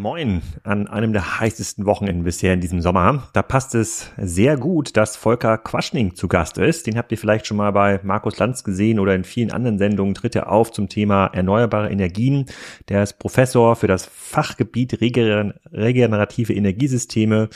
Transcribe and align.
Moin 0.00 0.40
an 0.64 0.88
einem 0.88 1.12
der 1.12 1.40
heißesten 1.40 1.84
Wochenenden 1.84 2.24
bisher 2.24 2.54
in 2.54 2.62
diesem 2.62 2.80
Sommer. 2.80 3.28
Da 3.34 3.42
passt 3.42 3.74
es 3.74 4.10
sehr 4.16 4.56
gut, 4.56 4.96
dass 4.96 5.14
Volker 5.14 5.58
Quaschning 5.58 6.14
zu 6.14 6.26
Gast 6.26 6.56
ist. 6.56 6.86
Den 6.86 6.96
habt 6.96 7.12
ihr 7.12 7.18
vielleicht 7.18 7.46
schon 7.46 7.58
mal 7.58 7.70
bei 7.72 8.00
Markus 8.02 8.38
Lanz 8.38 8.64
gesehen 8.64 8.98
oder 8.98 9.14
in 9.14 9.24
vielen 9.24 9.52
anderen 9.52 9.76
Sendungen 9.76 10.14
tritt 10.14 10.34
er 10.34 10.50
auf 10.50 10.72
zum 10.72 10.88
Thema 10.88 11.26
erneuerbare 11.26 11.90
Energien. 11.90 12.46
Der 12.88 13.02
ist 13.02 13.18
Professor 13.18 13.76
für 13.76 13.88
das 13.88 14.06
Fachgebiet 14.06 15.02
regenerative 15.02 16.54
Energiesysteme 16.54 17.50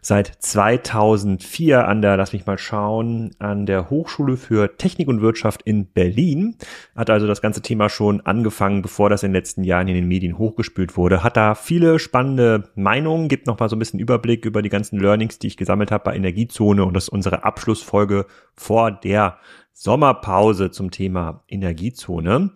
seit 0.00 0.32
2004 0.40 1.86
an 1.86 2.02
der, 2.02 2.16
lass 2.16 2.32
mich 2.32 2.44
mal 2.44 2.58
schauen, 2.58 3.36
an 3.38 3.66
der 3.66 3.88
Hochschule 3.88 4.36
für 4.36 4.76
Technik 4.78 5.06
und 5.06 5.20
Wirtschaft 5.20 5.62
in 5.62 5.86
Berlin. 5.86 6.56
Hat 6.96 7.08
also 7.08 7.28
das 7.28 7.40
ganze 7.40 7.62
Thema 7.62 7.88
schon 7.88 8.20
angefangen, 8.22 8.82
bevor 8.82 9.10
das 9.10 9.22
in 9.22 9.30
den 9.30 9.36
letzten 9.36 9.62
Jahren 9.62 9.86
in 9.86 9.94
den 9.94 10.08
Medien 10.08 10.38
hochgespült 10.38 10.96
wurde. 10.96 11.22
Hat 11.22 11.36
da 11.36 11.54
viele 11.54 11.83
viele 11.84 11.98
spannende 11.98 12.70
Meinungen, 12.76 13.28
gibt 13.28 13.46
noch 13.46 13.58
mal 13.58 13.68
so 13.68 13.76
ein 13.76 13.78
bisschen 13.78 14.00
Überblick 14.00 14.46
über 14.46 14.62
die 14.62 14.70
ganzen 14.70 14.98
Learnings, 14.98 15.38
die 15.38 15.48
ich 15.48 15.58
gesammelt 15.58 15.90
habe 15.90 16.04
bei 16.04 16.16
Energiezone 16.16 16.82
und 16.84 16.94
das 16.94 17.04
ist 17.04 17.08
unsere 17.10 17.44
Abschlussfolge 17.44 18.26
vor 18.54 18.90
der 18.90 19.38
Sommerpause 19.72 20.70
zum 20.70 20.90
Thema 20.90 21.44
Energiezone. 21.48 22.52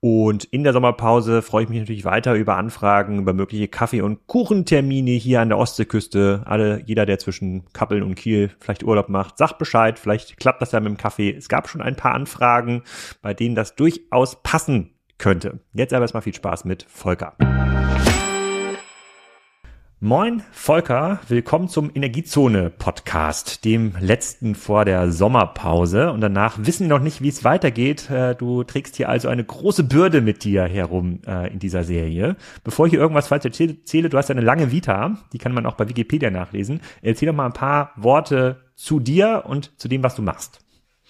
Und 0.00 0.44
in 0.44 0.62
der 0.62 0.74
Sommerpause 0.74 1.40
freue 1.40 1.64
ich 1.64 1.70
mich 1.70 1.78
natürlich 1.78 2.04
weiter 2.04 2.34
über 2.34 2.58
Anfragen, 2.58 3.18
über 3.18 3.32
mögliche 3.32 3.66
Kaffee- 3.66 4.02
und 4.02 4.26
Kuchentermine 4.26 5.12
hier 5.12 5.40
an 5.40 5.48
der 5.48 5.58
Ostseeküste. 5.58 6.42
Alle, 6.44 6.82
jeder, 6.84 7.06
der 7.06 7.18
zwischen 7.18 7.64
Kappeln 7.72 8.02
und 8.02 8.14
Kiel 8.14 8.50
vielleicht 8.60 8.84
Urlaub 8.84 9.08
macht, 9.08 9.38
sagt 9.38 9.58
Bescheid. 9.58 9.98
Vielleicht 9.98 10.36
klappt 10.36 10.60
das 10.60 10.72
ja 10.72 10.80
mit 10.80 10.90
dem 10.90 10.98
Kaffee. 10.98 11.34
Es 11.34 11.48
gab 11.48 11.68
schon 11.68 11.80
ein 11.80 11.96
paar 11.96 12.14
Anfragen, 12.14 12.82
bei 13.22 13.32
denen 13.32 13.54
das 13.54 13.74
durchaus 13.74 14.42
passen 14.42 14.90
könnte. 15.16 15.60
Jetzt 15.72 15.94
aber 15.94 16.02
erstmal 16.02 16.22
viel 16.22 16.34
Spaß 16.34 16.66
mit 16.66 16.84
Volker. 16.88 17.36
Moin, 20.06 20.44
Volker, 20.52 21.18
willkommen 21.26 21.66
zum 21.66 21.90
Energiezone-Podcast, 21.92 23.64
dem 23.64 23.92
letzten 23.98 24.54
vor 24.54 24.84
der 24.84 25.10
Sommerpause. 25.10 26.12
Und 26.12 26.20
danach 26.20 26.58
wissen 26.60 26.88
wir 26.88 26.96
noch 26.96 27.02
nicht, 27.02 27.22
wie 27.22 27.28
es 27.28 27.42
weitergeht. 27.42 28.08
Äh, 28.08 28.36
du 28.36 28.62
trägst 28.62 28.94
hier 28.94 29.08
also 29.08 29.26
eine 29.26 29.42
große 29.42 29.82
Bürde 29.82 30.20
mit 30.20 30.44
dir 30.44 30.62
herum 30.62 31.22
äh, 31.26 31.52
in 31.52 31.58
dieser 31.58 31.82
Serie. 31.82 32.36
Bevor 32.62 32.86
ich 32.86 32.90
hier 32.90 33.00
irgendwas 33.00 33.26
falsch 33.26 33.46
erzähle, 33.46 34.08
du 34.08 34.16
hast 34.16 34.30
eine 34.30 34.42
lange 34.42 34.70
Vita, 34.70 35.18
die 35.32 35.38
kann 35.38 35.52
man 35.52 35.66
auch 35.66 35.74
bei 35.74 35.88
Wikipedia 35.88 36.30
nachlesen. 36.30 36.82
Erzähl 37.02 37.26
doch 37.26 37.34
mal 37.34 37.46
ein 37.46 37.52
paar 37.52 37.90
Worte 37.96 38.60
zu 38.76 39.00
dir 39.00 39.42
und 39.48 39.72
zu 39.76 39.88
dem, 39.88 40.04
was 40.04 40.14
du 40.14 40.22
machst. 40.22 40.60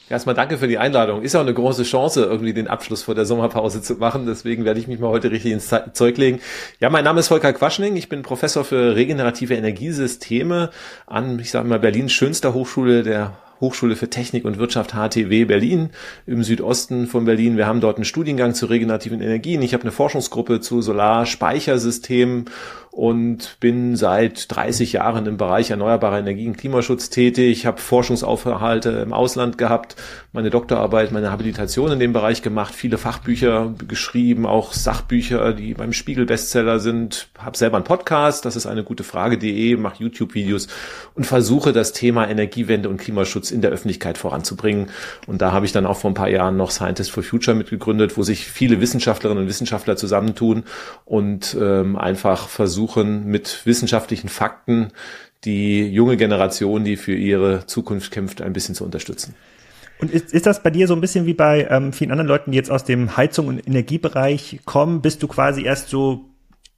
Erstmal 0.08 0.36
danke 0.36 0.56
für 0.58 0.68
die 0.68 0.78
Einladung. 0.78 1.22
Ist 1.22 1.32
ja 1.32 1.40
auch 1.40 1.44
eine 1.44 1.54
große 1.54 1.82
Chance, 1.82 2.24
irgendwie 2.24 2.52
den 2.52 2.68
Abschluss 2.68 3.02
vor 3.02 3.16
der 3.16 3.26
Sommerpause 3.26 3.82
zu 3.82 3.94
machen. 3.94 4.24
Deswegen 4.26 4.64
werde 4.64 4.78
ich 4.78 4.86
mich 4.86 5.00
mal 5.00 5.08
heute 5.08 5.32
richtig 5.32 5.50
ins 5.50 5.74
Zeug 5.94 6.16
legen. 6.16 6.40
Ja, 6.78 6.90
mein 6.90 7.02
Name 7.02 7.18
ist 7.18 7.28
Volker 7.28 7.52
Quaschning. 7.52 7.96
Ich 7.96 8.08
bin 8.08 8.22
Professor 8.22 8.64
für 8.64 8.94
regenerative 8.94 9.54
Energiesysteme 9.54 10.70
an, 11.06 11.40
ich 11.40 11.50
sage 11.50 11.68
mal, 11.68 11.80
Berlins 11.80 12.12
schönster 12.12 12.54
Hochschule 12.54 13.02
der 13.02 13.32
Hochschule 13.60 13.96
für 13.96 14.10
Technik 14.10 14.44
und 14.44 14.58
Wirtschaft 14.58 14.92
HTW 14.92 15.44
Berlin 15.46 15.90
im 16.26 16.44
Südosten 16.44 17.06
von 17.06 17.24
Berlin. 17.24 17.56
Wir 17.56 17.66
haben 17.66 17.80
dort 17.80 17.96
einen 17.96 18.04
Studiengang 18.04 18.54
zu 18.54 18.66
regenerativen 18.66 19.20
Energien. 19.20 19.62
Ich 19.62 19.72
habe 19.72 19.82
eine 19.82 19.92
Forschungsgruppe 19.92 20.60
zu 20.60 20.82
Solarspeichersystemen 20.82 22.50
und 22.96 23.60
bin 23.60 23.94
seit 23.94 24.54
30 24.56 24.94
Jahren 24.94 25.26
im 25.26 25.36
Bereich 25.36 25.70
erneuerbare 25.70 26.18
Energien, 26.18 26.56
Klimaschutz 26.56 27.10
tätig. 27.10 27.66
Habe 27.66 27.78
Forschungsaufhalte 27.78 28.88
im 28.88 29.12
Ausland 29.12 29.58
gehabt, 29.58 29.96
meine 30.36 30.50
Doktorarbeit, 30.50 31.10
meine 31.10 31.32
Habilitation 31.32 31.90
in 31.90 31.98
dem 31.98 32.12
Bereich 32.12 32.42
gemacht, 32.42 32.74
viele 32.74 32.98
Fachbücher 32.98 33.74
geschrieben, 33.88 34.46
auch 34.46 34.72
Sachbücher, 34.72 35.52
die 35.52 35.74
beim 35.74 35.92
Spiegel 35.92 36.26
Bestseller 36.26 36.78
sind. 36.78 37.28
Habe 37.36 37.56
selber 37.56 37.76
einen 37.76 37.84
Podcast, 37.84 38.44
das 38.44 38.54
ist 38.54 38.66
eine 38.66 38.84
gute 38.84 39.02
Frage.de, 39.02 39.76
mache 39.76 40.04
YouTube-Videos 40.04 40.68
und 41.14 41.24
versuche 41.24 41.72
das 41.72 41.92
Thema 41.92 42.28
Energiewende 42.28 42.88
und 42.88 42.98
Klimaschutz 42.98 43.50
in 43.50 43.62
der 43.62 43.72
Öffentlichkeit 43.72 44.16
voranzubringen. 44.16 44.90
Und 45.26 45.42
da 45.42 45.50
habe 45.50 45.66
ich 45.66 45.72
dann 45.72 45.86
auch 45.86 45.98
vor 45.98 46.10
ein 46.10 46.14
paar 46.14 46.28
Jahren 46.28 46.56
noch 46.56 46.70
Scientist 46.70 47.10
for 47.10 47.24
Future 47.24 47.56
mitgegründet, 47.56 48.16
wo 48.16 48.22
sich 48.22 48.46
viele 48.46 48.80
Wissenschaftlerinnen 48.80 49.42
und 49.42 49.48
Wissenschaftler 49.48 49.96
zusammentun 49.96 50.62
und 51.04 51.56
ähm, 51.60 51.96
einfach 51.96 52.48
versuchen, 52.48 52.76
versuchen, 52.76 53.26
mit 53.26 53.64
wissenschaftlichen 53.64 54.28
Fakten 54.28 54.92
die 55.44 55.86
junge 55.86 56.16
Generation, 56.16 56.84
die 56.84 56.96
für 56.96 57.14
ihre 57.14 57.66
Zukunft 57.66 58.10
kämpft, 58.10 58.42
ein 58.42 58.52
bisschen 58.52 58.74
zu 58.74 58.84
unterstützen. 58.84 59.34
Und 59.98 60.10
ist, 60.10 60.32
ist 60.32 60.46
das 60.46 60.62
bei 60.62 60.70
dir 60.70 60.86
so 60.86 60.94
ein 60.94 61.00
bisschen 61.00 61.26
wie 61.26 61.34
bei 61.34 61.66
ähm, 61.70 61.92
vielen 61.92 62.10
anderen 62.10 62.28
Leuten, 62.28 62.50
die 62.50 62.56
jetzt 62.56 62.70
aus 62.70 62.84
dem 62.84 63.16
Heizung- 63.16 63.48
und 63.48 63.66
Energiebereich 63.66 64.60
kommen? 64.64 65.00
Bist 65.00 65.22
du 65.22 65.28
quasi 65.28 65.62
erst 65.62 65.88
so 65.88 66.26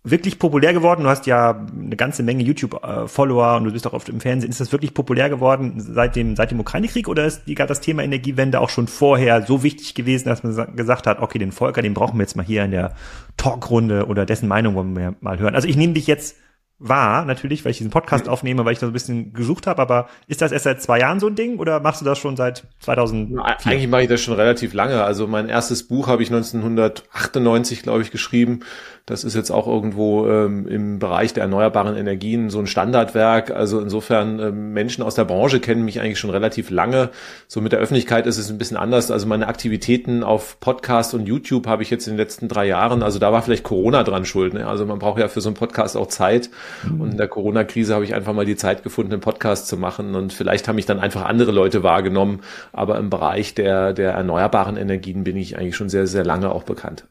wirklich 0.04 0.38
populär 0.38 0.72
geworden? 0.72 1.02
Du 1.02 1.08
hast 1.08 1.26
ja 1.26 1.66
eine 1.76 1.96
ganze 1.96 2.22
Menge 2.22 2.44
YouTube-Follower 2.44 3.56
und 3.56 3.64
du 3.64 3.72
bist 3.72 3.86
auch 3.86 3.92
oft 3.92 4.08
im 4.08 4.20
Fernsehen. 4.20 4.50
Ist 4.50 4.60
das 4.60 4.72
wirklich 4.72 4.94
populär 4.94 5.28
geworden 5.28 5.74
seit 5.76 6.16
dem, 6.16 6.36
seit 6.36 6.50
dem 6.50 6.60
Ukraine-Krieg 6.60 7.08
oder 7.08 7.26
ist 7.26 7.44
die, 7.46 7.54
das 7.54 7.80
Thema 7.80 8.02
Energiewende 8.04 8.60
auch 8.60 8.70
schon 8.70 8.86
vorher 8.86 9.42
so 9.42 9.62
wichtig 9.62 9.94
gewesen, 9.94 10.28
dass 10.28 10.42
man 10.42 10.76
gesagt 10.76 11.06
hat, 11.06 11.18
okay, 11.20 11.38
den 11.38 11.52
Volker, 11.52 11.82
den 11.82 11.94
brauchen 11.94 12.18
wir 12.18 12.22
jetzt 12.22 12.36
mal 12.36 12.46
hier 12.46 12.64
in 12.64 12.70
der 12.70 12.94
Talkrunde 13.36 14.06
oder 14.06 14.26
dessen 14.26 14.48
Meinung 14.48 14.74
wollen 14.74 14.96
wir 14.96 15.14
mal 15.20 15.38
hören? 15.38 15.54
Also 15.54 15.68
ich 15.68 15.76
nehme 15.76 15.94
dich 15.94 16.06
jetzt 16.06 16.36
wahr, 16.78 17.24
natürlich, 17.24 17.64
weil 17.64 17.72
ich 17.72 17.78
diesen 17.78 17.90
Podcast 17.90 18.28
aufnehme, 18.28 18.64
weil 18.64 18.72
ich 18.72 18.78
da 18.78 18.86
so 18.86 18.90
ein 18.90 18.92
bisschen 18.92 19.32
gesucht 19.32 19.66
habe, 19.66 19.82
aber 19.82 20.08
ist 20.26 20.42
das 20.42 20.52
erst 20.52 20.64
seit 20.64 20.80
zwei 20.80 21.00
Jahren 21.00 21.18
so 21.18 21.26
ein 21.26 21.34
Ding 21.34 21.58
oder 21.58 21.80
machst 21.80 22.00
du 22.00 22.04
das 22.04 22.18
schon 22.18 22.36
seit 22.36 22.64
2000? 22.80 23.38
Eigentlich 23.40 23.88
mache 23.88 24.02
ich 24.02 24.08
das 24.08 24.20
schon 24.20 24.34
relativ 24.34 24.74
lange. 24.74 25.02
Also 25.02 25.26
mein 25.26 25.48
erstes 25.48 25.88
Buch 25.88 26.06
habe 26.06 26.22
ich 26.22 26.30
1998, 26.30 27.82
glaube 27.82 28.02
ich, 28.02 28.10
geschrieben 28.10 28.60
das 29.08 29.24
ist 29.24 29.34
jetzt 29.34 29.50
auch 29.50 29.66
irgendwo 29.66 30.28
ähm, 30.28 30.68
im 30.68 30.98
Bereich 30.98 31.32
der 31.32 31.44
erneuerbaren 31.44 31.96
Energien 31.96 32.50
so 32.50 32.58
ein 32.58 32.66
Standardwerk. 32.66 33.50
Also 33.50 33.80
insofern 33.80 34.38
ähm, 34.38 34.72
Menschen 34.74 35.02
aus 35.02 35.14
der 35.14 35.24
Branche 35.24 35.60
kennen 35.60 35.82
mich 35.82 36.00
eigentlich 36.00 36.18
schon 36.18 36.28
relativ 36.28 36.68
lange. 36.68 37.08
So 37.46 37.62
mit 37.62 37.72
der 37.72 37.78
Öffentlichkeit 37.78 38.26
ist 38.26 38.36
es 38.36 38.50
ein 38.50 38.58
bisschen 38.58 38.76
anders. 38.76 39.10
Also 39.10 39.26
meine 39.26 39.48
Aktivitäten 39.48 40.22
auf 40.22 40.60
Podcast 40.60 41.14
und 41.14 41.26
YouTube 41.26 41.66
habe 41.66 41.82
ich 41.82 41.88
jetzt 41.88 42.06
in 42.06 42.14
den 42.14 42.18
letzten 42.18 42.48
drei 42.48 42.66
Jahren, 42.66 43.02
also 43.02 43.18
da 43.18 43.32
war 43.32 43.40
vielleicht 43.40 43.64
Corona 43.64 44.02
dran 44.02 44.26
schuld. 44.26 44.52
Ne? 44.52 44.66
Also 44.66 44.84
man 44.84 44.98
braucht 44.98 45.18
ja 45.18 45.28
für 45.28 45.40
so 45.40 45.48
einen 45.48 45.56
Podcast 45.56 45.96
auch 45.96 46.08
Zeit. 46.08 46.50
Mhm. 46.84 47.00
Und 47.00 47.10
in 47.12 47.16
der 47.16 47.28
Corona-Krise 47.28 47.94
habe 47.94 48.04
ich 48.04 48.14
einfach 48.14 48.34
mal 48.34 48.44
die 48.44 48.56
Zeit 48.56 48.82
gefunden, 48.82 49.12
einen 49.12 49.22
Podcast 49.22 49.68
zu 49.68 49.78
machen. 49.78 50.14
Und 50.16 50.34
vielleicht 50.34 50.68
haben 50.68 50.76
mich 50.76 50.86
dann 50.86 51.00
einfach 51.00 51.24
andere 51.24 51.50
Leute 51.50 51.82
wahrgenommen. 51.82 52.40
Aber 52.74 52.98
im 52.98 53.08
Bereich 53.08 53.54
der, 53.54 53.94
der 53.94 54.12
erneuerbaren 54.12 54.76
Energien 54.76 55.24
bin 55.24 55.38
ich 55.38 55.56
eigentlich 55.56 55.76
schon 55.76 55.88
sehr, 55.88 56.06
sehr 56.06 56.24
lange 56.24 56.50
auch 56.50 56.64
bekannt. 56.64 57.04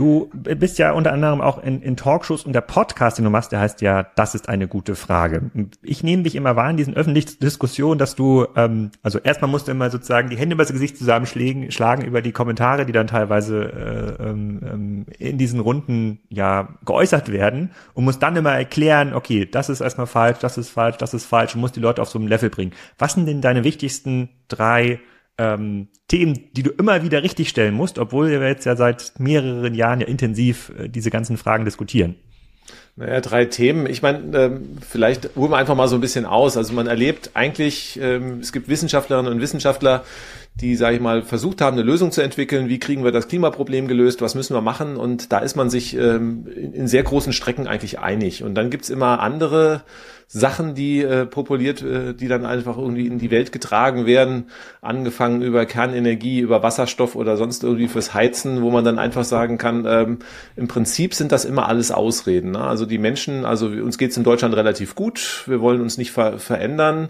Du 0.00 0.30
bist 0.32 0.78
ja 0.78 0.92
unter 0.92 1.12
anderem 1.12 1.42
auch 1.42 1.62
in, 1.62 1.82
in 1.82 1.94
Talkshows 1.94 2.46
und 2.46 2.54
der 2.54 2.62
Podcast, 2.62 3.18
den 3.18 3.26
du 3.26 3.30
machst, 3.30 3.52
der 3.52 3.60
heißt 3.60 3.82
ja, 3.82 4.06
das 4.16 4.34
ist 4.34 4.48
eine 4.48 4.66
gute 4.66 4.94
Frage. 4.94 5.50
Ich 5.82 6.02
nehme 6.02 6.22
dich 6.22 6.36
immer 6.36 6.56
wahr 6.56 6.70
in 6.70 6.78
diesen 6.78 6.96
öffentlichen 6.96 7.38
Diskussionen, 7.38 7.98
dass 7.98 8.14
du, 8.14 8.46
ähm, 8.56 8.92
also 9.02 9.18
erstmal 9.18 9.50
musst 9.50 9.68
du 9.68 9.72
immer 9.72 9.90
sozusagen 9.90 10.30
die 10.30 10.38
Hände 10.38 10.54
über 10.54 10.62
das 10.62 10.72
Gesicht 10.72 10.96
zusammenschlagen 10.96 11.70
schlagen 11.70 12.02
über 12.02 12.22
die 12.22 12.32
Kommentare, 12.32 12.86
die 12.86 12.92
dann 12.92 13.08
teilweise 13.08 14.16
äh, 14.18 14.22
ähm, 14.26 14.60
ähm, 14.62 15.06
in 15.18 15.36
diesen 15.36 15.60
Runden 15.60 16.20
ja 16.30 16.70
geäußert 16.86 17.30
werden 17.30 17.72
und 17.92 18.06
musst 18.06 18.22
dann 18.22 18.36
immer 18.36 18.52
erklären, 18.52 19.12
okay, 19.12 19.44
das 19.44 19.68
ist 19.68 19.82
erstmal 19.82 20.06
falsch, 20.06 20.38
das 20.38 20.56
ist 20.56 20.70
falsch, 20.70 20.96
das 20.96 21.12
ist 21.12 21.26
falsch 21.26 21.54
und 21.54 21.60
musst 21.60 21.76
die 21.76 21.80
Leute 21.80 22.00
auf 22.00 22.08
so 22.08 22.18
ein 22.18 22.26
Level 22.26 22.48
bringen. 22.48 22.72
Was 22.96 23.12
sind 23.12 23.26
denn 23.26 23.42
deine 23.42 23.64
wichtigsten 23.64 24.30
drei 24.48 24.98
ähm, 25.40 25.88
Themen, 26.08 26.50
die 26.52 26.62
du 26.62 26.70
immer 26.70 27.02
wieder 27.02 27.22
richtig 27.22 27.48
stellen 27.48 27.74
musst, 27.74 27.98
obwohl 27.98 28.28
wir 28.30 28.46
jetzt 28.46 28.66
ja 28.66 28.76
seit 28.76 29.14
mehreren 29.18 29.74
Jahren 29.74 30.00
ja 30.00 30.06
intensiv 30.06 30.70
äh, 30.78 30.88
diese 30.88 31.10
ganzen 31.10 31.38
Fragen 31.38 31.64
diskutieren. 31.64 32.16
Naja, 32.96 33.20
drei 33.22 33.46
Themen. 33.46 33.86
Ich 33.86 34.02
meine, 34.02 34.36
ähm, 34.36 34.78
vielleicht 34.86 35.34
holen 35.34 35.50
wir 35.50 35.56
einfach 35.56 35.74
mal 35.74 35.88
so 35.88 35.94
ein 35.94 36.02
bisschen 36.02 36.26
aus. 36.26 36.58
Also 36.58 36.74
man 36.74 36.86
erlebt 36.86 37.30
eigentlich, 37.32 37.98
ähm, 38.02 38.40
es 38.40 38.52
gibt 38.52 38.68
Wissenschaftlerinnen 38.68 39.32
und 39.32 39.40
Wissenschaftler, 39.40 40.04
die, 40.60 40.76
sage 40.76 40.96
ich 40.96 41.00
mal, 41.00 41.22
versucht 41.22 41.62
haben, 41.62 41.78
eine 41.78 41.86
Lösung 41.86 42.12
zu 42.12 42.20
entwickeln. 42.20 42.68
Wie 42.68 42.78
kriegen 42.78 43.02
wir 43.02 43.12
das 43.12 43.28
Klimaproblem 43.28 43.88
gelöst? 43.88 44.20
Was 44.20 44.34
müssen 44.34 44.54
wir 44.54 44.60
machen? 44.60 44.96
Und 44.96 45.32
da 45.32 45.38
ist 45.38 45.56
man 45.56 45.70
sich 45.70 45.96
ähm, 45.96 46.46
in, 46.54 46.74
in 46.74 46.88
sehr 46.88 47.02
großen 47.02 47.32
Strecken 47.32 47.66
eigentlich 47.66 47.98
einig. 47.98 48.42
Und 48.42 48.54
dann 48.56 48.68
gibt's 48.68 48.90
immer 48.90 49.20
andere 49.20 49.82
Sachen, 50.32 50.76
die 50.76 51.02
äh, 51.02 51.26
populiert, 51.26 51.82
äh, 51.82 52.14
die 52.14 52.28
dann 52.28 52.46
einfach 52.46 52.78
irgendwie 52.78 53.08
in 53.08 53.18
die 53.18 53.32
Welt 53.32 53.50
getragen 53.50 54.06
werden, 54.06 54.44
angefangen 54.80 55.42
über 55.42 55.66
Kernenergie, 55.66 56.38
über 56.38 56.62
Wasserstoff 56.62 57.16
oder 57.16 57.36
sonst 57.36 57.64
irgendwie 57.64 57.88
fürs 57.88 58.14
Heizen, 58.14 58.62
wo 58.62 58.70
man 58.70 58.84
dann 58.84 59.00
einfach 59.00 59.24
sagen 59.24 59.58
kann, 59.58 59.86
ähm, 59.88 60.18
im 60.54 60.68
Prinzip 60.68 61.14
sind 61.14 61.32
das 61.32 61.44
immer 61.44 61.68
alles 61.68 61.90
Ausreden. 61.90 62.52
Ne? 62.52 62.60
Also 62.60 62.86
die 62.86 62.98
Menschen, 62.98 63.44
also 63.44 63.66
uns 63.66 63.98
geht's 63.98 64.16
in 64.16 64.22
Deutschland 64.22 64.54
relativ 64.54 64.94
gut, 64.94 65.42
wir 65.46 65.60
wollen 65.60 65.80
uns 65.80 65.98
nicht 65.98 66.12
ver 66.12 66.38
verändern 66.38 67.08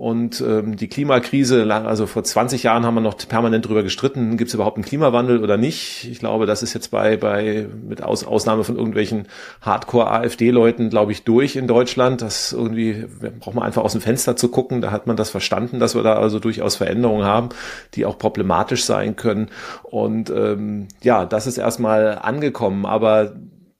und 0.00 0.40
ähm, 0.40 0.76
die 0.76 0.88
Klimakrise, 0.88 1.70
also 1.70 2.06
vor 2.06 2.24
20 2.24 2.62
Jahren 2.62 2.86
haben 2.86 2.94
wir 2.94 3.02
noch 3.02 3.18
permanent 3.18 3.66
darüber 3.66 3.82
gestritten, 3.82 4.38
gibt 4.38 4.48
es 4.48 4.54
überhaupt 4.54 4.78
einen 4.78 4.84
Klimawandel 4.86 5.42
oder 5.42 5.58
nicht. 5.58 6.08
Ich 6.10 6.20
glaube, 6.20 6.46
das 6.46 6.62
ist 6.62 6.72
jetzt 6.72 6.90
bei, 6.90 7.18
bei 7.18 7.68
mit 7.86 8.02
Aus, 8.02 8.24
Ausnahme 8.24 8.64
von 8.64 8.76
irgendwelchen 8.76 9.28
Hardcore-AfD-Leuten, 9.60 10.88
glaube 10.88 11.12
ich, 11.12 11.24
durch 11.24 11.54
in 11.54 11.66
Deutschland. 11.66 12.22
Das 12.22 12.54
irgendwie 12.54 13.08
braucht 13.40 13.54
man 13.54 13.64
einfach 13.64 13.82
aus 13.82 13.92
dem 13.92 14.00
Fenster 14.00 14.36
zu 14.36 14.48
gucken. 14.48 14.80
Da 14.80 14.90
hat 14.90 15.06
man 15.06 15.18
das 15.18 15.28
verstanden, 15.28 15.80
dass 15.80 15.94
wir 15.94 16.02
da 16.02 16.14
also 16.14 16.38
durchaus 16.38 16.76
Veränderungen 16.76 17.26
haben, 17.26 17.50
die 17.92 18.06
auch 18.06 18.16
problematisch 18.16 18.86
sein 18.86 19.16
können. 19.16 19.50
Und 19.82 20.30
ähm, 20.30 20.88
ja, 21.02 21.26
das 21.26 21.46
ist 21.46 21.58
erstmal 21.58 22.18
angekommen. 22.18 22.86
Aber 22.86 23.34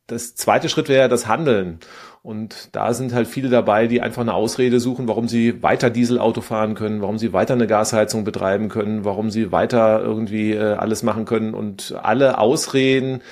das 0.06 0.34
zweite 0.34 0.69
Schritt 0.69 0.90
wäre 0.90 1.08
das 1.08 1.28
Handeln. 1.28 1.78
Und 2.22 2.76
da 2.76 2.93
sind 2.93 3.14
halt 3.14 3.28
viele 3.28 3.49
dabei, 3.49 3.87
die 3.87 4.02
einfach 4.02 4.20
eine 4.20 4.34
Ausrede 4.34 4.78
suchen, 4.78 5.08
warum 5.08 5.26
sie 5.26 5.62
weiter 5.62 5.88
Dieselauto 5.88 6.43
fahren 6.43 6.75
können, 6.75 7.00
warum 7.00 7.17
sie 7.17 7.32
weiter 7.32 7.55
eine 7.55 7.67
Gasheizung 7.67 8.25
betreiben 8.25 8.69
können, 8.69 9.06
warum 9.06 9.31
sie 9.31 9.52
weiter 9.52 10.02
irgendwie 10.02 10.52
äh, 10.52 10.75
alles 10.75 11.02
machen 11.02 11.25
können. 11.25 11.55
Und 11.55 11.94
alle 12.02 12.37
Ausreden 12.37 13.22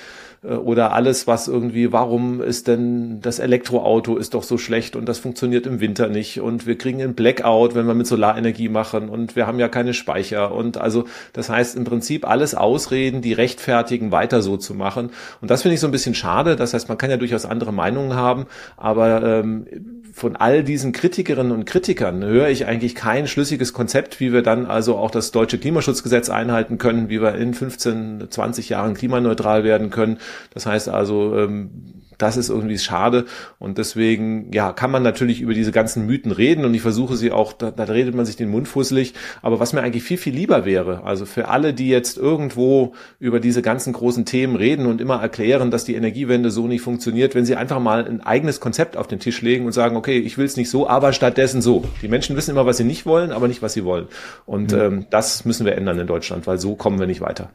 oder 0.41 0.93
alles, 0.93 1.27
was 1.27 1.49
irgendwie, 1.49 1.91
warum 1.91 2.41
ist 2.41 2.69
denn 2.69 3.19
das 3.19 3.39
Elektroauto 3.39 4.15
ist 4.15 4.33
doch 4.33 4.43
so 4.43 4.57
schlecht 4.57 4.95
und 4.95 5.05
das 5.05 5.19
funktioniert 5.19 5.67
im 5.67 5.81
Winter 5.81 6.07
nicht 6.07 6.39
und 6.39 6.65
wir 6.65 6.77
kriegen 6.77 7.01
einen 7.01 7.13
Blackout, 7.13 7.75
wenn 7.75 7.87
wir 7.87 7.93
mit 7.93 8.07
Solarenergie 8.07 8.69
machen 8.69 9.09
und 9.09 9.35
wir 9.35 9.47
haben 9.47 9.59
ja 9.59 9.67
keine 9.67 9.93
Speicher. 9.93 10.53
Und 10.53 10.77
also 10.77 11.03
das 11.33 11.49
heißt 11.49 11.75
im 11.75 11.83
Prinzip 11.83 12.25
alles 12.25 12.55
Ausreden, 12.55 13.21
die 13.21 13.33
rechtfertigen, 13.33 14.13
weiter 14.13 14.41
so 14.41 14.55
zu 14.55 14.73
machen. 14.75 15.09
Und 15.41 15.51
das 15.51 15.63
finde 15.63 15.75
ich 15.75 15.81
so 15.81 15.87
ein 15.87 15.91
bisschen 15.91 16.15
schade. 16.15 16.55
Das 16.55 16.73
heißt, 16.73 16.87
man 16.87 16.97
kann 16.97 17.09
ja 17.09 17.17
durchaus 17.17 17.43
andere 17.43 17.73
Meinungen 17.73 18.15
haben, 18.15 18.45
aber 18.77 19.21
ähm, 19.23 19.65
von 20.13 20.35
all 20.35 20.63
diesen 20.63 20.91
Kritikerinnen 20.91 21.51
und 21.51 21.65
Kritikern 21.65 22.23
höre 22.23 22.49
ich 22.49 22.65
eigentlich 22.65 22.95
kein 22.95 23.27
schlüssiges 23.27 23.73
Konzept, 23.73 24.19
wie 24.19 24.33
wir 24.33 24.41
dann 24.41 24.65
also 24.65 24.97
auch 24.97 25.11
das 25.11 25.31
deutsche 25.31 25.57
Klimaschutzgesetz 25.57 26.29
einhalten 26.29 26.77
können, 26.77 27.09
wie 27.09 27.21
wir 27.21 27.35
in 27.35 27.53
15, 27.53 28.27
20 28.29 28.69
Jahren 28.69 28.93
klimaneutral 28.93 29.63
werden 29.63 29.89
können. 29.89 30.17
Das 30.53 30.65
heißt 30.65 30.89
also, 30.89 31.35
ähm, 31.37 31.98
das 32.19 32.37
ist 32.37 32.49
irgendwie 32.49 32.77
schade. 32.77 33.25
Und 33.57 33.77
deswegen 33.77 34.51
ja 34.53 34.73
kann 34.73 34.91
man 34.91 35.01
natürlich 35.03 35.41
über 35.41 35.53
diese 35.53 35.71
ganzen 35.71 36.05
Mythen 36.05 36.31
reden. 36.31 36.65
Und 36.65 36.73
ich 36.73 36.81
versuche 36.81 37.15
sie 37.15 37.31
auch 37.31 37.53
da, 37.53 37.71
da 37.71 37.83
redet 37.83 38.13
man 38.13 38.25
sich 38.25 38.35
den 38.35 38.49
Mund 38.49 38.67
fusselig. 38.67 39.13
Aber 39.41 39.59
was 39.59 39.73
mir 39.73 39.81
eigentlich 39.81 40.03
viel 40.03 40.17
viel 40.17 40.35
lieber 40.35 40.65
wäre 40.65 41.03
also 41.03 41.25
für 41.25 41.47
alle 41.47 41.73
die 41.73 41.89
jetzt 41.89 42.17
irgendwo 42.17 42.93
über 43.19 43.39
diese 43.39 43.61
ganzen 43.61 43.93
großen 43.93 44.25
Themen 44.25 44.55
reden 44.55 44.85
und 44.85 45.01
immer 45.01 45.21
erklären 45.21 45.71
dass 45.71 45.85
die 45.85 45.95
Energiewende 45.95 46.51
so 46.51 46.67
nicht 46.67 46.81
funktioniert 46.81 47.35
wenn 47.35 47.45
sie 47.45 47.55
einfach 47.55 47.79
mal 47.79 48.05
ein 48.05 48.21
eigenes 48.21 48.59
Konzept 48.59 48.97
auf 48.97 49.07
den 49.07 49.19
Tisch 49.19 49.41
legen 49.41 49.65
und 49.65 49.71
sagen 49.71 49.95
okay 49.95 50.19
ich 50.19 50.37
will 50.37 50.45
es 50.45 50.57
nicht 50.57 50.69
so 50.69 50.87
aber 50.87 51.13
stattdessen 51.13 51.61
so. 51.61 51.85
Die 52.01 52.07
Menschen 52.07 52.35
wissen 52.35 52.51
immer 52.51 52.65
was 52.65 52.77
sie 52.77 52.83
nicht 52.83 53.05
wollen 53.05 53.31
aber 53.31 53.47
nicht 53.47 53.61
was 53.61 53.73
sie 53.73 53.85
wollen. 53.85 54.07
Und 54.45 54.71
mhm. 54.71 54.79
ähm, 54.79 55.05
das 55.09 55.45
müssen 55.45 55.65
wir 55.65 55.75
ändern 55.75 55.99
in 55.99 56.07
Deutschland 56.07 56.47
weil 56.47 56.59
so 56.59 56.75
kommen 56.75 56.99
wir 56.99 57.07
nicht 57.07 57.21
weiter 57.21 57.49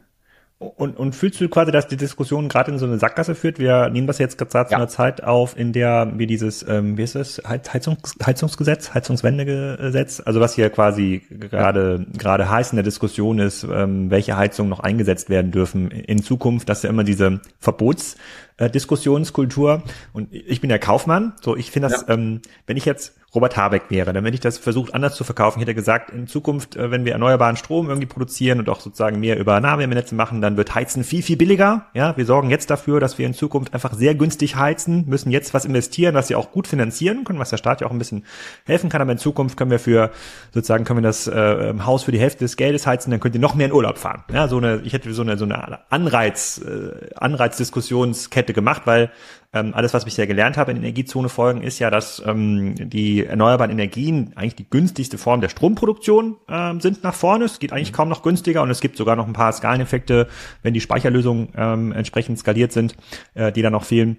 und, 0.77 0.97
und 0.97 1.15
fühlst 1.15 1.41
du 1.41 1.49
quasi, 1.49 1.73
dass 1.73 1.89
die 1.89 1.97
Diskussion 1.97 2.49
gerade 2.49 2.73
in 2.73 2.79
so 2.79 2.87
eine 2.87 2.99
Sackgasse 2.99 3.35
führt? 3.35 3.59
Wir 3.59 3.89
nehmen 3.91 4.07
das 4.07 4.19
jetzt 4.19 4.39
gerade 4.39 4.69
zu 4.69 4.75
einer 4.75 4.89
Zeit 4.89 5.23
auf, 5.23 5.57
in 5.57 5.73
der 5.73 6.13
wir 6.17 6.27
dieses, 6.27 6.67
ähm, 6.69 6.97
wie 6.97 7.03
ist 7.03 7.15
es, 7.15 7.43
Heizungs, 7.47 8.17
Heizungsgesetz, 8.25 8.95
Heizungswendegesetz, 8.95 10.23
also 10.25 10.41
was 10.41 10.55
hier 10.55 10.71
quasi 10.71 11.23
gerade 11.31 12.07
gerade 12.17 12.49
heiß 12.49 12.73
in 12.73 12.77
der 12.77 12.85
Diskussion 12.85 13.39
ist, 13.39 13.65
ähm, 13.65 14.11
welche 14.11 14.37
Heizungen 14.37 14.71
noch 14.71 14.81
eingesetzt 14.81 15.31
werden 15.31 15.51
dürfen 15.51 15.91
in 15.91 16.23
Zukunft, 16.23 16.69
dass 16.69 16.83
ja 16.83 16.91
immer 16.91 17.05
diese 17.05 17.41
Verbots 17.61 18.17
äh, 18.57 18.71
Diskussionskultur. 18.71 19.83
Und 20.13 20.33
ich 20.33 20.61
bin 20.61 20.69
der 20.69 20.79
Kaufmann. 20.79 21.35
So, 21.41 21.57
ich 21.57 21.71
finde 21.71 21.89
das, 21.89 22.03
ja. 22.09 22.15
ähm, 22.15 22.41
wenn 22.67 22.77
ich 22.77 22.85
jetzt 22.85 23.15
Robert 23.35 23.57
Habeck 23.57 23.85
wäre, 23.89 24.13
dann 24.13 24.25
hätte 24.25 24.35
ich 24.35 24.41
das 24.41 24.59
versucht 24.59 24.95
anders 24.95 25.17
zu 25.17 25.25
verkaufen. 25.25 25.59
Ich 25.59 25.63
hätte 25.63 25.75
gesagt, 25.75 26.11
in 26.11 26.29
Zukunft, 26.29 26.77
äh, 26.77 26.91
wenn 26.91 27.05
wir 27.05 27.13
erneuerbaren 27.13 27.57
Strom 27.57 27.89
irgendwie 27.89 28.07
produzieren 28.07 28.61
und 28.61 28.69
auch 28.69 28.81
sozusagen 28.81 29.19
mehr 29.19 29.39
über 29.39 29.59
Nahwärmenetze 29.59 30.15
machen, 30.15 30.41
dann 30.41 30.57
wird 30.57 30.75
Heizen 30.75 31.03
viel, 31.03 31.23
viel 31.23 31.37
billiger. 31.37 31.87
Ja, 31.95 32.17
wir 32.17 32.27
sorgen 32.27 32.51
jetzt 32.51 32.71
dafür, 32.71 33.01
dass 33.01 33.19
wir 33.19 33.27
in 33.27 33.35
Zukunft 33.35 33.75
einfach 33.75 33.95
sehr 33.95 34.15
günstig 34.15 34.55
heizen, 34.55 35.07
müssen 35.09 35.33
jetzt 35.33 35.53
was 35.53 35.65
investieren, 35.65 36.15
was 36.15 36.29
wir 36.29 36.39
auch 36.39 36.53
gut 36.53 36.69
finanzieren 36.69 37.25
können, 37.25 37.41
was 37.41 37.51
der 37.51 37.57
Staat 37.57 37.81
ja 37.81 37.89
auch 37.89 37.91
ein 37.91 37.99
bisschen 37.99 38.25
helfen 38.67 38.89
kann. 38.89 39.03
Aber 39.03 39.11
in 39.11 39.19
Zukunft 39.19 39.57
können 39.57 39.73
wir 39.73 39.81
für, 39.81 40.11
sozusagen 40.53 40.85
können 40.85 40.99
wir 40.99 41.09
das 41.09 41.27
äh, 41.27 41.75
Haus 41.81 42.05
für 42.05 42.13
die 42.13 42.21
Hälfte 42.21 42.45
des 42.45 42.57
Geldes 42.57 42.87
heizen, 42.87 43.11
dann 43.11 43.19
könnt 43.19 43.35
ihr 43.35 43.41
noch 43.41 43.57
mehr 43.57 43.67
in 43.67 43.73
Urlaub 43.73 43.99
fahren. 43.99 44.23
Ja, 44.33 44.47
so 44.47 44.59
eine, 44.59 44.83
ich 44.85 44.93
hätte 44.93 45.13
so 45.13 45.23
eine, 45.23 45.37
so 45.37 45.45
eine 45.45 45.81
Anreiz, 45.91 46.59
äh, 46.65 47.15
Anreizdiskussionskette 47.17 48.44
gemacht, 48.53 48.83
weil 48.85 49.11
ähm, 49.53 49.73
alles, 49.75 49.95
was 49.95 50.05
ich 50.07 50.17
ja 50.17 50.27
gelernt 50.27 50.57
habe 50.57 50.73
in 50.73 50.79
Energiezone-Folgen, 50.79 51.63
ist 51.63 51.79
ja, 51.79 51.91
dass 51.91 52.23
ähm, 52.27 52.75
die 52.77 53.25
erneuerbaren 53.25 53.71
Energien 53.71 54.33
eigentlich 54.35 54.57
die 54.57 54.69
günstigste 54.69 55.17
Form 55.17 55.41
der 55.41 55.49
Stromproduktion 55.49 56.37
ähm, 56.49 56.81
sind 56.81 57.05
nach 57.05 57.15
vorne. 57.15 57.45
Es 57.45 57.59
geht 57.61 57.73
eigentlich 57.73 57.93
kaum 57.93 58.09
noch 58.09 58.23
günstiger 58.23 58.63
und 58.63 58.71
es 58.71 58.81
gibt 58.81 58.97
sogar 58.97 59.17
noch 59.17 59.27
ein 59.27 59.33
paar 59.33 59.53
Skaleneffekte, 59.53 60.29
wenn 60.63 60.75
die 60.75 60.81
Speicherlösungen 60.81 61.49
ähm, 61.57 61.93
entsprechend 61.93 62.39
skaliert 62.39 62.73
sind, 62.73 62.97
äh, 63.35 63.53
die 63.53 63.63
dann 63.63 63.73
noch 63.73 63.85
fehlen 63.85 64.19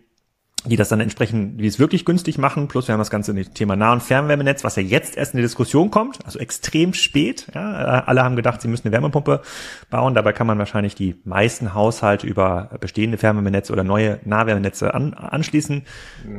die 0.65 0.75
das 0.75 0.89
dann 0.89 0.99
entsprechend, 0.99 1.59
wie 1.59 1.67
es 1.67 1.79
wirklich 1.79 2.05
günstig 2.05 2.37
machen. 2.37 2.67
Plus 2.67 2.87
wir 2.87 2.93
haben 2.93 2.99
das 2.99 3.09
ganze 3.09 3.33
Thema 3.35 3.75
Nah- 3.75 3.93
und 3.93 4.03
Fernwärmenetz, 4.03 4.63
was 4.63 4.75
ja 4.75 4.83
jetzt 4.83 5.17
erst 5.17 5.33
in 5.33 5.37
die 5.37 5.43
Diskussion 5.43 5.91
kommt, 5.91 6.19
also 6.25 6.39
extrem 6.39 6.93
spät. 6.93 7.47
Ja, 7.53 8.03
alle 8.05 8.23
haben 8.23 8.35
gedacht, 8.35 8.61
sie 8.61 8.67
müssen 8.67 8.87
eine 8.87 8.93
Wärmepumpe 8.93 9.41
bauen. 9.89 10.13
Dabei 10.13 10.33
kann 10.33 10.47
man 10.47 10.57
wahrscheinlich 10.57 10.95
die 10.95 11.15
meisten 11.23 11.73
Haushalte 11.73 12.27
über 12.27 12.71
bestehende 12.79 13.17
Fernwärmenetze 13.17 13.71
oder 13.73 13.83
neue 13.83 14.19
Nahwärmenetze 14.25 14.93
an, 14.93 15.13
anschließen. 15.13 15.83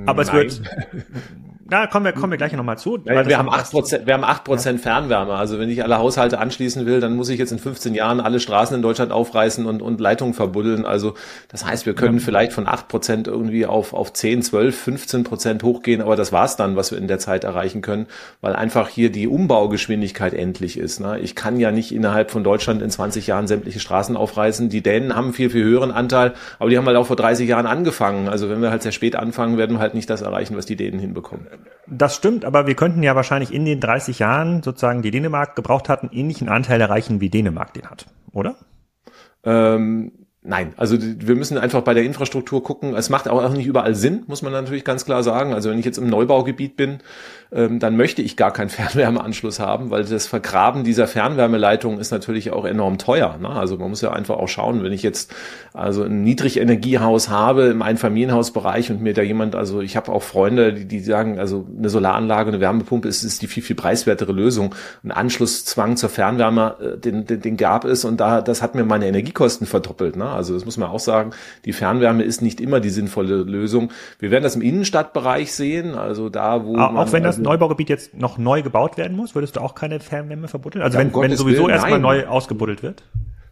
Aber 0.06 0.24
Nein. 0.24 0.46
es 0.46 0.60
wird 0.60 0.70
da 1.68 1.86
kommen 1.86 2.04
wir, 2.04 2.12
kommen 2.12 2.30
wir 2.30 2.36
gleich 2.36 2.52
nochmal 2.52 2.78
zu. 2.78 2.98
Ja, 3.04 3.26
wir, 3.26 3.38
haben 3.38 3.48
acht 3.48 3.70
Prozent, 3.70 4.06
wir 4.06 4.14
haben 4.14 4.24
acht 4.24 4.44
Prozent 4.44 4.80
Fernwärme. 4.80 5.34
Also 5.34 5.58
wenn 5.58 5.68
ich 5.68 5.82
alle 5.82 5.98
Haushalte 5.98 6.38
anschließen 6.38 6.86
will, 6.86 7.00
dann 7.00 7.16
muss 7.16 7.28
ich 7.28 7.38
jetzt 7.38 7.50
in 7.50 7.58
15 7.58 7.94
Jahren 7.94 8.20
alle 8.20 8.38
Straßen 8.38 8.76
in 8.76 8.82
Deutschland 8.82 9.10
aufreißen 9.10 9.66
und, 9.66 9.82
und 9.82 10.00
Leitungen 10.00 10.32
verbuddeln. 10.32 10.86
Also 10.86 11.14
das 11.48 11.64
heißt, 11.64 11.84
wir 11.84 11.94
können 11.94 12.18
ja. 12.18 12.24
vielleicht 12.24 12.52
von 12.52 12.68
acht 12.68 12.86
Prozent 12.86 13.26
irgendwie 13.26 13.66
auf, 13.66 13.94
auf 13.94 14.12
10, 14.12 14.42
12, 14.42 14.78
15 14.78 15.24
Prozent 15.24 15.62
hochgehen. 15.64 16.02
Aber 16.02 16.14
das 16.14 16.32
war's 16.32 16.56
dann, 16.56 16.76
was 16.76 16.92
wir 16.92 16.98
in 16.98 17.08
der 17.08 17.18
Zeit 17.18 17.42
erreichen 17.42 17.82
können, 17.82 18.06
weil 18.40 18.54
einfach 18.54 18.88
hier 18.88 19.10
die 19.10 19.26
Umbaugeschwindigkeit 19.26 20.34
endlich 20.34 20.78
ist. 20.78 21.00
Ne? 21.00 21.18
Ich 21.18 21.34
kann 21.34 21.58
ja 21.58 21.72
nicht 21.72 21.92
innerhalb 21.92 22.30
von 22.30 22.44
Deutschland 22.44 22.80
in 22.80 22.90
20 22.90 23.26
Jahren 23.26 23.48
sämtliche 23.48 23.80
Straßen 23.80 24.16
aufreißen. 24.16 24.68
Die 24.68 24.82
Dänen 24.82 25.16
haben 25.16 25.32
viel, 25.32 25.50
viel 25.50 25.64
höheren 25.64 25.90
Anteil, 25.90 26.34
aber 26.60 26.70
die 26.70 26.78
haben 26.78 26.86
halt 26.86 26.96
auch 26.96 27.06
vor 27.06 27.16
30 27.16 27.48
Jahren 27.48 27.66
angefangen. 27.66 28.28
Also 28.28 28.48
wenn 28.48 28.62
wir 28.62 28.70
halt 28.70 28.82
sehr 28.82 28.92
spät 28.92 29.16
anfangen, 29.16 29.58
werden 29.58 29.76
wir 29.76 29.80
halt 29.80 29.94
nicht 29.94 30.08
das 30.08 30.22
erreichen, 30.22 30.56
was 30.56 30.66
die 30.66 30.76
Dänen 30.76 31.00
hinbekommen. 31.00 31.46
Das 31.86 32.16
stimmt, 32.16 32.44
aber 32.44 32.66
wir 32.66 32.74
könnten 32.74 33.02
ja 33.02 33.14
wahrscheinlich 33.14 33.52
in 33.52 33.64
den 33.64 33.80
30 33.80 34.18
Jahren 34.18 34.62
sozusagen, 34.62 35.02
die 35.02 35.10
Dänemark 35.10 35.54
gebraucht 35.54 35.88
hat, 35.88 36.02
einen 36.02 36.12
ähnlichen 36.12 36.48
Anteil 36.48 36.80
erreichen, 36.80 37.20
wie 37.20 37.30
Dänemark 37.30 37.74
den 37.74 37.88
hat, 37.88 38.06
oder? 38.32 38.56
Ähm, 39.44 40.12
Nein, 40.48 40.74
also 40.76 40.96
wir 41.00 41.34
müssen 41.34 41.58
einfach 41.58 41.82
bei 41.82 41.92
der 41.92 42.04
Infrastruktur 42.04 42.62
gucken. 42.62 42.94
Es 42.94 43.10
macht 43.10 43.28
auch 43.28 43.52
nicht 43.52 43.66
überall 43.66 43.96
Sinn, 43.96 44.22
muss 44.28 44.42
man 44.42 44.52
natürlich 44.52 44.84
ganz 44.84 45.04
klar 45.04 45.24
sagen. 45.24 45.52
Also 45.52 45.70
wenn 45.70 45.78
ich 45.78 45.84
jetzt 45.84 45.98
im 45.98 46.06
Neubaugebiet 46.06 46.76
bin, 46.76 46.98
dann 47.50 47.96
möchte 47.96 48.22
ich 48.22 48.36
gar 48.36 48.52
keinen 48.52 48.68
Fernwärmeanschluss 48.70 49.60
haben, 49.60 49.90
weil 49.90 50.04
das 50.04 50.26
Vergraben 50.26 50.84
dieser 50.84 51.06
Fernwärmeleitung 51.06 51.98
ist 51.98 52.10
natürlich 52.10 52.50
auch 52.50 52.64
enorm 52.64 52.98
teuer. 52.98 53.38
Ne? 53.40 53.48
Also 53.48 53.76
man 53.76 53.90
muss 53.90 54.00
ja 54.00 54.12
einfach 54.12 54.36
auch 54.36 54.48
schauen, 54.48 54.82
wenn 54.82 54.92
ich 54.92 55.02
jetzt 55.02 55.32
also 55.72 56.04
ein 56.04 56.22
Niedrigenergiehaus 56.22 57.28
habe 57.28 57.66
im 57.66 57.82
Einfamilienhausbereich 57.82 58.90
und 58.90 59.02
mir 59.02 59.14
da 59.14 59.22
jemand, 59.22 59.54
also 59.54 59.80
ich 59.80 59.96
habe 59.96 60.10
auch 60.12 60.22
Freunde, 60.22 60.72
die, 60.72 60.86
die 60.86 61.00
sagen, 61.00 61.38
also 61.38 61.66
eine 61.76 61.88
Solaranlage, 61.88 62.48
eine 62.48 62.60
Wärmepumpe 62.60 63.08
ist, 63.08 63.22
ist 63.22 63.42
die 63.42 63.46
viel, 63.46 63.62
viel 63.62 63.76
preiswertere 63.76 64.32
Lösung. 64.32 64.74
Ein 65.04 65.12
Anschlusszwang 65.12 65.96
zur 65.96 66.08
Fernwärme, 66.08 66.76
äh, 66.80 66.98
den, 66.98 67.26
den, 67.26 67.40
den 67.40 67.56
gab 67.56 67.84
es 67.84 68.04
und 68.04 68.18
da, 68.18 68.40
das 68.40 68.62
hat 68.62 68.74
mir 68.74 68.84
meine 68.84 69.06
Energiekosten 69.06 69.66
verdoppelt. 69.66 70.16
Ne? 70.16 70.28
Also 70.28 70.54
das 70.54 70.64
muss 70.64 70.76
man 70.76 70.88
auch 70.88 71.00
sagen. 71.00 71.30
Die 71.64 71.72
Fernwärme 71.72 72.22
ist 72.22 72.42
nicht 72.42 72.60
immer 72.60 72.80
die 72.80 72.90
sinnvolle 72.90 73.36
Lösung. 73.36 73.90
Wir 74.18 74.30
werden 74.30 74.44
das 74.44 74.56
im 74.56 74.62
Innenstadtbereich 74.62 75.52
sehen, 75.52 75.94
also 75.94 76.28
da, 76.28 76.64
wo 76.64 76.76
auch, 76.78 76.92
man, 76.92 77.12
wenn 77.12 77.22
das 77.22 77.35
also, 77.38 77.50
Neubaugebiet 77.50 77.88
jetzt 77.88 78.14
noch 78.14 78.38
neu 78.38 78.62
gebaut 78.62 78.96
werden 78.96 79.16
muss, 79.16 79.34
würdest 79.34 79.56
du 79.56 79.60
auch 79.60 79.74
keine 79.74 80.00
Fernwärme 80.00 80.48
verbuddeln? 80.48 80.82
Also 80.82 80.98
ja, 80.98 81.04
wenn, 81.04 81.12
um 81.12 81.22
wenn 81.22 81.36
sowieso 81.36 81.68
erstmal 81.68 82.00
neu 82.00 82.26
ausgebuddelt 82.26 82.82
wird? 82.82 83.04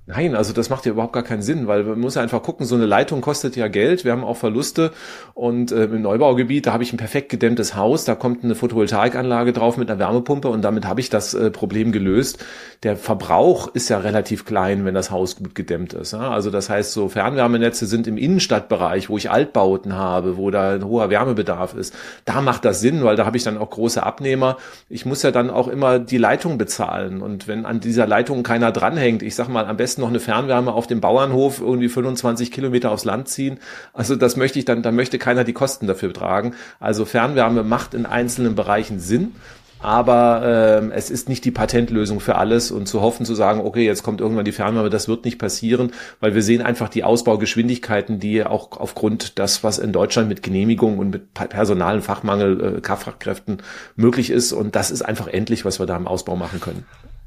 Nein, 0.07 0.37
also 0.37 0.53
das 0.53 0.69
macht 0.69 0.85
ja 0.85 0.93
überhaupt 0.93 1.15
gar 1.15 1.23
keinen 1.23 1.41
Sinn, 1.41 1.67
weil 1.67 1.83
man 1.83 1.99
muss 1.99 2.17
ja 2.17 2.21
einfach 2.21 2.43
gucken, 2.43 2.67
so 2.67 2.75
eine 2.75 2.85
Leitung 2.85 3.23
kostet 3.23 3.57
ja 3.57 3.69
Geld, 3.69 4.05
wir 4.05 4.13
haben 4.13 4.23
auch 4.23 4.37
Verluste 4.37 4.91
und 5.33 5.73
äh, 5.73 5.85
im 5.85 6.03
Neubaugebiet, 6.03 6.67
da 6.67 6.75
habe 6.75 6.83
ich 6.83 6.93
ein 6.93 6.99
perfekt 6.99 7.31
gedämmtes 7.31 7.75
Haus, 7.75 8.05
da 8.05 8.15
kommt 8.15 8.45
eine 8.45 8.55
Photovoltaikanlage 8.55 9.55
drauf 9.55 9.79
mit 9.79 9.91
einer 9.91 9.99
Wärmepumpe 9.99 10.49
und 10.49 10.61
damit 10.61 10.87
habe 10.87 11.01
ich 11.01 11.09
das 11.09 11.33
äh, 11.33 11.51
Problem 11.51 11.91
gelöst. 11.91 12.45
Der 12.83 12.99
Verbrauch 12.99 13.69
ist 13.69 13.89
ja 13.89 13.97
relativ 13.97 14.45
klein, 14.45 14.85
wenn 14.85 14.93
das 14.93 15.11
Haus 15.11 15.37
gut 15.37 15.55
gedämmt 15.55 15.95
ist. 15.95 16.13
Ja? 16.13 16.33
Also 16.33 16.51
das 16.51 16.69
heißt, 16.69 16.93
so 16.93 17.09
Fernwärmenetze 17.09 17.87
sind 17.87 18.07
im 18.07 18.19
Innenstadtbereich, 18.19 19.09
wo 19.09 19.17
ich 19.17 19.31
Altbauten 19.31 19.95
habe, 19.95 20.37
wo 20.37 20.51
da 20.51 20.73
ein 20.73 20.85
hoher 20.85 21.09
Wärmebedarf 21.09 21.73
ist. 21.73 21.95
Da 22.27 22.43
macht 22.43 22.67
das 22.67 22.83
Sinn, 22.83 23.05
weil 23.05 23.17
da 23.17 23.25
habe 23.25 23.39
ich 23.39 23.45
dann 23.45 23.57
auch 23.57 23.71
große 23.71 24.03
Abnehmer. 24.03 24.59
Ich 24.91 25.07
muss 25.07 25.23
ja 25.23 25.31
dann 25.31 25.49
auch 25.49 25.67
immer 25.67 25.99
die 25.99 26.19
Leitung 26.19 26.59
bezahlen 26.59 27.23
und 27.23 27.49
wenn 27.49 27.65
an 27.65 27.81
dieser 27.81 28.07
Leitung 28.07 28.43
keiner 28.43 28.71
dranhängt, 28.71 29.23
ich 29.23 29.35
sag 29.35 29.49
mal 29.49 29.65
am 29.65 29.79
besten 29.79 29.94
besten 29.95 30.01
noch 30.01 30.09
eine 30.09 30.21
Fernwärme 30.21 30.73
auf 30.73 30.89
dem 30.89 31.01
Bauernhof 31.01 31.61
irgendwie 31.61 31.89
25 31.89 32.51
Kilometer 32.51 32.91
aufs 32.91 33.05
Land 33.05 33.29
ziehen. 33.29 33.59
Also 33.93 34.17
das 34.17 34.37
möchte 34.37 34.59
ich 34.59 34.65
dann, 34.65 34.83
da 34.83 34.91
möchte 34.91 35.19
keiner 35.19 35.45
die 35.45 35.53
Kosten 35.53 35.87
dafür 35.87 36.13
tragen. 36.13 36.55
Also 36.81 37.05
Fernwärme 37.05 37.63
macht 37.63 37.95
in 37.95 38.05
einzelnen 38.05 38.55
Bereichen 38.57 38.99
Sinn 38.99 39.33
aber 39.81 40.81
ähm, 40.81 40.93
es 40.93 41.11
ist 41.11 41.29
nicht 41.29 41.45
die 41.45 41.51
Patentlösung 41.51 42.19
für 42.19 42.37
alles 42.37 42.71
und 42.71 42.89
zu 42.89 43.03
hoffen 43.03 43.27
zu 43.27 43.35
sagen, 43.35 43.61
okay, 43.61 43.85
jetzt 43.85 44.03
kommt 44.03 44.23
irgendwann 44.23 44.47
die 44.47 44.53
Fernwärme, 44.53 44.89
das 44.89 45.09
wird 45.09 45.27
nicht 45.27 45.39
passieren, 45.39 45.93
weil 46.21 46.35
wir 46.35 46.43
sehen 46.43 46.63
einfach 46.63 46.89
die 46.89 47.05
Ausbaugeschwindigkeiten, 47.05 48.19
die 48.19 48.45
auch 48.45 48.79
aufgrund 48.79 49.39
das, 49.39 49.63
was 49.63 49.79
in 49.79 49.93
Deutschland 49.93 50.31
mit 50.31 50.43
Genehmigung 50.43 50.99
und 50.99 51.11
mit 51.11 51.35
personalen 51.35 52.01
Fachmangel, 52.01 52.81
äh, 52.83 52.97
Fachkräften 52.97 53.59
möglich 53.95 54.31
ist 54.31 54.55
und 54.55 54.75
das 54.75 54.91
ist 54.91 55.03
einfach 55.03 55.27
endlich, 55.27 55.67
was 55.67 55.79
wir 55.79 55.85
da 55.85 55.99
im 55.99 56.07
Ausbau 56.07 56.35
machen 56.35 56.61
können 56.61 56.87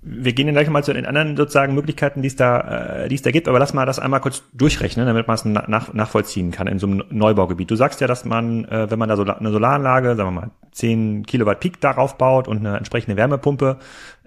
wir 0.10 0.34
gehen 0.34 0.48
dann 0.48 0.56
gleich 0.56 0.70
mal 0.70 0.84
zu 0.84 0.94
den 0.94 1.06
anderen 1.06 1.36
sozusagen 1.36 1.76
Möglichkeiten, 1.76 2.22
die 2.22 2.28
es 2.28 2.36
da, 2.36 3.04
äh, 3.04 3.10
die 3.10 3.16
es 3.16 3.22
da 3.22 3.32
gibt, 3.32 3.48
aber 3.48 3.60
lass 3.60 3.74
mal 3.74 3.86
das 3.86 4.00
einmal 4.00 4.22
kurz 4.22 4.44
durchrechnen, 4.54 5.06
damit 5.06 5.28
man 5.28 5.36
es 5.36 5.46
nach, 5.46 5.94
nachvollziehen 5.94 6.52
kann 6.52 6.68
in 6.68 6.80
so 6.80 6.88
einem 6.88 7.04
Neubaugebiet. 7.10 7.70
Du 7.70 7.76
sagst 7.76 8.00
ja, 8.00 8.08
dass 8.08 8.24
man, 8.24 8.66
äh, 8.66 8.90
wenn 8.90 9.00
man 9.00 9.10
da 9.10 9.18
so 9.18 9.24
eine 9.24 9.52
Solaranlage, 9.52 10.16
sagen 10.16 10.30
wir 10.30 10.42
mal, 10.42 10.52
10 10.72 11.26
Kilowatt 11.26 11.60
Peak 11.60 11.82
darauf 11.82 12.18
baut 12.18 12.48
und 12.48 12.60
eine 12.60 12.78
entsprechende 12.78 13.18
Wärmepumpe, 13.18 13.78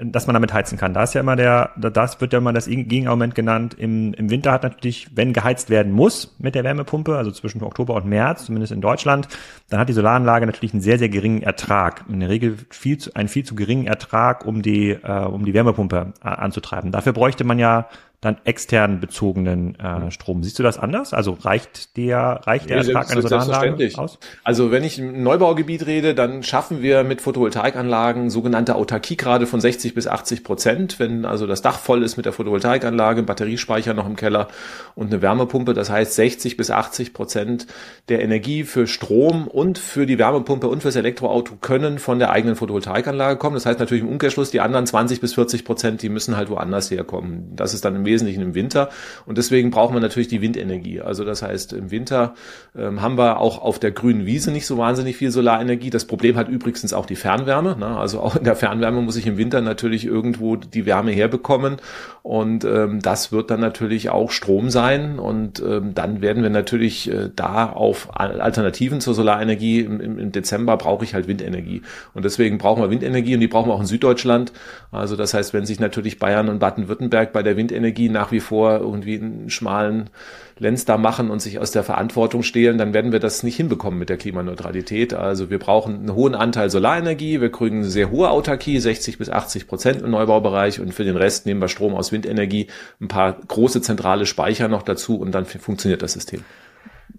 dass 0.02 0.26
man 0.26 0.34
damit 0.34 0.52
heizen 0.52 0.78
kann. 0.78 0.94
Da 0.94 1.02
ist 1.02 1.14
ja 1.14 1.20
immer 1.20 1.36
der, 1.36 1.70
das 1.76 2.20
wird 2.20 2.32
ja 2.32 2.38
immer 2.38 2.52
das 2.52 2.66
Gegenargument 2.66 3.34
genannt. 3.34 3.74
Im, 3.74 4.14
Im 4.14 4.30
Winter 4.30 4.52
hat 4.52 4.62
natürlich, 4.62 5.08
wenn 5.14 5.32
geheizt 5.32 5.68
werden 5.68 5.92
muss 5.92 6.34
mit 6.38 6.54
der 6.54 6.64
Wärmepumpe, 6.64 7.16
also 7.16 7.30
zwischen 7.30 7.62
Oktober 7.62 7.94
und 7.94 8.06
März, 8.06 8.46
zumindest 8.46 8.72
in 8.72 8.80
Deutschland, 8.80 9.28
dann 9.68 9.78
hat 9.78 9.88
die 9.88 9.92
Solaranlage 9.92 10.46
natürlich 10.46 10.72
einen 10.72 10.82
sehr, 10.82 10.98
sehr 10.98 11.10
geringen 11.10 11.42
Ertrag. 11.42 12.04
In 12.08 12.20
der 12.20 12.30
Regel 12.30 12.56
viel 12.70 12.98
zu, 12.98 13.14
einen 13.14 13.28
viel 13.28 13.44
zu 13.44 13.54
geringen 13.54 13.86
Ertrag, 13.86 14.46
um 14.46 14.62
die, 14.62 14.90
äh, 14.90 15.24
um 15.24 15.44
die 15.44 15.54
Wärmepumpe 15.54 16.14
äh, 16.24 16.28
anzutreiben. 16.28 16.92
Dafür 16.92 17.12
bräuchte 17.12 17.44
man 17.44 17.58
ja 17.58 17.88
dann 18.20 18.36
extern 18.44 19.00
bezogenen 19.00 19.80
äh, 19.80 20.10
Strom. 20.10 20.42
Siehst 20.42 20.58
du 20.58 20.62
das 20.62 20.78
anders? 20.78 21.14
Also 21.14 21.38
reicht 21.40 21.96
der, 21.96 22.40
reicht 22.44 22.68
der 22.68 22.82
nee, 22.82 22.88
Ertrag 22.88 23.10
einer 23.10 23.22
Solaranlage 23.22 23.90
aus? 23.96 24.18
Also 24.44 24.70
wenn 24.70 24.84
ich 24.84 24.98
im 24.98 25.22
Neubaugebiet 25.22 25.86
rede, 25.86 26.14
dann 26.14 26.42
schaffen 26.42 26.82
wir 26.82 27.02
mit 27.02 27.22
Photovoltaikanlagen 27.22 28.28
sogenannte 28.28 28.74
Autarkiegrade 28.74 29.46
von 29.46 29.62
60 29.62 29.94
bis 29.94 30.06
80 30.06 30.44
Prozent. 30.44 30.98
Wenn 30.98 31.24
also 31.24 31.46
das 31.46 31.62
Dach 31.62 31.78
voll 31.78 32.02
ist 32.02 32.18
mit 32.18 32.26
der 32.26 32.34
Photovoltaikanlage, 32.34 33.22
Batteriespeicher 33.22 33.94
noch 33.94 34.06
im 34.06 34.16
Keller 34.16 34.48
und 34.94 35.06
eine 35.06 35.22
Wärmepumpe, 35.22 35.72
das 35.72 35.88
heißt 35.88 36.14
60 36.14 36.58
bis 36.58 36.70
80 36.70 37.14
Prozent 37.14 37.68
der 38.10 38.20
Energie 38.20 38.64
für 38.64 38.86
Strom 38.86 39.48
und 39.48 39.78
für 39.78 40.04
die 40.04 40.18
Wärmepumpe 40.18 40.68
und 40.68 40.82
fürs 40.82 40.96
Elektroauto 40.96 41.54
können 41.62 41.98
von 41.98 42.18
der 42.18 42.32
eigenen 42.32 42.54
Photovoltaikanlage 42.54 43.38
kommen. 43.38 43.54
Das 43.54 43.64
heißt 43.64 43.80
natürlich 43.80 44.02
im 44.02 44.10
Umkehrschluss, 44.10 44.50
die 44.50 44.60
anderen 44.60 44.84
20 44.84 45.22
bis 45.22 45.32
40 45.32 45.64
Prozent, 45.64 46.02
die 46.02 46.10
müssen 46.10 46.36
halt 46.36 46.50
woanders 46.50 46.90
herkommen. 46.90 47.56
Das 47.56 47.72
ist 47.72 47.86
dann 47.86 47.96
im 47.96 48.09
Wesentlichen 48.10 48.42
im 48.42 48.54
Winter. 48.54 48.90
Und 49.26 49.38
deswegen 49.38 49.70
brauchen 49.70 49.94
wir 49.94 50.00
natürlich 50.00 50.28
die 50.28 50.40
Windenergie. 50.40 51.00
Also 51.00 51.24
das 51.24 51.42
heißt, 51.42 51.72
im 51.72 51.90
Winter 51.90 52.34
ähm, 52.76 53.00
haben 53.00 53.16
wir 53.16 53.38
auch 53.38 53.62
auf 53.62 53.78
der 53.78 53.92
grünen 53.92 54.26
Wiese 54.26 54.50
nicht 54.50 54.66
so 54.66 54.78
wahnsinnig 54.78 55.16
viel 55.16 55.30
Solarenergie. 55.30 55.90
Das 55.90 56.04
Problem 56.04 56.36
hat 56.36 56.48
übrigens 56.48 56.92
auch 56.92 57.06
die 57.06 57.16
Fernwärme. 57.16 57.76
Ne? 57.78 57.86
Also 57.86 58.20
auch 58.20 58.36
in 58.36 58.44
der 58.44 58.56
Fernwärme 58.56 59.00
muss 59.00 59.16
ich 59.16 59.26
im 59.26 59.36
Winter 59.36 59.60
natürlich 59.60 60.04
irgendwo 60.04 60.56
die 60.56 60.86
Wärme 60.86 61.12
herbekommen. 61.12 61.76
Und 62.22 62.64
ähm, 62.64 63.00
das 63.00 63.32
wird 63.32 63.50
dann 63.50 63.60
natürlich 63.60 64.10
auch 64.10 64.30
Strom 64.30 64.70
sein. 64.70 65.18
Und 65.18 65.62
ähm, 65.66 65.94
dann 65.94 66.20
werden 66.20 66.42
wir 66.42 66.50
natürlich 66.50 67.10
äh, 67.10 67.30
da 67.34 67.70
auf 67.70 68.08
Alternativen 68.18 69.00
zur 69.00 69.14
Solarenergie. 69.14 69.80
Im, 69.80 70.18
Im 70.18 70.32
Dezember 70.32 70.76
brauche 70.76 71.04
ich 71.04 71.14
halt 71.14 71.28
Windenergie. 71.28 71.82
Und 72.14 72.24
deswegen 72.24 72.58
brauchen 72.58 72.82
wir 72.82 72.90
Windenergie 72.90 73.34
und 73.34 73.40
die 73.40 73.48
brauchen 73.48 73.68
wir 73.68 73.74
auch 73.74 73.80
in 73.80 73.86
Süddeutschland. 73.86 74.52
Also 74.90 75.16
das 75.16 75.34
heißt, 75.34 75.54
wenn 75.54 75.66
sich 75.66 75.80
natürlich 75.80 76.18
Bayern 76.18 76.48
und 76.48 76.58
Baden-Württemberg 76.58 77.32
bei 77.32 77.42
der 77.42 77.56
Windenergie 77.56 77.99
Energie 78.00 78.08
nach 78.08 78.32
wie 78.32 78.40
vor 78.40 78.80
irgendwie 78.80 79.16
einen 79.16 79.50
schmalen 79.50 80.10
Lenz 80.58 80.84
da 80.84 80.98
machen 80.98 81.30
und 81.30 81.40
sich 81.40 81.58
aus 81.58 81.70
der 81.70 81.82
Verantwortung 81.82 82.42
stehlen, 82.42 82.76
dann 82.78 82.92
werden 82.92 83.12
wir 83.12 83.18
das 83.18 83.42
nicht 83.42 83.56
hinbekommen 83.56 83.98
mit 83.98 84.08
der 84.08 84.18
Klimaneutralität. 84.18 85.14
Also 85.14 85.50
wir 85.50 85.58
brauchen 85.58 85.96
einen 85.96 86.14
hohen 86.14 86.34
Anteil 86.34 86.70
Solarenergie, 86.70 87.40
wir 87.40 87.50
kriegen 87.50 87.78
eine 87.78 87.88
sehr 87.88 88.10
hohe 88.10 88.30
Autarkie, 88.30 88.78
60 88.78 89.18
bis 89.18 89.30
80 89.30 89.66
Prozent 89.66 90.02
im 90.02 90.10
Neubaubereich. 90.10 90.80
Und 90.80 90.92
für 90.92 91.04
den 91.04 91.16
Rest 91.16 91.46
nehmen 91.46 91.60
wir 91.60 91.68
Strom 91.68 91.94
aus 91.94 92.12
Windenergie, 92.12 92.66
ein 93.00 93.08
paar 93.08 93.32
große 93.32 93.80
zentrale 93.80 94.26
Speicher 94.26 94.68
noch 94.68 94.82
dazu 94.82 95.18
und 95.18 95.32
dann 95.32 95.46
funktioniert 95.46 96.02
das 96.02 96.12
System 96.12 96.44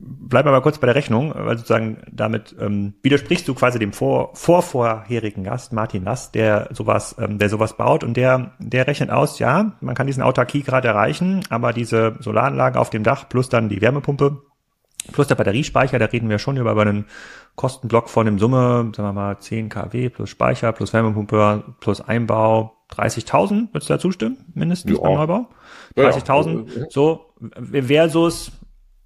bleib 0.03 0.45
aber 0.47 0.61
kurz 0.61 0.79
bei 0.79 0.87
der 0.87 0.95
Rechnung, 0.95 1.33
weil 1.35 1.57
sozusagen 1.57 1.97
damit 2.11 2.55
ähm, 2.59 2.93
widersprichst 3.03 3.47
du 3.47 3.53
quasi 3.53 3.79
dem 3.79 3.93
vor, 3.93 4.31
vorvorherigen 4.33 5.43
Gast, 5.43 5.73
Martin 5.73 6.03
Nass, 6.03 6.31
der 6.31 6.69
sowas, 6.71 7.15
ähm, 7.19 7.37
der 7.37 7.49
sowas 7.49 7.77
baut 7.77 8.03
und 8.03 8.17
der, 8.17 8.53
der 8.59 8.87
rechnet 8.87 9.11
aus, 9.11 9.39
ja, 9.39 9.73
man 9.81 9.95
kann 9.95 10.07
diesen 10.07 10.23
Autarkie 10.23 10.63
gerade 10.63 10.87
erreichen, 10.87 11.43
aber 11.49 11.73
diese 11.73 12.15
Solaranlage 12.19 12.79
auf 12.79 12.89
dem 12.89 13.03
Dach 13.03 13.29
plus 13.29 13.49
dann 13.49 13.69
die 13.69 13.81
Wärmepumpe 13.81 14.41
plus 15.11 15.27
der 15.27 15.35
Batteriespeicher, 15.35 15.99
da 15.99 16.05
reden 16.05 16.29
wir 16.29 16.39
schon 16.39 16.57
über 16.57 16.79
einen 16.79 17.05
Kostenblock 17.55 18.09
von 18.09 18.25
dem 18.25 18.39
Summe, 18.39 18.91
sagen 18.95 19.09
wir 19.09 19.13
mal 19.13 19.37
10 19.37 19.69
kW 19.69 20.09
plus 20.09 20.29
Speicher 20.29 20.71
plus 20.71 20.93
Wärmepumpe 20.93 21.63
plus 21.79 22.01
Einbau 22.01 22.77
30.000, 22.91 23.73
würdest 23.73 23.89
du 23.89 23.93
da 23.93 23.99
zustimmen, 23.99 24.37
mindestens 24.53 24.93
ja. 24.93 25.01
beim 25.01 25.13
Neubau? 25.13 25.47
30.000, 25.95 26.79
ja. 26.79 26.85
so 26.89 27.33
versus 27.71 28.51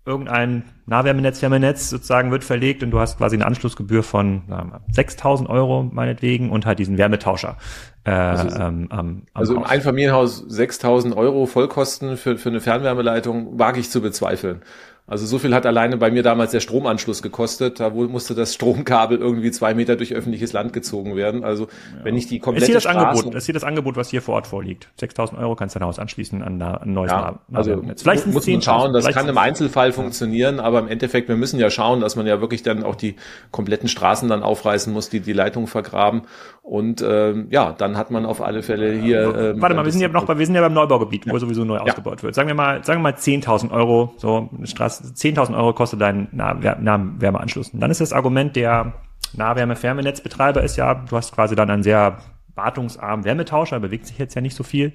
irgendein 0.05 0.63
Nahwärmenetz, 0.85 1.89
sozusagen 1.89 2.31
wird 2.31 2.43
verlegt 2.43 2.83
und 2.83 2.91
du 2.91 2.99
hast 2.99 3.17
quasi 3.17 3.35
eine 3.35 3.45
Anschlussgebühr 3.45 4.03
von 4.03 4.43
6.000 4.91 5.47
Euro 5.49 5.83
meinetwegen 5.83 6.51
und 6.51 6.65
halt 6.65 6.77
diesen 6.77 6.97
Wärmetauscher. 6.97 7.57
Äh, 8.03 8.11
also, 8.11 8.55
ähm, 8.55 8.87
am, 8.89 8.91
am 8.91 9.21
also 9.33 9.55
im 9.55 9.63
Einfamilienhaus 9.63 10.45
6.000 10.47 11.15
Euro 11.15 11.47
Vollkosten 11.47 12.17
für, 12.17 12.37
für 12.37 12.49
eine 12.49 12.61
Fernwärmeleitung 12.61 13.57
wage 13.57 13.79
ich 13.79 13.89
zu 13.89 14.01
bezweifeln. 14.01 14.61
Also 15.07 15.27
so 15.27 15.37
viel 15.37 15.53
hat 15.53 15.67
alleine 15.67 15.97
bei 15.97 16.09
mir 16.09 16.23
damals 16.23 16.49
der 16.49 16.61
Stromanschluss 16.61 17.21
gekostet. 17.21 17.79
Da 17.79 17.91
musste 17.91 18.33
das 18.33 18.55
Stromkabel 18.55 19.19
irgendwie 19.19 19.51
zwei 19.51 19.75
Meter 19.75 19.95
durch 19.97 20.13
öffentliches 20.13 20.51
Land 20.51 20.73
gezogen 20.73 21.15
werden. 21.15 21.43
Also 21.43 21.65
ja. 21.65 22.03
wenn 22.05 22.17
ich 22.17 22.25
die 22.25 22.39
komplette 22.39 22.71
ist 22.71 22.83
hier 22.83 22.91
das 22.91 23.03
Angebot, 23.03 23.35
ist 23.35 23.45
hier 23.45 23.53
das 23.53 23.63
Angebot, 23.63 23.97
was 23.97 24.09
hier 24.09 24.23
vor 24.23 24.33
Ort 24.33 24.47
vorliegt. 24.47 24.89
6.000 24.99 25.37
Euro 25.37 25.55
kannst 25.55 25.75
du 25.75 25.79
dein 25.79 25.87
Haus 25.87 25.99
anschließen 25.99 26.41
an, 26.41 26.59
ein 26.59 26.93
neues 26.93 27.11
ja, 27.11 27.39
Also 27.53 27.83
vielleicht 27.97 28.25
muss 28.25 28.47
man 28.47 28.61
schauen, 28.63 28.93
das 28.93 29.07
kann 29.09 29.27
im 29.27 29.37
Einzelfall 29.37 29.91
funktionieren, 29.91 30.59
aber 30.59 30.79
im 30.79 30.87
Endeffekt, 30.87 31.29
wir 31.29 31.37
müssen 31.37 31.59
ja 31.59 31.69
schauen, 31.69 32.01
dass 32.01 32.15
man 32.15 32.25
ja 32.25 32.41
wirklich 32.41 32.63
dann 32.63 32.83
auch 32.83 32.95
die 32.95 33.15
kompletten 33.51 33.87
Straßen 33.87 34.27
dann 34.27 34.41
aufreißen 34.41 34.91
muss, 34.91 35.09
die 35.09 35.19
die 35.19 35.33
Leitung 35.33 35.67
vergraben. 35.67 36.23
Und 36.63 37.05
ähm, 37.07 37.45
ja, 37.51 37.73
dann 37.73 37.95
hat 37.95 38.09
man 38.09 38.25
auf 38.25 38.41
alle 38.41 38.63
Fälle 38.63 38.91
hier. 38.93 39.35
Ähm, 39.35 39.61
Warte 39.61 39.75
mal, 39.75 39.85
wir 39.85 39.91
sind 39.91 40.01
ja 40.01 40.07
noch 40.07 40.25
bei, 40.25 40.39
wir 40.39 40.47
sind 40.47 40.55
ja 40.55 40.61
beim 40.61 40.73
Neubaugebiet, 40.73 41.29
wo 41.29 41.37
sowieso 41.37 41.63
neu 41.63 41.77
ausgebaut 41.77 42.23
wird. 42.23 42.33
Sagen 42.33 42.47
wir 42.47 42.55
mal, 42.55 42.83
sagen 42.83 43.01
wir 43.01 43.11
mal 43.11 43.13
10.000 43.13 43.69
Euro, 43.69 44.15
so 44.17 44.49
eine 44.57 44.65
Straße 44.65 44.94
10.000 45.03 45.55
Euro 45.55 45.73
kostet 45.73 46.01
dein 46.01 46.27
Nahwärmeanschluss. 46.31 47.69
Und 47.69 47.79
dann 47.79 47.91
ist 47.91 48.01
das 48.01 48.13
Argument 48.13 48.55
der 48.55 48.93
Nahwärme-Fernnetzbetreiber 49.33 50.63
ist 50.63 50.77
ja, 50.77 50.93
du 50.93 51.15
hast 51.15 51.33
quasi 51.33 51.55
dann 51.55 51.69
einen 51.69 51.83
sehr 51.83 52.19
wartungsarmen 52.55 53.25
Wärmetauscher, 53.25 53.79
bewegt 53.79 54.07
sich 54.07 54.17
jetzt 54.17 54.33
ja 54.35 54.41
nicht 54.41 54.55
so 54.55 54.63
viel. 54.63 54.93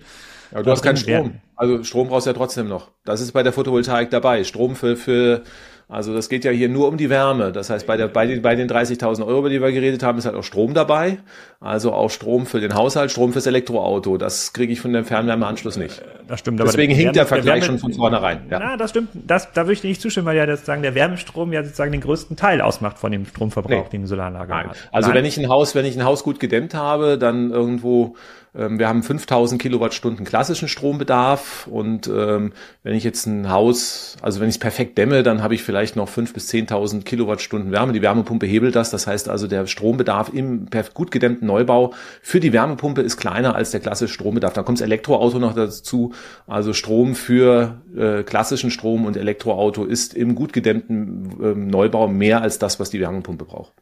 Aber 0.53 0.63
du 0.63 0.71
hast 0.71 0.83
keinen 0.83 0.97
Strom. 0.97 1.41
Also 1.57 1.85
Strom 1.85 2.09
brauchst 2.09 2.27
du 2.27 2.31
ja 2.31 2.35
trotzdem 2.35 2.69
noch. 2.69 2.91
Das 3.05 3.21
ist 3.21 3.33
bei 3.33 3.43
der 3.43 3.53
Photovoltaik 3.53 4.11
dabei. 4.11 4.45
Strom 4.45 4.75
für, 4.75 4.97
für 4.97 5.43
also 5.91 6.15
das 6.15 6.29
geht 6.29 6.45
ja 6.45 6.53
hier 6.53 6.69
nur 6.69 6.87
um 6.87 6.97
die 6.97 7.11
Wärme. 7.11 7.51
Das 7.51 7.69
heißt, 7.69 7.85
bei, 7.85 7.97
der, 7.97 8.07
bei 8.07 8.25
den, 8.25 8.43
bei 8.43 8.55
den 8.55 8.69
30.000 8.69 9.27
Euro, 9.27 9.41
über 9.41 9.51
die 9.51 9.61
wir 9.61 9.73
geredet 9.73 10.05
haben, 10.05 10.19
ist 10.19 10.25
halt 10.25 10.37
auch 10.37 10.45
Strom 10.45 10.73
dabei. 10.73 11.19
Also 11.59 11.93
auch 11.93 12.11
Strom 12.11 12.47
für 12.47 12.61
den 12.61 12.75
Haushalt, 12.75 13.11
Strom 13.11 13.33
fürs 13.33 13.47
Elektroauto. 13.47 14.17
Das 14.17 14.53
kriege 14.53 14.73
ich 14.73 14.81
von 14.81 14.93
dem 14.93 15.05
Fernwärmeanschluss 15.05 15.77
nicht. 15.77 16.01
Das 16.29 16.39
stimmt. 16.39 16.61
Deswegen 16.61 16.95
hinkt 16.95 17.17
der 17.17 17.27
Vergleich 17.27 17.61
der 17.61 17.67
schon 17.67 17.79
von 17.81 17.93
vornherein. 17.93 18.43
Ja. 18.49 18.61
Na, 18.61 18.77
das 18.77 18.91
stimmt. 18.91 19.09
Das, 19.15 19.53
da 19.53 19.63
würde 19.63 19.73
ich 19.73 19.81
dir 19.81 19.89
nicht 19.89 20.01
zustimmen, 20.01 20.27
weil 20.27 20.37
ja 20.37 20.47
sozusagen 20.47 20.83
der 20.83 20.95
Wärmestrom 20.95 21.53
ja 21.53 21.65
sozusagen 21.65 21.91
den 21.91 22.03
größten 22.03 22.37
Teil 22.37 22.61
ausmacht 22.61 22.97
von 22.97 23.11
dem 23.11 23.27
Stromverbrauch, 23.27 23.85
nee. 23.85 23.91
den 23.91 24.03
die 24.03 24.07
Solaranlage 24.07 24.51
Nein. 24.51 24.69
hat. 24.69 24.77
Also 24.93 25.09
Nein. 25.09 25.19
wenn 25.19 25.25
ich 25.25 25.39
ein 25.39 25.49
Haus, 25.49 25.75
wenn 25.75 25.87
ich 25.87 25.97
ein 25.99 26.05
Haus 26.05 26.23
gut 26.23 26.39
gedämmt 26.39 26.73
habe, 26.75 27.19
dann 27.19 27.51
irgendwo 27.51 28.15
wir 28.53 28.89
haben 28.89 29.03
5000 29.03 29.61
Kilowattstunden 29.61 30.25
klassischen 30.25 30.69
Strombedarf 30.69 31.69
und 31.69 32.09
ähm, 32.09 32.53
wenn 32.83 32.95
ich 32.95 33.05
jetzt 33.05 33.27
ein 33.27 33.51
Haus, 33.51 34.17
also 34.23 34.41
wenn 34.41 34.49
ich 34.49 34.57
es 34.57 34.59
perfekt 34.59 34.99
dämme, 34.99 35.23
dann 35.23 35.43
habe 35.43 35.55
ich 35.55 35.63
vielleicht 35.63 35.97
noch 35.97 36.09
5.000 36.09 36.33
bis 36.33 36.51
10.000 36.51 37.05
Kilowattstunden 37.05 37.71
Wärme. 37.71 37.93
Die 37.93 38.03
Wärmepumpe 38.03 38.47
hebelt 38.47 38.75
das. 38.75 38.91
Das 38.91 39.07
heißt 39.07 39.29
also, 39.29 39.47
der 39.47 39.67
Strombedarf 39.67 40.31
im 40.33 40.67
gut 40.95 41.11
gedämmten 41.11 41.47
Neubau 41.47 41.95
für 42.23 42.41
die 42.41 42.53
Wärmepumpe 42.53 43.03
ist 43.03 43.17
kleiner 43.17 43.55
als 43.55 43.71
der 43.71 43.81
klassische 43.81 44.15
Strombedarf. 44.15 44.53
Dann 44.53 44.65
kommt 44.65 44.79
das 44.79 44.85
Elektroauto 44.85 45.39
noch 45.39 45.55
dazu. 45.55 46.13
Also 46.47 46.73
Strom 46.73 47.15
für 47.15 47.81
äh, 47.97 48.23
klassischen 48.23 48.71
Strom 48.71 49.05
und 49.05 49.17
Elektroauto 49.17 49.85
ist 49.85 50.15
im 50.15 50.35
gut 50.35 50.53
gedämmten 50.53 51.31
äh, 51.43 51.55
Neubau 51.55 52.09
mehr 52.09 52.43
als 52.43 52.59
das, 52.59 52.81
was 52.81 52.91
die 52.91 53.01
Wärmepumpe 53.01 53.45
braucht. 53.45 53.73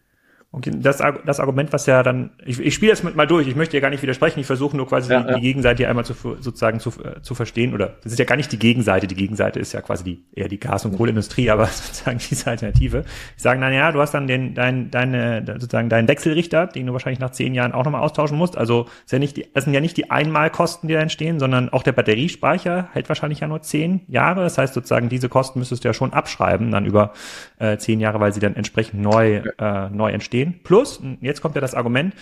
Okay, 0.51 0.73
das, 0.75 1.03
das 1.27 1.41
Argument, 1.41 1.75
was 1.75 1.85
ja 1.85 2.03
dann, 2.03 2.31
ich, 2.43 2.59
ich 2.59 2.73
spiele 2.73 2.91
das 2.93 3.03
mit 3.03 3.15
mal 3.15 3.27
durch, 3.27 3.47
ich 3.47 3.55
möchte 3.55 3.77
ja 3.77 3.83
gar 3.83 3.91
nicht 3.91 4.03
widersprechen, 4.03 4.41
ich 4.41 4.47
versuche 4.47 4.75
nur 4.75 4.89
quasi 4.89 5.13
ja, 5.13 5.21
die, 5.21 5.29
ja. 5.29 5.35
die, 5.35 5.43
Gegenseite 5.43 5.77
hier 5.77 5.91
einmal 5.91 6.07
zu, 6.07 6.15
sozusagen 6.15 6.81
zu, 6.81 6.89
äh, 7.05 7.21
zu 7.21 7.35
verstehen, 7.35 7.75
oder 7.75 7.97
das 8.03 8.13
ist 8.13 8.19
ja 8.19 8.25
gar 8.25 8.37
nicht 8.37 8.51
die 8.51 8.59
Gegenseite, 8.59 9.07
die 9.07 9.15
Gegenseite 9.15 9.61
ist 9.61 9.75
ja 9.75 9.83
quasi 9.83 10.05
die, 10.05 10.25
eher 10.33 10.49
die 10.49 10.59
Gas- 10.59 10.87
und 10.87 10.97
Kohleindustrie, 10.97 11.51
aber 11.51 11.67
sozusagen 11.71 12.19
diese 12.19 12.49
Alternative. 12.49 13.05
Ich 13.37 13.43
sage, 13.43 13.61
na 13.61 13.71
ja, 13.71 13.93
du 13.93 14.01
hast 14.01 14.15
dann 14.15 14.27
den, 14.27 14.55
dein, 14.55 14.91
deine, 14.91 15.45
sozusagen 15.47 15.91
deinen 15.91 16.09
Wechselrichter, 16.09 16.67
den 16.67 16.87
du 16.87 16.95
wahrscheinlich 16.95 17.21
nach 17.21 17.31
zehn 17.31 17.55
Jahren 17.55 17.73
auch 17.73 17.85
nochmal 17.85 18.01
austauschen 18.01 18.39
musst, 18.39 18.57
also 18.57 18.87
ist 19.05 19.13
ja 19.13 19.19
nicht 19.19 19.37
die, 19.37 19.47
das 19.53 19.65
sind 19.65 19.75
ja 19.75 19.81
nicht 19.81 19.99
die 19.99 20.11
Einmalkosten, 20.11 20.89
die 20.89 20.95
da 20.95 21.01
entstehen, 21.01 21.39
sondern 21.41 21.69
auch 21.69 21.83
der 21.83 21.93
Batteriespeicher 21.93 22.89
hält 22.95 23.11
wahrscheinlich 23.11 23.41
ja 23.41 23.49
nur 23.49 23.61
zehn 23.61 24.01
Jahre, 24.09 24.45
das 24.45 24.57
heißt 24.57 24.73
sozusagen 24.73 25.11
diese 25.11 25.29
Kosten 25.29 25.59
müsstest 25.59 25.85
du 25.85 25.89
ja 25.89 25.93
schon 25.93 26.15
abschreiben, 26.15 26.71
dann 26.71 26.87
über 26.87 27.13
äh, 27.59 27.77
zehn 27.77 28.01
Jahre, 28.01 28.19
weil 28.19 28.33
sie 28.33 28.41
dann 28.41 28.57
entsprechend 28.57 29.03
neu, 29.03 29.43
äh, 29.59 29.91
neu 29.91 30.11
entstehen. 30.11 30.48
Plus, 30.63 31.01
jetzt 31.21 31.41
kommt 31.41 31.55
ja 31.55 31.61
das 31.61 31.75
Argument, 31.75 32.15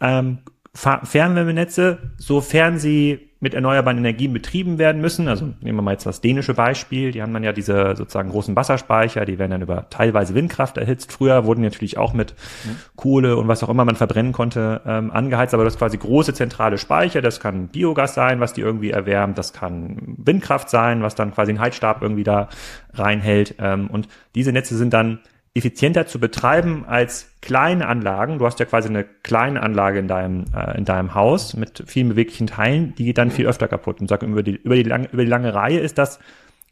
ähm, 0.00 0.38
Fernwärmenetze, 0.76 1.98
sofern 2.18 2.78
sie 2.78 3.30
mit 3.38 3.54
erneuerbaren 3.54 3.98
Energien 3.98 4.32
betrieben 4.32 4.78
werden 4.78 5.00
müssen. 5.00 5.28
Also 5.28 5.46
nehmen 5.60 5.78
wir 5.78 5.82
mal 5.82 5.92
jetzt 5.92 6.06
das 6.06 6.22
dänische 6.22 6.54
Beispiel. 6.54 7.12
Die 7.12 7.20
haben 7.20 7.34
dann 7.34 7.44
ja 7.44 7.52
diese 7.52 7.94
sozusagen 7.94 8.30
großen 8.30 8.56
Wasserspeicher, 8.56 9.26
die 9.26 9.38
werden 9.38 9.50
dann 9.50 9.62
über 9.62 9.88
teilweise 9.90 10.34
Windkraft 10.34 10.78
erhitzt. 10.78 11.12
Früher 11.12 11.44
wurden 11.44 11.62
natürlich 11.62 11.98
auch 11.98 12.14
mit 12.14 12.34
mhm. 12.64 12.76
Kohle 12.96 13.36
und 13.36 13.46
was 13.46 13.62
auch 13.62 13.68
immer 13.68 13.84
man 13.84 13.96
verbrennen 13.96 14.32
konnte 14.32 14.80
ähm, 14.86 15.10
angeheizt, 15.10 15.52
aber 15.52 15.64
das 15.64 15.78
quasi 15.78 15.98
große 15.98 16.32
zentrale 16.32 16.78
Speicher. 16.78 17.20
Das 17.20 17.38
kann 17.38 17.68
Biogas 17.68 18.14
sein, 18.14 18.40
was 18.40 18.54
die 18.54 18.62
irgendwie 18.62 18.90
erwärmt. 18.90 19.36
Das 19.36 19.52
kann 19.52 20.16
Windkraft 20.16 20.70
sein, 20.70 21.02
was 21.02 21.14
dann 21.14 21.32
quasi 21.34 21.50
einen 21.50 21.60
Heizstab 21.60 22.02
irgendwie 22.02 22.24
da 22.24 22.48
reinhält. 22.94 23.56
Ähm, 23.58 23.88
und 23.88 24.08
diese 24.34 24.50
Netze 24.50 24.76
sind 24.76 24.94
dann 24.94 25.20
effizienter 25.56 26.06
zu 26.06 26.18
betreiben 26.18 26.84
als 26.86 27.30
kleine 27.40 27.88
Anlagen. 27.88 28.38
Du 28.38 28.46
hast 28.46 28.60
ja 28.60 28.66
quasi 28.66 28.88
eine 28.88 29.04
kleine 29.04 29.62
Anlage 29.62 29.98
in 29.98 30.08
deinem, 30.08 30.44
äh, 30.54 30.76
in 30.76 30.84
deinem 30.84 31.14
Haus 31.14 31.54
mit 31.54 31.84
vielen 31.86 32.10
beweglichen 32.10 32.46
Teilen, 32.46 32.94
die 32.96 33.04
geht 33.04 33.18
dann 33.18 33.30
viel 33.30 33.46
öfter 33.46 33.68
kaputt. 33.68 34.00
Und 34.00 34.08
sag, 34.08 34.22
über 34.22 34.42
die, 34.42 34.56
über 34.56 34.74
die 34.74 34.82
lange, 34.82 35.08
über 35.12 35.22
die 35.22 35.30
lange 35.30 35.54
Reihe 35.54 35.78
ist 35.78 35.98
das 35.98 36.18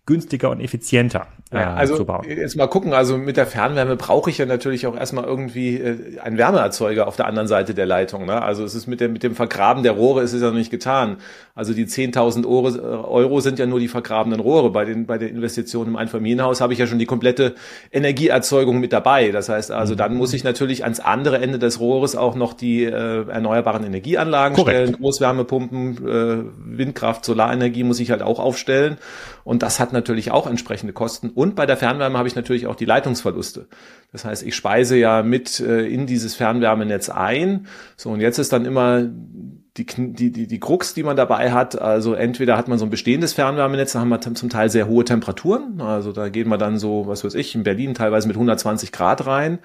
günstiger 0.06 0.50
und 0.50 0.60
effizienter 0.60 1.26
äh, 1.50 1.56
ja, 1.56 1.74
also 1.74 1.96
zu 1.96 2.04
bauen. 2.04 2.26
Jetzt 2.28 2.56
mal 2.56 2.66
gucken, 2.66 2.92
also 2.92 3.16
mit 3.16 3.38
der 3.38 3.46
Fernwärme 3.46 3.96
brauche 3.96 4.28
ich 4.28 4.36
ja 4.36 4.44
natürlich 4.44 4.86
auch 4.86 4.96
erstmal 4.96 5.24
irgendwie 5.24 5.76
äh, 5.76 6.18
einen 6.20 6.36
Wärmeerzeuger 6.36 7.08
auf 7.08 7.16
der 7.16 7.26
anderen 7.26 7.48
Seite 7.48 7.72
der 7.72 7.86
Leitung. 7.86 8.26
Ne? 8.26 8.42
Also 8.42 8.64
es 8.64 8.74
ist 8.74 8.86
mit 8.86 9.00
dem, 9.00 9.14
mit 9.14 9.22
dem 9.22 9.34
Vergraben 9.34 9.82
der 9.82 9.92
Rohre 9.92 10.22
ist 10.22 10.34
es 10.34 10.42
ja 10.42 10.48
noch 10.48 10.54
nicht 10.54 10.70
getan. 10.70 11.16
Also 11.54 11.72
die 11.72 11.86
10.000 11.86 12.44
Euro, 12.44 13.08
Euro 13.08 13.40
sind 13.40 13.58
ja 13.58 13.64
nur 13.64 13.80
die 13.80 13.88
vergrabenen 13.88 14.40
Rohre. 14.40 14.70
Bei 14.70 14.84
den, 14.84 15.06
bei 15.06 15.16
den 15.16 15.30
Investitionen 15.30 15.90
im 15.90 15.96
Einfamilienhaus 15.96 16.60
habe 16.60 16.74
ich 16.74 16.78
ja 16.78 16.86
schon 16.86 16.98
die 16.98 17.06
komplette 17.06 17.54
Energieerzeugung 17.90 18.80
mit 18.80 18.92
dabei. 18.92 19.30
Das 19.30 19.48
heißt 19.48 19.70
also, 19.70 19.94
dann 19.94 20.16
muss 20.16 20.34
ich 20.34 20.44
natürlich 20.44 20.82
ans 20.82 21.00
andere 21.00 21.38
Ende 21.38 21.58
des 21.58 21.80
Rohres 21.80 22.14
auch 22.14 22.34
noch 22.34 22.52
die 22.52 22.84
äh, 22.84 23.26
erneuerbaren 23.28 23.84
Energieanlagen 23.84 24.56
Korrekt. 24.56 24.76
stellen, 24.76 25.00
Großwärmepumpen, 25.00 26.08
äh, 26.08 26.78
Windkraft, 26.78 27.24
Solarenergie 27.24 27.84
muss 27.84 28.00
ich 28.00 28.10
halt 28.10 28.20
auch 28.20 28.38
aufstellen. 28.38 28.98
Und 29.44 29.62
das 29.62 29.78
hat 29.78 29.92
natürlich 29.94 30.30
auch 30.30 30.46
entsprechende 30.46 30.92
Kosten. 30.92 31.30
Und 31.30 31.54
bei 31.54 31.64
der 31.64 31.78
Fernwärme 31.78 32.18
habe 32.18 32.28
ich 32.28 32.34
natürlich 32.34 32.66
auch 32.66 32.76
die 32.76 32.84
Leitungsverluste. 32.84 33.66
Das 34.12 34.26
heißt, 34.26 34.42
ich 34.42 34.54
speise 34.54 34.96
ja 34.96 35.22
mit 35.22 35.60
äh, 35.60 35.86
in 35.86 36.06
dieses 36.06 36.34
Fernwärmenetz 36.34 37.08
ein. 37.08 37.66
So, 37.96 38.10
und 38.10 38.20
jetzt 38.20 38.38
ist 38.38 38.52
dann 38.52 38.66
immer 38.66 39.08
die, 39.76 39.86
die, 39.86 40.30
die, 40.30 40.46
die 40.46 40.60
Krux, 40.60 40.94
die 40.94 41.02
man 41.02 41.16
dabei 41.16 41.52
hat, 41.52 41.80
also 41.80 42.14
entweder 42.14 42.56
hat 42.56 42.68
man 42.68 42.78
so 42.78 42.84
ein 42.84 42.90
bestehendes 42.90 43.32
Fernwärmenetz, 43.32 43.92
da 43.92 44.00
haben 44.00 44.10
wir 44.10 44.20
zum 44.20 44.50
Teil 44.50 44.70
sehr 44.70 44.86
hohe 44.86 45.04
Temperaturen. 45.04 45.80
Also 45.80 46.12
da 46.12 46.28
geht 46.28 46.46
man 46.46 46.58
dann 46.58 46.78
so, 46.78 47.06
was 47.06 47.24
weiß 47.24 47.34
ich, 47.34 47.54
in 47.54 47.64
Berlin 47.64 47.94
teilweise 47.94 48.28
mit 48.28 48.36
120 48.36 48.92
Grad 48.92 49.26
rein. 49.26 49.58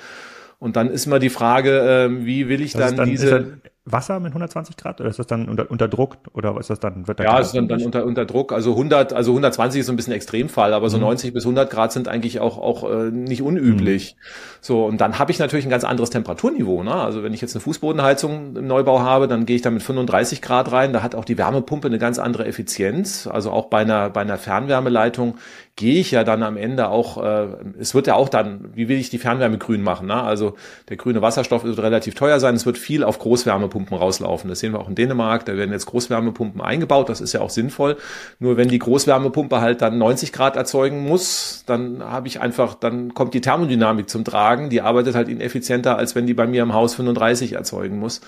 Und 0.57 0.75
dann 0.75 0.89
ist 0.89 1.05
immer 1.05 1.19
die 1.19 1.29
Frage, 1.29 1.79
äh, 2.09 2.25
wie 2.25 2.49
will 2.49 2.61
ich 2.61 2.73
dann, 2.73 2.95
dann 2.95 3.09
diese 3.09 3.59
Wasser 3.85 4.19
mit 4.19 4.29
120 4.29 4.77
Grad 4.77 4.99
oder 4.99 5.09
ist 5.09 5.19
das 5.19 5.27
dann 5.27 5.49
unter, 5.49 5.71
unter 5.71 5.87
Druck 5.87 6.17
oder 6.33 6.57
ist 6.59 6.69
das 6.69 6.79
dann? 6.79 7.07
Wird 7.07 7.19
da 7.19 7.23
ja, 7.23 7.39
ist 7.39 7.53
dann, 7.53 7.67
dann 7.67 7.81
unter, 7.81 8.05
unter 8.05 8.25
Druck. 8.25 8.51
Also 8.51 8.71
100, 8.71 9.13
also 9.13 9.31
120 9.31 9.79
ist 9.79 9.87
so 9.87 9.93
ein 9.93 9.95
bisschen 9.95 10.13
Extremfall, 10.13 10.73
aber 10.73 10.89
so 10.89 10.97
mhm. 10.97 11.03
90 11.03 11.33
bis 11.33 11.43
100 11.45 11.69
Grad 11.69 11.91
sind 11.91 12.07
eigentlich 12.07 12.39
auch 12.39 12.57
auch 12.57 12.89
äh, 12.89 13.09
nicht 13.09 13.41
unüblich. 13.41 14.15
Mhm. 14.15 14.23
So 14.61 14.85
und 14.85 15.01
dann 15.01 15.17
habe 15.17 15.31
ich 15.31 15.39
natürlich 15.39 15.65
ein 15.65 15.71
ganz 15.71 15.83
anderes 15.83 16.09
Temperaturniveau. 16.09 16.83
Ne? 16.83 16.93
Also 16.93 17.23
wenn 17.23 17.33
ich 17.33 17.41
jetzt 17.41 17.55
eine 17.55 17.61
Fußbodenheizung 17.61 18.57
im 18.57 18.67
Neubau 18.67 18.99
habe, 18.99 19.27
dann 19.27 19.45
gehe 19.45 19.55
ich 19.55 19.61
da 19.61 19.71
mit 19.71 19.81
35 19.81 20.41
Grad 20.41 20.71
rein. 20.71 20.93
Da 20.93 21.01
hat 21.01 21.15
auch 21.15 21.25
die 21.25 21.37
Wärmepumpe 21.37 21.87
eine 21.87 21.99
ganz 21.99 22.19
andere 22.19 22.45
Effizienz. 22.45 23.27
Also 23.27 23.51
auch 23.51 23.65
bei 23.67 23.79
einer 23.79 24.09
bei 24.09 24.21
einer 24.21 24.37
Fernwärmeleitung 24.37 25.35
gehe 25.79 26.01
ich 26.01 26.11
ja 26.11 26.25
dann 26.25 26.43
am 26.43 26.57
Ende 26.57 26.89
auch, 26.89 27.23
äh, 27.23 27.47
es 27.79 27.95
wird 27.95 28.05
ja 28.05 28.15
auch 28.15 28.27
dann, 28.27 28.65
wie 28.75 28.89
will 28.89 28.97
ich 28.99 29.09
die 29.09 29.17
Fernwärme 29.17 29.57
grün 29.57 29.81
machen? 29.81 30.07
Ne? 30.07 30.21
Also 30.21 30.55
der 30.89 30.97
grüne 30.97 31.21
Wasserstoff 31.21 31.63
wird 31.63 31.79
relativ 31.79 32.15
teuer 32.15 32.41
sein, 32.41 32.53
es 32.55 32.65
wird 32.65 32.77
viel 32.77 33.01
auf 33.01 33.17
Großwärmepumpen 33.17 33.97
rauslaufen. 33.97 34.49
Das 34.49 34.59
sehen 34.59 34.73
wir 34.73 34.81
auch 34.81 34.89
in 34.89 34.95
Dänemark, 34.95 35.45
da 35.45 35.55
werden 35.55 35.71
jetzt 35.71 35.85
Großwärmepumpen 35.85 36.59
eingebaut, 36.59 37.07
das 37.07 37.21
ist 37.21 37.31
ja 37.31 37.39
auch 37.39 37.49
sinnvoll. 37.49 37.95
Nur 38.39 38.57
wenn 38.57 38.67
die 38.67 38.77
Großwärmepumpe 38.77 39.61
halt 39.61 39.81
dann 39.81 39.97
90 39.97 40.33
Grad 40.33 40.57
erzeugen 40.57 41.07
muss, 41.07 41.63
dann 41.65 42.03
habe 42.03 42.27
ich 42.27 42.41
einfach, 42.41 42.73
dann 42.75 43.13
kommt 43.13 43.33
die 43.33 43.39
Thermodynamik 43.39 44.09
zum 44.09 44.25
Tragen, 44.25 44.69
die 44.69 44.81
arbeitet 44.81 45.15
halt 45.15 45.29
ineffizienter, 45.29 45.97
als 45.97 46.13
wenn 46.13 46.27
die 46.27 46.33
bei 46.33 46.45
mir 46.45 46.61
im 46.61 46.73
Haus 46.73 46.93
35 46.95 47.53
erzeugen 47.53 47.99
muss. 47.99 48.19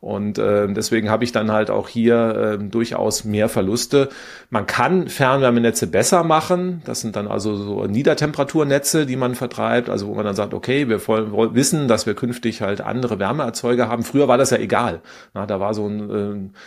Und 0.00 0.38
äh, 0.38 0.72
deswegen 0.72 1.10
habe 1.10 1.24
ich 1.24 1.32
dann 1.32 1.50
halt 1.50 1.70
auch 1.70 1.88
hier 1.88 2.58
äh, 2.60 2.64
durchaus 2.64 3.24
mehr 3.24 3.48
Verluste. 3.48 4.08
Man 4.48 4.66
kann 4.66 5.08
Fernwärmenetze 5.08 5.88
besser 5.88 6.22
machen. 6.22 6.82
Das 6.84 7.00
sind 7.00 7.16
dann 7.16 7.26
also 7.26 7.56
so 7.56 7.84
Niedertemperaturnetze, 7.84 9.06
die 9.06 9.16
man 9.16 9.34
vertreibt. 9.34 9.90
Also 9.90 10.06
wo 10.06 10.14
man 10.14 10.24
dann 10.24 10.36
sagt, 10.36 10.54
okay, 10.54 10.88
wir 10.88 11.06
wollen 11.08 11.54
wissen, 11.54 11.88
dass 11.88 12.06
wir 12.06 12.14
künftig 12.14 12.62
halt 12.62 12.80
andere 12.80 13.18
Wärmeerzeuger 13.18 13.88
haben. 13.88 14.04
Früher 14.04 14.28
war 14.28 14.38
das 14.38 14.50
ja 14.50 14.58
egal. 14.58 15.00
Na, 15.34 15.46
da 15.46 15.58
war 15.58 15.74
so 15.74 15.86
ein, 15.86 16.10
äh, 16.10 16.58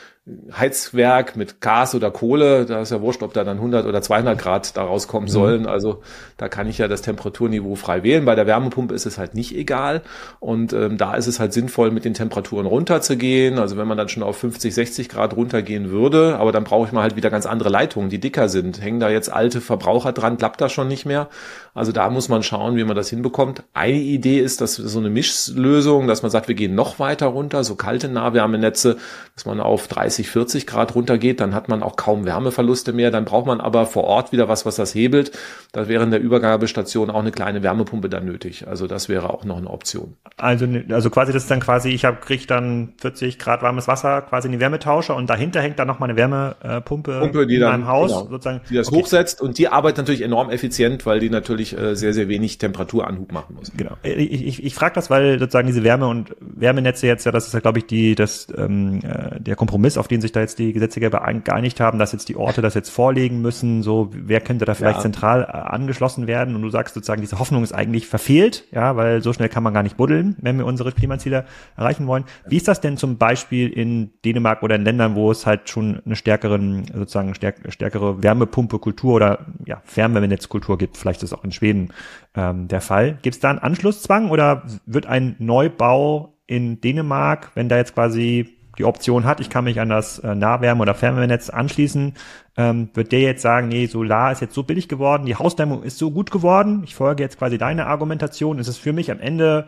Heizwerk 0.56 1.36
mit 1.36 1.62
Gas 1.62 1.96
oder 1.96 2.12
Kohle, 2.12 2.66
da 2.68 2.82
ist 2.82 2.92
ja 2.92 3.02
wurscht, 3.02 3.24
ob 3.24 3.34
da 3.34 3.44
dann 3.44 3.58
100 3.58 3.88
oder 3.88 4.04
200 4.04 4.38
Grad 4.38 4.78
da 4.78 4.84
rauskommen 4.84 5.28
mhm. 5.28 5.32
sollen. 5.32 5.66
Also 5.66 6.02
da 6.38 6.48
kann 6.48 6.68
ich 6.68 6.78
ja 6.78 6.88
das 6.88 7.02
Temperaturniveau 7.02 7.74
frei 7.74 8.04
wählen. 8.04 8.24
Bei 8.24 8.36
der 8.36 8.46
Wärmepumpe 8.46 8.94
ist 8.94 9.08
es 9.08 9.18
halt 9.18 9.34
nicht 9.34 9.56
egal. 9.56 10.04
Und 10.40 10.74
ähm, 10.74 11.00
da 11.00 11.16
ist 11.16 11.26
es 11.26 11.40
halt 11.40 11.54
sinnvoll, 11.54 11.90
mit 11.90 12.06
den 12.06 12.14
Temperaturen 12.14 12.68
runterzugehen. 12.68 13.58
Also 13.58 13.78
wenn 13.78 13.88
man 13.88 13.98
dann 13.98 14.10
schon 14.10 14.22
auf 14.22 14.38
50, 14.38 14.76
60 14.76 15.10
Grad 15.10 15.36
runtergehen 15.36 15.90
würde, 15.90 16.38
aber 16.38 16.52
dann 16.52 16.66
brauche 16.66 16.86
ich 16.86 16.92
mal 16.92 17.02
halt 17.02 17.16
wieder 17.16 17.32
ganz 17.32 17.48
andere 17.48 17.70
Leitungen, 17.70 18.12
die 18.12 18.20
dicker 18.20 18.48
sind. 18.48 18.80
Hängen 18.80 19.00
da 19.00 19.10
jetzt 19.10 19.34
alte 19.34 19.60
Verbraucher 19.60 20.14
dran, 20.14 20.38
klappt 20.38 20.62
das 20.62 20.72
schon 20.72 20.88
nicht 20.88 21.08
mehr. 21.08 21.30
Also 21.74 21.92
da 21.92 22.10
muss 22.10 22.30
man 22.30 22.44
schauen, 22.44 22.76
wie 22.76 22.84
man 22.84 22.96
das 22.96 23.10
hinbekommt. 23.10 23.64
Eine 23.74 23.98
Idee 23.98 24.40
ist, 24.40 24.62
dass 24.62 24.76
so 24.76 25.00
eine 25.00 25.10
Mischlösung, 25.10 26.08
dass 26.08 26.22
man 26.22 26.32
sagt, 26.32 26.48
wir 26.48 26.56
gehen 26.56 26.76
noch 26.76 27.00
weiter 27.00 27.28
runter, 27.28 27.64
so 27.64 27.76
kalte 27.76 28.08
Nahwärmenetze, 28.08 28.98
dass 29.36 29.46
man 29.46 29.60
auf 29.60 29.88
30 29.88 30.22
30, 30.22 30.30
40 30.30 30.68
Grad 30.68 30.96
runtergeht, 30.96 31.40
dann 31.40 31.54
hat 31.54 31.70
man 31.70 31.84
auch 31.84 31.96
kaum 31.96 32.26
Wärmeverluste 32.26 32.94
mehr. 32.94 33.12
Dann 33.12 33.26
braucht 33.26 33.46
man 33.46 33.62
aber 33.62 33.86
vor 33.86 34.04
Ort 34.04 34.32
wieder 34.32 34.48
was, 34.48 34.66
was 34.66 34.76
das 34.76 34.94
hebelt. 34.94 35.32
Da 35.72 35.88
wäre 35.88 36.04
in 36.04 36.12
der 36.12 36.20
Übergabestation 36.20 37.10
auch 37.10 37.20
eine 37.20 37.32
kleine 37.32 37.64
Wärmepumpe 37.64 38.10
dann 38.10 38.26
nötig. 38.26 38.68
Also 38.68 38.88
das 38.88 39.10
wäre 39.10 39.30
auch 39.30 39.46
noch 39.46 39.58
eine 39.58 39.70
Option. 39.70 40.16
Also, 40.38 40.68
also 40.90 41.10
quasi 41.10 41.34
das 41.34 41.44
ist 41.44 41.52
dann 41.52 41.60
quasi, 41.60 41.90
ich 41.90 42.06
habe 42.06 42.18
kriege 42.18 42.46
dann 42.46 42.94
40 42.98 43.40
Grad 43.40 43.62
warmes 43.62 43.88
Wasser 43.88 44.22
quasi 44.22 44.48
in 44.48 44.54
die 44.54 44.60
Wärmetauscher 44.60 45.16
und 45.16 45.30
dahinter 45.30 45.62
hängt 45.62 45.80
dann 45.80 45.88
noch 45.88 46.00
mal 46.00 46.10
eine 46.10 46.16
Wärmepumpe 46.16 47.20
Pumpe, 47.20 47.48
die 47.48 47.56
in 47.56 47.62
dann, 47.62 47.72
meinem 47.72 47.88
Haus 47.88 48.12
genau, 48.12 48.28
sozusagen. 48.28 48.62
Die 48.70 48.76
das 48.76 48.88
okay. 48.90 48.98
hochsetzt 48.98 49.42
und 49.42 49.58
die 49.58 49.68
arbeitet 49.68 50.00
natürlich 50.00 50.22
enorm 50.22 50.50
effizient, 50.50 51.06
weil 51.06 51.20
die 51.20 51.30
natürlich 51.30 51.61
äh, 51.78 51.96
sehr, 51.96 52.14
sehr 52.14 52.28
wenig 52.28 52.58
Temperaturanhub 52.58 53.32
machen 53.32 53.56
muss. 53.56 53.72
Genau. 53.76 53.98
Ich, 54.04 54.46
ich, 54.48 54.64
ich 54.64 54.76
frage 54.76 54.96
das, 54.96 55.10
weil 55.10 55.40
sozusagen 55.40 55.68
diese 55.68 55.84
Wärme- 55.84 56.08
und 56.08 56.36
Wärmenetze 56.40 57.08
jetzt 57.08 57.26
ja, 57.26 57.32
das 57.32 57.48
ist 57.48 57.54
ja, 57.54 57.60
glaube 57.60 57.80
ich, 57.80 57.86
die, 57.86 58.16
das, 58.16 58.48
ähm, 58.58 59.00
äh, 59.04 59.40
der 59.40 59.56
Kompromiss 59.56 59.98
auf 59.98 60.08
den 60.08 60.22
sich 60.22 60.32
da 60.32 60.42
jetzt 60.42 60.60
die 60.60 60.74
Gesetzgeber 60.74 61.22
geeinigt 61.44 61.80
haben, 61.80 62.00
dass 62.00 62.12
jetzt 62.12 62.30
die 62.30 62.36
Orte 62.36 62.62
das 62.62 62.74
jetzt 62.74 62.90
vorlegen 62.90 63.42
müssen, 63.42 63.84
so 63.84 64.10
wer 64.12 64.42
könnte 64.42 64.66
da 64.66 64.74
vielleicht 64.74 64.98
ja. 64.98 65.02
zentral 65.04 65.44
äh, 65.44 65.46
angeschlossen 65.46 66.28
werden 66.28 66.56
und 66.56 66.62
du 66.62 66.70
sagst 66.70 66.96
sozusagen, 66.96 67.22
diese 67.22 67.40
Hoffnung 67.40 67.64
ist 67.64 67.74
eigentlich 67.74 68.08
verfehlt, 68.08 68.66
ja, 68.72 68.96
weil 68.96 69.22
so 69.22 69.34
schnell 69.34 69.50
kann 69.50 69.64
man 69.64 69.74
gar 69.74 69.84
nicht 69.84 69.98
buddeln, 69.98 70.36
wenn 70.42 70.58
wir 70.58 70.66
unsere 70.66 70.92
Klimaziele 70.92 71.46
erreichen 71.78 72.08
wollen. 72.08 72.26
Wie 72.48 72.58
ist 72.58 72.68
das 72.68 72.82
denn 72.82 72.98
zum 72.98 73.18
Beispiel 73.18 73.70
in 73.70 74.12
Dänemark 74.26 74.64
oder 74.64 74.76
in 74.76 74.84
Ländern, 74.84 75.16
wo 75.16 75.32
es 75.32 75.46
halt 75.46 75.70
schon 75.70 76.02
eine 76.06 76.16
stärkeren, 76.16 76.86
sozusagen 76.94 77.36
stärk, 77.36 77.58
stärkere 77.70 78.22
Wärmepumpe-Kultur 78.24 79.14
oder 79.14 79.46
ja, 79.66 79.82
Fernwärmenetzkultur 79.86 80.78
gibt? 80.78 80.98
Vielleicht 80.98 81.24
ist 81.24 81.32
das 81.32 81.40
auch 81.40 81.44
in 81.44 81.51
Schweden 81.52 81.94
ähm, 82.36 82.68
der 82.68 82.82
Fall. 82.82 83.18
Gibt 83.22 83.36
es 83.36 83.40
da 83.40 83.50
einen 83.50 83.60
Anschlusszwang 83.60 84.30
oder 84.30 84.64
wird 84.86 85.06
ein 85.06 85.36
Neubau 85.40 86.38
in 86.48 86.82
Dänemark, 86.82 87.52
wenn 87.56 87.70
da 87.70 87.78
jetzt 87.78 87.94
quasi 87.94 88.58
die 88.78 88.86
Option 88.86 89.26
hat, 89.26 89.40
ich 89.40 89.50
kann 89.50 89.66
mich 89.66 89.80
an 89.80 89.90
das 89.90 90.20
äh, 90.20 90.34
Nahwärme- 90.34 90.82
oder 90.82 90.96
Fernwärmenetz 90.96 91.50
anschließen, 91.50 92.14
ähm, 92.58 92.90
wird 92.94 93.12
der 93.12 93.22
jetzt 93.22 93.42
sagen, 93.42 93.68
nee, 93.68 93.86
Solar 93.86 94.32
ist 94.32 94.42
jetzt 94.42 94.56
so 94.56 94.64
billig 94.64 94.88
geworden, 94.88 95.26
die 95.26 95.36
Hausdämmung 95.36 95.84
ist 95.84 95.98
so 95.98 96.12
gut 96.12 96.32
geworden, 96.32 96.82
ich 96.84 96.96
folge 96.96 97.22
jetzt 97.22 97.38
quasi 97.38 97.58
deine 97.58 97.88
Argumentation, 97.88 98.60
ist 98.60 98.68
es 98.68 98.78
für 98.78 98.94
mich 98.94 99.12
am 99.12 99.20
Ende 99.20 99.68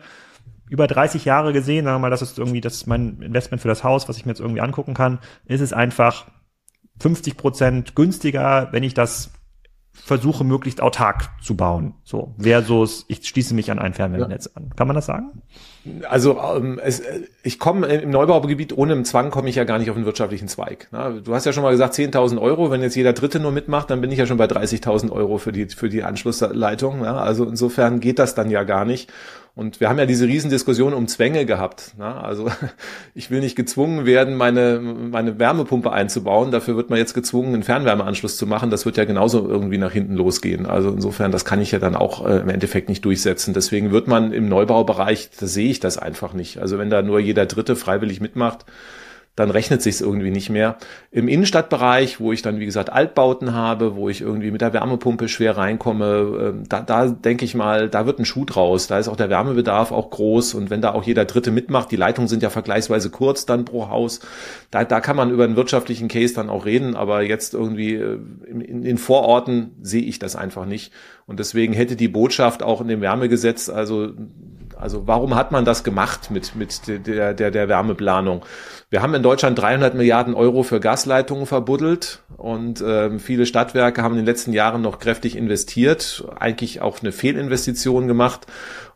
über 0.70 0.86
30 0.86 1.24
Jahre 1.26 1.52
gesehen, 1.52 1.84
sagen 1.84 1.96
wir 1.96 2.00
mal, 2.00 2.10
das 2.10 2.22
ist 2.22 2.38
irgendwie 2.38 2.62
das 2.62 2.74
ist 2.74 2.86
mein 2.86 3.20
Investment 3.20 3.60
für 3.60 3.68
das 3.68 3.84
Haus, 3.84 4.08
was 4.08 4.16
ich 4.16 4.24
mir 4.24 4.32
jetzt 4.32 4.40
irgendwie 4.40 4.62
angucken 4.62 4.94
kann, 4.94 5.18
ist 5.46 5.60
es 5.60 5.72
einfach 5.72 6.26
50 7.00 7.36
Prozent 7.36 7.94
günstiger, 7.94 8.68
wenn 8.72 8.82
ich 8.82 8.94
das 8.94 9.33
versuche, 9.94 10.44
möglichst 10.44 10.82
autark 10.82 11.30
zu 11.40 11.56
bauen. 11.56 11.94
So, 12.02 12.34
versus 12.38 13.04
ich 13.08 13.26
schließe 13.26 13.54
mich 13.54 13.70
an 13.70 13.78
ein 13.78 13.94
Fernwärmenetz 13.94 14.46
ja. 14.46 14.50
an. 14.56 14.70
Kann 14.76 14.86
man 14.86 14.96
das 14.96 15.06
sagen? 15.06 15.42
Also 16.08 16.38
ähm, 16.56 16.80
es, 16.82 17.02
ich 17.42 17.58
komme 17.58 17.86
im 17.86 18.10
Neubaugebiet 18.10 18.76
ohne 18.76 18.92
einen 18.92 19.04
Zwang 19.04 19.30
komme 19.30 19.48
ich 19.48 19.56
ja 19.56 19.64
gar 19.64 19.78
nicht 19.78 19.90
auf 19.90 19.96
den 19.96 20.04
wirtschaftlichen 20.04 20.48
Zweig. 20.48 20.88
Na, 20.90 21.10
du 21.10 21.34
hast 21.34 21.46
ja 21.46 21.52
schon 21.52 21.62
mal 21.62 21.70
gesagt 21.70 21.94
10.000 21.94 22.40
Euro. 22.40 22.70
Wenn 22.70 22.82
jetzt 22.82 22.96
jeder 22.96 23.12
Dritte 23.12 23.40
nur 23.40 23.52
mitmacht, 23.52 23.90
dann 23.90 24.00
bin 24.00 24.10
ich 24.10 24.18
ja 24.18 24.26
schon 24.26 24.36
bei 24.36 24.46
30.000 24.46 25.10
Euro 25.10 25.38
für 25.38 25.52
die 25.52 25.66
für 25.66 25.88
die 25.88 26.02
Anschlussleitung. 26.02 27.00
Na? 27.02 27.18
Also 27.18 27.44
insofern 27.44 28.00
geht 28.00 28.18
das 28.18 28.34
dann 28.34 28.50
ja 28.50 28.64
gar 28.64 28.84
nicht. 28.84 29.10
Und 29.56 29.78
wir 29.78 29.88
haben 29.88 29.98
ja 29.98 30.06
diese 30.06 30.26
Riesendiskussion 30.26 30.94
um 30.94 31.06
Zwänge 31.06 31.46
gehabt. 31.46 31.96
Ne? 31.96 32.06
Also 32.06 32.50
ich 33.14 33.30
will 33.30 33.40
nicht 33.40 33.54
gezwungen 33.54 34.04
werden, 34.04 34.34
meine, 34.34 34.80
meine 34.80 35.38
Wärmepumpe 35.38 35.92
einzubauen. 35.92 36.50
Dafür 36.50 36.76
wird 36.76 36.90
man 36.90 36.98
jetzt 36.98 37.14
gezwungen, 37.14 37.54
einen 37.54 37.62
Fernwärmeanschluss 37.62 38.36
zu 38.36 38.48
machen. 38.48 38.70
Das 38.70 38.84
wird 38.84 38.96
ja 38.96 39.04
genauso 39.04 39.48
irgendwie 39.48 39.78
nach 39.78 39.92
hinten 39.92 40.14
losgehen. 40.16 40.66
Also 40.66 40.90
insofern, 40.90 41.30
das 41.30 41.44
kann 41.44 41.60
ich 41.60 41.70
ja 41.70 41.78
dann 41.78 41.94
auch 41.94 42.26
äh, 42.26 42.38
im 42.38 42.48
Endeffekt 42.48 42.88
nicht 42.88 43.04
durchsetzen. 43.04 43.54
Deswegen 43.54 43.92
wird 43.92 44.08
man 44.08 44.32
im 44.32 44.48
Neubaubereich, 44.48 45.30
da 45.38 45.46
sehe 45.46 45.70
ich 45.70 45.78
das 45.78 45.98
einfach 45.98 46.32
nicht. 46.32 46.58
Also 46.58 46.78
wenn 46.78 46.90
da 46.90 47.02
nur 47.02 47.20
jeder 47.20 47.46
Dritte 47.46 47.76
freiwillig 47.76 48.20
mitmacht, 48.20 48.64
dann 49.36 49.50
rechnet 49.50 49.82
sich's 49.82 50.00
irgendwie 50.00 50.30
nicht 50.30 50.48
mehr. 50.48 50.76
Im 51.10 51.26
Innenstadtbereich, 51.26 52.20
wo 52.20 52.32
ich 52.32 52.42
dann, 52.42 52.60
wie 52.60 52.66
gesagt, 52.66 52.92
Altbauten 52.92 53.52
habe, 53.52 53.96
wo 53.96 54.08
ich 54.08 54.20
irgendwie 54.20 54.52
mit 54.52 54.60
der 54.60 54.72
Wärmepumpe 54.72 55.28
schwer 55.28 55.56
reinkomme, 55.56 56.54
äh, 56.62 56.66
da, 56.68 56.80
da 56.82 57.06
denke 57.08 57.44
ich 57.44 57.56
mal, 57.56 57.88
da 57.88 58.06
wird 58.06 58.20
ein 58.20 58.24
Schuh 58.24 58.44
draus. 58.44 58.86
Da 58.86 58.98
ist 58.98 59.08
auch 59.08 59.16
der 59.16 59.30
Wärmebedarf 59.30 59.90
auch 59.90 60.10
groß 60.10 60.54
und 60.54 60.70
wenn 60.70 60.80
da 60.80 60.92
auch 60.92 61.02
jeder 61.02 61.24
Dritte 61.24 61.50
mitmacht, 61.50 61.90
die 61.90 61.96
Leitungen 61.96 62.28
sind 62.28 62.44
ja 62.44 62.50
vergleichsweise 62.50 63.10
kurz 63.10 63.44
dann 63.44 63.64
pro 63.64 63.88
Haus, 63.88 64.20
da, 64.70 64.84
da 64.84 65.00
kann 65.00 65.16
man 65.16 65.30
über 65.30 65.44
einen 65.44 65.56
wirtschaftlichen 65.56 66.06
Case 66.06 66.34
dann 66.34 66.48
auch 66.48 66.64
reden, 66.64 66.94
aber 66.94 67.22
jetzt 67.22 67.54
irgendwie 67.54 67.94
äh, 67.94 68.18
in, 68.46 68.84
in 68.84 68.98
Vororten 68.98 69.72
sehe 69.82 70.02
ich 70.02 70.20
das 70.20 70.36
einfach 70.36 70.64
nicht. 70.64 70.92
Und 71.26 71.40
deswegen 71.40 71.72
hätte 71.72 71.96
die 71.96 72.08
Botschaft 72.08 72.62
auch 72.62 72.80
in 72.80 72.88
dem 72.88 73.00
Wärmegesetz, 73.00 73.68
also 73.68 74.12
also 74.78 75.06
warum 75.06 75.34
hat 75.34 75.52
man 75.52 75.64
das 75.64 75.84
gemacht 75.84 76.30
mit, 76.30 76.54
mit 76.54 76.86
der, 76.86 77.34
der, 77.34 77.50
der 77.50 77.68
Wärmeplanung? 77.68 78.44
Wir 78.90 79.02
haben 79.02 79.14
in 79.14 79.22
Deutschland 79.22 79.58
300 79.58 79.94
Milliarden 79.94 80.34
Euro 80.34 80.62
für 80.62 80.78
Gasleitungen 80.78 81.46
verbuddelt 81.46 82.20
und 82.36 82.80
äh, 82.80 83.18
viele 83.18 83.46
Stadtwerke 83.46 84.02
haben 84.02 84.12
in 84.12 84.18
den 84.18 84.26
letzten 84.26 84.52
Jahren 84.52 84.82
noch 84.82 84.98
kräftig 84.98 85.36
investiert, 85.36 86.24
eigentlich 86.38 86.80
auch 86.80 87.00
eine 87.00 87.10
Fehlinvestition 87.10 88.06
gemacht. 88.06 88.46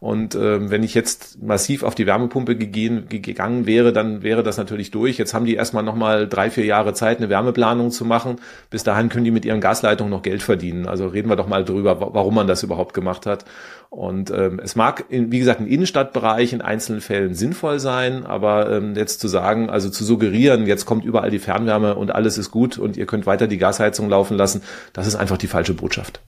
Und 0.01 0.37
äh, 0.37 0.71
wenn 0.71 0.85
ich 0.85 0.95
jetzt 0.95 1.43
massiv 1.43 1.83
auf 1.83 1.97
die 1.97 2.07
Wärmepumpe 2.07 2.55
gegehen, 2.57 3.09
gegangen 3.09 3.67
wäre, 3.67 3.93
dann 3.93 4.23
wäre 4.23 4.45
das 4.45 4.57
natürlich 4.57 4.93
durch. 4.93 5.19
Jetzt 5.19 5.35
haben 5.35 5.45
die 5.45 5.57
erstmal 5.57 5.83
nochmal 5.83 6.29
drei, 6.29 6.51
vier 6.51 6.65
Jahre 6.65 6.95
Zeit, 6.95 7.19
eine 7.19 7.29
Wärmeplanung 7.29 7.91
zu 7.91 8.05
machen. 8.05 8.37
Bis 8.71 8.85
dahin 8.85 9.09
können 9.09 9.25
die 9.25 9.33
mit 9.33 9.45
ihren 9.45 9.61
Gasleitungen 9.61 10.13
noch 10.13 10.23
Geld 10.23 10.43
verdienen. 10.43 10.87
Also 10.87 11.09
reden 11.09 11.29
wir 11.29 11.37
doch 11.37 11.49
mal 11.49 11.65
drüber, 11.65 11.99
warum 12.01 12.37
man 12.37 12.47
das 12.47 12.63
überhaupt 12.63 12.95
gemacht 12.95 13.27
hat. 13.27 13.45
Und 13.91 14.31
ähm, 14.31 14.61
es 14.63 14.77
mag, 14.77 15.07
in, 15.09 15.33
wie 15.33 15.39
gesagt, 15.39 15.61
im 15.61 15.67
Innenstadtbereich 15.79 16.53
in 16.53 16.61
einzelnen 16.61 17.01
Fällen 17.01 17.35
sinnvoll 17.35 17.79
sein, 17.79 18.27
aber 18.27 18.73
ähm, 18.73 18.97
jetzt 18.97 19.21
zu 19.21 19.29
sagen, 19.29 19.71
also 19.71 19.89
zu 19.91 20.05
suggerieren, 20.05 20.67
jetzt 20.67 20.87
kommt 20.87 21.05
überall 21.05 21.31
die 21.31 21.39
Fernwärme 21.39 21.95
und 21.95 22.11
alles 22.11 22.37
ist 22.37 22.51
gut 22.51 22.79
und 22.79 22.97
ihr 22.97 23.07
könnt 23.07 23.27
weiter 23.27 23.47
die 23.47 23.59
Gasheizung 23.59 24.09
laufen 24.09 24.37
lassen, 24.37 24.63
das 24.93 25.07
ist 25.07 25.15
einfach 25.15 25.39
die 25.39 25.47
falsche 25.47 25.75
Botschaft. 25.75 26.21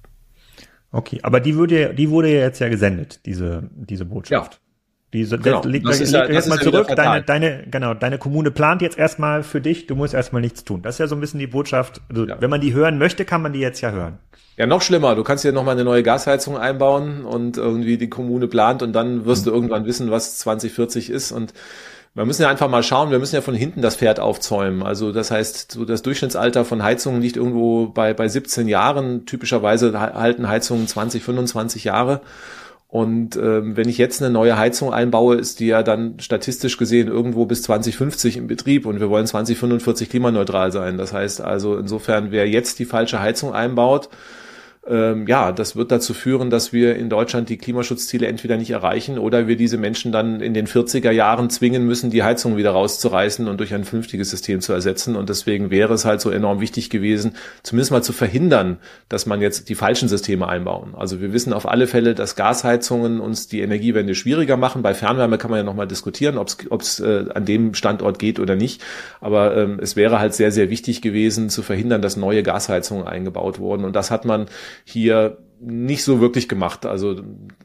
Okay, 0.92 1.18
aber 1.24 1.40
die 1.40 1.56
wurde, 1.56 1.94
die 1.94 2.10
wurde 2.10 2.32
ja 2.32 2.42
jetzt 2.42 2.60
ja 2.60 2.68
gesendet, 2.68 3.18
diese, 3.26 3.68
diese 3.74 4.04
Botschaft. 4.04 4.54
Ja. 4.54 4.69
Diese, 5.12 5.38
genau. 5.38 5.60
das, 5.60 5.98
das 5.98 6.12
ja, 6.12 6.20
das 6.20 6.30
erstmal 6.30 6.60
zurück. 6.60 6.88
Deine, 6.94 7.22
deine, 7.22 7.64
genau, 7.68 7.94
deine 7.94 8.18
Kommune 8.18 8.52
plant 8.52 8.80
jetzt 8.80 8.96
erstmal 8.96 9.42
für 9.42 9.60
dich. 9.60 9.86
Du 9.86 9.96
musst 9.96 10.14
erstmal 10.14 10.40
nichts 10.40 10.64
tun. 10.64 10.82
Das 10.82 10.94
ist 10.94 10.98
ja 11.00 11.08
so 11.08 11.16
ein 11.16 11.20
bisschen 11.20 11.40
die 11.40 11.48
Botschaft. 11.48 12.00
Also, 12.08 12.26
ja. 12.26 12.40
wenn 12.40 12.50
man 12.50 12.60
die 12.60 12.72
hören 12.74 12.98
möchte, 12.98 13.24
kann 13.24 13.42
man 13.42 13.52
die 13.52 13.58
jetzt 13.58 13.80
ja 13.80 13.90
hören. 13.90 14.18
Ja, 14.56 14.66
noch 14.66 14.82
schlimmer. 14.82 15.16
Du 15.16 15.24
kannst 15.24 15.42
hier 15.42 15.52
nochmal 15.52 15.74
eine 15.74 15.84
neue 15.84 16.02
Gasheizung 16.02 16.56
einbauen 16.56 17.24
und 17.24 17.56
irgendwie 17.56 17.98
die 17.98 18.08
Kommune 18.08 18.46
plant 18.46 18.82
und 18.82 18.92
dann 18.92 19.24
wirst 19.24 19.46
mhm. 19.46 19.50
du 19.50 19.56
irgendwann 19.56 19.84
wissen, 19.86 20.10
was 20.10 20.38
2040 20.38 21.10
ist 21.10 21.32
und 21.32 21.54
wir 22.14 22.24
müssen 22.24 22.42
ja 22.42 22.48
einfach 22.48 22.68
mal 22.68 22.82
schauen, 22.82 23.12
wir 23.12 23.20
müssen 23.20 23.36
ja 23.36 23.40
von 23.40 23.54
hinten 23.54 23.82
das 23.82 23.94
Pferd 23.96 24.18
aufzäumen. 24.18 24.82
Also 24.82 25.12
das 25.12 25.30
heißt, 25.30 25.72
so 25.72 25.84
das 25.84 26.02
Durchschnittsalter 26.02 26.64
von 26.64 26.82
Heizungen 26.82 27.22
liegt 27.22 27.36
irgendwo 27.36 27.86
bei, 27.86 28.14
bei 28.14 28.26
17 28.26 28.66
Jahren. 28.66 29.26
Typischerweise 29.26 29.98
halten 29.98 30.48
Heizungen 30.48 30.88
20, 30.88 31.22
25 31.22 31.84
Jahre. 31.84 32.20
Und 32.90 33.37
ähm, 33.37 33.76
wenn 33.76 33.88
ich 33.88 33.98
jetzt 33.98 34.20
eine 34.20 34.33
neue 34.33 34.59
Heizung 34.59 34.92
einbaue, 34.92 35.37
ist 35.37 35.61
die 35.61 35.68
ja 35.68 35.85
dann 35.85 36.18
statistisch 36.18 36.76
gesehen 36.76 37.07
irgendwo 37.07 37.46
bis 37.46 37.62
2050 37.62 38.37
im 38.37 38.48
Betrieb 38.48 38.85
und 38.85 38.98
wir 38.98 39.09
wollen 39.09 39.29
2045 39.29 40.11
klimaneutral 40.11 40.72
sein. 40.72 40.98
Das 40.98 41.12
heißt 41.12 41.40
also, 41.40 41.76
insofern, 41.76 42.33
wer 42.33 42.48
jetzt 42.48 42.81
die 42.81 42.85
falsche 42.85 43.20
Heizung 43.20 43.55
einbaut, 43.55 44.09
ähm, 44.86 45.26
ja, 45.26 45.52
das 45.52 45.76
wird 45.76 45.92
dazu 45.92 46.14
führen, 46.14 46.48
dass 46.48 46.72
wir 46.72 46.96
in 46.96 47.10
Deutschland 47.10 47.50
die 47.50 47.58
Klimaschutzziele 47.58 48.26
entweder 48.26 48.56
nicht 48.56 48.70
erreichen 48.70 49.18
oder 49.18 49.46
wir 49.46 49.56
diese 49.56 49.76
Menschen 49.76 50.10
dann 50.10 50.40
in 50.40 50.54
den 50.54 50.66
40er 50.66 51.10
Jahren 51.10 51.50
zwingen 51.50 51.86
müssen, 51.86 52.10
die 52.10 52.22
Heizung 52.22 52.56
wieder 52.56 52.70
rauszureißen 52.70 53.46
und 53.46 53.60
durch 53.60 53.74
ein 53.74 53.84
vernünftiges 53.84 54.30
System 54.30 54.62
zu 54.62 54.72
ersetzen. 54.72 55.16
Und 55.16 55.28
deswegen 55.28 55.70
wäre 55.70 55.92
es 55.92 56.06
halt 56.06 56.22
so 56.22 56.30
enorm 56.30 56.60
wichtig 56.60 56.88
gewesen, 56.88 57.36
zumindest 57.62 57.92
mal 57.92 58.02
zu 58.02 58.14
verhindern, 58.14 58.78
dass 59.10 59.26
man 59.26 59.42
jetzt 59.42 59.68
die 59.68 59.74
falschen 59.74 60.08
Systeme 60.08 60.48
einbauen. 60.48 60.94
Also 60.96 61.20
wir 61.20 61.34
wissen 61.34 61.52
auf 61.52 61.68
alle 61.68 61.86
Fälle, 61.86 62.14
dass 62.14 62.34
Gasheizungen 62.34 63.20
uns 63.20 63.48
die 63.48 63.60
Energiewende 63.60 64.14
schwieriger 64.14 64.56
machen. 64.56 64.80
Bei 64.80 64.94
Fernwärme 64.94 65.36
kann 65.36 65.50
man 65.50 65.58
ja 65.58 65.64
nochmal 65.64 65.88
diskutieren, 65.88 66.38
ob 66.38 66.80
es 66.80 67.00
äh, 67.00 67.26
an 67.34 67.44
dem 67.44 67.74
Standort 67.74 68.18
geht 68.18 68.40
oder 68.40 68.56
nicht. 68.56 68.80
Aber 69.20 69.54
ähm, 69.58 69.78
es 69.82 69.94
wäre 69.94 70.20
halt 70.20 70.32
sehr, 70.32 70.52
sehr 70.52 70.70
wichtig 70.70 71.02
gewesen, 71.02 71.50
zu 71.50 71.62
verhindern, 71.62 72.00
dass 72.00 72.16
neue 72.16 72.42
Gasheizungen 72.42 73.06
eingebaut 73.06 73.58
wurden. 73.58 73.84
Und 73.84 73.94
das 73.94 74.10
hat 74.10 74.24
man 74.24 74.46
hier 74.85 75.38
nicht 75.62 76.04
so 76.04 76.20
wirklich 76.20 76.48
gemacht. 76.48 76.87
Also 76.87 77.16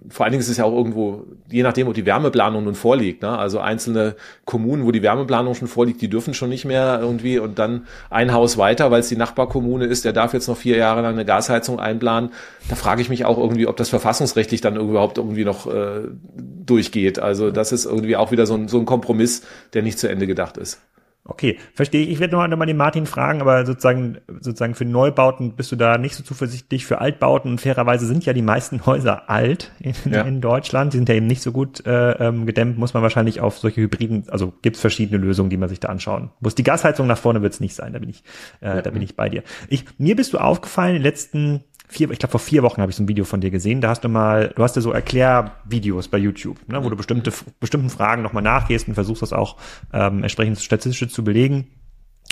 vor 0.09 0.25
allen 0.25 0.33
Dingen 0.33 0.41
ist 0.41 0.49
es 0.49 0.57
ja 0.57 0.65
auch 0.65 0.75
irgendwo, 0.75 1.23
je 1.49 1.63
nachdem, 1.63 1.87
wo 1.87 1.93
die 1.93 2.05
Wärmeplanung 2.05 2.65
nun 2.65 2.75
vorliegt. 2.75 3.21
Ne? 3.21 3.29
Also 3.29 3.59
einzelne 3.59 4.15
Kommunen, 4.43 4.85
wo 4.85 4.91
die 4.91 5.01
Wärmeplanung 5.01 5.55
schon 5.55 5.69
vorliegt, 5.69 6.01
die 6.01 6.09
dürfen 6.09 6.33
schon 6.33 6.49
nicht 6.49 6.65
mehr 6.65 6.99
irgendwie 7.01 7.39
und 7.39 7.57
dann 7.57 7.87
ein 8.09 8.33
Haus 8.33 8.57
weiter, 8.57 8.91
weil 8.91 8.99
es 8.99 9.07
die 9.07 9.15
Nachbarkommune 9.15 9.85
ist, 9.85 10.03
der 10.03 10.11
darf 10.11 10.33
jetzt 10.33 10.47
noch 10.47 10.57
vier 10.57 10.75
Jahre 10.75 11.01
lang 11.01 11.13
eine 11.13 11.23
Gasheizung 11.23 11.79
einplanen. 11.79 12.31
Da 12.69 12.75
frage 12.75 13.01
ich 13.01 13.09
mich 13.09 13.23
auch 13.23 13.37
irgendwie, 13.37 13.65
ob 13.65 13.77
das 13.77 13.87
verfassungsrechtlich 13.87 14.59
dann 14.59 14.75
überhaupt 14.75 15.17
irgendwie 15.17 15.45
noch 15.45 15.65
äh, 15.73 16.01
durchgeht. 16.35 17.19
Also 17.19 17.49
das 17.49 17.71
ist 17.71 17.85
irgendwie 17.85 18.17
auch 18.17 18.31
wieder 18.31 18.45
so 18.45 18.55
ein, 18.55 18.67
so 18.67 18.77
ein 18.77 18.85
Kompromiss, 18.85 19.43
der 19.73 19.83
nicht 19.83 19.99
zu 19.99 20.09
Ende 20.09 20.27
gedacht 20.27 20.57
ist. 20.57 20.81
Okay, 21.27 21.57
verstehe 21.73 22.03
ich. 22.03 22.11
Ich 22.11 22.19
werde 22.19 22.33
nochmal 22.33 22.49
noch 22.49 22.57
mal 22.57 22.67
den 22.67 22.77
Martin 22.77 23.07
fragen, 23.07 23.41
aber 23.41 23.65
sozusagen, 23.65 24.19
sozusagen 24.41 24.75
für 24.75 24.85
Neubauten 24.85 25.55
bist 25.55 25.71
du 25.71 25.75
da 25.75 25.97
nicht 25.97 26.13
so 26.13 26.23
zuversichtlich. 26.23 26.85
Für 26.85 27.01
Altbauten 27.01 27.51
und 27.51 27.61
fairerweise 27.61 28.05
sind 28.05 28.25
ja 28.25 28.33
die 28.33 28.43
meisten 28.43 28.85
Häuser 28.85 29.27
alt 29.27 29.71
in, 29.79 29.95
ja. 30.05 30.21
in 30.21 30.39
Deutschland. 30.39 30.93
Die 30.93 30.97
sind 30.97 31.09
ja 31.09 31.15
eben 31.15 31.25
nicht 31.25 31.41
so 31.41 31.51
gut 31.51 31.83
äh, 31.87 32.11
ähm, 32.11 32.45
gedämmt. 32.45 32.77
Muss 32.77 32.93
man 32.93 33.01
wahrscheinlich 33.01 33.41
auf 33.41 33.57
solche 33.57 33.81
Hybriden, 33.81 34.25
also 34.29 34.53
gibt's 34.61 34.79
verschiedene 34.79 35.17
Lösungen, 35.17 35.49
die 35.49 35.57
man 35.57 35.67
sich 35.67 35.79
da 35.79 35.89
anschauen 35.89 36.29
muss. 36.41 36.53
Die 36.53 36.63
Gasheizung 36.63 37.07
nach 37.07 37.17
vorne 37.17 37.41
wird's 37.41 37.59
nicht 37.59 37.73
sein, 37.73 37.93
da 37.93 37.99
bin 37.99 38.09
ich, 38.09 38.23
äh, 38.61 38.67
ja. 38.67 38.81
da 38.83 38.91
bin 38.91 39.01
ich 39.01 39.15
bei 39.15 39.27
dir. 39.27 39.41
Ich, 39.67 39.85
mir 39.97 40.15
bist 40.15 40.31
du 40.33 40.37
aufgefallen 40.37 40.89
in 40.89 41.01
den 41.01 41.03
letzten 41.03 41.63
vier, 41.87 42.11
ich 42.11 42.19
glaube 42.19 42.31
vor 42.31 42.39
vier 42.39 42.63
Wochen 42.63 42.81
habe 42.81 42.89
ich 42.89 42.95
so 42.95 43.03
ein 43.03 43.07
Video 43.07 43.25
von 43.25 43.41
dir 43.41 43.51
gesehen. 43.51 43.81
Da 43.81 43.89
hast 43.89 44.03
du 44.03 44.09
mal, 44.09 44.53
du 44.55 44.63
hast 44.63 44.75
ja 44.75 44.81
so 44.81 44.91
Erklärvideos 44.91 46.07
bei 46.07 46.17
YouTube, 46.17 46.57
ne, 46.67 46.83
wo 46.83 46.89
du 46.89 46.95
bestimmte 46.95 47.31
bestimmten 47.59 47.89
Fragen 47.89 48.21
nochmal 48.21 48.43
nachgehst 48.43 48.87
und 48.87 48.93
versuchst 48.93 49.21
das 49.21 49.33
auch 49.33 49.57
ähm, 49.93 50.23
entsprechend 50.23 50.59
statistisch 50.59 51.09
zu 51.09 51.23
belegen. 51.23 51.67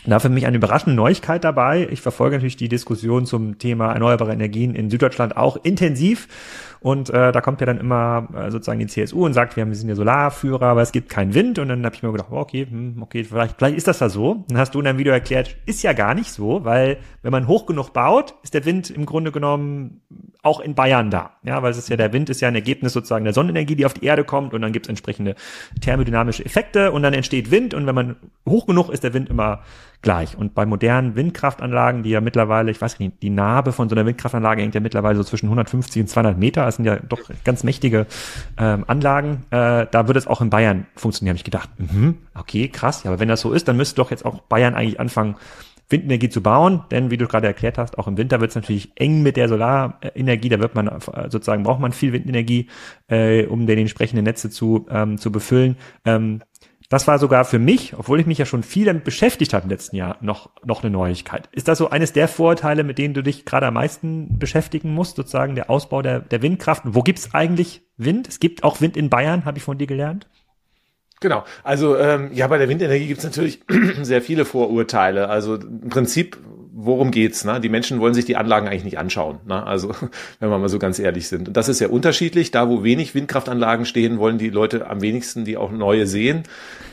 Da 0.06 0.20
für 0.20 0.30
mich 0.30 0.46
eine 0.46 0.58
überraschende 0.58 0.96
Neuigkeit 0.96 1.44
dabei. 1.44 1.88
Ich 1.90 2.02
verfolge 2.02 2.36
natürlich 2.36 2.58
die 2.58 2.68
Diskussion 2.68 3.26
zum 3.26 3.58
Thema 3.58 3.94
erneuerbare 3.94 4.34
Energien 4.34 4.76
in 4.76 4.90
Süddeutschland 4.90 5.38
auch 5.38 5.58
intensiv 5.64 6.28
und 6.84 7.10
äh, 7.12 7.32
da 7.32 7.40
kommt 7.40 7.62
ja 7.62 7.66
dann 7.66 7.78
immer 7.78 8.28
äh, 8.36 8.52
sozusagen 8.52 8.80
die 8.80 8.88
CSU 8.88 9.26
und 9.26 9.32
sagt, 9.32 9.56
wir, 9.56 9.62
haben, 9.62 9.70
wir 9.70 9.78
sind 9.78 9.88
ja 9.88 9.96
Solarführer, 9.96 10.66
aber 10.66 10.82
es 10.82 10.92
gibt 10.92 11.08
keinen 11.08 11.34
Wind. 11.34 11.58
Und 11.58 11.70
dann 11.70 11.86
habe 11.86 11.96
ich 11.96 12.04
mir 12.04 12.12
gedacht, 12.12 12.28
okay, 12.30 12.68
hm, 12.70 12.98
okay, 13.02 13.24
vielleicht, 13.24 13.56
vielleicht 13.56 13.78
ist 13.78 13.88
das 13.88 14.00
da 14.00 14.10
so. 14.10 14.44
Dann 14.50 14.58
hast 14.58 14.76
du 14.76 14.80
in 14.80 14.86
deinem 14.86 14.98
Video 14.98 15.14
erklärt, 15.14 15.56
ist 15.66 15.82
ja 15.82 15.94
gar 15.94 16.14
nicht 16.14 16.30
so, 16.34 16.66
weil 16.66 16.98
wenn 17.22 17.32
man 17.32 17.48
hoch 17.48 17.68
genug 17.68 17.94
baut, 17.94 18.36
ist 18.44 18.54
der 18.54 18.66
Wind 18.66 18.90
im 18.90 19.06
Grunde 19.06 19.32
genommen 19.32 20.02
auch 20.42 20.60
in 20.60 20.76
Bayern 20.76 21.10
da. 21.10 21.38
Ja, 21.44 21.64
weil 21.64 21.72
es 21.72 21.78
ist 21.78 21.88
ja, 21.88 21.96
der 21.96 22.12
Wind 22.12 22.30
ist 22.30 22.42
ja 22.42 22.50
ein 22.50 22.56
Ergebnis 22.56 22.92
sozusagen 22.92 23.24
der 23.24 23.34
Sonnenenergie, 23.34 23.78
die 23.78 23.86
auf 23.86 23.94
die 23.94 24.04
Erde 24.04 24.26
kommt 24.26 24.54
und 24.54 24.62
dann 24.62 24.74
gibt 24.74 24.88
es 24.88 24.90
entsprechende 24.90 25.36
thermodynamische 25.80 26.44
Effekte 26.44 26.92
und 26.92 27.02
dann 27.02 27.14
entsteht 27.14 27.50
Wind 27.50 27.74
und 27.74 27.88
wenn 27.88 27.96
man 27.96 28.18
hoch 28.46 28.68
genug 28.68 28.90
ist, 28.90 29.06
der 29.06 29.14
Wind 29.14 29.30
immer 29.30 29.62
gleich. 30.04 30.38
Und 30.38 30.54
bei 30.54 30.66
modernen 30.66 31.16
Windkraftanlagen, 31.16 32.04
die 32.04 32.12
ja 32.12 32.22
mittlerweile, 32.22 32.70
ich 32.70 32.80
weiß 32.80 33.00
nicht, 33.00 33.24
die 33.24 33.32
Narbe 33.32 33.72
von 33.72 33.90
so 33.90 33.96
einer 33.96 34.06
Windkraftanlage 34.06 34.62
hängt 34.62 34.76
ja 34.76 34.82
mittlerweile 34.82 35.18
so 35.18 35.24
zwischen 35.24 35.48
150 35.48 36.02
und 36.04 36.08
200 36.08 36.38
Meter, 36.38 36.66
das 36.66 36.76
sind 36.76 36.86
ja 36.86 36.98
doch 36.98 37.22
ganz 37.44 37.64
mächtige 37.64 38.06
ähm, 38.58 38.84
Anlagen, 38.86 39.46
äh, 39.50 39.88
da 39.90 40.08
würde 40.08 40.20
es 40.20 40.28
auch 40.28 40.42
in 40.42 40.52
Bayern 40.52 40.86
funktionieren, 40.96 41.34
habe 41.34 41.38
ich 41.38 41.44
gedacht. 41.44 41.70
Mhm, 41.78 42.18
okay, 42.36 42.68
krass, 42.68 43.04
ja, 43.04 43.12
aber 43.12 43.20
wenn 43.20 43.30
das 43.30 43.42
so 43.42 43.52
ist, 43.54 43.68
dann 43.68 43.78
müsste 43.78 43.96
doch 43.96 44.12
jetzt 44.12 44.26
auch 44.26 44.42
Bayern 44.42 44.76
eigentlich 44.76 45.00
anfangen, 45.00 45.38
Windenergie 45.90 46.30
zu 46.30 46.42
bauen, 46.42 46.84
denn 46.92 47.12
wie 47.12 47.18
du 47.18 47.28
gerade 47.28 47.48
erklärt 47.48 47.78
hast, 47.78 47.98
auch 47.98 48.08
im 48.08 48.18
Winter 48.18 48.40
wird 48.42 48.50
es 48.52 48.56
natürlich 48.56 48.92
eng 48.96 49.22
mit 49.22 49.38
der 49.38 49.48
Solarenergie, 49.48 50.50
da 50.50 50.60
wird 50.60 50.76
man 50.76 50.88
äh, 50.88 51.00
sozusagen 51.30 51.64
braucht 51.64 51.80
man 51.80 51.92
viel 51.92 52.14
Windenergie, 52.14 52.68
äh, 53.10 53.46
um 53.46 53.68
den 53.68 53.78
entsprechenden 53.78 54.24
Netze 54.24 54.50
zu 54.50 54.88
ähm, 54.90 55.18
zu 55.18 55.32
befüllen. 55.32 55.78
Ähm, 56.06 56.42
das 56.90 57.08
war 57.08 57.20
sogar 57.20 57.46
für 57.46 57.60
mich, 57.60 57.94
obwohl 57.98 58.20
ich 58.20 58.26
mich 58.26 58.38
ja 58.38 58.46
schon 58.46 58.64
viel 58.64 58.86
damit 58.86 59.04
beschäftigt 59.04 59.54
habe 59.54 59.64
im 59.64 59.70
letzten 59.70 59.96
Jahr, 59.96 60.18
noch, 60.22 60.52
noch 60.64 60.84
eine 60.84 60.92
Neuigkeit. 60.92 61.50
Ist 61.52 61.68
das 61.68 61.78
so 61.78 61.90
eines 61.90 62.14
der 62.14 62.28
Vorteile, 62.28 62.84
mit 62.84 62.98
denen 62.98 63.14
du 63.14 63.24
dich 63.24 63.46
gerade 63.46 63.68
am 63.68 63.76
meisten 63.76 64.38
beschäftigen 64.40 64.94
musst, 64.94 65.16
sozusagen 65.16 65.56
der 65.56 65.70
Ausbau 65.70 66.02
der, 66.02 66.20
der 66.20 66.42
Windkraft? 66.42 66.84
Wo 66.86 67.02
gibt's 67.02 67.34
eigentlich 67.34 67.82
Wind? 67.98 68.28
Es 68.28 68.40
gibt 68.40 68.64
auch 68.64 68.82
Wind 68.82 68.98
in 68.98 69.10
Bayern, 69.10 69.46
habe 69.46 69.58
ich 69.58 69.64
von 69.64 69.78
dir 69.78 69.88
gelernt. 69.88 70.28
Genau, 71.24 71.46
also 71.64 71.98
ähm, 71.98 72.32
ja, 72.34 72.48
bei 72.48 72.58
der 72.58 72.68
Windenergie 72.68 73.08
gibt's 73.08 73.24
natürlich 73.24 73.62
sehr 74.02 74.22
viele 74.22 74.44
Vorurteile. 74.44 75.30
Also 75.30 75.56
im 75.56 75.90
Prinzip 75.90 76.38
worum 76.76 77.12
geht's? 77.12 77.46
Ne? 77.46 77.62
Die 77.62 77.70
Menschen 77.70 78.00
wollen 78.00 78.16
sich 78.16 78.26
die 78.26 78.36
Anlagen 78.36 78.68
eigentlich 78.68 78.84
nicht 78.84 78.98
anschauen. 78.98 79.40
Ne? 79.46 79.66
Also 79.66 79.90
wenn 80.40 80.50
wir 80.50 80.58
mal 80.58 80.70
so 80.70 80.80
ganz 80.80 80.98
ehrlich 80.98 81.28
sind. 81.28 81.48
Und 81.48 81.56
das 81.56 81.70
ist 81.70 81.80
ja 81.80 81.88
unterschiedlich. 81.88 82.52
Da, 82.52 82.68
wo 82.68 82.84
wenig 82.84 83.14
Windkraftanlagen 83.14 83.86
stehen, 83.86 84.18
wollen 84.18 84.40
die 84.40 84.50
Leute 84.50 84.90
am 84.90 85.02
wenigsten 85.02 85.46
die 85.46 85.56
auch 85.56 85.72
neue 85.72 86.08
sehen. 86.08 86.44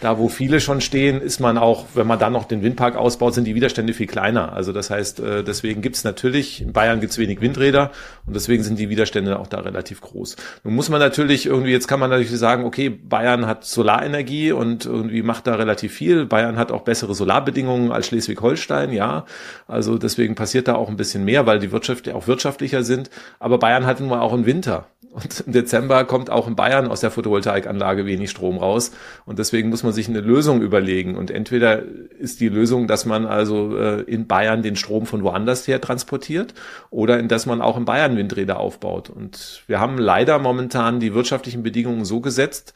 Da, 0.00 0.18
wo 0.18 0.28
viele 0.28 0.60
schon 0.60 0.80
stehen, 0.80 1.20
ist 1.20 1.40
man 1.40 1.56
auch, 1.56 1.86
wenn 1.94 2.06
man 2.06 2.18
dann 2.18 2.32
noch 2.32 2.44
den 2.44 2.62
Windpark 2.62 2.96
ausbaut, 2.96 3.34
sind 3.34 3.44
die 3.44 3.54
Widerstände 3.54 3.94
viel 3.94 4.06
kleiner. 4.06 4.52
Also 4.52 4.72
das 4.72 4.90
heißt, 4.90 5.20
äh, 5.20 5.44
deswegen 5.44 5.80
gibt's 5.80 6.04
natürlich, 6.04 6.60
in 6.60 6.72
Bayern 6.72 7.00
gibt's 7.00 7.18
wenig 7.18 7.40
Windräder 7.40 7.90
und 8.26 8.36
deswegen 8.36 8.62
sind 8.62 8.78
die 8.78 8.90
Widerstände 8.90 9.38
auch 9.38 9.46
da 9.46 9.60
relativ 9.60 10.00
groß. 10.02 10.36
Nun 10.64 10.74
muss 10.74 10.90
man 10.90 11.00
natürlich 11.00 11.46
irgendwie, 11.46 11.72
jetzt 11.72 11.88
kann 11.88 12.00
man 12.00 12.10
natürlich 12.10 12.30
sagen, 12.38 12.64
okay, 12.64 12.90
Bayern 12.90 13.46
hat 13.46 13.64
Solarenergie 13.64 14.52
und 14.52 14.84
irgendwie 14.84 15.22
macht 15.22 15.46
da 15.46 15.54
relativ 15.54 15.94
viel. 15.94 16.26
Bayern 16.26 16.58
hat 16.58 16.70
auch 16.70 16.82
bessere 16.82 17.14
Solarbedingungen 17.14 17.92
als 17.92 18.06
Schleswig-Holstein, 18.06 18.92
ja. 18.92 19.24
Also 19.70 19.79
deswegen 19.82 20.34
passiert 20.34 20.68
da 20.68 20.74
auch 20.74 20.88
ein 20.88 20.96
bisschen 20.96 21.24
mehr, 21.24 21.46
weil 21.46 21.58
die 21.58 21.72
Wirtschaft 21.72 22.08
auch 22.10 22.26
wirtschaftlicher 22.26 22.82
sind. 22.82 23.10
Aber 23.38 23.58
Bayern 23.58 23.86
hat 23.86 24.00
nun 24.00 24.08
mal 24.08 24.20
auch 24.20 24.32
einen 24.32 24.46
Winter. 24.46 24.86
Und 25.12 25.44
im 25.46 25.52
Dezember 25.52 26.04
kommt 26.04 26.30
auch 26.30 26.46
in 26.46 26.54
Bayern 26.54 26.86
aus 26.86 27.00
der 27.00 27.10
Photovoltaikanlage 27.10 28.06
wenig 28.06 28.30
Strom 28.30 28.58
raus. 28.58 28.92
Und 29.24 29.40
deswegen 29.40 29.68
muss 29.68 29.82
man 29.82 29.92
sich 29.92 30.08
eine 30.08 30.20
Lösung 30.20 30.62
überlegen. 30.62 31.16
Und 31.16 31.32
entweder 31.32 31.82
ist 32.18 32.40
die 32.40 32.48
Lösung, 32.48 32.86
dass 32.86 33.06
man 33.06 33.26
also 33.26 33.76
äh, 33.76 34.02
in 34.02 34.28
Bayern 34.28 34.62
den 34.62 34.76
Strom 34.76 35.06
von 35.06 35.24
woanders 35.24 35.66
her 35.66 35.80
transportiert 35.80 36.54
oder 36.90 37.18
in 37.18 37.26
dass 37.26 37.46
man 37.46 37.60
auch 37.60 37.76
in 37.76 37.84
Bayern 37.84 38.16
Windräder 38.16 38.60
aufbaut. 38.60 39.10
Und 39.10 39.64
wir 39.66 39.80
haben 39.80 39.98
leider 39.98 40.38
momentan 40.38 41.00
die 41.00 41.12
wirtschaftlichen 41.12 41.64
Bedingungen 41.64 42.04
so 42.04 42.20
gesetzt, 42.20 42.74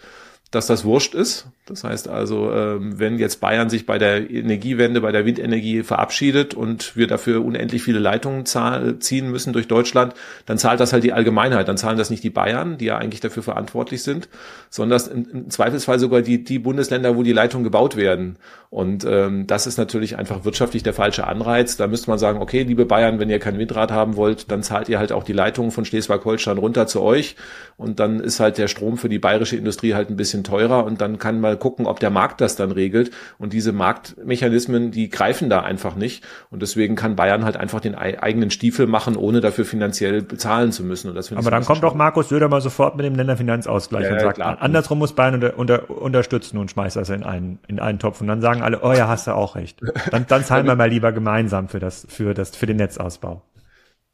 dass 0.54 0.66
das 0.66 0.84
wurscht 0.84 1.14
ist. 1.14 1.46
Das 1.66 1.82
heißt 1.82 2.08
also, 2.08 2.52
ähm, 2.52 2.98
wenn 2.98 3.18
jetzt 3.18 3.40
Bayern 3.40 3.70
sich 3.70 3.86
bei 3.86 3.98
der 3.98 4.30
Energiewende, 4.30 5.00
bei 5.00 5.12
der 5.12 5.24
Windenergie 5.24 5.82
verabschiedet 5.82 6.54
und 6.54 6.94
wir 6.94 7.06
dafür 7.06 7.44
unendlich 7.44 7.82
viele 7.82 7.98
Leitungen 7.98 8.44
ziehen 8.46 9.30
müssen 9.30 9.52
durch 9.52 9.66
Deutschland, 9.66 10.14
dann 10.46 10.58
zahlt 10.58 10.80
das 10.80 10.92
halt 10.92 11.04
die 11.04 11.12
Allgemeinheit. 11.12 11.68
Dann 11.68 11.78
zahlen 11.78 11.96
das 11.96 12.10
nicht 12.10 12.22
die 12.22 12.30
Bayern, 12.30 12.78
die 12.78 12.86
ja 12.86 12.98
eigentlich 12.98 13.20
dafür 13.20 13.42
verantwortlich 13.42 14.02
sind, 14.02 14.28
sondern 14.68 15.00
im 15.32 15.50
Zweifelsfall 15.50 15.98
sogar 15.98 16.22
die, 16.22 16.44
die 16.44 16.58
Bundesländer, 16.58 17.16
wo 17.16 17.22
die 17.22 17.32
Leitungen 17.32 17.64
gebaut 17.64 17.96
werden. 17.96 18.36
Und 18.70 19.06
ähm, 19.08 19.46
das 19.46 19.66
ist 19.66 19.78
natürlich 19.78 20.18
einfach 20.18 20.44
wirtschaftlich 20.44 20.82
der 20.82 20.94
falsche 20.94 21.26
Anreiz. 21.26 21.76
Da 21.76 21.86
müsste 21.86 22.10
man 22.10 22.18
sagen, 22.18 22.42
okay, 22.42 22.64
liebe 22.64 22.84
Bayern, 22.84 23.20
wenn 23.20 23.30
ihr 23.30 23.38
kein 23.38 23.58
Windrad 23.58 23.90
haben 23.90 24.16
wollt, 24.16 24.50
dann 24.50 24.62
zahlt 24.62 24.88
ihr 24.88 24.98
halt 24.98 25.12
auch 25.12 25.22
die 25.22 25.32
Leitungen 25.32 25.70
von 25.70 25.84
Schleswig-Holstein 25.84 26.58
runter 26.58 26.86
zu 26.86 27.00
euch. 27.00 27.36
Und 27.76 28.00
dann 28.00 28.20
ist 28.20 28.40
halt 28.40 28.58
der 28.58 28.68
Strom 28.68 28.98
für 28.98 29.08
die 29.08 29.18
bayerische 29.18 29.56
Industrie 29.56 29.94
halt 29.94 30.10
ein 30.10 30.16
bisschen 30.16 30.43
teurer 30.44 30.84
und 30.84 31.00
dann 31.00 31.18
kann 31.18 31.40
mal 31.40 31.56
gucken, 31.56 31.86
ob 31.86 32.00
der 32.00 32.10
Markt 32.10 32.40
das 32.40 32.56
dann 32.56 32.70
regelt. 32.70 33.10
Und 33.38 33.52
diese 33.52 33.72
Marktmechanismen, 33.72 34.90
die 34.90 35.08
greifen 35.08 35.50
da 35.50 35.60
einfach 35.60 35.96
nicht. 35.96 36.24
Und 36.50 36.62
deswegen 36.62 36.94
kann 36.94 37.16
Bayern 37.16 37.44
halt 37.44 37.56
einfach 37.56 37.80
den 37.80 37.94
eigenen 37.94 38.50
Stiefel 38.50 38.86
machen, 38.86 39.16
ohne 39.16 39.40
dafür 39.40 39.64
finanziell 39.64 40.22
bezahlen 40.22 40.72
zu 40.72 40.84
müssen. 40.84 41.08
Und 41.08 41.14
das 41.14 41.32
Aber 41.32 41.50
dann 41.50 41.64
kommt 41.64 41.82
doch 41.82 41.94
Markus 41.94 42.28
Söder 42.28 42.48
mal 42.48 42.60
sofort 42.60 42.96
mit 42.96 43.04
dem 43.04 43.14
Länderfinanzausgleich 43.14 44.04
ja, 44.04 44.12
und 44.12 44.20
sagt, 44.20 44.36
klar. 44.36 44.58
andersrum 44.60 44.98
muss 44.98 45.14
Bayern 45.14 45.34
unter, 45.34 45.58
unter, 45.58 45.90
unterstützen 45.90 46.58
und 46.58 46.70
schmeißt 46.70 46.96
das 46.96 47.10
in 47.10 47.24
einen, 47.24 47.58
in 47.66 47.80
einen 47.80 47.98
Topf. 47.98 48.20
Und 48.20 48.28
dann 48.28 48.40
sagen 48.40 48.62
alle, 48.62 48.80
oh 48.82 48.92
ja, 48.92 49.08
hast 49.08 49.26
du 49.26 49.32
auch 49.32 49.56
recht. 49.56 49.80
Dann, 50.10 50.26
dann 50.28 50.44
zahlen 50.44 50.66
wir 50.66 50.74
mal 50.76 50.88
lieber 50.88 51.12
gemeinsam 51.12 51.68
für 51.68 51.80
das, 51.80 52.06
für 52.08 52.34
das, 52.34 52.54
für 52.54 52.66
den 52.66 52.76
Netzausbau 52.76 53.42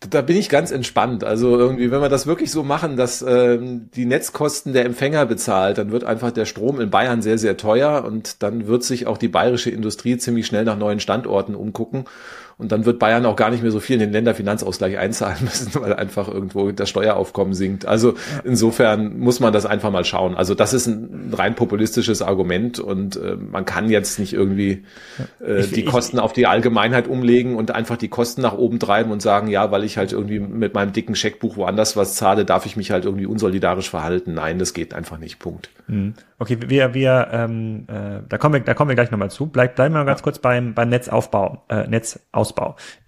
da 0.09 0.23
bin 0.23 0.37
ich 0.37 0.49
ganz 0.49 0.71
entspannt. 0.71 1.25
Also 1.25 1.59
irgendwie, 1.59 1.91
wenn 1.91 2.01
wir 2.01 2.09
das 2.09 2.27
wirklich 2.27 2.51
so 2.51 2.63
machen, 2.63 2.97
dass 2.97 3.21
ähm, 3.21 3.91
die 3.95 4.07
Netzkosten 4.07 4.73
der 4.73 4.87
Empfänger 4.87 5.27
bezahlt, 5.27 5.77
dann 5.77 5.93
wird 5.93 6.05
einfach 6.05 6.31
der 6.31 6.47
Strom 6.47 6.81
in 6.81 6.89
Bayern 6.89 7.21
sehr, 7.21 7.37
sehr 7.37 7.59
teuer 7.59 8.05
und 8.07 8.43
dann 8.43 8.67
wird 8.67 8.83
sich 8.83 9.07
auch 9.07 9.19
die 9.19 9.29
bayerische 9.29 9.71
Industrie 9.71 10.17
ziemlich 10.17 10.47
schnell 10.47 10.65
nach 10.65 10.79
neuen 10.79 11.01
Standorten 11.01 11.55
umgucken. 11.55 12.07
Und 12.61 12.73
dann 12.73 12.85
wird 12.85 12.99
Bayern 12.99 13.25
auch 13.25 13.37
gar 13.37 13.51
nicht 13.51 13.63
mehr 13.63 13.71
so 13.71 13.81
viel 13.81 13.95
in 13.95 14.01
den 14.01 14.13
Länderfinanzausgleich 14.13 14.99
einzahlen 14.99 15.39
müssen, 15.41 15.73
weil 15.81 15.95
einfach 15.95 16.29
irgendwo 16.29 16.71
das 16.73 16.91
Steueraufkommen 16.91 17.55
sinkt. 17.55 17.87
Also 17.87 18.15
insofern 18.45 19.19
muss 19.19 19.41
man 19.41 19.53
das 19.53 19.65
einfach 19.65 19.91
mal 19.91 20.05
schauen. 20.05 20.37
Also 20.37 20.55
das 20.55 20.75
ist 20.75 20.87
ein 20.87 21.33
rein 21.33 21.55
populistisches 21.55 22.21
Argument 22.21 22.79
und 22.79 23.17
äh, 23.17 23.37
man 23.37 23.65
kann 23.65 23.89
jetzt 23.89 24.19
nicht 24.19 24.35
irgendwie 24.35 24.85
äh, 25.45 25.63
die 25.63 25.85
Kosten 25.85 26.19
auf 26.19 26.35
die 26.35 26.47
Allgemeinheit 26.47 27.09
umlegen 27.09 27.57
und 27.57 27.71
einfach 27.71 27.97
die 27.97 28.09
Kosten 28.09 28.43
nach 28.43 28.59
oben 28.59 28.79
treiben 28.79 29.11
und 29.11 29.23
sagen, 29.23 29.49
ja, 29.49 29.71
weil 29.71 29.83
ich 29.85 29.97
halt 29.97 30.13
irgendwie 30.13 30.39
mit 30.39 30.75
meinem 30.75 30.93
dicken 30.93 31.15
Scheckbuch 31.15 31.57
woanders 31.57 31.97
was 31.97 32.15
zahle, 32.15 32.45
darf 32.45 32.67
ich 32.67 32.77
mich 32.77 32.91
halt 32.91 33.07
irgendwie 33.07 33.27
unsolidarisch 33.27 33.89
verhalten. 33.89 34.35
Nein, 34.35 34.59
das 34.59 34.75
geht 34.75 34.93
einfach 34.93 35.19
nicht. 35.19 35.39
Punkt. 35.39 35.71
Mhm. 35.87 36.15
Okay, 36.39 36.59
wir, 36.67 36.95
wir, 36.95 37.29
ähm, 37.33 37.85
äh, 37.89 38.21
da 38.29 38.39
kommen 38.39 38.55
wir, 38.55 38.61
da 38.61 38.75
kommen 38.75 38.89
wir 38.89 38.95
gleich 38.95 39.11
nochmal 39.11 39.31
zu. 39.31 39.47
Bleib, 39.47 39.77
bleiben 39.77 39.95
wir 39.95 39.99
mal 39.99 40.07
ganz 40.07 40.23
kurz 40.23 40.39
beim, 40.39 40.73
beim 40.75 40.89
Netzaufbau, 40.89 41.65
äh, 41.69 41.87
Netzausbau. 41.87 42.50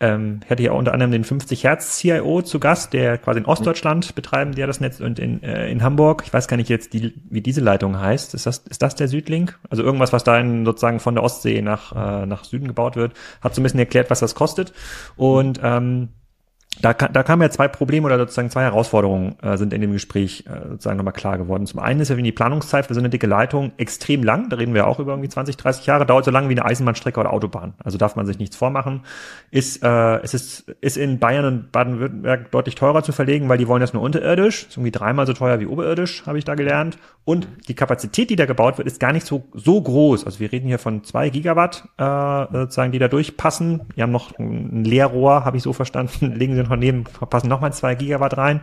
Ähm, 0.01 0.41
ich 0.45 0.51
hatte 0.51 0.63
ja 0.63 0.73
unter 0.73 0.93
anderem 0.93 1.13
den 1.13 1.25
50 1.25 1.65
Hertz 1.65 1.97
CIO 1.99 2.43
zu 2.43 2.61
Gast, 2.61 2.93
der 2.93 3.19
quasi 3.19 3.41
in 3.41 3.47
Ostdeutschland 3.47 4.15
betreiben, 4.15 4.55
der 4.55 4.67
das 4.67 4.81
Netz 4.81 5.01
und 5.01 5.19
in, 5.19 5.43
äh, 5.43 5.71
in 5.71 5.83
Hamburg. 5.83 6.23
Ich 6.27 6.33
weiß 6.33 6.49
gar 6.49 6.57
nicht 6.57 6.69
jetzt, 6.69 6.93
die, 6.93 7.15
wie 7.31 7.41
diese 7.41 7.61
Leitung 7.61 7.99
heißt. 7.99 8.35
Ist 8.35 8.47
das, 8.47 8.59
ist 8.59 8.83
das 8.83 8.95
der 8.95 9.09
Südlink? 9.09 9.59
Also 9.71 9.83
irgendwas, 9.83 10.13
was 10.13 10.25
da 10.25 10.43
sozusagen 10.65 11.01
von 11.01 11.15
der 11.15 11.25
Ostsee 11.25 11.63
nach, 11.63 11.93
äh, 11.93 12.27
nach 12.27 12.45
Süden 12.45 12.67
gebaut 12.69 12.97
wird, 12.97 13.15
hat 13.41 13.55
so 13.55 13.61
ein 13.61 13.65
bisschen 13.65 13.81
erklärt, 13.81 14.11
was 14.11 14.21
das 14.21 14.35
kostet. 14.35 14.73
Und 15.17 15.61
ähm, 15.63 16.09
da, 16.81 16.95
da 16.95 17.23
kamen 17.23 17.43
ja 17.43 17.51
zwei 17.51 17.69
Probleme 17.69 18.07
oder 18.07 18.19
sozusagen 18.19 18.51
zwei 18.51 18.63
Herausforderungen 18.63 19.37
äh, 19.43 19.57
sind 19.57 19.73
in 19.73 19.81
dem 19.81 19.93
Gespräch 19.93 20.45
äh, 20.47 20.71
sozusagen 20.71 20.97
nochmal 20.97 21.13
klar 21.13 21.37
geworden. 21.39 21.67
Zum 21.67 21.81
einen 21.81 22.01
ist 22.01 22.09
ja 22.09 22.17
die 22.17 22.33
Planungszeit 22.33 22.87
für 22.87 22.95
so 22.95 23.01
eine 23.01 23.11
dicke 23.11 23.27
Leitung 23.27 23.73
extrem 23.77 24.25
lang. 24.25 24.49
Da 24.49 24.57
reden 24.57 24.75
wir 24.75 24.87
auch 24.87 24.99
über 24.99 25.13
irgendwie 25.13 25.29
20, 25.29 25.57
30 25.57 25.87
Jahre. 25.87 26.07
Dauert 26.07 26.25
so 26.25 26.31
lang 26.31 26.49
wie 26.49 26.55
eine 26.55 26.65
Eisenbahnstrecke 26.65 27.21
oder 27.21 27.33
Autobahn. 27.33 27.75
Also 27.85 27.99
darf 27.99 28.17
man 28.17 28.27
sich 28.27 28.39
nichts 28.39 28.57
vormachen. 28.57 29.03
Ist, 29.51 29.83
äh, 29.83 30.17
es 30.23 30.35
ist, 30.35 30.69
ist 30.81 30.97
in 30.97 31.19
Bayern 31.19 31.45
und 31.45 31.73
Baden-Württemberg 31.73 32.51
deutlich 32.51 32.75
teurer 32.75 33.03
zu 33.03 33.13
verlegen, 33.13 33.49
weil 33.49 33.59
die 33.59 33.69
wollen 33.69 33.81
das 33.81 33.93
nur 33.93 34.03
unterirdisch. 34.03 34.67
Ist 34.69 34.77
irgendwie 34.77 34.93
dreimal 34.93 35.27
so 35.27 35.35
teuer 35.35 35.61
wie 35.61 35.67
oberirdisch, 35.67 36.25
habe 36.27 36.39
ich 36.39 36.45
da 36.45 36.55
gelernt. 36.55 36.97
Und 37.25 37.47
die 37.69 37.75
Kapazität, 37.75 38.31
die 38.31 38.37
da 38.37 38.47
gebaut 38.47 38.79
wird, 38.79 38.89
ist 38.89 38.99
gar 38.99 39.13
nicht 39.13 39.27
so, 39.27 39.45
so 39.55 39.81
groß. 39.81 40.25
Also 40.25 40.41
wir 40.41 40.51
reden 40.51 40.67
hier 40.67 40.81
von 40.81 41.05
zwei 41.05 41.29
Gigawatt, 41.29 41.85
äh, 41.99 42.47
sozusagen, 42.53 42.91
die 42.91 42.99
da 42.99 43.07
durchpassen. 43.07 43.83
Wir 43.95 44.03
haben 44.03 44.11
noch 44.11 44.37
ein 44.39 44.85
Leerrohr, 44.85 45.45
habe 45.45 45.57
ich 45.57 45.63
so 45.63 45.73
verstanden, 45.73 46.33
legen 46.35 46.55
sie 46.55 46.62
neben, 46.69 47.05
passen 47.05 47.49
nochmal 47.49 47.73
zwei 47.73 47.95
Gigawatt 47.95 48.37
rein. 48.37 48.61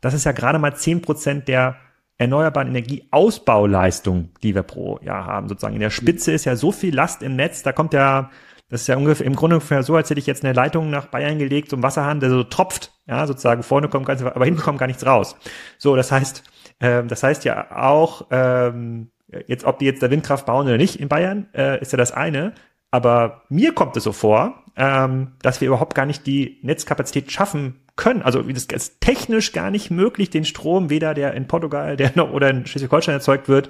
Das 0.00 0.14
ist 0.14 0.24
ja 0.24 0.32
gerade 0.32 0.58
mal 0.58 0.74
zehn 0.76 1.02
Prozent 1.02 1.48
der 1.48 1.76
erneuerbaren 2.18 2.68
Energieausbauleistung, 2.68 4.30
die 4.42 4.54
wir 4.54 4.64
pro 4.64 4.98
Jahr 5.02 5.26
haben. 5.26 5.48
Sozusagen 5.48 5.74
in 5.74 5.80
der 5.80 5.90
Spitze 5.90 6.32
ist 6.32 6.44
ja 6.44 6.56
so 6.56 6.72
viel 6.72 6.94
Last 6.94 7.22
im 7.22 7.36
Netz, 7.36 7.62
da 7.62 7.72
kommt 7.72 7.94
ja, 7.94 8.30
das 8.68 8.82
ist 8.82 8.86
ja 8.88 8.96
ungefähr 8.96 9.26
im 9.26 9.36
Grunde 9.36 9.56
ungefähr 9.56 9.82
so, 9.82 9.94
als 9.94 10.10
hätte 10.10 10.20
ich 10.20 10.26
jetzt 10.26 10.44
eine 10.44 10.52
Leitung 10.52 10.90
nach 10.90 11.06
Bayern 11.06 11.38
gelegt, 11.38 11.72
ein 11.72 11.82
Wasserhahn, 11.82 12.20
der 12.20 12.30
so 12.30 12.42
tropft, 12.42 12.92
ja, 13.06 13.26
sozusagen 13.26 13.62
vorne 13.62 13.88
kommt 13.88 14.06
ganz, 14.06 14.22
aber 14.22 14.44
hinten 14.44 14.60
kommt 14.60 14.78
gar 14.78 14.88
nichts 14.88 15.06
raus. 15.06 15.36
So, 15.78 15.94
das 15.94 16.10
heißt, 16.10 16.42
ähm, 16.80 17.08
das 17.08 17.22
heißt 17.22 17.44
ja 17.44 17.70
auch, 17.76 18.26
ähm, 18.30 19.10
jetzt, 19.46 19.64
ob 19.64 19.78
die 19.78 19.86
jetzt 19.86 20.02
der 20.02 20.10
Windkraft 20.10 20.46
bauen 20.46 20.66
oder 20.66 20.76
nicht 20.76 20.96
in 21.00 21.08
Bayern, 21.08 21.48
äh, 21.54 21.80
ist 21.80 21.92
ja 21.92 21.98
das 21.98 22.12
eine. 22.12 22.52
Aber 22.90 23.42
mir 23.48 23.74
kommt 23.74 23.96
es 23.96 24.04
so 24.04 24.12
vor, 24.12 24.64
ähm, 24.78 25.32
dass 25.42 25.60
wir 25.60 25.68
überhaupt 25.68 25.94
gar 25.96 26.06
nicht 26.06 26.24
die 26.26 26.58
Netzkapazität 26.62 27.30
schaffen 27.32 27.80
können. 27.96 28.22
Also 28.22 28.42
das 28.42 28.66
ist 28.66 29.00
technisch 29.00 29.52
gar 29.52 29.70
nicht 29.70 29.90
möglich, 29.90 30.30
den 30.30 30.44
Strom, 30.44 30.88
weder 30.88 31.14
der 31.14 31.34
in 31.34 31.48
Portugal, 31.48 31.96
der 31.96 32.12
noch 32.14 32.32
oder 32.32 32.48
in 32.48 32.64
Schleswig-Holstein 32.64 33.16
erzeugt 33.16 33.48
wird, 33.48 33.68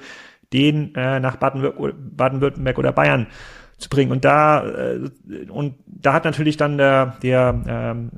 den 0.53 0.95
äh, 0.95 1.19
nach 1.19 1.37
Baden-Württemberg 1.37 2.79
oder 2.79 2.93
Bayern 2.93 3.27
zu 3.79 3.89
bringen. 3.89 4.13
Und 4.13 4.27
da 4.27 4.67
äh, 4.67 5.09
und 5.49 5.77
da 5.87 6.13
hat 6.13 6.25
natürlich 6.27 6.59
dann 6.59 6.77
der 6.77 7.17
der 7.23 7.63
ähm, 7.67 8.11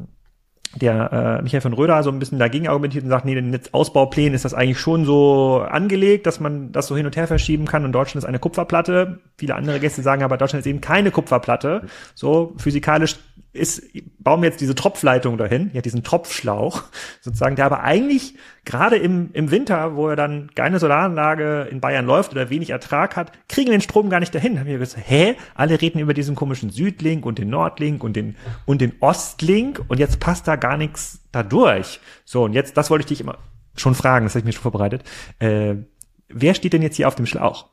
der 0.76 1.38
äh, 1.40 1.42
Michael 1.42 1.62
von 1.62 1.72
Röder 1.72 2.02
so 2.02 2.11
ein 2.11 2.18
bisschen 2.18 2.38
dagegen 2.38 2.68
argumentiert 2.68 3.02
und 3.04 3.11
sagt, 3.11 3.24
nee, 3.24 3.35
den 3.35 3.50
Netzausbauplänen 3.50 4.35
ist 4.35 4.44
das 4.44 4.54
eigentlich 4.54 4.78
schon 4.78 5.04
so 5.04 5.64
angelegt, 5.68 6.26
dass 6.26 6.38
man 6.38 6.70
das 6.70 6.87
so 6.87 6.96
hin 6.96 7.06
und 7.06 7.16
her 7.16 7.26
verschieben 7.26 7.66
kann 7.66 7.85
und 7.85 7.92
Deutschland 7.92 8.22
ist 8.22 8.28
eine 8.28 8.38
Kupferplatte. 8.38 9.18
Viele 9.37 9.56
andere 9.56 9.80
Gäste 9.80 10.02
sagen 10.02 10.22
aber, 10.22 10.37
Deutschland 10.37 10.61
ist 10.61 10.70
eben 10.70 10.80
keine 10.80 11.11
Kupferplatte. 11.11 11.83
So 12.14 12.54
physikalisch 12.56 13.16
ist, 13.52 13.82
bauen 14.18 14.42
wir 14.42 14.48
jetzt 14.48 14.60
diese 14.60 14.74
Tropfleitung 14.74 15.36
dahin, 15.36 15.70
ja, 15.72 15.80
diesen 15.80 16.04
Tropfschlauch 16.04 16.84
sozusagen, 17.20 17.56
der 17.56 17.66
aber 17.66 17.82
eigentlich 17.82 18.34
gerade 18.64 18.96
im, 18.96 19.30
im 19.32 19.50
Winter, 19.50 19.96
wo 19.96 20.08
er 20.08 20.16
dann 20.16 20.50
keine 20.54 20.78
Solaranlage 20.78 21.68
in 21.70 21.80
Bayern 21.80 22.06
läuft 22.06 22.32
oder 22.32 22.50
wenig 22.50 22.70
Ertrag 22.70 23.16
hat, 23.16 23.32
kriegen 23.48 23.72
den 23.72 23.80
Strom 23.80 24.08
gar 24.08 24.20
nicht 24.20 24.34
dahin. 24.34 24.54
Da 24.54 24.60
haben 24.60 24.68
wir 24.68 24.78
gesagt, 24.78 25.04
hä? 25.08 25.34
Alle 25.54 25.80
reden 25.80 25.98
über 25.98 26.14
diesen 26.14 26.36
komischen 26.36 26.70
Südlink 26.70 27.26
und 27.26 27.38
den 27.38 27.50
Nordlink 27.50 28.04
und 28.04 28.14
den, 28.14 28.36
und 28.66 28.80
den 28.80 28.92
Ostlink 29.00 29.82
und 29.88 29.98
jetzt 29.98 30.20
passt 30.20 30.46
da 30.46 30.56
gar 30.56 30.76
nichts 30.76 31.20
dadurch. 31.32 32.00
So, 32.24 32.44
und 32.44 32.52
jetzt, 32.52 32.76
das 32.76 32.90
wollte 32.90 33.02
ich 33.02 33.08
dich 33.08 33.20
immer 33.20 33.38
schon 33.76 33.94
fragen, 33.94 34.26
das 34.26 34.34
habe 34.34 34.40
ich 34.40 34.44
mir 34.44 34.52
schon 34.52 34.62
vorbereitet. 34.62 35.02
Äh, 35.38 35.76
wer 36.28 36.54
steht 36.54 36.72
denn 36.72 36.82
jetzt 36.82 36.96
hier 36.96 37.08
auf 37.08 37.14
dem 37.16 37.26
Schlauch? 37.26 37.66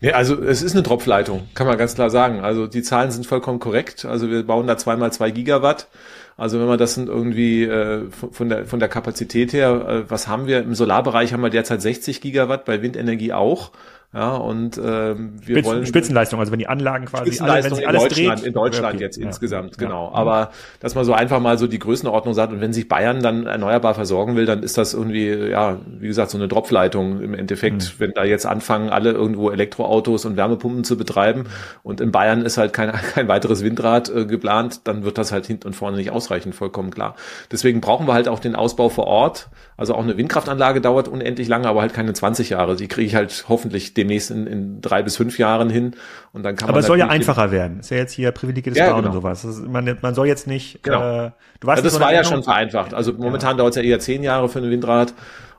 Nee, 0.00 0.12
also 0.12 0.40
es 0.42 0.62
ist 0.62 0.74
eine 0.74 0.82
Tropfleitung, 0.82 1.48
kann 1.54 1.66
man 1.66 1.78
ganz 1.78 1.94
klar 1.94 2.10
sagen. 2.10 2.40
Also 2.40 2.66
die 2.66 2.82
Zahlen 2.82 3.10
sind 3.10 3.26
vollkommen 3.26 3.58
korrekt. 3.58 4.04
Also 4.04 4.30
wir 4.30 4.42
bauen 4.44 4.66
da 4.66 4.76
zweimal 4.76 5.12
zwei 5.12 5.30
Gigawatt. 5.30 5.88
Also 6.36 6.58
wenn 6.58 6.66
man 6.66 6.78
das 6.78 6.94
sind 6.94 7.08
irgendwie 7.08 7.64
äh, 7.64 8.10
von, 8.10 8.48
der, 8.48 8.66
von 8.66 8.80
der 8.80 8.88
Kapazität 8.88 9.52
her, 9.52 9.86
äh, 9.88 10.10
was 10.10 10.26
haben 10.26 10.46
wir? 10.46 10.60
Im 10.60 10.74
Solarbereich 10.74 11.32
haben 11.32 11.42
wir 11.42 11.50
derzeit 11.50 11.80
60 11.80 12.20
Gigawatt, 12.20 12.64
bei 12.64 12.82
Windenergie 12.82 13.32
auch. 13.32 13.70
Ja, 14.14 14.36
und 14.36 14.78
ähm, 14.78 15.32
wir 15.44 15.56
Spitz, 15.56 15.66
wollen 15.66 15.86
Spitzenleistung, 15.86 16.38
also 16.38 16.52
wenn 16.52 16.60
die 16.60 16.68
Anlagen 16.68 17.06
quasi 17.06 17.32
Spitzenleistung 17.32 17.78
alle, 17.84 17.98
in 17.98 18.02
Deutschland, 18.02 18.40
dreht, 18.40 18.46
in 18.46 18.54
Deutschland 18.54 18.94
okay. 18.94 19.02
jetzt 19.02 19.16
ja. 19.16 19.26
insgesamt, 19.26 19.76
genau. 19.76 20.06
Ja. 20.06 20.14
Aber 20.14 20.50
dass 20.78 20.94
man 20.94 21.04
so 21.04 21.14
einfach 21.14 21.40
mal 21.40 21.58
so 21.58 21.66
die 21.66 21.80
Größenordnung 21.80 22.32
sagt 22.32 22.52
und 22.52 22.60
wenn 22.60 22.72
sich 22.72 22.88
Bayern 22.88 23.24
dann 23.24 23.46
erneuerbar 23.46 23.94
versorgen 23.94 24.36
will, 24.36 24.46
dann 24.46 24.62
ist 24.62 24.78
das 24.78 24.94
irgendwie, 24.94 25.30
ja, 25.30 25.78
wie 25.98 26.06
gesagt, 26.06 26.30
so 26.30 26.38
eine 26.38 26.46
Dropfleitung 26.46 27.22
im 27.22 27.34
Endeffekt, 27.34 27.82
mhm. 27.82 27.88
wenn 27.98 28.12
da 28.12 28.22
jetzt 28.22 28.46
anfangen, 28.46 28.88
alle 28.88 29.10
irgendwo 29.10 29.50
Elektroautos 29.50 30.24
und 30.26 30.36
Wärmepumpen 30.36 30.84
zu 30.84 30.96
betreiben 30.96 31.46
und 31.82 32.00
in 32.00 32.12
Bayern 32.12 32.42
ist 32.42 32.56
halt 32.56 32.72
kein, 32.72 32.92
kein 33.14 33.26
weiteres 33.26 33.64
Windrad 33.64 34.10
äh, 34.10 34.26
geplant, 34.26 34.82
dann 34.84 35.02
wird 35.02 35.18
das 35.18 35.32
halt 35.32 35.46
hinten 35.46 35.66
und 35.66 35.74
vorne 35.74 35.96
nicht 35.96 36.12
ausreichen, 36.12 36.52
vollkommen 36.52 36.92
klar. 36.92 37.16
Deswegen 37.50 37.80
brauchen 37.80 38.06
wir 38.06 38.14
halt 38.14 38.28
auch 38.28 38.38
den 38.38 38.54
Ausbau 38.54 38.90
vor 38.90 39.08
Ort. 39.08 39.48
Also 39.76 39.96
auch 39.96 40.04
eine 40.04 40.16
Windkraftanlage 40.16 40.80
dauert 40.80 41.08
unendlich 41.08 41.48
lange, 41.48 41.66
aber 41.66 41.80
halt 41.80 41.94
keine 41.94 42.12
20 42.12 42.50
Jahre. 42.50 42.76
Die 42.76 42.86
kriege 42.86 43.08
ich 43.08 43.16
halt 43.16 43.46
hoffentlich 43.48 43.92
demnächst 44.04 44.30
in, 44.30 44.46
in 44.46 44.80
drei 44.80 45.02
bis 45.02 45.16
fünf 45.16 45.38
Jahren 45.38 45.70
hin. 45.70 45.96
Und 46.32 46.42
dann 46.42 46.56
kann 46.56 46.68
Aber 46.68 46.80
es 46.80 46.86
soll 46.86 46.98
ja 46.98 47.08
einfacher 47.08 47.50
werden. 47.50 47.80
Ist 47.80 47.90
ja 47.90 47.96
jetzt 47.96 48.12
hier 48.12 48.30
privilegiertes 48.30 48.78
ja, 48.78 48.90
Bauen 48.90 49.02
genau. 49.02 49.08
und 49.08 49.14
sowas. 49.14 49.44
Ist, 49.44 49.66
man, 49.66 49.98
man 50.00 50.14
soll 50.14 50.26
jetzt 50.26 50.46
nicht. 50.46 50.82
Genau. 50.82 51.26
Äh, 51.26 51.30
du 51.60 51.66
weißt, 51.66 51.82
ja, 51.82 51.90
das 51.90 52.00
war 52.00 52.12
ja 52.12 52.24
schon 52.24 52.42
vereinfacht. 52.42 52.94
Also 52.94 53.12
momentan 53.12 53.52
ja. 53.52 53.58
dauert 53.58 53.76
es 53.76 53.76
ja 53.76 53.82
eher 53.82 53.98
zehn 53.98 54.22
Jahre 54.22 54.48
für 54.48 54.60
ein 54.60 54.70
Windrad. 54.70 55.14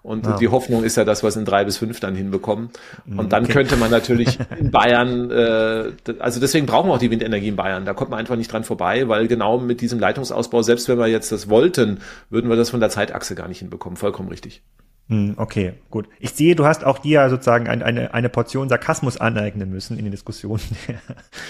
Und 0.06 0.28
ja. 0.28 0.38
die 0.38 0.50
Hoffnung 0.50 0.84
ist 0.84 0.98
ja, 0.98 1.04
dass 1.04 1.24
wir 1.24 1.30
es 1.30 1.36
in 1.36 1.46
drei 1.46 1.64
bis 1.66 1.78
fünf 1.78 2.00
dann 2.00 2.14
hinbekommen. 2.14 2.70
Mhm, 3.06 3.18
und 3.18 3.34
dann 3.34 3.46
okay. 3.46 3.54
könnte 3.54 3.76
man 3.76 3.90
natürlich 3.90 4.38
in 4.60 4.70
Bayern, 4.70 5.32
äh, 5.32 5.92
also 6.20 6.40
deswegen 6.40 6.68
brauchen 6.68 6.90
wir 6.90 6.94
auch 6.94 7.00
die 7.00 7.10
Windenergie 7.10 7.48
in 7.48 7.56
Bayern. 7.56 7.86
Da 7.86 7.96
kommt 7.96 8.12
man 8.12 8.20
einfach 8.20 8.36
nicht 8.36 8.52
dran 8.52 8.64
vorbei, 8.64 9.08
weil 9.08 9.28
genau 9.28 9.58
mit 9.58 9.82
diesem 9.82 9.98
Leitungsausbau, 9.98 10.62
selbst 10.62 10.88
wenn 10.90 11.00
wir 11.00 11.08
jetzt 11.08 11.32
das 11.32 11.50
wollten, 11.50 12.02
würden 12.30 12.52
wir 12.52 12.56
das 12.56 12.70
von 12.70 12.80
der 12.80 12.90
Zeitachse 12.90 13.34
gar 13.34 13.48
nicht 13.48 13.60
hinbekommen. 13.60 13.98
Vollkommen 13.98 14.30
richtig. 14.30 14.62
Hm, 15.08 15.36
okay, 15.38 15.74
gut. 15.92 16.08
Ich 16.20 16.32
sehe, 16.32 16.56
du 16.56 16.66
hast 16.66 16.84
auch 16.84 16.98
dir 16.98 17.30
sozusagen 17.30 17.68
ein, 17.68 17.84
eine, 17.84 18.16
eine 18.16 18.28
Portion 18.28 18.70
Sarkasmus 18.70 19.18
aneignen 19.18 19.70
müssen 19.70 20.00
in 20.00 20.06
den 20.06 20.10
Diskussionen 20.12 20.64
der, 20.88 21.00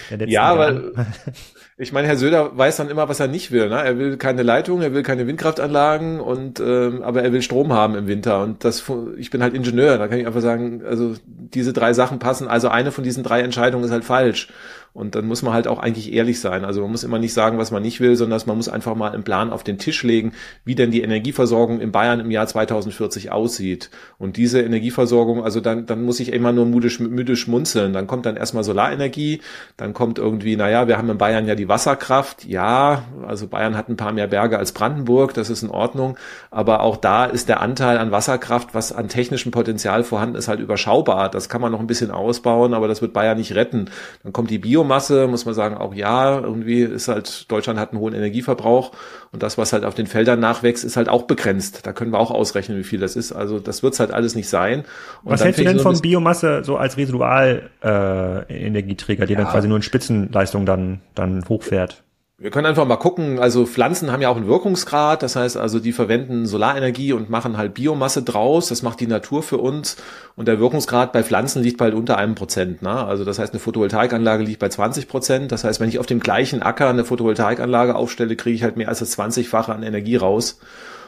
der 0.09 0.17
letzten 0.17 0.43
Ja, 0.43 0.43
Jahre. 0.43 0.91
weil 0.95 1.05
ich 1.77 1.93
meine, 1.93 2.07
Herr 2.07 2.17
Söder 2.17 2.57
weiß 2.57 2.75
dann 2.77 2.89
immer, 2.89 3.07
was 3.07 3.21
er 3.21 3.27
nicht 3.29 3.51
will. 3.51 3.69
Ne? 3.69 3.75
Er 3.81 3.97
will 3.97 4.17
keine 4.17 4.43
Leitung, 4.43 4.81
er 4.81 4.93
will 4.93 5.03
keine 5.03 5.25
Windkraftanlagen 5.25 6.19
und 6.19 6.59
ähm, 6.59 7.01
aber 7.01 7.23
er 7.23 7.31
will 7.31 7.41
Strom 7.41 7.71
haben 7.71 7.95
im 7.95 8.07
Winter. 8.07 8.43
Und 8.43 8.65
das 8.65 8.83
ich 9.17 9.29
bin 9.29 9.41
halt 9.41 9.53
Ingenieur, 9.53 9.97
da 9.97 10.09
kann 10.09 10.19
ich 10.19 10.27
einfach 10.27 10.41
sagen, 10.41 10.83
also 10.85 11.15
diese 11.25 11.71
drei 11.71 11.93
Sachen 11.93 12.19
passen. 12.19 12.49
Also 12.49 12.67
eine 12.67 12.91
von 12.91 13.05
diesen 13.05 13.23
drei 13.23 13.39
Entscheidungen 13.41 13.85
ist 13.85 13.91
halt 13.91 14.03
falsch. 14.03 14.49
Und 14.95 15.13
dann 15.13 15.27
muss 15.27 15.41
man 15.41 15.53
halt 15.53 15.67
auch 15.67 15.77
eigentlich 15.77 16.13
ehrlich 16.13 16.39
sein. 16.39 16.63
Also 16.63 16.81
man 16.81 16.89
muss 16.89 17.03
immer 17.03 17.19
nicht 17.19 17.33
sagen, 17.33 17.57
was 17.57 17.69
man 17.69 17.81
nicht 17.81 17.99
will, 17.99 18.15
sondern 18.15 18.41
man 18.45 18.55
muss 18.55 18.69
einfach 18.69 18.95
mal 18.95 19.11
einen 19.11 19.25
Plan 19.25 19.51
auf 19.51 19.61
den 19.61 19.77
Tisch 19.77 20.03
legen, 20.03 20.31
wie 20.63 20.73
denn 20.73 20.89
die 20.89 21.01
Energieversorgung 21.01 21.81
in 21.81 21.91
Bayern 21.91 22.21
im 22.21 22.31
Jahr 22.31 22.47
2040 22.47 23.29
aussieht. 23.29 23.89
Und 24.17 24.37
diese 24.37 24.61
Energieversorgung, 24.61 25.43
also 25.43 25.59
dann, 25.59 25.85
dann 25.85 26.03
muss 26.03 26.21
ich 26.21 26.31
immer 26.31 26.53
nur 26.53 26.65
müde, 26.65 26.89
müde 27.03 27.35
schmunzeln. 27.35 27.91
Dann 27.91 28.07
kommt 28.07 28.25
dann 28.25 28.37
erstmal 28.37 28.63
Solarenergie, 28.63 29.41
dann 29.75 29.93
kommt 29.93 30.17
irgendwie, 30.17 30.55
naja, 30.55 30.87
wir 30.87 30.97
haben 30.97 31.09
in 31.09 31.17
Bayern 31.17 31.45
ja 31.45 31.55
die 31.55 31.67
Wasserkraft. 31.67 32.45
Ja, 32.45 33.03
also 33.27 33.47
Bayern 33.47 33.75
hat 33.75 33.89
ein 33.89 33.97
paar 33.97 34.13
mehr 34.13 34.27
Berge 34.27 34.57
als 34.57 34.71
Brandenburg, 34.71 35.33
das 35.33 35.49
ist 35.49 35.61
in 35.61 35.71
Ordnung. 35.71 36.17
Aber 36.51 36.79
auch 36.79 36.95
da 36.95 37.25
ist 37.25 37.49
der 37.49 37.59
Anteil 37.59 37.97
an 37.97 38.11
Wasserkraft, 38.11 38.73
was 38.73 38.93
an 38.93 39.09
technischem 39.09 39.51
Potenzial 39.51 40.05
vorhanden 40.05 40.37
ist, 40.37 40.47
halt 40.47 40.61
überschaubar. 40.61 41.29
Das 41.29 41.49
kann 41.49 41.59
man 41.59 41.73
noch 41.73 41.81
ein 41.81 41.87
bisschen 41.87 42.11
ausbauen, 42.11 42.73
aber 42.73 42.87
das 42.87 43.01
wird 43.01 43.11
Bayern 43.11 43.37
nicht 43.37 43.55
retten. 43.55 43.89
Dann 44.23 44.31
kommt 44.31 44.49
die 44.49 44.57
Bio 44.57 44.84
Biomasse 44.85 45.27
muss 45.27 45.45
man 45.45 45.53
sagen, 45.53 45.77
auch 45.77 45.93
ja, 45.93 46.39
irgendwie 46.39 46.81
ist 46.81 47.07
halt, 47.07 47.51
Deutschland 47.51 47.79
hat 47.79 47.91
einen 47.91 47.99
hohen 47.99 48.13
Energieverbrauch 48.13 48.91
und 49.31 49.41
das, 49.43 49.57
was 49.57 49.73
halt 49.73 49.83
auf 49.83 49.95
den 49.95 50.07
Feldern 50.07 50.39
nachwächst, 50.39 50.83
ist 50.83 50.95
halt 50.95 51.09
auch 51.09 51.23
begrenzt. 51.23 51.85
Da 51.85 51.93
können 51.93 52.11
wir 52.11 52.19
auch 52.19 52.31
ausrechnen, 52.31 52.77
wie 52.77 52.83
viel 52.83 52.99
das 52.99 53.15
ist. 53.15 53.31
Also 53.31 53.59
das 53.59 53.83
wird 53.83 53.99
halt 53.99 54.11
alles 54.11 54.35
nicht 54.35 54.47
sein. 54.47 54.85
Und 55.23 55.31
was 55.31 55.43
hältst 55.43 55.59
du 55.59 55.63
denn 55.63 55.77
so 55.77 55.83
von 55.83 55.99
Biomasse 55.99 56.63
so 56.63 56.77
als 56.77 56.97
Residual 56.97 57.69
äh, 57.83 58.65
Energieträger, 58.65 59.25
die 59.25 59.33
ja. 59.33 59.39
dann 59.39 59.49
quasi 59.49 59.67
nur 59.67 59.77
in 59.77 59.83
Spitzenleistung 59.83 60.65
dann, 60.65 61.01
dann 61.15 61.43
hochfährt? 61.49 62.04
Wir 62.37 62.51
können 62.51 62.65
einfach 62.65 62.85
mal 62.85 62.97
gucken, 62.97 63.39
also 63.39 63.65
Pflanzen 63.65 64.11
haben 64.11 64.21
ja 64.21 64.27
auch 64.27 64.35
einen 64.35 64.45
Wirkungsgrad, 64.45 65.23
das 65.23 65.37
heißt 65.37 65.55
also, 65.55 65.79
die 65.79 65.93
verwenden 65.93 66.45
Solarenergie 66.45 67.13
und 67.13 67.29
machen 67.29 67.55
halt 67.55 67.75
Biomasse 67.75 68.23
draus, 68.23 68.67
das 68.67 68.81
macht 68.83 68.99
die 68.99 69.07
Natur 69.07 69.41
für 69.41 69.57
uns 69.57 69.95
und 70.35 70.49
der 70.49 70.59
Wirkungsgrad 70.59 71.13
bei 71.13 71.23
Pflanzen 71.23 71.63
liegt 71.63 71.77
bald 71.77 71.93
unter 71.93 72.17
einem 72.17 72.35
Prozent. 72.35 72.81
Ne? 72.81 72.89
Also 72.89 73.23
das 73.23 73.39
heißt, 73.39 73.53
eine 73.53 73.61
Photovoltaikanlage 73.61 74.43
liegt 74.43 74.59
bei 74.59 74.67
20 74.67 75.07
Prozent, 75.07 75.53
das 75.53 75.63
heißt, 75.63 75.79
wenn 75.79 75.87
ich 75.87 75.97
auf 75.97 76.07
dem 76.07 76.19
gleichen 76.19 76.61
Acker 76.61 76.89
eine 76.89 77.05
Photovoltaikanlage 77.05 77.95
aufstelle, 77.95 78.35
kriege 78.35 78.55
ich 78.55 78.63
halt 78.63 78.75
mehr 78.75 78.89
als 78.89 78.99
das 78.99 79.17
20-fache 79.17 79.71
an 79.71 79.83
Energie 79.83 80.17
raus. 80.17 80.59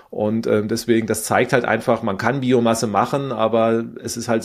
Und 0.10 0.48
ähm, 0.48 0.68
deswegen, 0.68 1.06
das 1.06 1.24
zeigt 1.24 1.54
halt 1.54 1.66
einfach, 1.66 2.02
man 2.02 2.18
kann 2.18 2.40
Biomasse 2.40 2.88
machen, 2.88 3.32
aber 3.32 3.84
es 4.02 4.16
ist 4.16 4.30
halt 4.30 4.44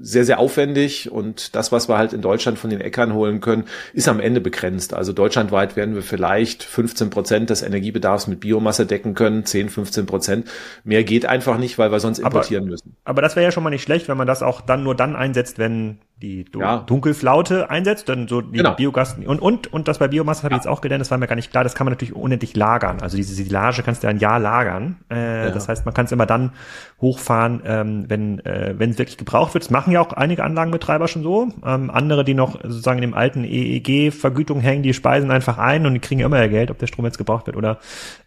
sehr, 0.00 0.24
sehr 0.24 0.38
aufwendig 0.38 1.10
und 1.10 1.54
das, 1.54 1.72
was 1.72 1.88
wir 1.88 1.96
halt 1.96 2.12
in 2.12 2.20
Deutschland 2.20 2.58
von 2.58 2.70
den 2.70 2.80
Äckern 2.80 3.14
holen 3.14 3.40
können, 3.40 3.64
ist 3.94 4.08
am 4.08 4.20
Ende 4.20 4.40
begrenzt. 4.40 4.92
Also 4.92 5.12
deutschlandweit 5.12 5.76
werden 5.76 5.94
wir 5.94 6.02
vielleicht 6.02 6.62
15 6.62 7.10
Prozent 7.10 7.50
des 7.50 7.62
Energiebedarfs 7.62 8.26
mit 8.26 8.40
Biomasse 8.40 8.84
decken 8.84 9.14
können, 9.14 9.44
10, 9.44 9.70
15 9.70 10.06
Prozent. 10.06 10.50
Mehr 10.84 11.04
geht 11.04 11.24
einfach 11.24 11.56
nicht, 11.56 11.78
weil 11.78 11.90
wir 11.90 12.00
sonst 12.00 12.18
importieren 12.18 12.64
aber, 12.64 12.70
müssen. 12.70 12.96
Aber 13.04 13.22
das 13.22 13.36
wäre 13.36 13.44
ja 13.44 13.52
schon 13.52 13.62
mal 13.62 13.70
nicht 13.70 13.82
schlecht, 13.82 14.08
wenn 14.08 14.18
man 14.18 14.26
das 14.26 14.42
auch 14.42 14.60
dann 14.60 14.82
nur 14.82 14.94
dann 14.94 15.16
einsetzt, 15.16 15.58
wenn 15.58 15.98
die 16.22 16.44
ja. 16.58 16.78
Dunkelflaute 16.78 17.70
einsetzt, 17.70 18.08
dann 18.08 18.28
so 18.28 18.42
die 18.42 18.58
genau. 18.58 18.74
Biogas 18.74 19.16
und 19.24 19.40
und 19.40 19.72
und 19.72 19.88
das 19.88 19.98
bei 19.98 20.08
Biomasse 20.08 20.42
habe 20.42 20.54
ich 20.54 20.58
jetzt 20.58 20.68
auch 20.68 20.82
gelernt, 20.82 21.00
das 21.00 21.10
war 21.10 21.16
mir 21.16 21.26
gar 21.26 21.36
nicht 21.36 21.50
klar, 21.50 21.64
das 21.64 21.74
kann 21.74 21.86
man 21.86 21.92
natürlich 21.92 22.14
unendlich 22.14 22.54
lagern. 22.54 23.00
Also 23.00 23.16
diese 23.16 23.34
Silage 23.34 23.82
kannst 23.82 24.02
du 24.02 24.08
ein 24.08 24.18
Jahr 24.18 24.38
lagern. 24.38 24.98
Äh, 25.10 25.46
ja. 25.46 25.50
Das 25.50 25.68
heißt, 25.68 25.86
man 25.86 25.94
kann 25.94 26.04
es 26.04 26.12
immer 26.12 26.26
dann 26.26 26.52
hochfahren, 27.00 27.62
ähm, 27.64 28.04
wenn 28.08 28.44
äh, 28.44 28.74
wenn 28.76 28.90
es 28.90 28.98
wirklich 28.98 29.16
gebraucht 29.16 29.54
wird. 29.54 29.64
Das 29.64 29.70
machen 29.70 29.92
ja 29.92 30.00
auch 30.00 30.12
einige 30.12 30.44
Anlagenbetreiber 30.44 31.08
schon 31.08 31.22
so. 31.22 31.48
Ähm, 31.64 31.90
andere, 31.90 32.24
die 32.24 32.34
noch 32.34 32.60
sozusagen 32.62 32.98
in 32.98 33.10
dem 33.10 33.14
alten 33.14 33.44
EEG-Vergütung 33.44 34.60
hängen, 34.60 34.82
die 34.82 34.92
speisen 34.92 35.30
einfach 35.30 35.56
ein 35.56 35.86
und 35.86 35.94
die 35.94 36.00
kriegen 36.00 36.20
immer 36.20 36.40
ihr 36.40 36.48
Geld, 36.48 36.70
ob 36.70 36.78
der 36.78 36.86
Strom 36.86 37.06
jetzt 37.06 37.18
gebraucht 37.18 37.46
wird 37.46 37.56
oder 37.56 37.78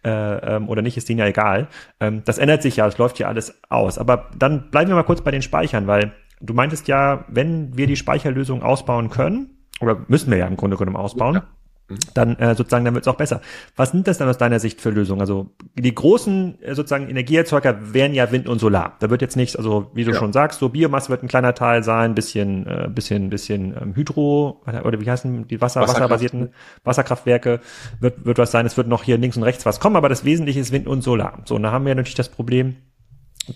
äh, 0.04 0.10
ähm, 0.10 0.68
oder 0.68 0.82
nicht, 0.82 0.96
ist 0.96 1.08
denen 1.08 1.20
ja 1.20 1.26
egal. 1.26 1.68
Ähm, 2.00 2.22
das 2.24 2.38
ändert 2.38 2.62
sich 2.62 2.76
ja, 2.76 2.86
es 2.88 2.98
läuft 2.98 3.20
ja 3.20 3.28
alles 3.28 3.54
aus. 3.68 3.98
Aber 3.98 4.30
dann 4.36 4.70
bleiben 4.70 4.88
wir 4.90 4.96
mal 4.96 5.04
kurz 5.04 5.20
bei 5.20 5.30
den 5.30 5.42
Speichern, 5.42 5.86
weil 5.86 6.12
du 6.40 6.54
meintest 6.54 6.88
ja, 6.88 7.24
wenn 7.28 7.76
wir 7.76 7.86
die 7.86 7.96
Speicherlösung 7.96 8.62
ausbauen 8.62 9.10
können, 9.10 9.50
oder 9.80 10.04
müssen 10.08 10.30
wir 10.30 10.38
ja 10.38 10.46
im 10.46 10.56
Grunde 10.56 10.76
genommen 10.76 10.96
ausbauen, 10.96 11.34
ja. 11.34 11.44
Mhm. 11.88 11.96
dann 12.14 12.36
äh, 12.36 12.54
sozusagen, 12.54 12.84
dann 12.86 12.94
wird 12.94 13.04
es 13.04 13.08
auch 13.08 13.16
besser. 13.16 13.42
Was 13.76 13.90
sind 13.90 14.06
das 14.06 14.16
dann 14.16 14.28
aus 14.28 14.38
deiner 14.38 14.58
Sicht 14.58 14.80
für 14.80 14.88
Lösungen? 14.90 15.20
Also 15.20 15.50
die 15.74 15.94
großen 15.94 16.62
äh, 16.62 16.74
sozusagen 16.74 17.10
Energieerzeuger 17.10 17.92
wären 17.92 18.14
ja 18.14 18.32
Wind 18.32 18.48
und 18.48 18.58
Solar. 18.58 18.96
Da 19.00 19.10
wird 19.10 19.20
jetzt 19.20 19.36
nichts, 19.36 19.54
also 19.54 19.90
wie 19.92 20.04
du 20.04 20.12
ja. 20.12 20.18
schon 20.18 20.32
sagst, 20.32 20.60
so 20.60 20.70
Biomasse 20.70 21.10
wird 21.10 21.22
ein 21.22 21.28
kleiner 21.28 21.54
Teil 21.54 21.82
sein, 21.82 22.14
bisschen, 22.14 22.66
äh, 22.66 22.88
bisschen, 22.88 23.28
bisschen 23.28 23.74
ähm, 23.78 23.94
Hydro 23.94 24.62
oder 24.66 25.00
wie 25.00 25.10
heißen 25.10 25.46
die 25.46 25.60
Wasser, 25.60 25.82
Wasserkraft. 25.82 26.10
wasserbasierten 26.10 26.54
Wasserkraftwerke 26.84 27.60
wird, 28.00 28.24
wird 28.24 28.38
was 28.38 28.50
sein. 28.50 28.64
Es 28.64 28.78
wird 28.78 28.88
noch 28.88 29.02
hier 29.02 29.18
links 29.18 29.36
und 29.36 29.42
rechts 29.42 29.66
was 29.66 29.78
kommen, 29.78 29.96
aber 29.96 30.08
das 30.08 30.24
Wesentliche 30.24 30.60
ist 30.60 30.72
Wind 30.72 30.86
und 30.86 31.02
Solar. 31.02 31.42
So, 31.44 31.56
und 31.56 31.64
da 31.64 31.72
haben 31.72 31.84
wir 31.84 31.94
natürlich 31.94 32.14
das 32.14 32.30
Problem, 32.30 32.76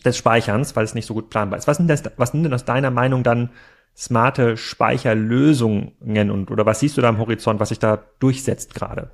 des 0.04 0.16
Speicherns, 0.16 0.76
weil 0.76 0.84
es 0.84 0.94
nicht 0.94 1.06
so 1.06 1.14
gut 1.14 1.30
planbar 1.30 1.58
ist. 1.58 1.66
Was 1.66 1.76
sind, 1.76 1.88
das, 1.88 2.02
was 2.16 2.30
sind 2.30 2.42
denn 2.42 2.54
aus 2.54 2.64
deiner 2.64 2.90
Meinung 2.90 3.22
dann 3.22 3.50
smarte 3.96 4.56
Speicherlösungen 4.56 5.92
und 6.30 6.50
oder 6.50 6.66
was 6.66 6.80
siehst 6.80 6.96
du 6.96 7.00
da 7.00 7.08
am 7.08 7.18
Horizont, 7.18 7.58
was 7.58 7.70
sich 7.70 7.80
da 7.80 8.04
durchsetzt 8.20 8.74
gerade? 8.74 9.10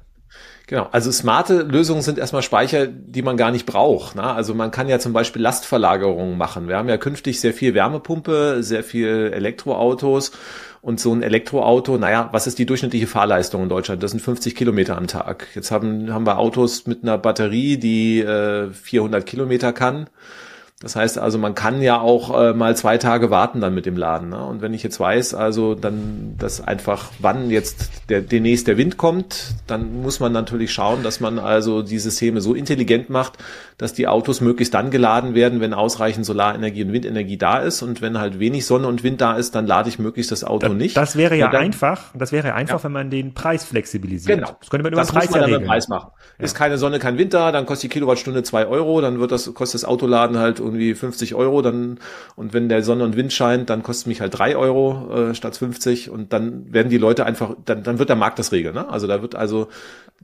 Genau, 0.66 0.88
also 0.92 1.12
smarte 1.12 1.62
Lösungen 1.62 2.00
sind 2.00 2.18
erstmal 2.18 2.42
Speicher, 2.42 2.87
die 2.87 3.22
man 3.22 3.37
gar 3.37 3.50
nicht 3.50 3.66
braucht. 3.66 4.16
Ne? 4.16 4.22
Also 4.22 4.54
man 4.54 4.70
kann 4.70 4.88
ja 4.88 4.98
zum 4.98 5.12
Beispiel 5.12 5.42
Lastverlagerungen 5.42 6.38
machen. 6.38 6.68
Wir 6.68 6.78
haben 6.78 6.88
ja 6.88 6.96
künftig 6.96 7.38
sehr 7.38 7.52
viel 7.52 7.74
Wärmepumpe, 7.74 8.62
sehr 8.62 8.82
viel 8.82 9.30
Elektroautos 9.34 10.32
und 10.80 11.00
so 11.00 11.14
ein 11.14 11.22
Elektroauto, 11.22 11.98
naja, 11.98 12.28
was 12.32 12.46
ist 12.46 12.58
die 12.58 12.66
durchschnittliche 12.66 13.06
Fahrleistung 13.06 13.62
in 13.62 13.68
Deutschland? 13.68 14.02
Das 14.02 14.10
sind 14.10 14.20
50 14.20 14.54
Kilometer 14.54 14.96
am 14.96 15.06
Tag. 15.06 15.48
Jetzt 15.54 15.70
haben, 15.70 16.12
haben 16.12 16.26
wir 16.26 16.38
Autos 16.38 16.87
mit 16.87 17.02
einer 17.02 17.18
Batterie, 17.18 17.78
die 17.78 18.20
äh, 18.20 18.70
400 18.70 19.24
Kilometer 19.24 19.72
kann. 19.72 20.08
Das 20.85 20.97
heißt 20.97 21.16
also, 21.16 21.38
man 21.38 21.55
kann 21.55 21.81
ja 21.81 21.99
auch 21.99 22.38
äh, 22.38 22.53
mal 22.53 22.77
zwei 22.77 22.99
Tage 22.99 23.31
warten 23.31 23.62
dann 23.62 23.75
mit 23.75 23.87
dem 23.87 23.97
Laden. 23.97 24.29
Ne? 24.29 24.44
Und 24.44 24.61
wenn 24.61 24.75
ich 24.75 24.83
jetzt 24.83 25.01
weiß, 25.01 25.33
also 25.33 25.75
dann, 25.75 26.35
dass 26.38 26.61
einfach 26.61 27.11
wann 27.20 27.49
jetzt 27.49 27.90
der 28.11 28.20
demnächst 28.20 28.68
der 28.68 28.77
Wind 28.77 28.99
kommt, 28.99 29.55
dann 29.66 30.03
muss 30.03 30.20
man 30.20 30.33
natürlich 30.33 30.75
schauen, 30.75 31.03
dass 31.03 31.20
man 31.20 31.38
also 31.38 31.81
die 31.81 31.99
Systeme 31.99 32.42
so 32.42 32.53
intelligent 32.53 33.09
macht, 33.09 33.38
dass 33.78 33.92
die 33.92 34.06
Autos 34.06 34.40
möglichst 34.40 34.74
dann 34.74 34.90
geladen 34.90 35.34
werden, 35.34 35.60
wenn 35.60 35.74
ausreichend 35.74 36.24
Solarenergie 36.24 36.84
und 36.84 36.92
Windenergie 36.92 37.37
da 37.37 37.58
ist. 37.58 37.82
Und 37.82 38.02
wenn 38.02 38.18
halt 38.18 38.38
wenig 38.38 38.66
Sonne 38.66 38.87
und 38.87 39.02
Wind 39.02 39.20
da 39.20 39.34
ist, 39.34 39.54
dann 39.54 39.66
lade 39.66 39.88
ich 39.88 39.98
möglichst 39.98 40.30
das 40.30 40.44
Auto 40.44 40.68
das, 40.68 40.76
nicht. 40.76 40.96
Das 40.96 41.16
wäre 41.16 41.37
ja 41.37 41.48
dann, 41.48 41.62
einfach. 41.62 42.12
Das 42.14 42.32
wäre 42.32 42.48
ja 42.48 42.54
einfach, 42.54 42.78
ja. 42.78 42.84
wenn 42.84 42.92
man 42.92 43.10
den 43.10 43.34
Preis 43.34 43.64
flexibilisiert. 43.64 44.38
Genau. 44.38 44.56
Das 44.60 44.70
könnte 44.70 44.84
man 44.84 44.92
über 44.92 45.00
das 45.00 45.08
den 45.08 45.18
Preis, 45.18 45.30
muss 45.30 45.40
man 45.40 45.50
dann 45.50 45.64
Preis 45.64 45.88
machen. 45.88 46.10
Ja. 46.38 46.44
Ist 46.44 46.54
keine 46.54 46.78
Sonne, 46.78 46.98
kein 46.98 47.18
Wind 47.18 47.34
da, 47.34 47.52
dann 47.52 47.66
kostet 47.66 47.90
die 47.90 47.94
Kilowattstunde 47.94 48.42
zwei 48.42 48.66
Euro, 48.66 49.00
dann 49.00 49.20
wird 49.20 49.32
das 49.32 49.52
kostet 49.54 49.82
das 49.82 49.84
Autoladen 49.88 50.38
halt 50.38 50.60
irgendwie 50.60 50.94
50 50.94 51.34
Euro, 51.34 51.62
dann, 51.62 51.98
und 52.37 52.52
wenn 52.52 52.68
der 52.68 52.82
Sonne 52.82 53.04
und 53.04 53.16
Wind 53.16 53.32
scheint, 53.32 53.70
dann 53.70 53.82
kostet 53.82 54.06
mich 54.06 54.20
halt 54.20 54.38
drei 54.38 54.56
Euro 54.56 55.30
äh, 55.30 55.34
statt 55.34 55.56
50 55.56 56.10
und 56.10 56.32
dann 56.32 56.72
werden 56.72 56.88
die 56.90 56.98
Leute 56.98 57.26
einfach, 57.26 57.54
dann, 57.64 57.82
dann 57.82 57.98
wird 57.98 58.08
der 58.08 58.16
Markt 58.16 58.38
das 58.38 58.52
regeln. 58.52 58.74
Ne? 58.74 58.88
Also 58.88 59.06
da 59.06 59.22
wird 59.22 59.34
also 59.34 59.68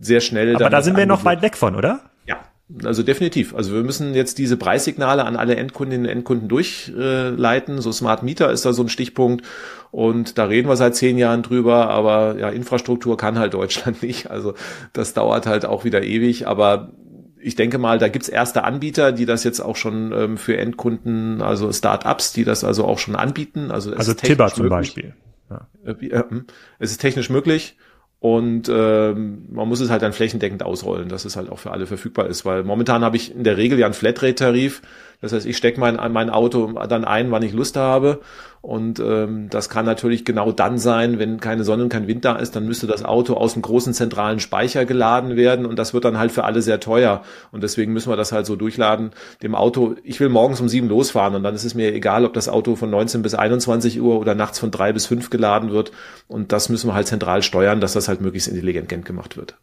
sehr 0.01 0.21
schnell. 0.21 0.57
Aber 0.57 0.71
da 0.71 0.83
sind 0.83 0.97
wir 0.97 1.07
noch 1.07 1.25
weit 1.25 1.43
weg 1.43 1.57
von, 1.57 1.77
oder? 1.77 2.01
Ja, 2.27 2.39
Also 2.85 3.03
definitiv. 3.03 3.55
Also 3.55 3.75
wir 3.75 3.83
müssen 3.83 4.15
jetzt 4.15 4.39
diese 4.39 4.57
Preissignale 4.57 5.25
an 5.25 5.37
alle 5.37 5.57
Endkundinnen 5.57 6.07
und 6.07 6.13
Endkunden 6.13 6.49
durchleiten. 6.49 7.81
so 7.81 7.93
Smart 7.93 8.23
Meter 8.23 8.51
ist 8.51 8.65
da 8.65 8.73
so 8.73 8.83
ein 8.83 8.89
Stichpunkt. 8.89 9.45
Und 9.91 10.39
da 10.39 10.45
reden 10.45 10.69
wir 10.69 10.77
seit 10.77 10.95
zehn 10.95 11.19
Jahren 11.19 11.43
drüber. 11.43 11.91
Aber 11.91 12.37
ja, 12.39 12.49
Infrastruktur 12.51 13.17
kann 13.17 13.39
halt 13.39 13.55
Deutschland 13.55 14.03
nicht. 14.05 14.31
Also 14.31 14.55
das 14.93 15.15
dauert 15.15 15.47
halt 15.47 15.65
auch 15.65 15.85
wieder 15.85 16.03
ewig. 16.03 16.47
Aber 16.47 16.93
ich 17.41 17.57
denke 17.57 17.79
mal, 17.79 17.99
da 17.99 18.09
gibt's 18.09 18.29
erste 18.29 18.65
Anbieter, 18.65 19.13
die 19.13 19.27
das 19.27 19.45
jetzt 19.45 19.61
auch 19.61 19.77
schon 19.77 20.13
ähm, 20.13 20.37
für 20.37 20.57
Endkunden, 20.57 21.43
also 21.43 21.73
Start-ups, 21.73 22.33
die 22.33 22.45
das 22.45 22.65
also 22.65 22.85
auch 22.85 22.99
schon 22.99 23.17
anbieten. 23.17 23.71
Also, 23.71 23.95
also 23.95 24.15
Tibber 24.15 24.49
zum 24.49 24.69
Beispiel. 24.69 25.15
Ja. 25.49 25.67
Äh, 25.85 26.07
äh, 26.07 26.25
hm. 26.29 26.47
Es 26.79 26.91
ist 26.93 27.01
technisch 27.01 27.31
möglich. 27.31 27.77
Und 28.21 28.69
ähm, 28.69 29.47
man 29.51 29.67
muss 29.67 29.81
es 29.81 29.89
halt 29.89 30.03
dann 30.03 30.13
flächendeckend 30.13 30.63
ausrollen, 30.63 31.09
dass 31.09 31.25
es 31.25 31.37
halt 31.37 31.51
auch 31.51 31.59
für 31.59 31.71
alle 31.71 31.87
verfügbar 31.87 32.27
ist. 32.27 32.45
Weil 32.45 32.65
momentan 32.65 33.03
habe 33.03 33.17
ich 33.17 33.35
in 33.35 33.45
der 33.45 33.57
Regel 33.57 33.79
ja 33.79 33.87
einen 33.87 33.95
Flatrate-Tarif. 33.95 34.83
Das 35.23 35.33
heißt, 35.33 35.47
ich 35.47 35.57
stecke 35.57 35.81
mein, 35.81 35.97
mein 36.13 36.29
Auto 36.29 36.73
dann 36.87 37.07
ein, 37.07 37.31
wann 37.31 37.43
ich 37.43 37.55
Lust 37.55 37.77
habe. 37.77 38.21
Und 38.63 39.01
ähm, 39.01 39.49
das 39.49 39.71
kann 39.71 39.87
natürlich 39.87 40.27
genau 40.27 40.53
dann 40.53 40.77
sein, 40.77 41.19
wenn 41.19 41.41
keine 41.41 41.65
Sonne 41.65 41.85
und 41.85 41.89
kein 41.89 42.07
Wind 42.07 42.27
da 42.27 42.37
ist, 42.37 42.55
dann 42.55 42.67
müsste 42.67 42.87
das 42.87 43.03
Auto 43.03 43.35
aus 43.35 43.55
einem 43.55 43.63
großen 43.63 43.95
zentralen 43.95 44.39
Speicher 44.39 44.85
geladen 44.85 45.35
werden 45.35 45.65
und 45.65 45.79
das 45.79 45.95
wird 45.95 46.05
dann 46.05 46.19
halt 46.19 46.31
für 46.31 46.45
alle 46.45 46.61
sehr 46.61 46.79
teuer. 46.79 47.23
Und 47.53 47.63
deswegen 47.63 47.95
müssen 47.95 48.13
wir 48.13 48.19
das 48.19 48.33
halt 48.33 48.45
so 48.45 48.57
durchladen. 48.57 49.13
Dem 49.43 49.55
Auto, 49.55 49.95
ich 50.05 50.21
will 50.21 50.29
morgens 50.29 50.61
um 50.61 50.69
sieben 50.69 50.91
losfahren 50.91 51.35
und 51.35 51.43
dann 51.43 51.55
ist 51.55 51.65
es 51.65 51.75
mir 51.75 51.95
egal, 51.95 52.27
ob 52.27 52.35
das 52.35 52.51
Auto 52.51 52.77
von 52.77 52.91
19 52.91 53.23
bis 53.23 53.35
21 53.35 53.99
Uhr 53.99 54.19
oder 54.21 54.35
nachts 54.35 54.59
von 54.59 54.71
drei 54.71 54.93
bis 54.93 55.07
fünf 55.07 55.31
geladen 55.31 55.71
wird. 55.71 55.91
Und 56.29 56.53
das 56.53 56.69
müssen 56.69 56.89
wir 56.89 56.95
halt 56.95 57.07
zentral 57.07 57.43
steuern, 57.43 57.81
dass 57.81 57.95
das 57.95 58.09
halt 58.09 58.21
möglichst 58.21 58.49
intelligent 58.49 59.07
gemacht 59.07 59.39
wird. 59.39 59.57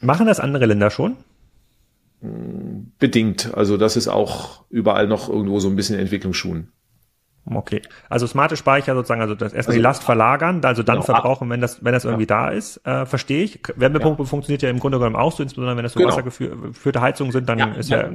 Machen 0.00 0.26
das 0.26 0.38
andere 0.38 0.66
Länder 0.66 0.90
schon? 0.90 1.16
Bedingt. 2.20 3.54
Also 3.54 3.78
das 3.78 3.96
ist 3.96 4.08
auch 4.08 4.64
überall 4.68 5.06
noch 5.06 5.30
irgendwo 5.30 5.60
so 5.60 5.68
ein 5.68 5.76
bisschen 5.76 5.98
Entwicklungsschuhen. 5.98 6.72
Okay. 7.54 7.82
Also 8.08 8.26
smarte 8.26 8.56
Speicher 8.56 8.94
sozusagen, 8.94 9.20
also 9.20 9.34
das 9.34 9.52
erstmal 9.52 9.72
also, 9.72 9.78
die 9.78 9.82
Last 9.82 10.04
verlagern, 10.04 10.60
also 10.64 10.82
dann 10.82 10.96
genau. 10.96 11.04
verbrauchen, 11.04 11.48
wenn 11.50 11.60
das, 11.60 11.84
wenn 11.84 11.92
das 11.92 12.04
irgendwie 12.04 12.24
ja. 12.24 12.48
da 12.48 12.48
ist, 12.50 12.84
äh, 12.86 13.06
verstehe 13.06 13.44
ich. 13.44 13.60
Wärmepumpe 13.76 14.22
ja. 14.22 14.28
funktioniert 14.28 14.62
ja 14.62 14.70
im 14.70 14.78
Grunde 14.78 14.98
genommen 14.98 15.16
auch 15.16 15.32
so, 15.32 15.42
insbesondere 15.42 15.76
wenn 15.76 15.82
das 15.82 15.92
so 15.92 16.00
genau. 16.00 16.10
wassergeführte 16.10 17.00
Heizungen 17.00 17.32
sind, 17.32 17.48
dann 17.48 17.58
ja, 17.58 17.66
ist 17.72 17.90
ja. 17.90 18.08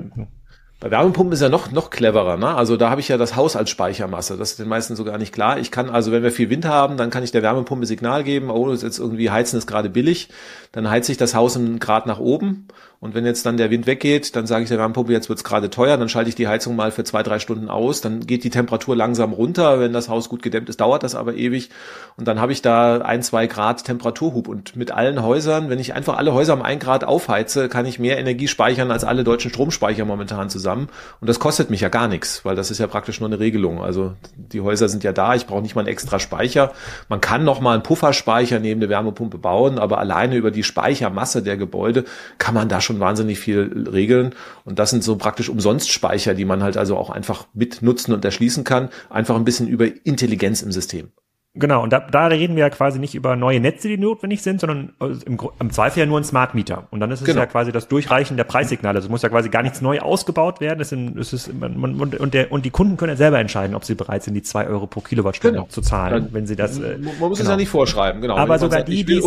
Bei 0.84 0.91
Wärmepumpen 0.91 1.31
ist 1.31 1.41
ja 1.41 1.47
noch, 1.47 1.71
noch 1.71 1.91
cleverer, 1.91 2.36
ne? 2.36 2.55
Also 2.55 2.75
da 2.75 2.89
habe 2.89 2.99
ich 2.99 3.07
ja 3.07 3.15
das 3.15 3.38
Haus 3.38 3.55
als 3.55 3.69
Speichermasse. 3.69 4.36
Das 4.36 4.51
ist 4.51 4.59
den 4.59 4.67
meisten 4.67 4.97
so 4.97 5.05
gar 5.05 5.17
nicht 5.17 5.34
klar. 5.34 5.57
Ich 5.57 5.71
kann 5.71 5.89
also, 5.89 6.11
wenn 6.11 6.23
wir 6.23 6.31
viel 6.31 6.49
Wind 6.49 6.65
haben, 6.65 6.97
dann 6.97 7.09
kann 7.09 7.23
ich 7.23 7.31
der 7.31 7.41
Wärmepumpe 7.41 7.86
Signal 7.86 8.25
geben, 8.25 8.49
oh, 8.49 8.69
ist 8.69 8.84
jetzt 8.84 8.99
irgendwie 8.99 9.29
Heizen 9.29 9.57
ist 9.57 9.65
gerade 9.65 9.89
billig. 9.89 10.27
Dann 10.73 10.89
heizt 10.89 11.07
sich 11.07 11.15
das 11.15 11.36
Haus 11.36 11.55
einen 11.55 11.79
Grad 11.79 12.05
nach 12.05 12.19
oben 12.19 12.67
und 13.04 13.16
wenn 13.16 13.26
jetzt 13.26 13.45
dann 13.45 13.58
der 13.58 13.70
Wind 13.70 13.86
weggeht, 13.86 14.34
dann 14.34 14.47
sage 14.47 14.64
ich 14.64 14.70
der 14.70 14.78
Wärmepumpe, 14.78 15.12
jetzt 15.12 15.28
wird's 15.28 15.43
gerade 15.43 15.70
teuer, 15.70 15.97
dann 15.97 16.08
schalte 16.08 16.30
ich 16.30 16.36
die 16.36 16.47
Heizung 16.47 16.78
mal 16.78 16.89
für 16.89 17.04
zwei, 17.04 17.22
drei 17.22 17.38
Stunden 17.38 17.70
aus, 17.70 17.99
dann 17.99 18.26
geht 18.26 18.45
die 18.45 18.49
Temperatur 18.49 18.95
langsam 18.95 19.34
runter. 19.34 19.82
Wenn 19.82 19.91
das 19.91 20.08
Haus 20.08 20.30
gut 20.30 20.41
gedämmt 20.41 20.70
ist, 20.70 20.80
dauert 20.80 21.04
das 21.04 21.14
aber 21.14 21.34
ewig. 21.34 21.70
Und 22.16 22.30
dann 22.30 22.39
habe 22.39 22.54
ich 22.54 22.62
da 22.62 22.99
ein, 22.99 23.22
zwei 23.22 23.47
Grad 23.47 23.84
Temperaturhub. 23.84 24.47
Und 24.47 24.78
mit 24.78 24.91
allen 24.91 25.22
Häusern, 25.22 25.70
wenn 25.70 25.80
ich 25.80 25.93
einfach 25.93 26.16
alle 26.16 26.34
Häuser 26.34 26.54
um 26.54 26.62
ein 26.62 26.80
Grad 26.80 27.04
aufheize, 27.04 27.68
kann 27.68 27.86
ich 27.86 27.99
mehr 27.99 28.18
Energie 28.18 28.47
speichern 28.47 28.89
als 28.89 29.04
alle 29.04 29.26
deutschen 29.26 29.51
Stromspeicher 29.51 30.06
momentan 30.06 30.49
zusammen. 30.49 30.88
Und 31.20 31.28
das 31.28 31.39
kostet 31.39 31.70
mich 31.70 31.82
ja 31.82 31.89
gar 31.89 32.08
nichts, 32.08 32.45
weil 32.45 32.56
das 32.56 32.72
ist 32.72 32.78
ja 32.78 32.88
praktisch 32.88 33.20
nur 33.20 33.28
eine 33.28 33.39
Regelung. 33.39 33.84
Also 33.84 34.14
die 34.38 34.62
Häuser 34.62 34.88
sind 34.88 35.04
ja 35.04 35.12
da, 35.12 35.36
ich 35.36 35.45
brauche 35.45 35.62
nicht 35.62 35.76
mal 35.76 35.82
einen 35.82 35.89
extra 35.89 36.20
Speicher. 36.20 36.72
Man 37.10 37.20
kann 37.20 37.43
noch 37.43 37.60
mal 37.60 37.74
einen 37.74 37.84
Pufferspeicher 37.84 38.62
neben 38.62 38.80
der 38.80 38.88
Wärmepumpe 38.88 39.39
bauen, 39.39 39.78
aber 39.78 39.97
alleine 39.97 40.38
über 40.38 40.51
die 40.51 40.64
Speichermasse 40.64 41.43
der 41.43 41.58
Gebäude 41.58 42.06
kann 42.38 42.54
man 42.54 42.70
da 42.70 42.80
schon 42.80 42.92
schon 42.93 42.99
wahnsinnig 42.99 43.39
viel 43.39 43.87
regeln. 43.91 44.33
Und 44.65 44.79
das 44.79 44.91
sind 44.91 45.03
so 45.03 45.15
praktisch 45.15 45.49
Umsonstspeicher, 45.49 46.33
die 46.33 46.45
man 46.45 46.63
halt 46.63 46.77
also 46.77 46.97
auch 46.97 47.09
einfach 47.09 47.47
mitnutzen 47.53 48.13
und 48.13 48.23
erschließen 48.23 48.63
kann. 48.63 48.89
Einfach 49.09 49.35
ein 49.35 49.45
bisschen 49.45 49.67
über 49.67 49.85
Intelligenz 50.05 50.61
im 50.61 50.71
System. 50.71 51.11
Genau, 51.56 51.84
und 51.84 51.93
da, 51.93 51.99
da 51.99 52.26
reden 52.26 52.56
wir 52.56 52.62
ja 52.62 52.70
quasi 52.72 52.97
nicht 52.97 53.14
über 53.14 53.36
neue 53.36 53.60
Netze, 53.60 53.88
die 53.88 53.99
notwendig 53.99 54.41
sind, 54.41 54.60
sondern 54.60 54.93
äh, 54.99 55.14
im, 55.28 55.38
im 55.60 55.70
Zweifel 55.70 55.99
ja 55.99 56.08
nur 56.08 56.20
ein 56.20 56.24
Smart 56.24 56.56
Meter. 56.56 56.88
Und 56.89 56.99
dann 56.99 57.12
ist 57.12 57.22
es 57.22 57.28
genau. 57.28 57.41
ja 57.41 57.45
quasi 57.45 57.72
das 57.72 57.88
Durchreichen 57.88 58.38
der 58.38 58.43
Preissignale. 58.43 58.95
Also 58.95 59.06
es 59.06 59.12
muss 59.12 59.22
ja 59.22 59.30
quasi 59.30 59.49
gar 59.49 59.62
nichts 59.62 59.80
neu 59.80 59.99
ausgebaut 59.99 60.62
werden. 60.62 60.82
Es, 60.82 60.89
sind, 60.89 61.16
es 61.16 61.32
ist, 61.32 61.54
man, 61.54 61.80
man, 61.80 61.95
und, 62.16 62.34
der, 62.34 62.51
und 62.51 62.66
die 62.66 62.72
Kunden 62.72 62.97
können 62.97 63.12
ja 63.12 63.18
selber 63.18 63.38
entscheiden, 63.38 63.76
ob 63.76 63.86
sie 63.86 63.93
bereit 63.93 64.24
sind, 64.24 64.34
die 64.34 64.41
zwei 64.41 64.66
Euro 64.66 64.88
pro 64.88 65.01
Kilowattstunde 65.01 65.58
genau. 65.58 65.70
zu 65.70 65.82
zahlen, 65.82 66.24
dann, 66.24 66.34
wenn 66.34 66.47
sie 66.47 66.56
das. 66.56 66.80
Äh, 66.80 66.97
man 66.97 67.20
muss 67.20 67.20
genau. 67.20 67.34
es 67.34 67.47
ja 67.47 67.56
nicht 67.56 67.70
vorschreiben, 67.70 68.20
genau. 68.20 68.36
Aber 68.36 68.58
sogar 68.58 68.82
die, 68.82 69.06
die 69.06 69.22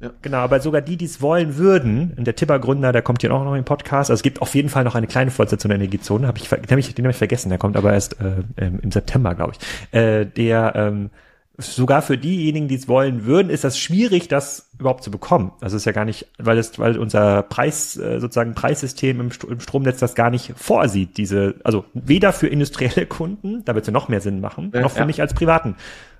ja. 0.00 0.10
genau, 0.20 0.38
aber 0.38 0.60
sogar 0.60 0.82
die, 0.82 0.98
die 0.98 1.06
es 1.06 1.22
wollen 1.22 1.56
würden, 1.56 2.12
und 2.18 2.26
der 2.26 2.36
Tipper-Gründer, 2.36 2.92
der 2.92 3.00
kommt 3.00 3.22
hier 3.22 3.32
auch 3.32 3.44
noch 3.44 3.54
im 3.54 3.64
Podcast. 3.64 4.10
Also 4.10 4.18
es 4.18 4.22
gibt 4.22 4.42
auf 4.42 4.54
jeden 4.54 4.68
Fall 4.68 4.84
noch 4.84 4.94
eine 4.94 5.06
kleine 5.06 5.30
Fortsetzung 5.30 5.70
der 5.70 5.76
Energiezone. 5.76 6.26
Hab 6.26 6.36
ich, 6.36 6.50
den 6.50 6.70
habe 6.70 6.80
ich, 6.80 6.94
den 6.94 7.06
hab 7.06 7.12
ich 7.12 7.16
vergessen. 7.16 7.48
Der 7.48 7.56
kommt 7.56 7.78
aber 7.78 7.94
erst 7.94 8.18
äh, 8.20 8.66
im 8.66 8.92
September, 8.92 9.34
glaube 9.34 9.52
ich. 9.52 9.98
Äh, 9.98 10.26
der 10.26 10.74
ähm, 10.76 11.10
sogar 11.58 12.02
für 12.02 12.16
diejenigen, 12.16 12.68
die 12.68 12.76
es 12.76 12.88
wollen 12.88 13.26
würden, 13.26 13.50
ist 13.50 13.64
das 13.64 13.78
schwierig, 13.78 14.28
das 14.28 14.70
überhaupt 14.78 15.04
zu 15.04 15.10
bekommen. 15.10 15.52
Das 15.60 15.72
ist 15.72 15.84
ja 15.84 15.92
gar 15.92 16.04
nicht, 16.04 16.26
weil 16.38 16.58
es, 16.58 16.78
weil 16.78 16.98
unser 16.98 17.42
Preis, 17.42 17.96
äh, 17.96 18.20
sozusagen 18.20 18.54
Preissystem 18.54 19.20
im, 19.20 19.30
im 19.48 19.60
Stromnetz 19.60 19.98
das 19.98 20.14
gar 20.14 20.30
nicht 20.30 20.54
vorsieht. 20.56 21.16
Diese, 21.18 21.54
also 21.62 21.84
weder 21.92 22.32
für 22.32 22.48
industrielle 22.48 23.06
Kunden, 23.06 23.64
da 23.64 23.74
wird 23.74 23.82
es 23.82 23.86
ja 23.88 23.92
noch 23.92 24.08
mehr 24.08 24.20
Sinn 24.20 24.40
machen, 24.40 24.72
ja, 24.74 24.80
noch 24.80 24.92
für 24.92 25.00
ja. 25.00 25.06
mich 25.06 25.20
als 25.20 25.34
privaten 25.34 25.76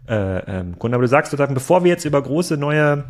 äh, 0.09 0.61
ähm, 0.61 0.79
Kunden. 0.79 0.95
Aber 0.95 1.03
du 1.03 1.09
sagst 1.09 1.31
sozusagen, 1.31 1.55
bevor 1.55 1.83
wir 1.85 1.91
jetzt 1.91 2.05
über 2.05 2.23
große 2.23 2.57
neue 2.57 3.05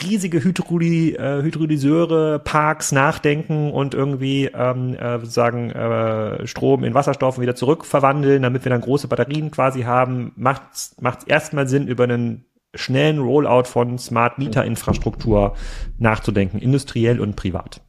riesige 0.00 0.42
Hydroly, 0.42 1.14
äh, 1.14 1.42
Hydrolyseure, 1.42 2.38
Parks 2.38 2.92
nachdenken 2.92 3.70
und 3.70 3.94
irgendwie 3.94 4.46
ähm, 4.46 4.94
äh, 4.94 5.18
sozusagen 5.18 5.70
äh, 5.70 6.46
Strom 6.46 6.84
in 6.84 6.94
Wasserstoff 6.94 7.38
wieder 7.38 7.54
zurückverwandeln, 7.54 8.42
damit 8.42 8.64
wir 8.64 8.70
dann 8.70 8.80
große 8.80 9.08
Batterien 9.08 9.50
quasi 9.50 9.82
haben, 9.82 10.32
macht 10.36 10.62
es 10.72 11.24
erstmal 11.26 11.68
Sinn, 11.68 11.88
über 11.88 12.04
einen 12.04 12.44
schnellen 12.74 13.18
Rollout 13.18 13.64
von 13.64 13.98
Smart 13.98 14.38
Meter 14.38 14.64
Infrastruktur 14.64 15.54
nachzudenken, 15.98 16.58
industriell 16.58 17.20
und 17.20 17.36
privat. 17.36 17.82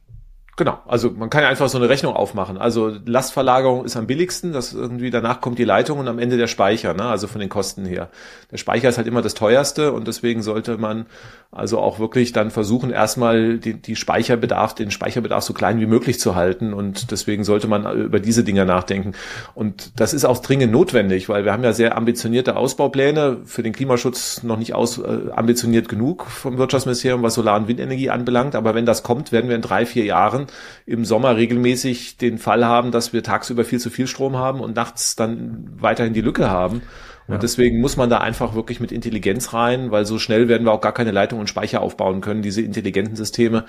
Genau, 0.56 0.78
also 0.86 1.10
man 1.10 1.30
kann 1.30 1.42
ja 1.42 1.48
einfach 1.48 1.68
so 1.68 1.78
eine 1.78 1.88
Rechnung 1.88 2.14
aufmachen. 2.14 2.58
Also 2.58 2.92
Lastverlagerung 3.06 3.84
ist 3.84 3.96
am 3.96 4.06
billigsten, 4.06 4.52
das 4.52 4.72
irgendwie 4.72 5.10
danach 5.10 5.40
kommt 5.40 5.58
die 5.58 5.64
Leitung 5.64 5.98
und 5.98 6.06
am 6.06 6.20
Ende 6.20 6.36
der 6.36 6.46
Speicher, 6.46 6.94
ne? 6.94 7.06
also 7.06 7.26
von 7.26 7.40
den 7.40 7.48
Kosten 7.48 7.84
her. 7.84 8.08
Der 8.52 8.58
Speicher 8.58 8.88
ist 8.88 8.96
halt 8.96 9.08
immer 9.08 9.20
das 9.20 9.34
teuerste 9.34 9.92
und 9.92 10.06
deswegen 10.06 10.42
sollte 10.42 10.78
man 10.78 11.06
also 11.50 11.78
auch 11.78 11.98
wirklich 11.98 12.32
dann 12.32 12.50
versuchen, 12.50 12.90
erstmal 12.90 13.58
die, 13.58 13.74
die 13.74 13.96
Speicherbedarf, 13.96 14.74
den 14.74 14.90
Speicherbedarf 14.92 15.42
so 15.42 15.54
klein 15.54 15.80
wie 15.80 15.86
möglich 15.86 16.20
zu 16.20 16.34
halten 16.34 16.72
und 16.72 17.10
deswegen 17.10 17.42
sollte 17.42 17.66
man 17.66 17.90
über 18.00 18.20
diese 18.20 18.44
Dinge 18.44 18.64
nachdenken. 18.64 19.12
Und 19.54 19.98
das 20.00 20.14
ist 20.14 20.24
auch 20.24 20.38
dringend 20.38 20.72
notwendig, 20.72 21.28
weil 21.28 21.44
wir 21.44 21.52
haben 21.52 21.64
ja 21.64 21.72
sehr 21.72 21.96
ambitionierte 21.96 22.56
Ausbaupläne, 22.56 23.38
für 23.44 23.62
den 23.62 23.72
Klimaschutz 23.72 24.42
noch 24.42 24.58
nicht 24.58 24.74
aus, 24.74 24.98
äh, 24.98 25.30
ambitioniert 25.32 25.88
genug 25.88 26.26
vom 26.26 26.58
Wirtschaftsministerium, 26.58 27.22
was 27.22 27.34
Solar- 27.34 27.56
und 27.56 27.68
Windenergie 27.68 28.10
anbelangt, 28.10 28.54
aber 28.54 28.74
wenn 28.74 28.86
das 28.86 29.02
kommt, 29.02 29.32
werden 29.32 29.48
wir 29.48 29.56
in 29.56 29.62
drei, 29.62 29.86
vier 29.86 30.04
Jahren 30.04 30.43
im 30.86 31.04
Sommer 31.04 31.36
regelmäßig 31.36 32.16
den 32.16 32.38
Fall 32.38 32.64
haben, 32.64 32.90
dass 32.90 33.12
wir 33.12 33.22
tagsüber 33.22 33.64
viel 33.64 33.80
zu 33.80 33.90
viel 33.90 34.06
Strom 34.06 34.36
haben 34.36 34.60
und 34.60 34.76
nachts 34.76 35.16
dann 35.16 35.68
weiterhin 35.78 36.12
die 36.12 36.20
Lücke 36.20 36.50
haben. 36.50 36.82
Und 37.26 37.34
ja. 37.34 37.38
deswegen 37.38 37.80
muss 37.80 37.96
man 37.96 38.10
da 38.10 38.18
einfach 38.18 38.54
wirklich 38.54 38.80
mit 38.80 38.92
Intelligenz 38.92 39.54
rein, 39.54 39.90
weil 39.90 40.04
so 40.04 40.18
schnell 40.18 40.48
werden 40.48 40.66
wir 40.66 40.72
auch 40.72 40.82
gar 40.82 40.92
keine 40.92 41.10
Leitung 41.10 41.40
und 41.40 41.48
Speicher 41.48 41.80
aufbauen 41.80 42.20
können. 42.20 42.42
Diese 42.42 42.60
intelligenten 42.60 43.16
Systeme, 43.16 43.64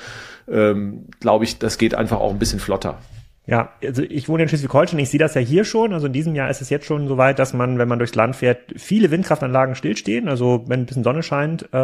ähm, 0.49 1.05
glaube 1.21 1.45
ich, 1.45 1.57
das 1.57 1.78
geht 1.78 1.95
einfach 1.95 2.19
auch 2.19 2.32
ein 2.32 2.39
bisschen 2.39 2.59
flotter. 2.59 2.99
Ja, 3.47 3.73
also 3.84 4.01
ich 4.01 4.28
wohne 4.28 4.43
in 4.43 4.49
Schleswig-Holstein, 4.49 4.99
ich 4.99 5.09
sehe 5.09 5.19
das 5.19 5.36
ja 5.36 5.41
hier 5.41 5.65
schon. 5.65 5.93
Also 5.93 6.07
in 6.07 6.13
diesem 6.13 6.34
Jahr 6.34 6.49
ist 6.49 6.61
es 6.61 6.71
jetzt 6.71 6.86
schon 6.86 7.07
so 7.07 7.17
weit, 7.17 7.38
dass 7.38 7.53
man, 7.53 7.78
wenn 7.78 7.88
man 7.88 7.99
durchs 7.99 8.15
Land 8.15 8.36
fährt, 8.36 8.73
viele 8.76 9.11
Windkraftanlagen 9.11 9.76
stillstehen. 9.76 10.28
Also 10.28 10.63
wenn 10.67 10.82
ein 10.82 10.86
bisschen 10.88 11.03
Sonne 11.03 11.21
scheint, 11.21 11.69
äh, 11.71 11.78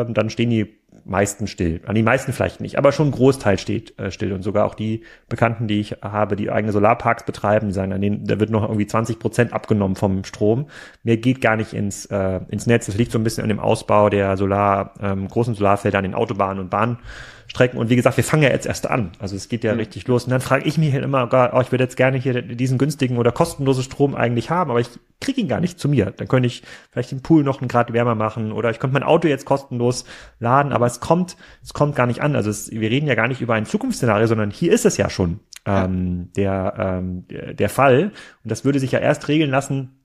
äh, 0.00 0.06
dann 0.10 0.30
stehen 0.30 0.50
die 0.50 0.74
meisten 1.04 1.46
still. 1.46 1.80
An 1.86 1.94
die 1.94 2.02
meisten 2.02 2.32
vielleicht 2.32 2.60
nicht, 2.60 2.78
aber 2.78 2.92
schon 2.92 3.08
ein 3.08 3.12
Großteil 3.12 3.58
steht 3.58 3.98
äh, 3.98 4.10
still. 4.10 4.32
Und 4.32 4.42
sogar 4.42 4.64
auch 4.66 4.74
die 4.74 5.02
Bekannten, 5.28 5.68
die 5.68 5.80
ich 5.80 5.96
habe, 6.02 6.36
die 6.36 6.50
eigene 6.50 6.72
Solarparks 6.72 7.24
betreiben, 7.24 7.68
die 7.68 7.74
sagen, 7.74 7.92
an 7.92 8.00
denen, 8.00 8.24
da 8.26 8.40
wird 8.40 8.50
noch 8.50 8.62
irgendwie 8.62 8.86
20 8.86 9.18
Prozent 9.18 9.52
abgenommen 9.52 9.96
vom 9.96 10.24
Strom. 10.24 10.68
Mehr 11.02 11.16
geht 11.16 11.40
gar 11.40 11.56
nicht 11.56 11.72
ins, 11.72 12.06
äh, 12.06 12.40
ins 12.48 12.66
Netz. 12.66 12.86
Das 12.86 12.96
liegt 12.96 13.12
so 13.12 13.18
ein 13.18 13.24
bisschen 13.24 13.42
an 13.42 13.48
dem 13.48 13.60
Ausbau 13.60 14.08
der 14.08 14.36
Solar, 14.36 14.94
ähm, 15.00 15.28
großen 15.28 15.54
Solarfelder 15.54 15.98
an 15.98 16.04
den 16.04 16.14
Autobahnen 16.14 16.60
und 16.60 16.70
Bahnen. 16.70 16.98
Strecken. 17.46 17.78
Und 17.78 17.90
wie 17.90 17.96
gesagt, 17.96 18.16
wir 18.16 18.24
fangen 18.24 18.42
ja 18.42 18.50
jetzt 18.50 18.66
erst 18.66 18.88
an. 18.88 19.12
Also 19.18 19.36
es 19.36 19.48
geht 19.48 19.64
ja 19.64 19.72
mhm. 19.72 19.80
richtig 19.80 20.06
los. 20.06 20.24
Und 20.24 20.30
dann 20.30 20.40
frage 20.40 20.64
ich 20.64 20.78
mich 20.78 20.92
halt 20.92 21.04
immer, 21.04 21.28
oh, 21.52 21.60
ich 21.60 21.72
würde 21.72 21.84
jetzt 21.84 21.96
gerne 21.96 22.18
hier 22.18 22.42
diesen 22.42 22.78
günstigen 22.78 23.18
oder 23.18 23.32
kostenlosen 23.32 23.84
Strom 23.84 24.14
eigentlich 24.14 24.50
haben, 24.50 24.70
aber 24.70 24.80
ich 24.80 24.88
kriege 25.20 25.40
ihn 25.40 25.48
gar 25.48 25.60
nicht 25.60 25.78
zu 25.78 25.88
mir. 25.88 26.12
Dann 26.16 26.28
könnte 26.28 26.46
ich 26.46 26.62
vielleicht 26.90 27.10
den 27.10 27.22
Pool 27.22 27.44
noch 27.44 27.60
einen 27.60 27.68
Grad 27.68 27.92
wärmer 27.92 28.14
machen 28.14 28.52
oder 28.52 28.70
ich 28.70 28.78
könnte 28.78 28.94
mein 28.94 29.02
Auto 29.02 29.28
jetzt 29.28 29.44
kostenlos 29.44 30.04
laden, 30.38 30.72
aber 30.72 30.86
es 30.86 31.00
kommt, 31.00 31.36
es 31.62 31.74
kommt 31.74 31.96
gar 31.96 32.06
nicht 32.06 32.20
an. 32.20 32.36
Also 32.36 32.50
es, 32.50 32.70
wir 32.70 32.90
reden 32.90 33.06
ja 33.06 33.14
gar 33.14 33.28
nicht 33.28 33.40
über 33.40 33.54
ein 33.54 33.66
Zukunftsszenario, 33.66 34.26
sondern 34.26 34.50
hier 34.50 34.72
ist 34.72 34.84
es 34.84 34.96
ja 34.96 35.10
schon 35.10 35.40
ähm, 35.66 36.30
der, 36.36 36.74
ähm, 36.78 37.24
der 37.28 37.68
Fall. 37.68 38.12
Und 38.42 38.50
das 38.50 38.64
würde 38.64 38.78
sich 38.78 38.92
ja 38.92 38.98
erst 38.98 39.28
regeln 39.28 39.50
lassen, 39.50 40.03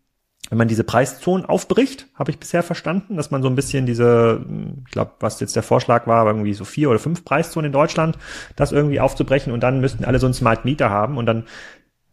wenn 0.50 0.58
man 0.58 0.68
diese 0.68 0.84
Preiszonen 0.84 1.46
aufbricht, 1.46 2.08
habe 2.16 2.32
ich 2.32 2.40
bisher 2.40 2.64
verstanden, 2.64 3.18
dass 3.18 3.32
man 3.32 3.42
so 3.42 3.50
ein 3.50 3.56
bisschen 3.56 3.86
diese, 3.86 4.46
ich 4.86 4.92
glaube, 4.92 5.12
was 5.20 5.40
jetzt 5.40 5.56
der 5.56 5.64
Vorschlag 5.64 6.08
war, 6.08 6.26
irgendwie 6.26 6.54
so 6.54 6.66
vier 6.66 6.90
oder 6.90 7.00
fünf 7.00 7.24
Preiszonen 7.24 7.68
in 7.68 7.74
Deutschland, 7.74 8.18
das 8.56 8.72
irgendwie 8.72 9.00
aufzubrechen 9.00 9.54
und 9.54 9.62
dann 9.62 9.80
müssten 9.80 10.06
alle 10.06 10.20
so 10.20 10.28
einen 10.28 10.34
Smart 10.34 10.66
Meter 10.66 10.90
haben 10.90 11.18
und 11.18 11.26
dann 11.26 11.46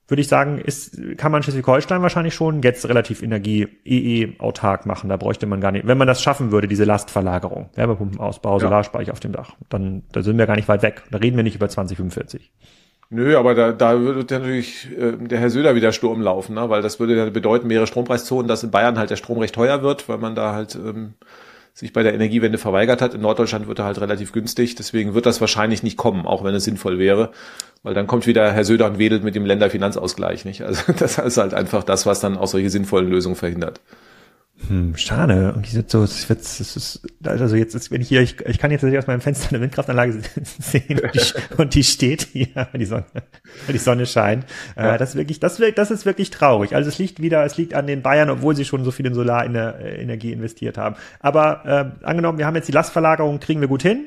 würde 0.09 0.21
ich 0.21 0.29
sagen, 0.29 0.59
ist, 0.59 1.01
kann 1.17 1.33
man 1.33 1.43
Schleswig-Holstein 1.43 2.01
wahrscheinlich 2.01 2.35
schon 2.35 2.63
jetzt 2.63 2.89
relativ 2.89 3.23
Energie 3.23 3.67
EE 3.85 4.39
autark 4.39 4.87
machen. 4.87 5.09
Da 5.09 5.17
bräuchte 5.17 5.47
man 5.47 5.61
gar 5.61 5.73
nicht, 5.73 5.87
wenn 5.87 5.99
man 5.99 6.07
das 6.07 6.23
schaffen 6.23 6.53
würde, 6.53 6.69
diese 6.69 6.85
Lastverlagerung, 6.85 7.71
Wärmepumpenausbau, 7.75 8.55
ja. 8.55 8.61
Solarspeicher 8.61 9.13
auf 9.13 9.21
dem 9.21 9.33
Dach, 9.33 9.57
dann 9.69 10.05
da 10.13 10.23
sind 10.23 10.39
wir 10.39 10.47
gar 10.47 10.55
nicht 10.57 10.69
weit 10.69 10.83
weg. 10.83 11.03
Da 11.11 11.19
reden 11.19 11.37
wir 11.37 11.43
nicht 11.43 11.57
über 11.57 11.69
2045. 11.69 12.53
Nö, 13.09 13.39
aber 13.39 13.55
da, 13.55 13.71
da 13.71 14.01
würde 14.01 14.35
natürlich 14.35 14.89
äh, 14.99 15.13
der 15.17 15.39
Herr 15.39 15.51
Söder 15.51 15.77
wieder 15.77 15.93
Sturm 15.93 16.21
laufen, 16.21 16.55
ne? 16.55 16.69
weil 16.69 16.83
das 16.83 16.99
würde 16.99 17.17
ja 17.17 17.31
bedeuten, 17.31 17.69
mehrere 17.69 17.87
Strompreiszonen, 17.87 18.49
dass 18.49 18.65
in 18.65 18.73
Bayern 18.73 18.99
halt 18.99 19.11
der 19.11 19.17
Strom 19.17 19.39
recht 19.39 19.55
teuer 19.55 19.83
wird, 19.83 20.09
weil 20.09 20.19
man 20.19 20.35
da 20.35 20.53
halt 20.53 20.75
ähm, 20.75 21.15
sich 21.73 21.93
bei 21.93 22.03
der 22.03 22.15
Energiewende 22.15 22.59
verweigert 22.59 23.01
hat. 23.03 23.15
In 23.15 23.21
Norddeutschland 23.21 23.69
wird 23.69 23.79
er 23.79 23.85
halt 23.85 24.01
relativ 24.01 24.33
günstig, 24.33 24.75
deswegen 24.75 25.15
wird 25.15 25.27
das 25.27 25.41
wahrscheinlich 25.41 25.85
nicht 25.85 25.97
kommen, 25.97 26.27
auch 26.27 26.43
wenn 26.43 26.55
es 26.55 26.65
sinnvoll 26.65 26.99
wäre, 26.99 27.31
weil 27.85 27.95
dann 27.95 28.09
kommt 28.09 28.27
wieder 28.27 28.51
Herr 28.51 28.65
Söder 28.65 28.87
und 28.87 28.99
wedelt 28.99 29.23
mit 29.23 29.37
dem 29.37 29.47
Länderfinanzausgleich, 29.47 30.45
nicht? 30.45 30.63
Also 30.63 30.93
das 30.99 31.19
ist 31.19 31.37
halt 31.37 31.55
einfach 31.55 31.85
das, 31.85 32.07
was 32.07 32.19
dann 32.19 32.37
auch 32.37 32.49
solche 32.49 32.71
sinnvollen 32.71 33.09
Lösungen 33.09 33.37
verhindert. 33.37 33.81
Hm, 34.69 34.97
schade. 34.97 35.55
Sind 35.65 35.91
so, 35.91 36.03
es 36.03 36.29
wird, 36.29 36.41
es 36.41 36.61
ist, 36.61 37.03
also 37.25 37.57
jetzt 37.57 37.75
ist, 37.75 37.91
wenn 37.91 38.01
ich 38.01 38.09
hier, 38.09 38.23
ich, 38.23 38.41
ich 38.41 38.59
kann 38.59 38.71
jetzt 38.71 38.81
tatsächlich 38.81 38.99
aus 38.99 39.07
meinem 39.07 39.21
Fenster 39.21 39.51
eine 39.51 39.61
Windkraftanlage 39.61 40.13
sehen 40.59 40.99
und 41.01 41.15
die, 41.15 41.57
und 41.57 41.75
die 41.75 41.85
steht 41.85 42.29
hier, 42.33 42.49
weil 42.55 42.79
die 42.79 42.87
Sonne, 42.87 43.05
weil 43.13 43.73
die 43.73 43.79
Sonne 43.79 44.07
scheint. 44.07 44.45
Äh, 44.75 44.83
ja. 44.83 44.95
Äh, 44.95 44.99
das 44.99 45.11
ist 45.11 45.17
wirklich, 45.17 45.41
das 45.41 45.61
wird, 45.61 45.79
das 45.79 45.91
ist 45.91 46.07
wirklich 46.07 46.31
traurig. 46.31 46.75
Also 46.75 46.89
es 46.89 46.99
liegt 46.99 47.21
wieder, 47.21 47.45
es 47.45 47.57
liegt 47.57 47.75
an 47.75 47.87
den 47.87 48.03
Bayern, 48.03 48.31
obwohl 48.31 48.57
sie 48.57 48.65
schon 48.65 48.83
so 48.83 48.91
viel 48.91 49.07
in 49.07 49.15
Solarenergie 49.15 50.33
investiert 50.33 50.79
haben. 50.79 50.97
Aber 51.21 51.95
äh, 52.03 52.05
angenommen, 52.07 52.39
wir 52.39 52.47
haben 52.47 52.57
jetzt 52.57 52.69
die 52.69 52.73
Lastverlagerung, 52.73 53.39
kriegen 53.41 53.61
wir 53.61 53.69
gut 53.69 53.83
hin. 53.83 54.07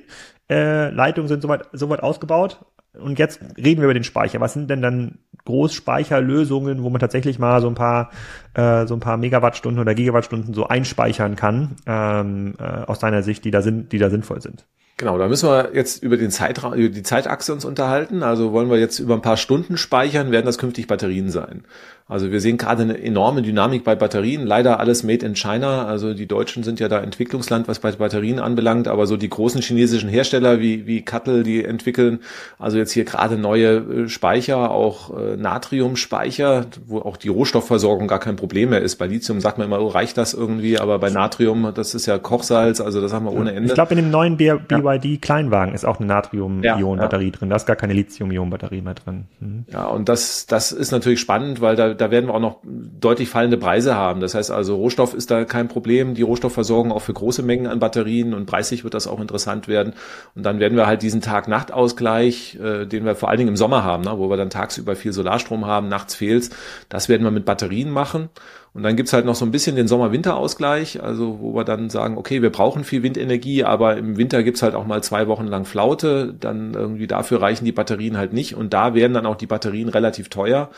Äh, 0.50 0.89
Leitungen 0.89 1.28
sind 1.28 1.41
soweit, 1.41 1.68
soweit 1.74 2.02
ausgebaut. 2.02 2.60
Und 2.98 3.20
jetzt 3.20 3.40
reden 3.58 3.82
wir 3.82 3.86
über 3.86 3.94
den 3.94 4.04
Speicher. 4.04 4.40
Was 4.40 4.54
sind 4.54 4.70
denn 4.70 4.82
dann 4.82 5.20
Großspeicherlösungen, 5.46 6.84
wo 6.84 6.90
man 6.90 7.00
tatsächlich 7.00 7.40
mal 7.40 7.62
so 7.62 7.68
ein 7.68 7.76
paar 7.76 8.12
äh, 8.56 8.86
so 8.88 8.96
ein 8.96 9.00
paar 9.00 9.18
Megawattstunden 9.18 9.80
oder 9.80 9.94
Gigawattstunden 9.94 10.54
so 10.54 10.68
einspeichern 10.68 11.36
kann 11.36 11.76
ähm, 11.86 12.56
äh, 12.60 12.64
aus 12.64 13.00
deiner 13.00 13.24
Sicht, 13.24 13.46
die 13.46 13.52
da 13.52 13.62
sind, 13.62 13.92
die 13.92 14.00
da 14.00 14.10
sinnvoll 14.10 14.42
sind? 14.42 14.66
Genau, 15.00 15.18
da 15.18 15.30
müssen 15.30 15.48
wir 15.48 15.72
jetzt 15.74 16.04
über 16.04 16.18
den 16.18 16.30
Zeitraum, 16.30 16.74
über 16.74 16.94
die 16.94 17.04
Zeitachse 17.04 17.54
uns 17.54 17.64
unterhalten. 17.64 18.22
Also 18.22 18.52
wollen 18.52 18.70
wir 18.70 18.78
jetzt 18.78 19.00
über 19.00 19.14
ein 19.14 19.22
paar 19.22 19.38
Stunden 19.38 19.78
speichern, 19.78 20.32
werden 20.32 20.46
das 20.46 20.58
künftig 20.58 20.88
Batterien 20.88 21.30
sein. 21.30 21.64
Also 22.10 22.32
wir 22.32 22.41
sehen 22.41 22.57
gerade 22.57 22.84
eine 22.84 23.01
enorme 23.01 23.41
Dynamik 23.43 23.84
bei 23.84 23.95
Batterien. 23.95 24.45
Leider 24.45 24.80
alles 24.80 25.03
made 25.03 25.26
in 25.26 25.36
China. 25.36 25.86
Also 25.86 26.14
die 26.14 26.26
Deutschen 26.28 26.64
sind 26.64 26.80
ja 26.80 26.88
da 26.88 26.99
Entwicklungsland, 26.99 27.68
was 27.68 27.80
bei 27.80 27.91
Batterien 27.91 28.39
anbelangt. 28.39 28.88
Aber 28.88 29.07
so 29.07 29.16
die 29.16 29.30
großen 29.30 29.62
chinesischen 29.62 30.10
Hersteller 30.10 30.60
wie, 30.60 30.88
wie 30.88 31.03
Kattel, 31.03 31.43
die 31.43 31.64
entwickeln 31.64 32.20
also 32.57 32.78
jetzt 32.78 32.91
hier 32.91 33.05
gerade 33.05 33.38
neue 33.38 33.78
äh, 33.78 34.10
Speicher, 34.10 34.72
auch 34.72 35.18
äh, 35.18 35.38
Natriumspeicher, 35.38 36.66
wo 36.88 36.99
auch 36.99 37.18
die 37.18 37.30
Rohstoffversorgung 37.30 38.07
gar 38.07 38.20
kein 38.20 38.36
Problem 38.36 38.72
mehr 38.72 38.82
ist. 38.82 38.97
Bei 38.97 39.07
Lithium 39.07 39.39
sagt 39.39 39.57
man 39.57 39.68
immer, 39.68 39.80
oh, 39.80 39.88
reicht 39.88 40.18
das 40.18 40.34
irgendwie? 40.34 40.80
Aber 40.80 40.99
bei 40.99 41.10
Natrium, 41.10 41.72
das 41.74 41.95
ist 41.95 42.05
ja 42.05 42.18
Kochsalz, 42.18 42.82
also 42.82 43.01
das 43.01 43.14
haben 43.14 43.26
wir 43.26 43.34
ohne 43.34 43.53
Ende. 43.53 43.68
Ich 43.68 43.74
glaube, 43.74 43.93
in 43.93 43.97
dem 43.97 44.12
neuen 44.12 44.38
BYD-Kleinwagen 44.38 45.74
ist 45.74 45.86
auch 45.86 45.99
eine 45.99 46.07
Natrium-Ionen-Batterie 46.07 47.24
ja, 47.26 47.30
ja. 47.30 47.38
drin. 47.38 47.49
Da 47.49 47.55
ist 47.55 47.66
gar 47.66 47.76
keine 47.76 47.93
Lithium-Ionen-Batterie 47.93 48.82
mehr 48.82 48.95
drin. 48.95 49.26
Mhm. 49.39 49.66
Ja, 49.72 49.86
und 49.86 50.10
das, 50.10 50.45
das 50.47 50.72
ist 50.72 50.91
natürlich 50.91 51.20
spannend, 51.20 51.62
weil 51.62 51.76
da 51.76 51.93
da 52.00 52.12
werden 52.12 52.28
wir 52.28 52.34
auch 52.34 52.39
noch 52.39 52.60
deutlich 52.64 53.30
fallende 53.30 53.58
Preise 53.58 53.95
haben. 53.95 54.22
Das 54.22 54.36
heißt 54.36 54.52
also, 54.52 54.76
Rohstoff 54.76 55.14
ist 55.14 55.30
da 55.32 55.43
kein 55.45 55.68
Problem, 55.68 56.14
die 56.14 56.22
Rohstoffversorgung 56.22 56.91
auch 56.91 57.02
für 57.02 57.14
große 57.14 57.43
Mengen 57.43 57.68
an 57.68 57.80
Batterien 57.80 58.34
und 58.34 58.45
preislich 58.45 58.84
wird 58.84 58.93
das 58.93 59.08
auch 59.08 59.20
interessant 59.20 59.68
werden. 59.68 59.93
Und 60.36 60.43
dann 60.43 60.60
werden 60.60 60.78
wir 60.78 60.88
halt 60.88 61.02
diesen 61.02 61.22
Tag-Nacht-Ausgleich, 61.22 62.58
äh, 62.62 62.86
den 62.86 63.06
wir 63.06 63.16
vor 63.16 63.30
allen 63.30 63.39
Dingen 63.39 63.50
im 63.50 63.58
Sommer 63.58 63.84
haben, 63.84 64.04
ne, 64.04 64.18
wo 64.18 64.30
wir 64.30 64.38
dann 64.38 64.50
tagsüber 64.50 64.95
viel 64.95 65.12
Solarstrom 65.12 65.66
haben, 65.66 65.89
nachts 65.89 66.16
fehlt's, 66.16 66.52
das 66.88 67.10
werden 67.10 67.24
wir 67.24 67.32
mit 67.32 67.45
Batterien 67.45 67.91
machen. 67.91 68.30
Und 68.74 68.84
dann 68.84 68.95
gibt's 68.95 69.14
halt 69.14 69.26
noch 69.26 69.36
so 69.36 69.45
ein 69.45 69.52
bisschen 69.52 69.76
den 69.76 69.88
Sommer-Winter-Ausgleich, 69.88 71.02
also 71.02 71.39
wo 71.41 71.56
wir 71.56 71.64
dann 71.64 71.89
sagen, 71.89 72.18
okay, 72.18 72.43
wir 72.43 72.52
brauchen 72.52 72.84
viel 72.84 73.02
Windenergie, 73.02 73.64
aber 73.64 73.97
im 73.97 74.16
Winter 74.18 74.43
gibt's 74.43 74.62
halt 74.62 74.76
auch 74.76 74.86
mal 74.86 75.02
zwei 75.02 75.28
Wochen 75.28 75.47
lang 75.47 75.66
Flaute, 75.66 76.36
dann 76.39 76.76
irgendwie 76.76 77.08
dafür 77.08 77.41
reichen 77.41 77.66
die 77.66 77.72
Batterien 77.72 78.16
halt 78.16 78.32
nicht 78.32 78.56
und 78.56 78.74
da 78.74 78.93
werden 78.93 79.14
dann 79.14 79.26
auch 79.26 79.38
die 79.38 79.47
Batterien 79.47 79.89
relativ 79.89 80.30
teuer, 80.30 80.70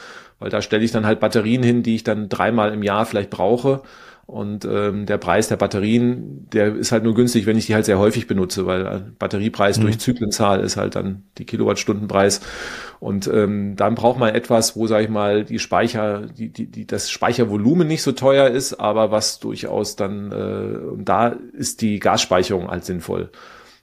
weil 0.42 0.50
da 0.50 0.62
stelle 0.62 0.84
ich 0.84 0.92
dann 0.92 1.06
halt 1.06 1.22
Batterien 1.22 1.64
hin, 1.64 1.84
die 1.84 1.96
ich 1.96 2.04
dann 2.04 2.28
dreimal 2.28 2.74
im 2.74 2.84
Jahr 2.84 3.06
vielleicht 3.06 3.30
brauche 3.30 3.82
und 4.32 4.64
ähm, 4.64 5.06
der 5.08 5.18
Preis 5.18 5.50
der 5.50 5.58
Batterien, 5.58 6.48
der 6.54 6.74
ist 6.74 6.94
halt 6.94 7.04
nur 7.04 7.16
günstig, 7.16 7.46
wenn 7.46 7.58
ich 7.58 7.66
die 7.66 7.76
halt 7.76 7.84
sehr 7.84 8.00
häufig 8.00 8.28
benutze, 8.28 8.66
weil 8.66 8.86
äh, 8.86 9.02
Batteriepreis 9.20 9.78
mhm. 9.78 9.82
durch 9.82 10.00
Zyklenzahl 10.00 10.62
ist 10.62 10.78
halt 10.78 10.96
dann 10.96 11.24
die 11.38 11.44
Kilowattstundenpreis. 11.44 12.40
Und 13.02 13.28
ähm, 13.28 13.76
dann 13.76 13.96
braucht 13.96 14.20
man 14.20 14.34
etwas, 14.34 14.78
wo, 14.78 14.88
sage 14.88 15.04
ich 15.04 15.10
mal, 15.10 15.44
die 15.44 15.60
Speicher, 15.60 16.28
die, 16.28 16.48
die, 16.48 16.68
die, 16.68 16.88
das 16.88 17.12
Speichervolumen 17.12 17.86
nicht 17.86 18.04
so 18.04 18.14
teuer 18.14 18.48
ist, 18.48 18.76
aber 18.76 19.12
was 19.12 19.40
durchaus 19.40 19.98
dann, 19.98 20.32
äh, 20.32 20.78
und 20.78 21.10
da 21.10 21.36
ist 21.52 21.82
die 21.82 22.00
Gasspeicherung 22.00 22.70
halt 22.70 22.86
sinnvoll. 22.86 23.32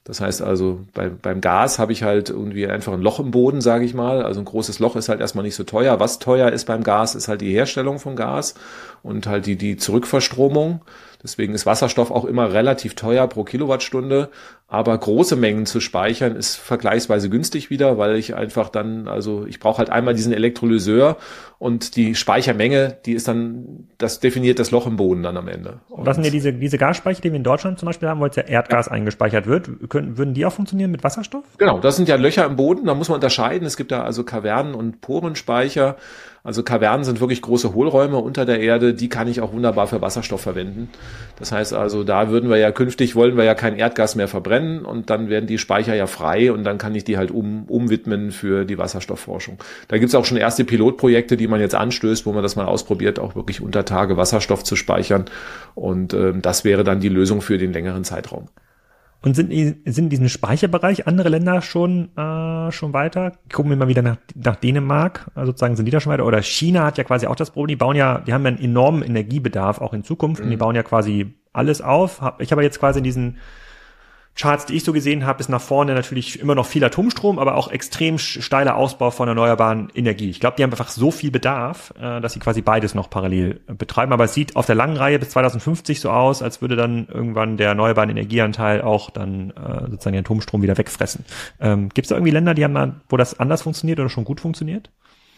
Das 0.09 0.21
heißt 0.21 0.41
also, 0.41 0.79
bei, 0.95 1.07
beim 1.07 1.39
Gas 1.39 1.77
habe 1.77 1.91
ich 1.91 2.01
halt 2.01 2.31
irgendwie 2.31 2.65
einfach 2.65 2.93
ein 2.93 3.01
Loch 3.01 3.19
im 3.19 3.29
Boden, 3.29 3.61
sage 3.61 3.85
ich 3.85 3.93
mal. 3.93 4.23
Also 4.23 4.41
ein 4.41 4.45
großes 4.45 4.79
Loch 4.79 4.95
ist 4.95 5.07
halt 5.07 5.21
erstmal 5.21 5.43
nicht 5.45 5.53
so 5.53 5.63
teuer. 5.63 5.99
Was 5.99 6.17
teuer 6.17 6.51
ist 6.51 6.65
beim 6.65 6.83
Gas, 6.83 7.13
ist 7.13 7.27
halt 7.27 7.41
die 7.41 7.53
Herstellung 7.53 7.99
von 7.99 8.15
Gas 8.15 8.55
und 9.03 9.27
halt 9.27 9.45
die, 9.45 9.55
die 9.55 9.77
Zurückverstromung. 9.77 10.81
Deswegen 11.21 11.53
ist 11.53 11.65
Wasserstoff 11.65 12.11
auch 12.11 12.23
immer 12.23 12.53
relativ 12.53 12.95
teuer 12.95 13.27
pro 13.27 13.43
Kilowattstunde. 13.43 14.29
Aber 14.71 14.95
große 14.95 15.35
Mengen 15.35 15.65
zu 15.65 15.79
speichern 15.79 16.35
ist 16.35 16.55
vergleichsweise 16.55 17.29
günstig 17.29 17.71
wieder, 17.71 17.97
weil 17.97 18.15
ich 18.15 18.35
einfach 18.35 18.69
dann, 18.69 19.07
also 19.07 19.45
ich 19.47 19.59
brauche 19.59 19.79
halt 19.79 19.89
einmal 19.89 20.13
diesen 20.13 20.31
Elektrolyseur 20.31 21.17
und 21.57 21.95
die 21.95 22.13
Speichermenge, 22.13 22.95
die 23.05 23.13
ist 23.13 23.27
dann, 23.27 23.87
das 23.97 24.19
definiert 24.19 24.59
das 24.59 24.69
Loch 24.69 24.85
im 24.85 24.95
Boden 24.95 25.23
dann 25.23 25.37
am 25.37 25.47
Ende. 25.47 25.79
Und 25.89 26.05
was 26.05 26.15
sind 26.15 26.23
ja 26.23 26.29
diese, 26.29 26.53
diese 26.53 26.77
Gasspeicher, 26.77 27.21
die 27.21 27.31
wir 27.31 27.37
in 27.37 27.43
Deutschland 27.43 27.79
zum 27.79 27.87
Beispiel 27.87 28.07
haben, 28.07 28.19
wo 28.19 28.25
jetzt 28.25 28.37
ja 28.37 28.43
Erdgas 28.43 28.85
ja. 28.85 28.91
eingespeichert 28.91 29.47
wird, 29.47 29.89
können, 29.89 30.19
würden 30.19 30.35
die 30.35 30.45
auch 30.45 30.53
funktionieren 30.53 30.91
mit 30.91 31.03
Wasserstoff? 31.03 31.43
Genau, 31.57 31.79
das 31.79 31.95
sind 31.95 32.07
ja 32.07 32.15
Löcher 32.15 32.45
im 32.45 32.55
Boden, 32.55 32.85
da 32.85 32.93
muss 32.93 33.09
man 33.09 33.15
unterscheiden. 33.15 33.65
Es 33.65 33.75
gibt 33.75 33.91
da 33.91 34.03
also 34.03 34.23
Kavernen 34.23 34.75
und 34.75 35.01
Porenspeicher. 35.01 35.97
Also 36.43 36.63
Kavernen 36.63 37.03
sind 37.03 37.19
wirklich 37.19 37.41
große 37.41 37.73
Hohlräume 37.73 38.17
unter 38.17 38.45
der 38.45 38.59
Erde, 38.59 38.93
die 38.93 39.09
kann 39.09 39.27
ich 39.27 39.41
auch 39.41 39.53
wunderbar 39.53 39.87
für 39.87 40.01
Wasserstoff 40.01 40.41
verwenden. 40.41 40.89
Das 41.37 41.51
heißt 41.51 41.73
also, 41.73 42.03
da 42.03 42.29
würden 42.29 42.49
wir 42.49 42.57
ja 42.57 42.71
künftig, 42.71 43.15
wollen 43.15 43.37
wir 43.37 43.43
ja 43.43 43.55
kein 43.55 43.75
Erdgas 43.75 44.15
mehr 44.15 44.27
verbrennen 44.27 44.85
und 44.85 45.09
dann 45.09 45.29
werden 45.29 45.47
die 45.47 45.57
Speicher 45.57 45.95
ja 45.95 46.07
frei 46.07 46.51
und 46.51 46.63
dann 46.63 46.77
kann 46.77 46.95
ich 46.95 47.03
die 47.03 47.17
halt 47.17 47.31
um, 47.31 47.65
umwidmen 47.65 48.31
für 48.31 48.65
die 48.65 48.77
Wasserstoffforschung. 48.77 49.57
Da 49.87 49.97
gibt's 49.97 50.15
auch 50.15 50.25
schon 50.25 50.37
erste 50.37 50.63
Pilotprojekte, 50.63 51.37
die 51.37 51.47
man 51.47 51.59
jetzt 51.59 51.75
anstößt, 51.75 52.25
wo 52.25 52.31
man 52.31 52.43
das 52.43 52.55
mal 52.55 52.65
ausprobiert, 52.65 53.19
auch 53.19 53.35
wirklich 53.35 53.61
unter 53.61 53.85
Tage 53.85 54.17
Wasserstoff 54.17 54.63
zu 54.63 54.75
speichern. 54.75 55.25
Und 55.75 56.13
äh, 56.13 56.33
das 56.39 56.63
wäre 56.63 56.83
dann 56.83 56.99
die 56.99 57.09
Lösung 57.09 57.41
für 57.41 57.57
den 57.57 57.73
längeren 57.73 58.03
Zeitraum. 58.03 58.47
Und 59.21 59.35
sind, 59.35 59.51
sind 59.51 60.05
in 60.05 60.09
diesem 60.09 60.29
Speicherbereich 60.29 61.05
andere 61.05 61.27
Länder 61.27 61.61
schon, 61.61 62.15
äh, 62.15 62.71
schon 62.71 62.93
weiter? 62.93 63.33
Gucken 63.51 63.69
wir 63.69 63.75
mal 63.75 63.89
wieder 63.89 64.01
nach, 64.01 64.17
nach 64.33 64.55
Dänemark, 64.55 65.29
also 65.35 65.51
sozusagen 65.51 65.75
sind 65.75 65.85
die 65.85 65.91
da 65.91 65.99
schon 65.99 66.13
weiter? 66.13 66.25
Oder 66.25 66.41
China 66.41 66.85
hat 66.85 66.97
ja 66.97 67.03
quasi 67.03 67.27
auch 67.27 67.35
das 67.35 67.51
Problem, 67.51 67.67
die 67.67 67.75
bauen 67.75 67.97
ja, 67.97 68.19
die 68.19 68.31
haben 68.31 68.43
ja 68.43 68.49
einen 68.49 68.59
enormen 68.59 69.03
Energiebedarf 69.03 69.81
auch 69.81 69.93
in 69.93 70.05
Zukunft 70.05 70.39
mhm. 70.39 70.45
und 70.45 70.49
die 70.51 70.55
mhm. 70.55 70.59
bauen 70.59 70.75
ja 70.75 70.83
quasi 70.83 71.33
alles 71.51 71.81
auf. 71.81 72.21
Ich 72.39 72.51
habe 72.53 72.63
jetzt 72.63 72.79
quasi 72.79 72.99
in 72.99 73.03
diesen 73.03 73.37
Charts, 74.39 74.65
die 74.65 74.75
ich 74.75 74.85
so 74.85 74.93
gesehen 74.93 75.25
habe, 75.25 75.41
ist 75.41 75.49
nach 75.49 75.59
vorne 75.59 75.93
natürlich 75.93 76.39
immer 76.39 76.55
noch 76.55 76.65
viel 76.65 76.81
Atomstrom, 76.83 77.39
aber 77.39 77.55
auch 77.55 77.69
extrem 77.69 78.17
steiler 78.17 78.77
Ausbau 78.77 79.11
von 79.11 79.27
erneuerbaren 79.27 79.89
Energie. 79.93 80.29
Ich 80.29 80.39
glaube, 80.39 80.55
die 80.57 80.63
haben 80.63 80.71
einfach 80.71 80.87
so 80.87 81.11
viel 81.11 81.29
Bedarf, 81.29 81.93
äh, 81.99 82.21
dass 82.21 82.33
sie 82.33 82.39
quasi 82.39 82.61
beides 82.61 82.95
noch 82.95 83.09
parallel 83.09 83.59
betreiben. 83.67 84.13
Aber 84.13 84.23
es 84.23 84.33
sieht 84.33 84.55
auf 84.55 84.65
der 84.65 84.75
langen 84.75 84.95
Reihe 84.95 85.19
bis 85.19 85.31
2050 85.31 85.99
so 85.99 86.09
aus, 86.09 86.41
als 86.41 86.61
würde 86.61 86.77
dann 86.77 87.09
irgendwann 87.09 87.57
der 87.57 87.67
erneuerbaren 87.67 88.09
Energieanteil 88.09 88.81
auch 88.81 89.09
dann 89.09 89.51
äh, 89.51 89.89
sozusagen 89.89 90.13
den 90.13 90.23
Atomstrom 90.23 90.61
wieder 90.61 90.77
wegfressen. 90.77 91.25
Ähm, 91.59 91.89
Gibt 91.89 92.05
es 92.05 92.09
da 92.09 92.15
irgendwie 92.15 92.31
Länder, 92.31 92.53
die 92.53 92.63
haben 92.63 92.75
da, 92.75 92.95
wo 93.09 93.17
das 93.17 93.41
anders 93.41 93.63
funktioniert 93.63 93.99
oder 93.99 94.09
schon 94.09 94.23
gut 94.23 94.39
funktioniert? 94.39 94.89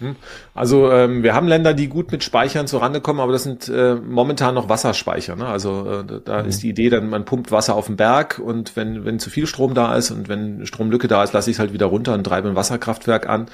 Hm? 0.02 0.16
Also 0.56 0.92
ähm, 0.92 1.22
wir 1.22 1.36
haben 1.36 1.48
Länder, 1.48 1.74
die 1.76 1.88
gut 1.88 2.12
mit 2.12 2.24
Speichern 2.24 2.66
zurande 2.66 3.02
kommen, 3.02 3.20
aber 3.20 3.32
das 3.32 3.44
sind 3.44 3.70
äh, 3.70 3.96
momentan 3.96 4.56
noch 4.56 4.68
Wasserspeicher. 4.68 5.36
Ne? 5.36 5.46
Also 5.46 6.04
äh, 6.08 6.22
da 6.26 6.42
mhm. 6.42 6.50
ist 6.50 6.64
die 6.64 6.70
Idee, 6.70 6.90
dann 6.90 7.08
man 7.10 7.24
pumpt 7.24 7.52
Wasser 7.52 7.76
auf 7.76 7.86
den 7.86 7.96
Berg 7.96 8.40
und 8.40 8.76
wenn 8.76 9.06
wenn 9.06 9.20
zu 9.20 9.30
viel 9.30 9.46
Strom 9.46 9.76
da 9.76 9.96
ist 9.96 10.10
und 10.10 10.28
wenn 10.28 10.66
Stromlücke 10.66 11.08
da 11.08 11.24
ist, 11.24 11.34
lasse 11.34 11.52
ich 11.52 11.58
es 11.58 11.60
halt 11.60 11.72
wieder 11.72 11.86
runter 11.86 12.16
und 12.16 12.24
treibe 12.24 12.50
ein 12.50 12.56
Wasserkraftwerk 12.56 13.30
an. 13.30 13.46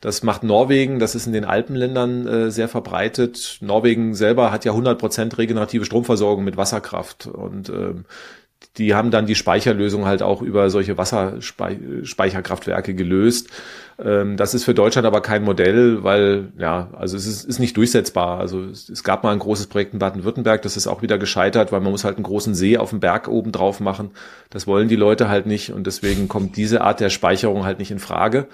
Das 0.00 0.22
macht 0.22 0.42
Norwegen, 0.42 0.98
das 0.98 1.14
ist 1.14 1.26
in 1.26 1.32
den 1.32 1.46
Alpenländern 1.46 2.26
äh, 2.26 2.50
sehr 2.50 2.68
verbreitet. 2.68 3.58
Norwegen 3.62 4.14
selber 4.14 4.52
hat 4.52 4.66
ja 4.66 4.72
100 4.72 4.98
Prozent 4.98 5.38
regenerative 5.38 5.86
Stromversorgung 5.86 6.44
mit 6.44 6.58
Wasserkraft 6.58 7.26
und 7.26 7.70
ähm, 7.70 8.04
die 8.76 8.94
haben 8.94 9.10
dann 9.10 9.26
die 9.26 9.34
Speicherlösung 9.36 10.04
halt 10.04 10.22
auch 10.22 10.42
über 10.42 10.68
solche 10.68 10.98
Wasserspeicherkraftwerke 10.98 12.94
gelöst. 12.94 13.48
Ähm, 14.02 14.36
das 14.36 14.54
ist 14.54 14.64
für 14.64 14.74
Deutschland 14.74 15.06
aber 15.06 15.20
kein 15.20 15.44
Modell, 15.44 16.02
weil, 16.02 16.52
ja, 16.58 16.88
also 16.92 17.16
es 17.16 17.26
ist, 17.26 17.44
ist 17.44 17.60
nicht 17.60 17.76
durchsetzbar. 17.76 18.40
Also 18.40 18.64
es, 18.64 18.88
es 18.88 19.04
gab 19.04 19.22
mal 19.22 19.32
ein 19.32 19.38
großes 19.38 19.68
Projekt 19.68 19.92
in 19.92 20.00
Baden-Württemberg, 20.00 20.62
das 20.62 20.76
ist 20.76 20.88
auch 20.88 21.02
wieder 21.02 21.18
gescheitert, 21.18 21.70
weil 21.70 21.80
man 21.80 21.92
muss 21.92 22.04
halt 22.04 22.16
einen 22.16 22.24
großen 22.24 22.54
See 22.54 22.76
auf 22.76 22.90
dem 22.90 23.00
Berg 23.00 23.28
oben 23.28 23.52
drauf 23.52 23.78
machen. 23.78 24.10
Das 24.50 24.66
wollen 24.66 24.88
die 24.88 24.96
Leute 24.96 25.28
halt 25.28 25.46
nicht 25.46 25.72
und 25.72 25.86
deswegen 25.86 26.26
kommt 26.26 26.56
diese 26.56 26.80
Art 26.80 26.98
der 26.98 27.10
Speicherung 27.10 27.64
halt 27.64 27.78
nicht 27.78 27.92
in 27.92 28.00
Frage. 28.00 28.48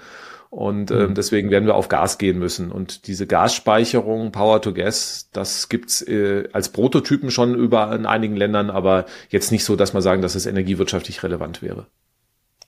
Und 0.51 0.91
ähm, 0.91 1.09
mhm. 1.09 1.13
deswegen 1.15 1.49
werden 1.49 1.65
wir 1.65 1.75
auf 1.75 1.87
Gas 1.87 2.17
gehen 2.17 2.37
müssen. 2.37 2.73
Und 2.73 3.07
diese 3.07 3.25
Gasspeicherung, 3.25 4.33
Power 4.33 4.61
to 4.61 4.73
Gas, 4.73 5.29
das 5.31 5.69
gibt's 5.69 6.01
äh, 6.01 6.49
als 6.51 6.69
Prototypen 6.69 7.31
schon 7.31 7.55
über 7.55 7.95
in 7.95 8.05
einigen 8.05 8.35
Ländern, 8.35 8.69
aber 8.69 9.05
jetzt 9.29 9.53
nicht 9.53 9.63
so, 9.63 9.77
dass 9.77 9.93
man 9.93 10.01
sagen, 10.01 10.21
dass 10.21 10.35
es 10.35 10.45
energiewirtschaftlich 10.45 11.23
relevant 11.23 11.61
wäre. 11.61 11.87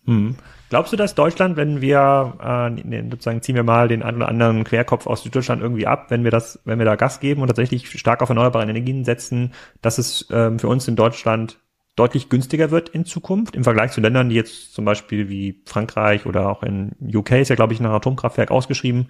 Hm. 0.06 0.38
Glaubst 0.70 0.94
du, 0.94 0.98
dass 0.98 1.14
Deutschland, 1.14 1.58
wenn 1.58 1.82
wir 1.82 2.72
äh, 2.80 3.10
sozusagen 3.12 3.42
ziehen 3.42 3.56
wir 3.56 3.64
mal 3.64 3.90
den 3.90 4.02
einen 4.02 4.18
oder 4.18 4.30
anderen 4.30 4.64
Querkopf 4.64 5.06
aus 5.06 5.24
Süddeutschland 5.24 5.62
irgendwie 5.62 5.86
ab, 5.86 6.06
wenn 6.10 6.24
wir 6.24 6.32
das, 6.32 6.60
wenn 6.64 6.80
wir 6.80 6.86
da 6.86 6.96
Gas 6.96 7.20
geben 7.20 7.42
und 7.42 7.48
tatsächlich 7.48 7.90
stark 8.00 8.22
auf 8.22 8.30
erneuerbare 8.30 8.64
Energien 8.64 9.04
setzen, 9.04 9.52
dass 9.82 9.98
es 9.98 10.26
ähm, 10.32 10.58
für 10.58 10.70
uns 10.70 10.88
in 10.88 10.96
Deutschland 10.96 11.60
deutlich 11.96 12.30
günstiger 12.30 12.72
wird 12.72 12.90
in 12.90 13.06
Zukunft 13.06 13.56
im 13.56 13.64
Vergleich 13.64 13.92
zu 13.92 14.02
Ländern, 14.02 14.30
die 14.30 14.36
jetzt 14.36 14.74
zum 14.74 14.84
Beispiel 14.84 15.30
wie 15.30 15.62
Frankreich 15.66 16.26
oder 16.26 16.50
auch 16.50 16.64
in 16.64 16.94
UK 17.02 17.34
ist 17.34 17.50
ja, 17.50 17.56
glaube 17.56 17.74
ich, 17.74 17.80
ein 17.80 17.86
Atomkraftwerk 17.86 18.50
ausgeschrieben, 18.50 19.10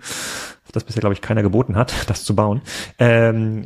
das 0.74 0.84
bisher, 0.84 1.00
glaube 1.00 1.14
ich, 1.14 1.22
keiner 1.22 1.44
geboten 1.44 1.76
hat, 1.78 1.94
das 2.10 2.26
zu 2.26 2.36
bauen. 2.36 2.62
Ähm, 3.00 3.64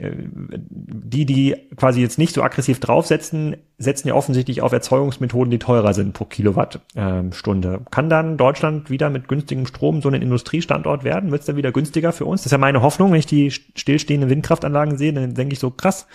die, 0.69 1.25
die 1.25 1.55
quasi 1.75 2.01
jetzt 2.01 2.19
nicht 2.19 2.35
so 2.35 2.43
aggressiv 2.43 2.79
draufsetzen, 2.79 3.57
setzen 3.79 4.07
ja 4.07 4.13
offensichtlich 4.13 4.61
auf 4.61 4.71
Erzeugungsmethoden, 4.71 5.49
die 5.49 5.59
teurer 5.59 5.93
sind 5.93 6.13
pro 6.13 6.25
Kilowattstunde. 6.25 7.73
Ähm, 7.73 7.85
Kann 7.89 8.09
dann 8.09 8.37
Deutschland 8.37 8.89
wieder 8.89 9.09
mit 9.09 9.27
günstigem 9.27 9.65
Strom 9.65 10.01
so 10.01 10.09
ein 10.09 10.21
Industriestandort 10.21 11.03
werden? 11.03 11.31
Wird 11.31 11.41
es 11.41 11.47
dann 11.47 11.55
wieder 11.55 11.71
günstiger 11.71 12.11
für 12.11 12.25
uns? 12.25 12.41
Das 12.41 12.47
ist 12.47 12.51
ja 12.51 12.57
meine 12.57 12.81
Hoffnung, 12.81 13.11
wenn 13.11 13.19
ich 13.19 13.25
die 13.25 13.51
stillstehenden 13.51 14.29
Windkraftanlagen 14.29 14.97
sehe, 14.97 15.13
dann 15.13 15.33
denke 15.33 15.53
ich 15.53 15.59
so, 15.59 15.71
krass, 15.71 16.07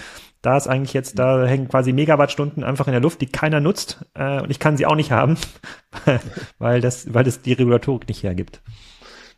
da 0.42 0.56
ist 0.56 0.66
eigentlich 0.66 0.92
jetzt, 0.92 1.18
da 1.18 1.46
hängen 1.46 1.68
quasi 1.68 1.92
Megawattstunden 1.92 2.64
einfach 2.64 2.88
in 2.88 2.92
der 2.92 3.00
Luft, 3.00 3.20
die 3.20 3.26
keiner 3.26 3.60
nutzt. 3.60 4.04
Äh, 4.14 4.42
und 4.42 4.50
ich 4.50 4.58
kann 4.58 4.76
sie 4.76 4.86
auch 4.86 4.96
nicht 4.96 5.12
haben, 5.12 5.38
weil 6.58 6.80
das, 6.80 7.14
weil 7.14 7.24
das 7.24 7.42
die 7.42 7.52
Regulatorik 7.52 8.08
nicht 8.08 8.24
hergibt. 8.24 8.60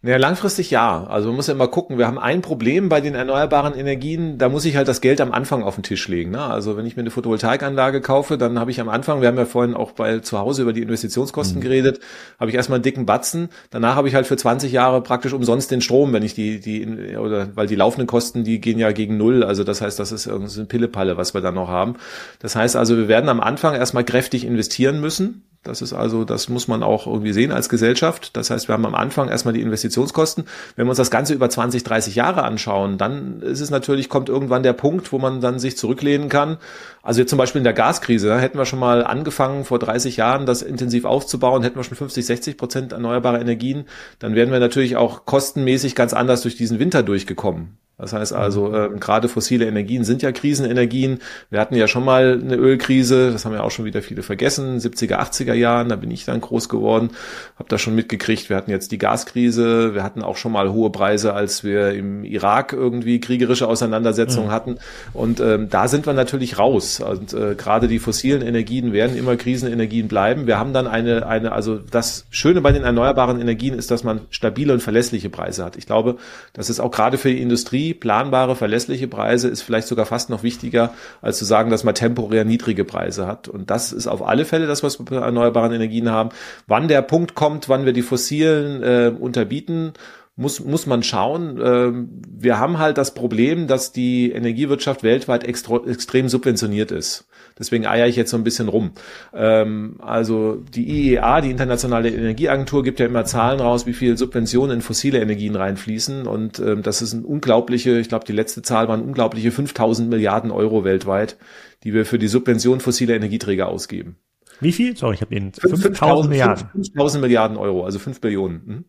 Naja, 0.04 0.18
langfristig 0.18 0.70
ja. 0.70 1.04
Also 1.04 1.28
man 1.28 1.36
muss 1.36 1.46
ja 1.46 1.54
immer 1.54 1.66
gucken. 1.66 1.96
Wir 1.96 2.06
haben 2.06 2.18
ein 2.18 2.42
Problem 2.42 2.90
bei 2.90 3.00
den 3.00 3.14
erneuerbaren 3.14 3.74
Energien. 3.74 4.36
Da 4.36 4.50
muss 4.50 4.66
ich 4.66 4.76
halt 4.76 4.86
das 4.86 5.00
Geld 5.00 5.18
am 5.18 5.32
Anfang 5.32 5.62
auf 5.62 5.76
den 5.76 5.82
Tisch 5.82 6.08
legen. 6.08 6.30
Ne? 6.32 6.42
Also 6.42 6.76
wenn 6.76 6.84
ich 6.84 6.94
mir 6.94 7.00
eine 7.00 7.10
Photovoltaikanlage 7.10 8.02
kaufe, 8.02 8.36
dann 8.36 8.58
habe 8.58 8.70
ich 8.70 8.82
am 8.82 8.90
Anfang, 8.90 9.22
wir 9.22 9.28
haben 9.28 9.38
ja 9.38 9.46
vorhin 9.46 9.72
auch 9.72 9.92
bei 9.92 10.18
zu 10.18 10.38
Hause 10.38 10.60
über 10.60 10.74
die 10.74 10.82
Investitionskosten 10.82 11.56
mhm. 11.56 11.62
geredet, 11.62 12.00
habe 12.38 12.50
ich 12.50 12.54
erstmal 12.54 12.76
einen 12.76 12.82
dicken 12.82 13.06
Batzen. 13.06 13.48
Danach 13.70 13.96
habe 13.96 14.06
ich 14.06 14.14
halt 14.14 14.26
für 14.26 14.36
20 14.36 14.72
Jahre 14.72 15.02
praktisch 15.02 15.32
umsonst 15.32 15.70
den 15.70 15.80
Strom, 15.80 16.12
wenn 16.12 16.22
ich 16.22 16.34
die, 16.34 16.60
die, 16.60 17.16
oder 17.16 17.56
weil 17.56 17.66
die 17.66 17.74
laufenden 17.74 18.06
Kosten, 18.06 18.44
die 18.44 18.60
gehen 18.60 18.78
ja 18.78 18.92
gegen 18.92 19.16
null. 19.16 19.42
Also 19.42 19.64
das 19.64 19.80
heißt, 19.80 19.98
das 19.98 20.12
ist 20.12 20.26
irgendwie 20.26 20.54
eine 20.54 20.66
Pillepalle, 20.66 21.16
was 21.16 21.32
wir 21.32 21.40
da 21.40 21.50
noch 21.50 21.68
haben. 21.68 21.94
Das 22.40 22.56
heißt 22.56 22.76
also, 22.76 22.98
wir 22.98 23.08
werden 23.08 23.30
am 23.30 23.40
Anfang 23.40 23.74
erstmal 23.74 24.04
kräftig 24.04 24.44
investieren 24.44 25.00
müssen 25.00 25.44
das 25.64 25.82
ist 25.82 25.92
also, 25.92 26.24
das 26.24 26.48
muss 26.48 26.68
man 26.68 26.82
auch 26.82 27.06
irgendwie 27.06 27.32
sehen 27.32 27.50
als 27.50 27.68
Gesellschaft. 27.68 28.36
Das 28.36 28.50
heißt, 28.50 28.68
wir 28.68 28.74
haben 28.74 28.86
am 28.86 28.94
Anfang 28.94 29.28
erstmal 29.28 29.54
die 29.54 29.62
Investitionskosten. 29.62 30.44
Wenn 30.76 30.86
wir 30.86 30.90
uns 30.90 30.98
das 30.98 31.10
Ganze 31.10 31.34
über 31.34 31.48
20, 31.50 31.82
30 31.82 32.14
Jahre 32.14 32.44
anschauen, 32.44 32.98
dann 32.98 33.40
ist 33.40 33.60
es 33.60 33.70
natürlich, 33.70 34.08
kommt 34.08 34.28
irgendwann 34.28 34.62
der 34.62 34.74
Punkt, 34.74 35.10
wo 35.10 35.18
man 35.18 35.40
dann 35.40 35.58
sich 35.58 35.76
zurücklehnen 35.76 36.28
kann. 36.28 36.58
Also 37.02 37.20
jetzt 37.20 37.30
zum 37.30 37.38
Beispiel 37.38 37.60
in 37.60 37.64
der 37.64 37.72
Gaskrise, 37.72 38.28
da 38.28 38.38
hätten 38.38 38.58
wir 38.58 38.66
schon 38.66 38.78
mal 38.78 39.04
angefangen, 39.04 39.64
vor 39.64 39.78
30 39.78 40.18
Jahren 40.18 40.46
das 40.46 40.62
intensiv 40.62 41.04
aufzubauen, 41.04 41.62
hätten 41.62 41.76
wir 41.76 41.84
schon 41.84 41.96
50, 41.96 42.24
60 42.24 42.56
Prozent 42.56 42.92
erneuerbare 42.92 43.40
Energien, 43.40 43.86
dann 44.18 44.34
wären 44.34 44.52
wir 44.52 44.60
natürlich 44.60 44.96
auch 44.96 45.24
kostenmäßig 45.24 45.94
ganz 45.94 46.12
anders 46.12 46.42
durch 46.42 46.56
diesen 46.56 46.78
Winter 46.78 47.02
durchgekommen. 47.02 47.78
Das 47.96 48.12
heißt 48.12 48.32
also, 48.32 48.74
äh, 48.74 48.90
gerade 48.98 49.28
fossile 49.28 49.66
Energien 49.66 50.02
sind 50.02 50.20
ja 50.22 50.32
Krisenenergien. 50.32 51.20
Wir 51.50 51.60
hatten 51.60 51.76
ja 51.76 51.86
schon 51.86 52.04
mal 52.04 52.40
eine 52.42 52.56
Ölkrise, 52.56 53.30
das 53.30 53.44
haben 53.44 53.52
ja 53.52 53.62
auch 53.62 53.70
schon 53.70 53.84
wieder 53.84 54.02
viele 54.02 54.24
vergessen, 54.24 54.80
70er, 54.80 55.20
80er 55.20 55.54
Jahren, 55.54 55.88
da 55.88 55.96
bin 55.96 56.10
ich 56.10 56.24
dann 56.24 56.40
groß 56.40 56.68
geworden, 56.68 57.10
habe 57.56 57.68
da 57.68 57.78
schon 57.78 57.94
mitgekriegt. 57.94 58.50
Wir 58.50 58.56
hatten 58.56 58.72
jetzt 58.72 58.90
die 58.90 58.98
Gaskrise, 58.98 59.94
wir 59.94 60.02
hatten 60.02 60.22
auch 60.22 60.36
schon 60.36 60.50
mal 60.50 60.72
hohe 60.72 60.90
Preise, 60.90 61.34
als 61.34 61.62
wir 61.62 61.92
im 61.92 62.24
Irak 62.24 62.72
irgendwie 62.72 63.20
kriegerische 63.20 63.68
Auseinandersetzungen 63.68 64.48
mhm. 64.48 64.52
hatten. 64.52 64.78
Und 65.12 65.38
ähm, 65.38 65.68
da 65.70 65.86
sind 65.86 66.04
wir 66.04 66.14
natürlich 66.14 66.58
raus. 66.58 66.98
Und 66.98 67.32
äh, 67.32 67.54
gerade 67.54 67.86
die 67.86 68.00
fossilen 68.00 68.42
Energien 68.42 68.92
werden 68.92 69.16
immer 69.16 69.36
Krisenenergien 69.36 70.08
bleiben. 70.08 70.48
Wir 70.48 70.58
haben 70.58 70.72
dann 70.72 70.88
eine, 70.88 71.28
eine, 71.28 71.52
also 71.52 71.78
das 71.78 72.26
Schöne 72.30 72.60
bei 72.60 72.72
den 72.72 72.82
erneuerbaren 72.82 73.40
Energien 73.40 73.74
ist, 73.74 73.92
dass 73.92 74.02
man 74.02 74.22
stabile 74.30 74.72
und 74.72 74.80
verlässliche 74.80 75.30
Preise 75.30 75.64
hat. 75.64 75.76
Ich 75.76 75.86
glaube, 75.86 76.16
das 76.54 76.70
ist 76.70 76.80
auch 76.80 76.90
gerade 76.90 77.18
für 77.18 77.28
die 77.28 77.40
Industrie 77.40 77.83
planbare, 77.92 78.56
verlässliche 78.56 79.08
Preise 79.08 79.48
ist 79.48 79.60
vielleicht 79.60 79.88
sogar 79.88 80.06
fast 80.06 80.30
noch 80.30 80.42
wichtiger, 80.42 80.94
als 81.20 81.36
zu 81.36 81.44
sagen, 81.44 81.70
dass 81.70 81.84
man 81.84 81.94
temporär 81.94 82.46
niedrige 82.46 82.84
Preise 82.84 83.26
hat. 83.26 83.48
Und 83.48 83.68
das 83.68 83.92
ist 83.92 84.06
auf 84.06 84.26
alle 84.26 84.46
Fälle 84.46 84.66
das, 84.66 84.82
was 84.82 84.98
wir 84.98 85.04
bei 85.04 85.16
erneuerbaren 85.16 85.72
Energien 85.72 86.10
haben. 86.10 86.30
Wann 86.66 86.88
der 86.88 87.02
Punkt 87.02 87.34
kommt, 87.34 87.68
wann 87.68 87.84
wir 87.84 87.92
die 87.92 88.02
fossilen 88.02 88.82
äh, 88.82 89.12
unterbieten, 89.18 89.92
muss, 90.36 90.58
muss 90.64 90.86
man 90.86 91.02
schauen. 91.02 91.60
Ähm, 91.62 92.22
wir 92.28 92.58
haben 92.58 92.78
halt 92.78 92.98
das 92.98 93.14
Problem, 93.14 93.68
dass 93.68 93.92
die 93.92 94.32
Energiewirtschaft 94.32 95.04
weltweit 95.04 95.44
extra, 95.44 95.76
extrem 95.86 96.28
subventioniert 96.28 96.90
ist. 96.90 97.28
Deswegen 97.56 97.86
eier 97.86 98.08
ich 98.08 98.16
jetzt 98.16 98.32
so 98.32 98.36
ein 98.36 98.42
bisschen 98.42 98.68
rum. 98.68 98.92
Ähm, 99.32 99.96
also 100.00 100.56
die 100.56 100.88
IEA, 100.88 101.40
die 101.40 101.50
Internationale 101.50 102.10
Energieagentur, 102.10 102.82
gibt 102.82 102.98
ja 102.98 103.06
immer 103.06 103.24
Zahlen 103.24 103.60
raus, 103.60 103.86
wie 103.86 103.92
viel 103.92 104.16
Subventionen 104.16 104.78
in 104.78 104.82
fossile 104.82 105.20
Energien 105.20 105.54
reinfließen. 105.54 106.26
Und 106.26 106.58
ähm, 106.58 106.82
das 106.82 107.00
ist 107.00 107.12
ein 107.12 107.24
unglaubliche, 107.24 107.98
ich 107.98 108.08
glaube, 108.08 108.24
die 108.24 108.32
letzte 108.32 108.62
Zahl 108.62 108.88
waren 108.88 109.02
unglaubliche 109.02 109.52
5000 109.52 110.10
Milliarden 110.10 110.50
Euro 110.50 110.82
weltweit, 110.82 111.36
die 111.84 111.94
wir 111.94 112.04
für 112.06 112.18
die 112.18 112.28
Subvention 112.28 112.80
fossiler 112.80 113.14
Energieträger 113.14 113.68
ausgeben. 113.68 114.16
Wie 114.60 114.72
viel? 114.72 114.96
Sorry, 114.96 115.14
ich 115.14 115.20
habe 115.20 115.34
den 115.34 115.52
5000 115.52 116.28
Milliarden. 116.28 116.68
5000 116.72 117.22
Milliarden 117.22 117.56
Euro, 117.56 117.84
also 117.84 118.00
5 118.00 118.20
Billionen. 118.20 118.62
Hm? 118.66 118.84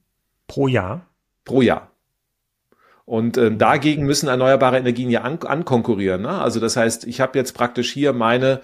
Pro 0.47 0.67
Jahr? 0.67 1.07
Pro 1.45 1.61
Jahr. 1.61 1.91
Und 3.05 3.37
ähm, 3.37 3.59
dagegen 3.59 4.05
müssen 4.05 4.27
erneuerbare 4.27 4.79
Energien 4.79 5.11
ja 5.11 5.21
an, 5.21 5.39
ankonkurrieren. 5.43 6.23
Ne? 6.23 6.41
Also 6.41 6.59
das 6.59 6.75
heißt, 6.75 7.05
ich 7.05 7.21
habe 7.21 7.37
jetzt 7.37 7.53
praktisch 7.53 7.93
hier 7.93 8.13
meine 8.13 8.61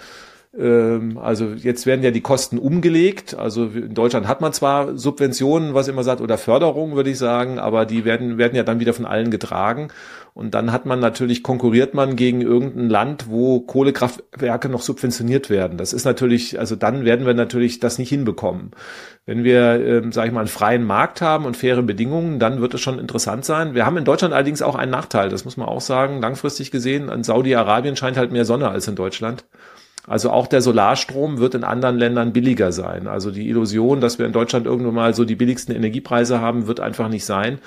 also 0.53 1.53
jetzt 1.55 1.85
werden 1.85 2.03
ja 2.03 2.11
die 2.11 2.19
Kosten 2.19 2.57
umgelegt. 2.57 3.35
Also 3.35 3.67
in 3.67 3.93
Deutschland 3.93 4.27
hat 4.27 4.41
man 4.41 4.51
zwar 4.51 4.97
Subventionen, 4.97 5.73
was 5.73 5.87
immer 5.87 6.03
sagt, 6.03 6.19
oder 6.19 6.37
Förderungen, 6.37 6.95
würde 6.95 7.09
ich 7.09 7.17
sagen, 7.17 7.57
aber 7.57 7.85
die 7.85 8.03
werden, 8.03 8.37
werden 8.37 8.55
ja 8.55 8.63
dann 8.63 8.81
wieder 8.81 8.93
von 8.93 9.05
allen 9.05 9.31
getragen. 9.31 9.87
Und 10.33 10.53
dann 10.53 10.73
hat 10.73 10.85
man 10.85 10.99
natürlich, 10.99 11.41
konkurriert 11.43 11.93
man 11.93 12.17
gegen 12.17 12.41
irgendein 12.41 12.89
Land, 12.89 13.29
wo 13.29 13.61
Kohlekraftwerke 13.61 14.67
noch 14.67 14.81
subventioniert 14.81 15.49
werden. 15.49 15.77
Das 15.77 15.93
ist 15.93 16.03
natürlich, 16.05 16.59
also 16.59 16.75
dann 16.75 17.05
werden 17.05 17.25
wir 17.25 17.33
natürlich 17.33 17.79
das 17.79 17.97
nicht 17.97 18.09
hinbekommen. 18.09 18.71
Wenn 19.25 19.45
wir, 19.45 19.85
ähm, 19.85 20.11
sage 20.11 20.27
ich 20.27 20.33
mal, 20.33 20.41
einen 20.41 20.49
freien 20.49 20.85
Markt 20.85 21.21
haben 21.21 21.45
und 21.45 21.55
faire 21.55 21.81
Bedingungen, 21.81 22.39
dann 22.39 22.61
wird 22.61 22.73
es 22.73 22.81
schon 22.81 22.99
interessant 22.99 23.45
sein. 23.45 23.73
Wir 23.73 23.85
haben 23.85 23.97
in 23.97 24.05
Deutschland 24.05 24.33
allerdings 24.33 24.61
auch 24.61 24.75
einen 24.75 24.91
Nachteil, 24.91 25.29
das 25.29 25.45
muss 25.45 25.57
man 25.57 25.67
auch 25.67 25.81
sagen, 25.81 26.21
langfristig 26.21 26.71
gesehen. 26.71 27.09
In 27.09 27.23
Saudi-Arabien 27.23 27.95
scheint 27.95 28.17
halt 28.17 28.31
mehr 28.31 28.45
Sonne 28.45 28.69
als 28.69 28.87
in 28.87 28.95
Deutschland. 28.95 29.45
Also 30.07 30.31
auch 30.31 30.47
der 30.47 30.61
Solarstrom 30.61 31.37
wird 31.37 31.55
in 31.55 31.63
anderen 31.63 31.97
Ländern 31.97 32.33
billiger 32.33 32.71
sein. 32.71 33.07
Also 33.07 33.31
die 33.31 33.47
Illusion, 33.47 34.01
dass 34.01 34.17
wir 34.17 34.25
in 34.25 34.33
Deutschland 34.33 34.65
irgendwann 34.65 34.95
mal 34.95 35.13
so 35.13 35.25
die 35.25 35.35
billigsten 35.35 35.75
Energiepreise 35.75 36.41
haben, 36.41 36.67
wird 36.67 36.79
einfach 36.79 37.07
nicht 37.07 37.23
sein, 37.23 37.59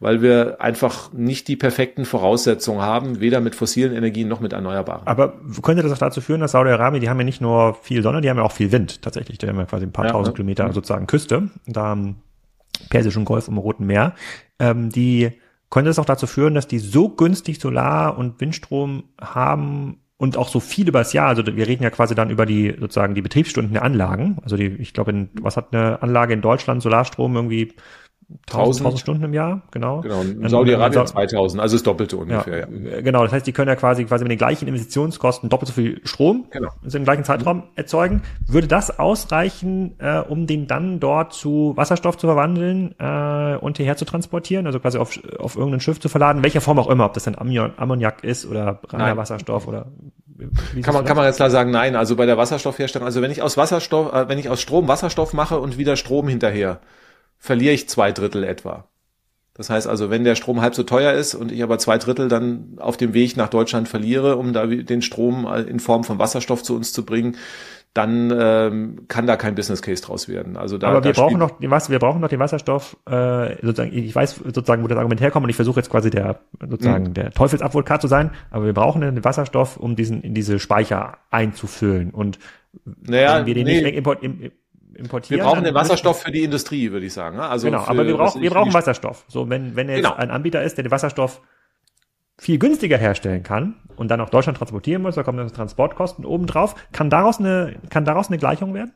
weil 0.00 0.22
wir 0.22 0.60
einfach 0.60 1.12
nicht 1.12 1.48
die 1.48 1.56
perfekten 1.56 2.04
Voraussetzungen 2.04 2.80
haben, 2.80 3.20
weder 3.20 3.40
mit 3.40 3.54
fossilen 3.54 3.94
Energien 3.94 4.26
noch 4.26 4.40
mit 4.40 4.52
erneuerbaren. 4.52 5.06
Aber 5.06 5.34
könnte 5.62 5.82
das 5.82 5.92
auch 5.92 5.98
dazu 5.98 6.20
führen, 6.20 6.40
dass 6.40 6.52
Saudi-Arabien, 6.52 7.02
die 7.02 7.10
haben 7.10 7.18
ja 7.18 7.24
nicht 7.24 7.40
nur 7.40 7.74
viel 7.74 8.02
Sonne, 8.02 8.20
die 8.20 8.30
haben 8.30 8.38
ja 8.38 8.42
auch 8.42 8.52
viel 8.52 8.72
Wind 8.72 9.02
tatsächlich. 9.02 9.38
Die 9.38 9.46
haben 9.46 9.58
ja 9.58 9.66
quasi 9.66 9.84
ein 9.84 9.92
paar 9.92 10.06
ja, 10.06 10.12
tausend 10.12 10.34
ja. 10.34 10.36
Kilometer 10.36 10.66
mhm. 10.66 10.72
sozusagen 10.72 11.06
Küste, 11.06 11.50
da 11.66 11.92
am 11.92 12.16
Persischen 12.88 13.24
Golf 13.24 13.48
im 13.48 13.58
Roten 13.58 13.86
Meer. 13.86 14.14
Ähm, 14.58 14.90
die 14.90 15.30
könnte 15.70 15.90
es 15.90 15.98
auch 15.98 16.04
dazu 16.04 16.26
führen, 16.26 16.54
dass 16.54 16.66
die 16.66 16.78
so 16.78 17.08
günstig 17.08 17.60
Solar- 17.60 18.18
und 18.18 18.40
Windstrom 18.40 19.04
haben, 19.20 20.01
und 20.22 20.36
auch 20.36 20.46
so 20.46 20.60
viel 20.60 20.86
übers 20.86 21.12
Jahr. 21.12 21.26
Also 21.26 21.44
wir 21.44 21.66
reden 21.66 21.82
ja 21.82 21.90
quasi 21.90 22.14
dann 22.14 22.30
über 22.30 22.46
die 22.46 22.76
sozusagen 22.78 23.16
die 23.16 23.22
Betriebsstunden 23.22 23.72
der 23.72 23.82
Anlagen. 23.82 24.38
Also 24.44 24.56
die, 24.56 24.66
ich 24.66 24.92
glaube, 24.92 25.28
was 25.40 25.56
hat 25.56 25.74
eine 25.74 26.00
Anlage 26.00 26.32
in 26.32 26.40
Deutschland 26.40 26.80
Solarstrom 26.80 27.34
irgendwie 27.34 27.72
1000, 28.48 28.86
1000 28.86 29.00
Stunden 29.00 29.24
im 29.24 29.34
Jahr, 29.34 29.62
genau. 29.70 30.00
Genau, 30.00 30.20
in 30.20 30.48
Saudi-Arabien 30.48 31.06
2000, 31.06 31.60
also 31.60 31.76
das 31.76 31.82
Doppelte 31.82 32.16
ungefähr. 32.16 32.68
Ja, 32.68 32.90
ja. 32.90 33.00
Genau, 33.00 33.22
das 33.22 33.32
heißt, 33.32 33.46
die 33.46 33.52
können 33.52 33.68
ja 33.68 33.76
quasi, 33.76 34.04
quasi 34.04 34.24
mit 34.24 34.30
den 34.30 34.38
gleichen 34.38 34.68
Investitionskosten 34.68 35.48
doppelt 35.48 35.68
so 35.68 35.74
viel 35.74 36.00
Strom 36.04 36.46
genau. 36.50 36.70
also 36.82 36.98
im 36.98 37.04
gleichen 37.04 37.24
Zeitraum 37.24 37.64
erzeugen. 37.74 38.22
Würde 38.46 38.68
das 38.68 38.98
ausreichen, 38.98 39.94
äh, 39.98 40.18
um 40.18 40.46
den 40.46 40.66
dann 40.66 41.00
dort 41.00 41.32
zu 41.32 41.72
Wasserstoff 41.76 42.16
zu 42.16 42.26
verwandeln 42.26 42.94
äh, 42.98 43.56
und 43.56 43.76
hierher 43.76 43.96
zu 43.96 44.04
transportieren, 44.04 44.66
also 44.66 44.80
quasi 44.80 44.98
auf, 44.98 45.18
auf 45.38 45.56
irgendein 45.56 45.80
Schiff 45.80 46.00
zu 46.00 46.08
verladen, 46.08 46.42
welcher 46.42 46.60
Form 46.60 46.78
auch 46.78 46.88
immer, 46.88 47.06
ob 47.06 47.14
das 47.14 47.24
dann 47.24 47.36
Ammoniak 47.36 48.24
ist 48.24 48.46
oder 48.46 48.80
reiner 48.88 49.16
Wasserstoff 49.16 49.68
oder 49.68 49.86
kann 50.82 50.94
man, 50.94 51.04
kann 51.04 51.16
man 51.16 51.26
jetzt 51.26 51.36
klar 51.36 51.50
sagen, 51.50 51.70
nein. 51.70 51.96
Also 51.96 52.16
bei 52.16 52.26
der 52.26 52.36
Wasserstoffherstellung, 52.36 53.06
also 53.06 53.22
wenn 53.22 53.30
ich 53.30 53.42
aus 53.42 53.56
Wasserstoff, 53.56 54.12
äh, 54.12 54.28
wenn 54.28 54.38
ich 54.38 54.48
aus 54.48 54.60
Strom 54.60 54.88
Wasserstoff 54.88 55.32
mache 55.32 55.60
und 55.60 55.78
wieder 55.78 55.96
Strom 55.96 56.28
hinterher, 56.28 56.80
verliere 57.42 57.74
ich 57.74 57.88
zwei 57.88 58.12
Drittel 58.12 58.44
etwa. 58.44 58.88
Das 59.54 59.68
heißt 59.68 59.88
also, 59.88 60.10
wenn 60.10 60.22
der 60.22 60.36
Strom 60.36 60.60
halb 60.62 60.76
so 60.76 60.84
teuer 60.84 61.12
ist 61.12 61.34
und 61.34 61.50
ich 61.50 61.62
aber 61.62 61.76
zwei 61.78 61.98
Drittel 61.98 62.28
dann 62.28 62.76
auf 62.78 62.96
dem 62.96 63.14
Weg 63.14 63.36
nach 63.36 63.48
Deutschland 63.48 63.88
verliere, 63.88 64.36
um 64.36 64.52
da 64.52 64.64
den 64.64 65.02
Strom 65.02 65.46
in 65.68 65.80
Form 65.80 66.04
von 66.04 66.20
Wasserstoff 66.20 66.62
zu 66.62 66.74
uns 66.74 66.92
zu 66.92 67.04
bringen, 67.04 67.36
dann 67.94 68.32
ähm, 68.34 69.04
kann 69.08 69.26
da 69.26 69.36
kein 69.36 69.56
Business 69.56 69.82
Case 69.82 70.02
draus 70.02 70.28
werden. 70.28 70.56
Also 70.56 70.78
da, 70.78 70.88
aber 70.88 71.04
wir 71.04 71.12
brauchen 71.12 71.38
noch 71.38 71.58
den 71.58 71.70
Wasser, 71.70 71.90
wir 71.90 71.98
brauchen 71.98 72.20
noch 72.20 72.28
den 72.28 72.38
Wasserstoff. 72.38 72.96
Äh, 73.10 73.56
sozusagen, 73.60 73.92
ich 73.92 74.14
weiß 74.14 74.36
sozusagen, 74.36 74.84
wo 74.84 74.86
das 74.86 74.96
Argument 74.96 75.20
herkommt 75.20 75.44
und 75.44 75.50
ich 75.50 75.56
versuche 75.56 75.80
jetzt 75.80 75.90
quasi 75.90 76.08
der 76.10 76.40
sozusagen 76.66 77.08
mhm. 77.08 77.14
der 77.14 77.32
Teufelsadvokat 77.32 78.00
zu 78.00 78.08
sein. 78.08 78.30
Aber 78.50 78.64
wir 78.64 78.72
brauchen 78.72 79.02
den 79.02 79.24
Wasserstoff, 79.24 79.76
um 79.76 79.96
diesen 79.96 80.22
in 80.22 80.32
diese 80.32 80.60
Speicher 80.60 81.18
einzufüllen 81.30 82.12
und 82.12 82.38
naja, 83.06 83.40
wenn 83.40 83.46
wir 83.46 83.54
den 83.54 83.66
nee. 83.66 83.82
nicht 83.82 83.94
import, 83.96 84.22
importieren. 84.96 85.40
Wir 85.40 85.44
brauchen 85.44 85.64
den 85.64 85.74
Wasserstoff 85.74 86.22
für 86.22 86.32
die 86.32 86.42
Industrie, 86.42 86.90
würde 86.92 87.06
ich 87.06 87.12
sagen. 87.12 87.36
Ne? 87.36 87.44
Also 87.44 87.66
genau, 87.66 87.84
aber 87.84 88.06
wir 88.06 88.16
brauchen 88.16 88.40
wir 88.42 88.50
brauchen 88.50 88.72
Wasserstoff. 88.72 89.24
So 89.28 89.48
wenn 89.48 89.76
wenn 89.76 89.88
jetzt 89.88 90.04
genau. 90.04 90.14
ein 90.14 90.30
Anbieter 90.30 90.62
ist, 90.62 90.76
der 90.76 90.84
den 90.84 90.90
Wasserstoff 90.90 91.40
viel 92.38 92.58
günstiger 92.58 92.98
herstellen 92.98 93.42
kann 93.42 93.76
und 93.96 94.08
dann 94.10 94.20
auch 94.20 94.30
Deutschland 94.30 94.58
transportieren 94.58 95.02
muss, 95.02 95.14
da 95.14 95.22
kommen 95.22 95.38
dann 95.38 95.48
Transportkosten 95.52 96.24
obendrauf. 96.24 96.74
Kann 96.92 97.10
daraus 97.10 97.38
eine, 97.38 97.76
kann 97.88 98.04
daraus 98.04 98.28
eine 98.28 98.38
Gleichung 98.38 98.74
werden? 98.74 98.92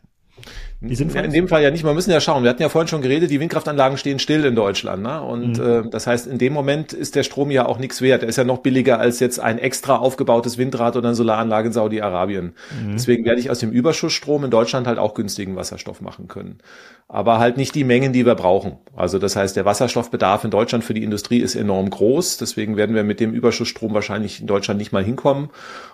Die 0.80 0.94
sind 0.94 1.14
ja, 1.14 1.22
in 1.22 1.32
dem 1.32 1.48
Fall 1.48 1.62
ja 1.62 1.70
nicht. 1.70 1.84
Wir 1.84 1.94
müssen 1.94 2.10
ja 2.10 2.20
schauen. 2.20 2.42
Wir 2.42 2.50
hatten 2.50 2.60
ja 2.60 2.68
vorhin 2.68 2.88
schon 2.88 3.00
geredet, 3.00 3.30
die 3.30 3.40
Windkraftanlagen 3.40 3.96
stehen 3.96 4.18
still 4.18 4.44
in 4.44 4.54
Deutschland. 4.54 5.02
Ne? 5.02 5.22
Und 5.22 5.58
mhm. 5.58 5.86
äh, 5.86 5.90
das 5.90 6.06
heißt, 6.06 6.26
in 6.26 6.38
dem 6.38 6.52
Moment 6.52 6.92
ist 6.92 7.14
der 7.14 7.22
Strom 7.22 7.50
ja 7.50 7.66
auch 7.66 7.78
nichts 7.78 8.02
wert. 8.02 8.22
Er 8.22 8.28
ist 8.28 8.36
ja 8.36 8.44
noch 8.44 8.58
billiger 8.58 8.98
als 8.98 9.18
jetzt 9.20 9.40
ein 9.40 9.58
extra 9.58 9.96
aufgebautes 9.96 10.58
Windrad 10.58 10.96
oder 10.96 11.08
eine 11.08 11.14
Solaranlage 11.14 11.68
in 11.68 11.72
Saudi-Arabien. 11.72 12.54
Mhm. 12.84 12.92
Deswegen 12.92 13.24
werde 13.24 13.40
ich 13.40 13.50
aus 13.50 13.58
dem 13.58 13.70
Überschussstrom 13.70 14.44
in 14.44 14.50
Deutschland 14.50 14.86
halt 14.86 14.98
auch 14.98 15.14
günstigen 15.14 15.56
Wasserstoff 15.56 16.00
machen 16.00 16.28
können 16.28 16.58
aber 17.08 17.38
halt 17.38 17.56
nicht 17.56 17.74
die 17.76 17.84
Mengen, 17.84 18.12
die 18.12 18.26
wir 18.26 18.34
brauchen. 18.34 18.78
Also 18.96 19.20
das 19.20 19.36
heißt, 19.36 19.54
der 19.54 19.64
Wasserstoffbedarf 19.64 20.42
in 20.42 20.50
Deutschland 20.50 20.82
für 20.82 20.94
die 20.94 21.04
Industrie 21.04 21.38
ist 21.38 21.54
enorm 21.54 21.88
groß. 21.88 22.36
Deswegen 22.38 22.76
werden 22.76 22.96
wir 22.96 23.04
mit 23.04 23.20
dem 23.20 23.32
Überschussstrom 23.32 23.94
wahrscheinlich 23.94 24.40
in 24.40 24.48
Deutschland 24.48 24.78
nicht 24.78 24.90
mal 24.90 25.04
hinkommen. 25.04 25.50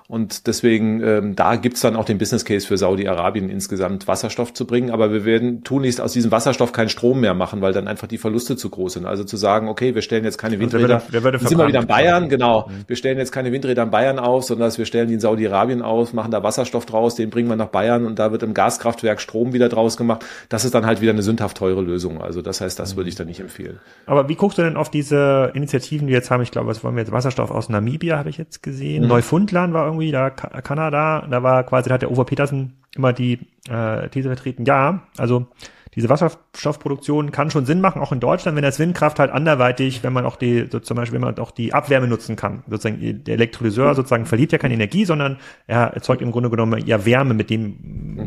Und 0.08 0.46
deswegen, 0.46 1.02
ähm, 1.02 1.36
da 1.36 1.56
gibt's 1.56 1.82
dann 1.82 1.96
auch 1.96 2.06
den 2.06 2.16
Business 2.16 2.46
Case 2.46 2.66
für 2.66 2.78
Saudi-Arabien 2.78 3.50
insgesamt 3.50 4.08
Wasserstoff 4.08 4.54
zu 4.54 4.66
bringen. 4.66 4.81
Aber 4.90 5.12
wir 5.12 5.24
werden 5.24 5.64
tunlichst 5.64 6.00
aus 6.00 6.12
diesem 6.12 6.30
Wasserstoff 6.30 6.72
keinen 6.72 6.88
Strom 6.88 7.20
mehr 7.20 7.34
machen, 7.34 7.60
weil 7.60 7.72
dann 7.72 7.88
einfach 7.88 8.08
die 8.08 8.18
Verluste 8.18 8.56
zu 8.56 8.70
groß 8.70 8.94
sind. 8.94 9.06
Also 9.06 9.24
zu 9.24 9.36
sagen, 9.36 9.68
okay, 9.68 9.94
wir 9.94 10.02
stellen 10.02 10.24
jetzt 10.24 10.38
keine 10.38 10.58
Windräder. 10.58 10.94
Also 10.94 11.06
wer 11.10 11.22
würde, 11.22 11.40
wer 11.40 11.48
sind 11.48 11.58
wir 11.58 11.68
wieder 11.68 11.80
in 11.80 11.86
Bayern, 11.86 12.28
genau. 12.28 12.68
Mhm. 12.68 12.84
Wir 12.86 12.96
stellen 12.96 13.18
jetzt 13.18 13.32
keine 13.32 13.52
Windräder 13.52 13.84
in 13.84 13.90
Bayern 13.90 14.18
auf, 14.18 14.44
sondern 14.44 14.76
wir 14.76 14.86
stellen 14.86 15.08
die 15.08 15.14
in 15.14 15.20
Saudi-Arabien 15.20 15.82
aus, 15.82 16.12
machen 16.12 16.30
da 16.30 16.42
Wasserstoff 16.42 16.86
draus, 16.86 17.14
den 17.14 17.30
bringen 17.30 17.48
wir 17.48 17.56
nach 17.56 17.68
Bayern 17.68 18.06
und 18.06 18.18
da 18.18 18.32
wird 18.32 18.42
im 18.42 18.54
Gaskraftwerk 18.54 19.20
Strom 19.20 19.52
wieder 19.52 19.68
draus 19.68 19.96
gemacht. 19.96 20.24
Das 20.48 20.64
ist 20.64 20.74
dann 20.74 20.86
halt 20.86 21.00
wieder 21.00 21.12
eine 21.12 21.22
sündhaft 21.22 21.56
teure 21.56 21.82
Lösung. 21.82 22.22
Also 22.22 22.42
das 22.42 22.60
heißt, 22.60 22.78
das 22.78 22.96
würde 22.96 23.08
ich 23.08 23.14
da 23.14 23.24
nicht 23.24 23.40
empfehlen. 23.40 23.78
Aber 24.06 24.28
wie 24.28 24.34
guckst 24.34 24.58
du 24.58 24.62
denn 24.62 24.76
auf 24.76 24.90
diese 24.90 25.50
Initiativen, 25.54 26.06
die 26.06 26.12
jetzt 26.12 26.30
haben? 26.30 26.42
Ich 26.42 26.50
glaube, 26.50 26.68
was 26.68 26.82
wollen 26.84 26.96
wir 26.96 27.02
jetzt? 27.02 27.12
Wasserstoff 27.12 27.50
aus 27.50 27.68
Namibia 27.68 28.18
habe 28.18 28.30
ich 28.30 28.38
jetzt 28.38 28.62
gesehen. 28.62 29.02
Mhm. 29.02 29.08
Neufundland 29.08 29.74
war 29.74 29.86
irgendwie 29.86 30.10
da, 30.10 30.30
Kanada. 30.30 31.26
Da 31.30 31.42
war 31.42 31.64
quasi, 31.64 31.88
da 31.88 31.94
hat 31.94 32.02
der 32.02 32.10
Uwe 32.10 32.24
Petersen 32.24 32.74
immer 32.94 33.12
die 33.12 33.40
äh, 33.68 34.08
These 34.08 34.28
vertreten. 34.28 34.64
Ja, 34.64 35.02
also 35.16 35.46
diese 35.94 36.08
Wasserstoffproduktion 36.08 37.32
kann 37.32 37.50
schon 37.50 37.66
Sinn 37.66 37.82
machen, 37.82 38.00
auch 38.00 38.12
in 38.12 38.20
Deutschland, 38.20 38.56
wenn 38.56 38.62
das 38.62 38.78
Windkraft 38.78 39.18
halt 39.18 39.30
anderweitig, 39.30 40.02
wenn 40.02 40.14
man 40.14 40.24
auch 40.24 40.36
die, 40.36 40.66
so 40.70 40.80
zum 40.80 40.96
Beispiel, 40.96 41.20
wenn 41.20 41.26
man 41.26 41.38
auch 41.38 41.50
die 41.50 41.74
Abwärme 41.74 42.08
nutzen 42.08 42.34
kann. 42.34 42.62
Sozusagen, 42.66 43.24
der 43.24 43.34
Elektrolyseur 43.34 43.94
sozusagen 43.94 44.24
verliert 44.24 44.52
ja 44.52 44.58
keine 44.58 44.72
Energie, 44.72 45.04
sondern 45.04 45.36
er 45.66 45.88
erzeugt 45.88 46.22
im 46.22 46.32
Grunde 46.32 46.48
genommen 46.48 46.82
ja 46.86 47.04
Wärme 47.04 47.34
mit 47.34 47.50
dem, 47.50 47.76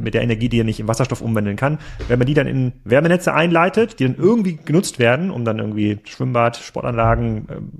mit 0.03 0.13
der 0.13 0.21
Energie, 0.21 0.47
die 0.47 0.59
er 0.59 0.63
nicht 0.63 0.79
in 0.79 0.87
Wasserstoff 0.87 1.21
umwandeln 1.21 1.55
kann. 1.55 1.79
Wenn 2.07 2.19
man 2.19 2.27
die 2.27 2.35
dann 2.35 2.45
in 2.45 2.73
Wärmenetze 2.83 3.33
einleitet, 3.33 3.99
die 3.99 4.05
dann 4.05 4.15
irgendwie 4.15 4.59
genutzt 4.63 4.99
werden, 4.99 5.31
um 5.31 5.43
dann 5.43 5.57
irgendwie 5.57 5.97
Schwimmbad, 6.03 6.57
Sportanlagen, 6.57 7.47
ähm, 7.49 7.71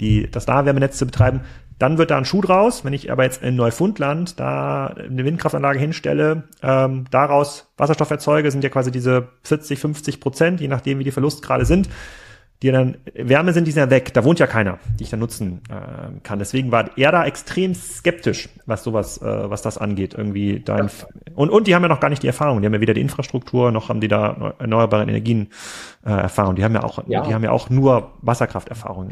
die, 0.00 0.30
das 0.30 0.46
Nahwärmenetz 0.46 0.98
zu 0.98 1.06
betreiben, 1.06 1.40
dann 1.78 1.98
wird 1.98 2.10
da 2.10 2.18
ein 2.18 2.24
Schuh 2.24 2.40
draus. 2.40 2.84
Wenn 2.84 2.92
ich 2.92 3.10
aber 3.10 3.24
jetzt 3.24 3.42
in 3.42 3.56
Neufundland 3.56 4.38
da 4.38 4.86
eine 4.86 5.24
Windkraftanlage 5.24 5.78
hinstelle, 5.78 6.44
ähm, 6.62 7.04
daraus 7.10 7.70
Wasserstoff 7.76 8.10
erzeuge, 8.10 8.50
sind 8.50 8.64
ja 8.64 8.70
quasi 8.70 8.90
diese 8.90 9.28
40, 9.42 9.78
50 9.78 10.20
Prozent, 10.20 10.60
je 10.60 10.68
nachdem 10.68 10.98
wie 10.98 11.04
die 11.04 11.10
Verlustgrade 11.10 11.64
sind, 11.64 11.88
die 12.62 12.70
dann 12.70 12.96
Wärme 13.12 13.52
sind, 13.52 13.66
die 13.66 13.72
sind 13.72 13.80
ja 13.80 13.90
weg. 13.90 14.14
Da 14.14 14.24
wohnt 14.24 14.38
ja 14.38 14.46
keiner, 14.46 14.78
die 14.98 15.04
ich 15.04 15.10
dann 15.10 15.20
nutzen 15.20 15.60
äh, 15.68 16.20
kann. 16.22 16.38
Deswegen 16.38 16.72
war 16.72 16.96
er 16.96 17.12
da 17.12 17.26
extrem 17.26 17.74
skeptisch, 17.74 18.48
was 18.64 18.84
sowas, 18.84 19.20
äh, 19.20 19.50
was 19.50 19.60
das 19.60 19.76
angeht. 19.76 20.14
Irgendwie 20.14 20.60
da 20.60 20.78
ja. 20.78 20.86
und 21.34 21.50
und 21.50 21.66
die 21.66 21.74
haben 21.74 21.82
ja 21.82 21.88
noch 21.88 22.00
gar 22.00 22.08
nicht 22.08 22.22
die 22.22 22.26
Erfahrung. 22.26 22.62
Die 22.62 22.66
haben 22.66 22.72
ja 22.74 22.80
weder 22.80 22.94
die 22.94 23.02
Infrastruktur 23.02 23.70
noch 23.70 23.90
haben 23.90 24.00
die 24.00 24.08
da 24.08 24.54
erneuerbare 24.58 25.02
Energien 25.02 25.48
äh, 26.04 26.10
Erfahrung. 26.10 26.54
Die 26.56 26.64
haben 26.64 26.74
ja 26.74 26.82
auch, 26.82 26.98
ja. 27.06 27.22
die 27.22 27.34
haben 27.34 27.44
ja 27.44 27.50
auch 27.50 27.70
nur 27.70 28.12
Wasserkrafterfahrung. 28.22 29.10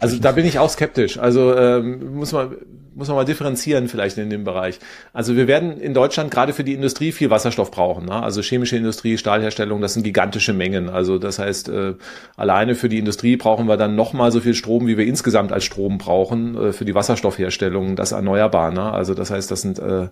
Also 0.00 0.18
da 0.18 0.32
bin 0.32 0.46
ich 0.46 0.58
auch 0.58 0.70
skeptisch. 0.70 1.18
Also 1.18 1.56
ähm, 1.56 2.14
muss 2.14 2.32
man 2.32 2.56
muss 2.94 3.08
man 3.08 3.16
mal 3.16 3.24
differenzieren 3.24 3.88
vielleicht 3.88 4.18
in 4.18 4.30
dem 4.30 4.44
Bereich. 4.44 4.78
Also 5.12 5.36
wir 5.36 5.46
werden 5.46 5.78
in 5.78 5.94
Deutschland 5.94 6.30
gerade 6.30 6.52
für 6.52 6.64
die 6.64 6.74
Industrie 6.74 7.12
viel 7.12 7.30
Wasserstoff 7.30 7.70
brauchen. 7.70 8.06
Ne? 8.06 8.22
Also 8.22 8.42
chemische 8.42 8.76
Industrie, 8.76 9.18
Stahlherstellung, 9.18 9.80
das 9.80 9.94
sind 9.94 10.02
gigantische 10.02 10.52
Mengen. 10.52 10.88
Also 10.88 11.18
das 11.18 11.38
heißt, 11.38 11.68
äh, 11.68 11.94
alleine 12.36 12.74
für 12.74 12.88
die 12.88 12.98
Industrie 12.98 13.36
brauchen 13.36 13.66
wir 13.66 13.76
dann 13.76 13.96
nochmal 13.96 14.32
so 14.32 14.40
viel 14.40 14.54
Strom, 14.54 14.86
wie 14.86 14.98
wir 14.98 15.06
insgesamt 15.06 15.52
als 15.52 15.64
Strom 15.64 15.98
brauchen 15.98 16.56
äh, 16.56 16.72
für 16.72 16.84
die 16.84 16.94
Wasserstoffherstellung, 16.94 17.96
das 17.96 18.12
erneuerbar. 18.12 18.70
Ne? 18.70 18.92
Also 18.92 19.14
das 19.14 19.30
heißt, 19.30 19.50
das 19.50 19.62
sind 19.62 19.78
äh, 19.78 20.08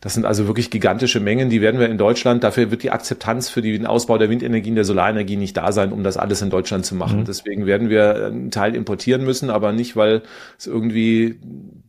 das 0.00 0.14
sind 0.14 0.24
also 0.24 0.46
wirklich 0.46 0.70
gigantische 0.70 1.20
Mengen, 1.20 1.50
die 1.50 1.60
werden 1.60 1.78
wir 1.78 1.88
in 1.88 1.98
Deutschland, 1.98 2.42
dafür 2.42 2.70
wird 2.70 2.82
die 2.82 2.90
Akzeptanz 2.90 3.50
für 3.50 3.60
den 3.60 3.84
Ausbau 3.84 4.16
der 4.16 4.30
Windenergie 4.30 4.70
und 4.70 4.76
der 4.76 4.84
Solarenergie 4.84 5.36
nicht 5.36 5.56
da 5.56 5.72
sein, 5.72 5.92
um 5.92 6.02
das 6.02 6.16
alles 6.16 6.40
in 6.40 6.48
Deutschland 6.48 6.86
zu 6.86 6.94
machen. 6.94 7.20
Mhm. 7.20 7.24
Deswegen 7.26 7.66
werden 7.66 7.90
wir 7.90 8.26
einen 8.26 8.50
Teil 8.50 8.74
importieren 8.74 9.24
müssen, 9.24 9.50
aber 9.50 9.72
nicht, 9.72 9.96
weil 9.96 10.22
es 10.58 10.66
irgendwie 10.66 11.38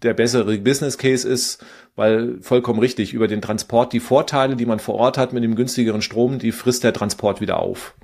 der 0.03 0.13
bessere 0.13 0.57
Business 0.57 0.97
Case 0.97 1.25
ist, 1.25 1.63
weil 1.95 2.37
vollkommen 2.41 2.79
richtig, 2.79 3.13
über 3.13 3.29
den 3.29 3.41
Transport, 3.41 3.93
die 3.93 4.01
Vorteile, 4.01 4.57
die 4.57 4.65
man 4.65 4.79
vor 4.79 4.95
Ort 4.95 5.17
hat 5.17 5.31
mit 5.31 5.43
dem 5.43 5.55
günstigeren 5.55 6.01
Strom, 6.01 6.37
die 6.37 6.51
frisst 6.51 6.83
der 6.83 6.93
Transport 6.93 7.39
wieder 7.39 7.59
auf. 7.59 7.95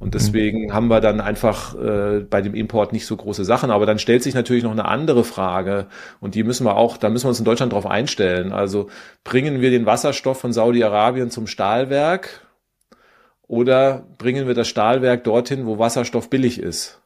Und 0.00 0.08
mhm. 0.08 0.12
deswegen 0.12 0.64
mhm. 0.64 0.72
haben 0.72 0.88
wir 0.88 1.00
dann 1.00 1.20
einfach 1.20 1.76
äh, 1.76 2.20
bei 2.20 2.42
dem 2.42 2.54
Import 2.54 2.92
nicht 2.92 3.06
so 3.06 3.16
große 3.16 3.44
Sachen. 3.44 3.70
Aber 3.70 3.86
dann 3.86 4.00
stellt 4.00 4.24
sich 4.24 4.34
natürlich 4.34 4.64
noch 4.64 4.72
eine 4.72 4.86
andere 4.86 5.22
Frage 5.22 5.86
und 6.20 6.34
die 6.34 6.42
müssen 6.42 6.66
wir 6.66 6.76
auch, 6.76 6.96
da 6.96 7.10
müssen 7.10 7.26
wir 7.26 7.28
uns 7.28 7.38
in 7.38 7.44
Deutschland 7.44 7.72
drauf 7.72 7.86
einstellen. 7.86 8.52
Also 8.52 8.88
bringen 9.22 9.60
wir 9.60 9.70
den 9.70 9.86
Wasserstoff 9.86 10.40
von 10.40 10.52
Saudi-Arabien 10.52 11.30
zum 11.30 11.46
Stahlwerk 11.46 12.46
oder 13.46 14.06
bringen 14.18 14.48
wir 14.48 14.54
das 14.54 14.68
Stahlwerk 14.68 15.22
dorthin, 15.22 15.66
wo 15.66 15.78
Wasserstoff 15.78 16.30
billig 16.30 16.58
ist 16.58 17.00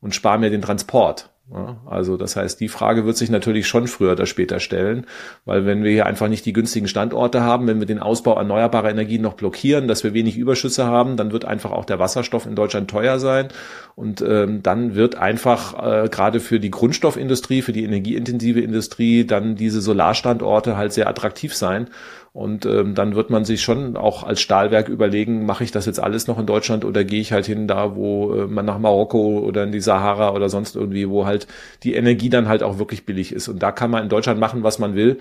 und 0.00 0.14
sparen 0.14 0.42
wir 0.42 0.50
den 0.50 0.62
Transport? 0.62 1.30
Also 1.84 2.16
das 2.16 2.36
heißt, 2.36 2.58
die 2.60 2.68
Frage 2.68 3.04
wird 3.04 3.18
sich 3.18 3.28
natürlich 3.28 3.68
schon 3.68 3.86
früher 3.86 4.12
oder 4.12 4.24
später 4.24 4.60
stellen, 4.60 5.06
weil 5.44 5.66
wenn 5.66 5.84
wir 5.84 5.90
hier 5.90 6.06
einfach 6.06 6.28
nicht 6.28 6.46
die 6.46 6.54
günstigen 6.54 6.88
Standorte 6.88 7.42
haben, 7.42 7.66
wenn 7.66 7.80
wir 7.80 7.86
den 7.86 7.98
Ausbau 7.98 8.36
erneuerbarer 8.36 8.88
Energien 8.88 9.20
noch 9.20 9.34
blockieren, 9.34 9.86
dass 9.86 10.04
wir 10.04 10.14
wenig 10.14 10.38
Überschüsse 10.38 10.86
haben, 10.86 11.18
dann 11.18 11.32
wird 11.32 11.44
einfach 11.44 11.70
auch 11.70 11.84
der 11.84 11.98
Wasserstoff 11.98 12.46
in 12.46 12.56
Deutschland 12.56 12.88
teuer 12.90 13.18
sein. 13.18 13.48
Und 13.94 14.22
ähm, 14.22 14.62
dann 14.62 14.94
wird 14.94 15.16
einfach 15.16 16.04
äh, 16.04 16.08
gerade 16.08 16.40
für 16.40 16.60
die 16.60 16.70
Grundstoffindustrie, 16.70 17.60
für 17.60 17.72
die 17.72 17.84
energieintensive 17.84 18.60
Industrie 18.60 19.26
dann 19.26 19.54
diese 19.54 19.82
Solarstandorte 19.82 20.78
halt 20.78 20.94
sehr 20.94 21.08
attraktiv 21.08 21.54
sein 21.54 21.88
und 22.34 22.66
ähm, 22.66 22.96
dann 22.96 23.14
wird 23.14 23.30
man 23.30 23.44
sich 23.44 23.62
schon 23.62 23.96
auch 23.96 24.24
als 24.24 24.40
Stahlwerk 24.40 24.88
überlegen, 24.88 25.46
mache 25.46 25.62
ich 25.62 25.70
das 25.70 25.86
jetzt 25.86 26.00
alles 26.00 26.26
noch 26.26 26.36
in 26.36 26.46
Deutschland 26.46 26.84
oder 26.84 27.04
gehe 27.04 27.20
ich 27.20 27.30
halt 27.30 27.46
hin 27.46 27.68
da, 27.68 27.94
wo 27.94 28.34
äh, 28.34 28.46
man 28.48 28.66
nach 28.66 28.80
Marokko 28.80 29.38
oder 29.38 29.62
in 29.62 29.70
die 29.70 29.80
Sahara 29.80 30.32
oder 30.32 30.48
sonst 30.48 30.74
irgendwie, 30.74 31.08
wo 31.08 31.26
halt 31.26 31.46
die 31.84 31.94
Energie 31.94 32.30
dann 32.30 32.48
halt 32.48 32.64
auch 32.64 32.80
wirklich 32.80 33.06
billig 33.06 33.32
ist. 33.32 33.46
Und 33.46 33.62
da 33.62 33.70
kann 33.70 33.88
man 33.88 34.02
in 34.02 34.08
Deutschland 34.08 34.40
machen, 34.40 34.64
was 34.64 34.80
man 34.80 34.96
will 34.96 35.20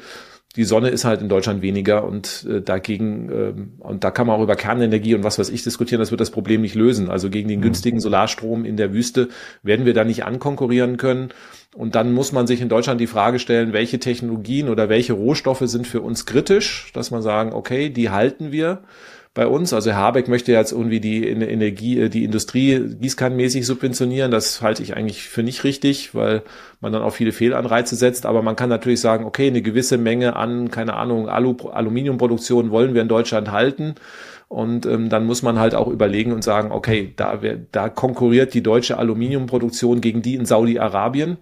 die 0.55 0.65
Sonne 0.65 0.89
ist 0.89 1.03
halt 1.03 1.21
in 1.21 1.29
Deutschland 1.29 1.61
weniger 1.63 2.03
und 2.03 2.45
äh, 2.47 2.61
dagegen, 2.61 3.29
äh, 3.29 3.53
und 3.79 4.03
da 4.03 4.11
kann 4.11 4.27
man 4.27 4.37
auch 4.37 4.43
über 4.43 4.55
Kernenergie 4.55 5.15
und 5.15 5.23
was 5.23 5.39
weiß 5.39 5.49
ich 5.49 5.63
diskutieren, 5.63 5.99
das 5.99 6.11
wird 6.11 6.21
das 6.21 6.29
Problem 6.29 6.61
nicht 6.61 6.75
lösen. 6.75 7.09
Also 7.09 7.29
gegen 7.29 7.49
den 7.49 7.59
mhm. 7.59 7.63
günstigen 7.63 7.99
Solarstrom 7.99 8.63
in 8.63 8.77
der 8.77 8.93
Wüste 8.93 9.29
werden 9.63 9.85
wir 9.85 9.95
da 9.95 10.03
nicht 10.03 10.25
ankonkurrieren 10.25 10.97
können. 10.97 11.29
Und 11.75 11.95
dann 11.95 12.13
muss 12.13 12.31
man 12.31 12.45
sich 12.45 12.61
in 12.61 12.69
Deutschland 12.69 13.01
die 13.01 13.07
Frage 13.07 13.39
stellen, 13.39 13.73
welche 13.73 13.97
Technologien 13.97 14.69
oder 14.69 14.89
welche 14.89 15.13
Rohstoffe 15.13 15.63
sind 15.63 15.87
für 15.87 16.01
uns 16.01 16.27
kritisch, 16.27 16.91
dass 16.93 17.09
man 17.09 17.23
sagen, 17.23 17.51
okay, 17.51 17.89
die 17.89 18.11
halten 18.11 18.51
wir 18.51 18.83
bei 19.33 19.47
uns. 19.47 19.73
Also 19.73 19.93
Habeck 19.93 20.27
möchte 20.27 20.51
jetzt 20.51 20.71
irgendwie 20.71 20.99
die 20.99 21.27
Energie, 21.27 21.99
äh, 21.99 22.09
die 22.09 22.23
Industrie 22.23 22.95
gießkannenmäßig 22.99 23.65
subventionieren. 23.65 24.31
Das 24.31 24.61
halte 24.61 24.83
ich 24.83 24.95
eigentlich 24.95 25.23
für 25.23 25.43
nicht 25.43 25.63
richtig, 25.63 26.13
weil 26.13 26.43
man 26.81 26.93
dann 26.93 27.01
auch 27.01 27.13
viele 27.13 27.31
Fehlanreize 27.31 27.95
setzt. 27.95 28.25
Aber 28.25 28.41
man 28.41 28.55
kann 28.55 28.69
natürlich 28.69 29.01
sagen, 29.01 29.25
okay, 29.25 29.47
eine 29.47 29.61
gewisse 29.61 29.97
Menge 29.97 30.35
an, 30.35 30.69
keine 30.69 30.93
Ahnung, 30.95 31.29
Alu, 31.29 31.55
Aluminiumproduktion 31.69 32.69
wollen 32.71 32.93
wir 32.93 33.01
in 33.01 33.07
Deutschland 33.07 33.51
halten. 33.51 33.95
Und 34.49 34.85
ähm, 34.85 35.09
dann 35.09 35.25
muss 35.25 35.41
man 35.41 35.57
halt 35.57 35.73
auch 35.73 35.87
überlegen 35.87 36.31
und 36.31 36.43
sagen, 36.43 36.71
okay, 36.71 37.13
da, 37.15 37.39
da 37.71 37.89
konkurriert 37.89 38.53
die 38.53 38.61
deutsche 38.61 38.99
Aluminiumproduktion 38.99 39.99
gegen 39.99 40.21
die 40.21 40.35
in 40.35 40.45
Saudi-Arabien 40.45 41.37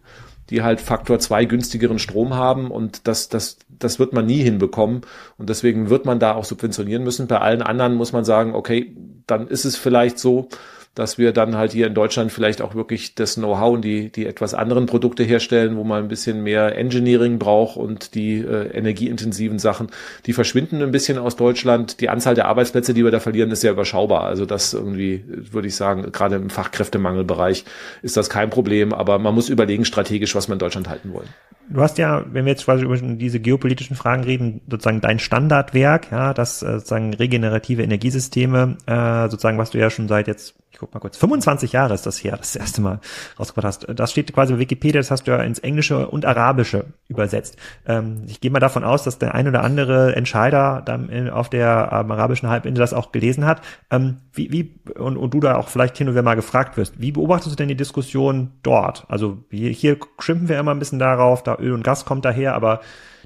die 0.51 0.63
halt 0.63 0.81
Faktor 0.81 1.17
zwei 1.19 1.45
günstigeren 1.45 1.97
Strom 1.97 2.33
haben 2.33 2.71
und 2.71 3.07
das, 3.07 3.29
das, 3.29 3.57
das 3.83 3.99
wird 3.99 4.13
man 4.13 4.25
nie 4.25 4.41
hinbekommen 4.41 5.01
und 5.37 5.49
deswegen 5.49 5.89
wird 5.89 6.05
man 6.05 6.19
da 6.19 6.33
auch 6.35 6.45
subventionieren 6.45 7.03
müssen. 7.03 7.27
Bei 7.27 7.39
allen 7.39 7.61
anderen 7.61 7.95
muss 7.95 8.13
man 8.13 8.25
sagen, 8.25 8.55
okay, 8.55 8.95
dann 9.27 9.47
ist 9.47 9.65
es 9.65 9.75
vielleicht 9.75 10.19
so, 10.19 10.49
dass 10.95 11.17
wir 11.17 11.31
dann 11.31 11.55
halt 11.55 11.71
hier 11.71 11.87
in 11.87 11.93
Deutschland 11.93 12.31
vielleicht 12.31 12.61
auch 12.61 12.75
wirklich 12.75 13.15
das 13.15 13.35
Know-how 13.35 13.73
und 13.75 13.85
die, 13.85 14.11
die 14.11 14.25
etwas 14.25 14.53
anderen 14.53 14.87
Produkte 14.87 15.23
herstellen, 15.23 15.77
wo 15.77 15.83
man 15.85 16.03
ein 16.03 16.07
bisschen 16.09 16.43
mehr 16.43 16.77
Engineering 16.77 17.39
braucht 17.39 17.77
und 17.77 18.13
die 18.13 18.39
äh, 18.39 18.67
energieintensiven 18.75 19.57
Sachen, 19.57 19.87
die 20.25 20.33
verschwinden 20.33 20.81
ein 20.81 20.91
bisschen 20.91 21.17
aus 21.17 21.37
Deutschland. 21.37 22.01
Die 22.01 22.09
Anzahl 22.09 22.35
der 22.35 22.47
Arbeitsplätze, 22.47 22.93
die 22.93 23.05
wir 23.05 23.11
da 23.11 23.21
verlieren, 23.21 23.51
ist 23.51 23.61
sehr 23.61 23.71
überschaubar. 23.71 24.23
Also 24.23 24.45
das 24.45 24.73
irgendwie, 24.73 25.23
würde 25.27 25.69
ich 25.69 25.75
sagen, 25.75 26.11
gerade 26.11 26.35
im 26.35 26.49
Fachkräftemangelbereich 26.49 27.63
ist 28.01 28.17
das 28.17 28.29
kein 28.29 28.49
Problem, 28.49 28.93
aber 28.93 29.17
man 29.17 29.33
muss 29.33 29.47
überlegen 29.47 29.85
strategisch, 29.85 30.35
was 30.35 30.49
wir 30.49 30.53
in 30.53 30.59
Deutschland 30.59 30.89
halten 30.89 31.13
wollen. 31.13 31.29
Du 31.69 31.81
hast 31.81 31.97
ja, 31.97 32.25
wenn 32.29 32.43
wir 32.43 32.51
jetzt 32.51 32.65
quasi 32.65 32.83
über 32.83 32.97
diese 32.97 33.39
geopolitischen 33.39 33.95
Fragen 33.95 34.23
reden, 34.23 34.59
sozusagen 34.69 34.99
dein 34.99 35.19
Standardwerk, 35.19 36.11
ja, 36.11 36.33
das 36.33 36.61
äh, 36.61 36.73
sozusagen 36.73 37.13
regenerative 37.13 37.81
Energiesysteme, 37.81 38.77
äh, 38.87 39.29
sozusagen, 39.29 39.57
was 39.57 39.69
du 39.69 39.77
ja 39.77 39.89
schon 39.89 40.09
seit 40.09 40.27
jetzt 40.27 40.55
guck 40.79 40.93
mal 40.93 40.99
kurz, 40.99 41.17
25 41.17 41.73
Jahre 41.73 41.93
ist 41.93 42.05
das 42.05 42.23
her, 42.23 42.37
das, 42.37 42.53
das 42.53 42.55
erste 42.55 42.81
Mal 42.81 42.99
rausgebracht 43.39 43.65
hast. 43.65 43.87
Das 43.99 44.11
steht 44.11 44.33
quasi 44.33 44.53
bei 44.53 44.59
Wikipedia, 44.59 44.99
das 44.99 45.11
hast 45.11 45.27
du 45.27 45.31
ja 45.31 45.37
ins 45.37 45.59
Englische 45.59 46.07
und 46.07 46.25
Arabische 46.25 46.85
übersetzt. 47.07 47.57
Ähm, 47.85 48.23
ich 48.27 48.41
gehe 48.41 48.51
mal 48.51 48.59
davon 48.59 48.83
aus, 48.83 49.03
dass 49.03 49.19
der 49.19 49.35
ein 49.35 49.47
oder 49.47 49.63
andere 49.63 50.15
Entscheider 50.15 50.81
dann 50.85 51.29
auf 51.29 51.49
der 51.49 51.89
ähm, 51.91 52.11
arabischen 52.11 52.49
Halbinsel 52.49 52.81
das 52.81 52.93
auch 52.93 53.11
gelesen 53.11 53.45
hat. 53.45 53.61
Ähm, 53.89 54.17
wie, 54.33 54.51
wie 54.51 54.91
und, 54.97 55.17
und 55.17 55.33
du 55.33 55.39
da 55.39 55.57
auch 55.57 55.69
vielleicht 55.69 55.97
hin 55.97 56.07
und 56.07 56.13
wieder 56.13 56.23
mal 56.23 56.35
gefragt 56.35 56.77
wirst, 56.77 56.99
wie 56.99 57.11
beobachtest 57.11 57.51
du 57.51 57.57
denn 57.57 57.67
die 57.67 57.75
Diskussion 57.75 58.51
dort? 58.63 59.05
Also 59.09 59.43
hier, 59.49 59.69
hier 59.69 59.97
schimpfen 60.19 60.49
wir 60.49 60.59
immer 60.59 60.71
ein 60.71 60.79
bisschen 60.79 60.99
darauf, 60.99 61.43
da 61.43 61.57
Öl 61.59 61.73
und 61.73 61.83
Gas 61.83 62.05
kommt 62.05 62.25
daher, 62.25 62.55
aber 62.55 62.81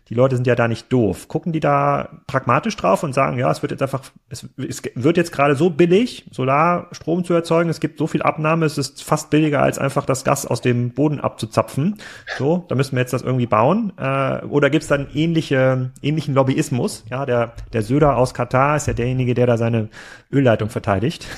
die 0.10 0.14
Leute 0.14 0.36
sind 0.36 0.45
ja 0.45 0.53
da 0.53 0.68
nicht 0.68 0.93
doof. 0.93 1.28
Gucken 1.28 1.51
die 1.51 1.60
da 1.60 2.10
pragmatisch 2.28 2.76
drauf 2.78 3.01
und 3.01 3.14
sagen, 3.14 3.39
ja, 3.39 3.49
es 3.49 3.64
wird 3.64 3.72
jetzt 3.72 3.82
einfach, 3.82 4.01
es, 4.30 4.47
es 4.58 4.84
wird 4.93 5.18
jetzt 5.18 5.32
gerade 5.32 5.56
so 5.56 5.72
billig, 5.72 6.28
Solarstrom 6.32 7.24
zu 7.24 7.34
erzeugen, 7.34 7.72
es 7.72 7.80
gibt 7.80 7.97
so 7.97 8.06
viel 8.06 8.22
Abnahme, 8.22 8.68
es 8.68 8.78
ist 8.78 9.03
fast 9.03 9.32
billiger, 9.32 9.64
als 9.64 9.80
einfach 9.80 10.06
das 10.06 10.24
Gas 10.24 10.45
aus 10.45 10.62
dem 10.62 10.91
Boden 10.91 11.20
abzuzapfen. 11.20 11.97
So, 12.38 12.66
da 12.68 12.76
müssen 12.76 12.95
wir 12.95 12.99
jetzt 12.99 13.14
das 13.14 13.24
irgendwie 13.24 13.47
bauen. 13.47 13.93
Äh, 13.97 14.45
oder 14.45 14.70
gibt 14.70 14.84
es 14.84 14.89
dann 14.89 15.08
ähnliche, 15.14 15.91
ähnlichen 16.03 16.36
Lobbyismus? 16.36 17.03
Ja, 17.10 17.26
der, 17.26 17.53
der 17.74 17.82
Söder 17.82 18.18
aus 18.18 18.36
Katar 18.36 18.76
ist 18.76 18.86
ja 18.86 18.93
derjenige, 18.93 19.34
der 19.34 19.47
da 19.47 19.58
seine 19.58 19.89
Ölleitung 20.32 20.70
verteidigt. 20.70 21.26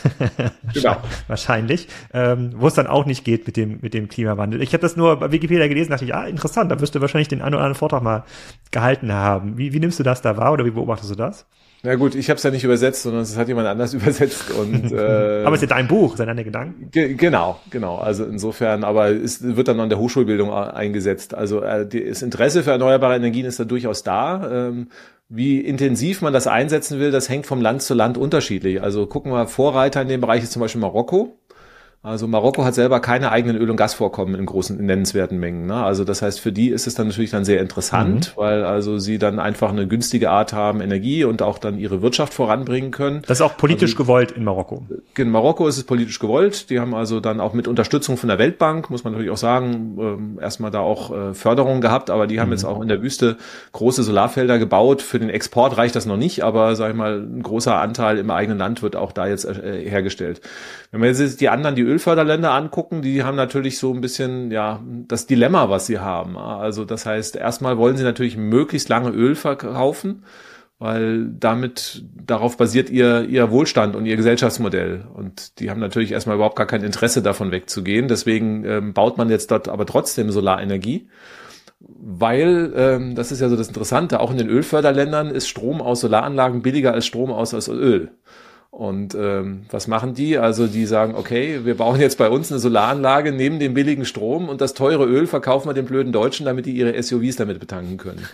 Genau. 0.73 0.97
Wahrscheinlich. 1.27 1.87
Ähm, 2.13 2.51
Wo 2.57 2.67
es 2.67 2.73
dann 2.73 2.87
auch 2.87 3.05
nicht 3.05 3.23
geht 3.23 3.47
mit 3.47 3.57
dem, 3.57 3.79
mit 3.81 3.93
dem 3.93 4.09
Klimawandel. 4.09 4.61
Ich 4.61 4.73
habe 4.73 4.81
das 4.81 4.97
nur 4.97 5.17
bei 5.17 5.31
Wikipedia 5.31 5.67
gelesen, 5.67 5.91
dachte 5.91 6.05
ich, 6.05 6.13
ah, 6.13 6.25
interessant, 6.25 6.69
da 6.69 6.79
wirst 6.81 6.93
du 6.93 7.01
wahrscheinlich 7.01 7.29
den 7.29 7.41
einen 7.41 7.55
oder 7.55 7.63
anderen 7.63 7.79
Vortrag 7.79 8.03
mal 8.03 8.23
gehalten 8.71 9.11
haben. 9.11 9.57
Wie, 9.57 9.73
wie 9.73 9.79
nimmst 9.79 9.99
du 9.99 10.03
das 10.03 10.21
da 10.21 10.37
wahr 10.37 10.53
oder 10.53 10.65
wie 10.65 10.71
beobachtest 10.71 11.11
du 11.11 11.15
das? 11.15 11.45
Na 11.83 11.95
gut, 11.95 12.15
ich 12.15 12.29
habe 12.29 12.37
es 12.37 12.43
ja 12.43 12.49
nicht 12.49 12.63
übersetzt, 12.63 13.03
sondern 13.03 13.21
es 13.21 13.37
hat 13.37 13.47
jemand 13.47 13.67
anders 13.67 13.93
übersetzt. 13.93 14.51
Und, 14.51 14.91
äh, 14.91 15.43
aber 15.45 15.55
es 15.55 15.61
ist 15.61 15.69
ja 15.69 15.75
dein 15.75 15.87
Buch, 15.87 16.17
sind 16.17 16.27
deine 16.27 16.43
Gedanken? 16.43 16.89
Ge 16.91 17.13
genau, 17.13 17.59
genau. 17.69 17.97
Also 17.97 18.25
insofern, 18.25 18.83
aber 18.83 19.09
es 19.09 19.43
wird 19.55 19.67
dann 19.67 19.79
an 19.79 19.89
der 19.89 19.99
Hochschulbildung 19.99 20.51
eingesetzt. 20.51 21.33
Also 21.33 21.61
äh, 21.61 21.87
das 21.87 22.21
Interesse 22.21 22.63
für 22.63 22.71
erneuerbare 22.71 23.15
Energien 23.15 23.45
ist 23.45 23.59
da 23.59 23.63
durchaus 23.63 24.03
da. 24.03 24.67
Ähm, 24.67 24.87
wie 25.29 25.59
intensiv 25.59 26.21
man 26.21 26.33
das 26.33 26.47
einsetzen 26.47 26.99
will, 26.99 27.11
das 27.11 27.27
hängt 27.29 27.45
vom 27.45 27.61
Land 27.61 27.81
zu 27.81 27.93
Land 27.93 28.17
unterschiedlich. 28.17 28.81
Also 28.81 29.05
gucken 29.07 29.31
wir, 29.31 29.47
Vorreiter 29.47 30.01
in 30.01 30.07
dem 30.07 30.21
Bereich 30.21 30.43
ist 30.43 30.53
zum 30.53 30.61
Beispiel 30.61 30.81
Marokko. 30.81 31.37
Also 32.03 32.27
Marokko 32.27 32.63
hat 32.63 32.75
selber 32.75 32.99
keine 32.99 33.31
eigenen 33.31 33.57
Öl- 33.57 33.69
und 33.69 33.75
Gasvorkommen 33.75 34.35
in 34.35 34.45
großen, 34.45 34.79
in 34.79 34.85
nennenswerten 34.85 35.39
Mengen. 35.39 35.65
Ne? 35.65 35.83
Also 35.83 36.03
das 36.03 36.21
heißt, 36.21 36.39
für 36.39 36.51
die 36.51 36.69
ist 36.69 36.87
es 36.87 36.95
dann 36.95 37.07
natürlich 37.07 37.31
dann 37.31 37.43
sehr 37.43 37.59
interessant, 37.59 38.33
mhm. 38.35 38.41
weil 38.41 38.63
also 38.63 38.99
sie 38.99 39.17
dann 39.17 39.39
einfach 39.39 39.71
eine 39.71 39.87
günstige 39.87 40.29
Art 40.29 40.53
haben, 40.53 40.79
Energie 40.79 41.23
und 41.23 41.41
auch 41.41 41.57
dann 41.57 41.77
ihre 41.77 42.01
Wirtschaft 42.01 42.33
voranbringen 42.33 42.91
können. 42.91 43.23
Das 43.27 43.39
ist 43.39 43.41
auch 43.41 43.57
politisch 43.57 43.91
also, 43.91 44.03
gewollt 44.03 44.31
in 44.31 44.43
Marokko. 44.43 44.85
In 45.17 45.31
Marokko 45.31 45.67
ist 45.67 45.77
es 45.77 45.83
politisch 45.83 46.19
gewollt. 46.19 46.69
Die 46.69 46.79
haben 46.79 46.93
also 46.93 47.19
dann 47.19 47.41
auch 47.41 47.53
mit 47.53 47.67
Unterstützung 47.67 48.15
von 48.15 48.29
der 48.29 48.37
Weltbank, 48.37 48.89
muss 48.89 49.03
man 49.03 49.13
natürlich 49.13 49.31
auch 49.31 49.37
sagen, 49.37 49.97
ähm, 49.99 50.39
erstmal 50.39 50.71
da 50.71 50.79
auch 50.79 51.11
äh, 51.11 51.33
Förderung 51.33 51.81
gehabt, 51.81 52.09
aber 52.09 52.27
die 52.27 52.39
haben 52.39 52.49
mhm. 52.49 52.53
jetzt 52.53 52.63
auch 52.63 52.79
in 52.81 52.87
der 52.87 53.01
Wüste 53.01 53.37
große 53.73 54.03
Solarfelder 54.03 54.59
gebaut. 54.59 55.01
Für 55.01 55.19
den 55.19 55.29
Export 55.29 55.77
reicht 55.77 55.95
das 55.95 56.05
noch 56.05 56.17
nicht, 56.17 56.43
aber 56.43 56.75
sag 56.75 56.91
ich 56.91 56.95
mal, 56.95 57.19
ein 57.19 57.41
großer 57.41 57.75
Anteil 57.75 58.19
im 58.19 58.29
eigenen 58.29 58.59
Land 58.59 58.81
wird 58.83 58.95
auch 58.95 59.11
da 59.11 59.27
jetzt 59.27 59.45
äh, 59.45 59.83
hergestellt. 59.89 60.41
Wenn 60.91 61.01
man 61.01 61.09
jetzt 61.09 61.41
die 61.41 61.49
anderen, 61.49 61.75
die 61.75 61.81
Ölförderländer 61.97 62.53
angucken, 62.53 63.01
die 63.01 63.23
haben 63.23 63.35
natürlich 63.35 63.77
so 63.79 63.93
ein 63.93 64.01
bisschen, 64.01 64.51
ja, 64.51 64.81
das 65.07 65.25
Dilemma, 65.25 65.69
was 65.69 65.87
sie 65.87 65.99
haben. 65.99 66.37
Also 66.37 66.85
das 66.85 67.05
heißt, 67.05 67.35
erstmal 67.35 67.77
wollen 67.77 67.97
sie 67.97 68.03
natürlich 68.03 68.37
möglichst 68.37 68.87
lange 68.89 69.09
Öl 69.09 69.35
verkaufen, 69.35 70.23
weil 70.79 71.27
damit, 71.27 72.05
darauf 72.15 72.55
basiert 72.55 72.89
ihr, 72.89 73.23
ihr 73.23 73.49
Wohlstand 73.49 73.95
und 73.95 74.05
ihr 74.05 74.15
Gesellschaftsmodell. 74.15 75.05
Und 75.13 75.59
die 75.59 75.71
haben 75.71 75.79
natürlich 75.79 76.11
erstmal 76.11 76.35
überhaupt 76.35 76.55
gar 76.55 76.67
kein 76.67 76.83
Interesse 76.83 77.23
davon 77.23 77.51
wegzugehen. 77.51 78.07
Deswegen 78.07 78.63
ähm, 78.63 78.93
baut 78.93 79.17
man 79.17 79.29
jetzt 79.29 79.49
dort 79.49 79.67
aber 79.67 79.85
trotzdem 79.85 80.29
Solarenergie 80.29 81.09
weil, 81.79 82.73
ähm, 82.75 83.15
das 83.15 83.31
ist 83.31 83.39
ja 83.39 83.49
so 83.49 83.55
das 83.55 83.67
Interessante, 83.67 84.19
auch 84.19 84.31
in 84.31 84.37
den 84.37 84.49
Ölförderländern 84.49 85.29
ist 85.29 85.47
Strom 85.47 85.81
aus 85.81 86.01
Solaranlagen 86.01 86.63
billiger 86.63 86.93
als 86.93 87.05
Strom 87.05 87.31
aus, 87.31 87.53
aus 87.53 87.67
Öl. 87.67 88.11
Und 88.77 89.15
ähm, 89.15 89.61
was 89.71 89.87
machen 89.87 90.13
die? 90.13 90.37
Also 90.37 90.67
die 90.67 90.85
sagen, 90.85 91.15
okay, 91.15 91.61
wir 91.63 91.75
bauen 91.77 91.99
jetzt 91.99 92.19
bei 92.19 92.29
uns 92.29 92.51
eine 92.51 92.59
Solaranlage, 92.59 93.31
nehmen 93.31 93.57
den 93.57 93.73
billigen 93.73 94.05
Strom 94.05 94.49
und 94.49 94.61
das 94.61 94.75
teure 94.75 95.05
Öl 95.05 95.25
verkaufen 95.25 95.67
wir 95.67 95.73
den 95.73 95.85
blöden 95.85 96.13
Deutschen, 96.13 96.45
damit 96.45 96.67
die 96.67 96.73
ihre 96.73 97.01
SUVs 97.01 97.37
damit 97.37 97.59
betanken 97.59 97.97
können. 97.97 98.27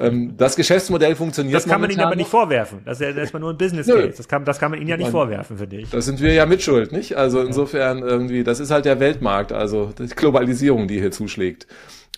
ähm, 0.00 0.34
das 0.36 0.56
Geschäftsmodell 0.56 1.14
funktioniert. 1.14 1.54
Das 1.54 1.68
kann 1.68 1.80
man 1.80 1.90
ihnen 1.90 2.00
aber 2.00 2.16
nicht 2.16 2.28
vorwerfen. 2.28 2.80
Das 2.84 3.00
ist 3.00 3.06
ja 3.06 3.16
erstmal 3.16 3.38
nur 3.38 3.50
ein 3.50 3.56
Business 3.56 3.86
Case. 3.86 4.14
Das 4.16 4.26
kann, 4.26 4.44
das 4.44 4.58
kann 4.58 4.72
man 4.72 4.80
ihnen 4.80 4.88
ja 4.88 4.96
nicht 4.96 5.04
man, 5.04 5.12
vorwerfen, 5.12 5.58
finde 5.58 5.76
ich. 5.76 5.90
Das 5.90 6.06
sind 6.06 6.20
wir 6.20 6.32
ja 6.32 6.44
mitschuld, 6.44 6.90
nicht? 6.90 7.16
Also 7.16 7.40
insofern 7.40 8.00
irgendwie, 8.00 8.42
das 8.42 8.58
ist 8.58 8.72
halt 8.72 8.86
der 8.86 8.98
Weltmarkt, 8.98 9.52
also 9.52 9.92
die 9.96 10.08
Globalisierung, 10.08 10.88
die 10.88 10.98
hier 10.98 11.12
zuschlägt 11.12 11.68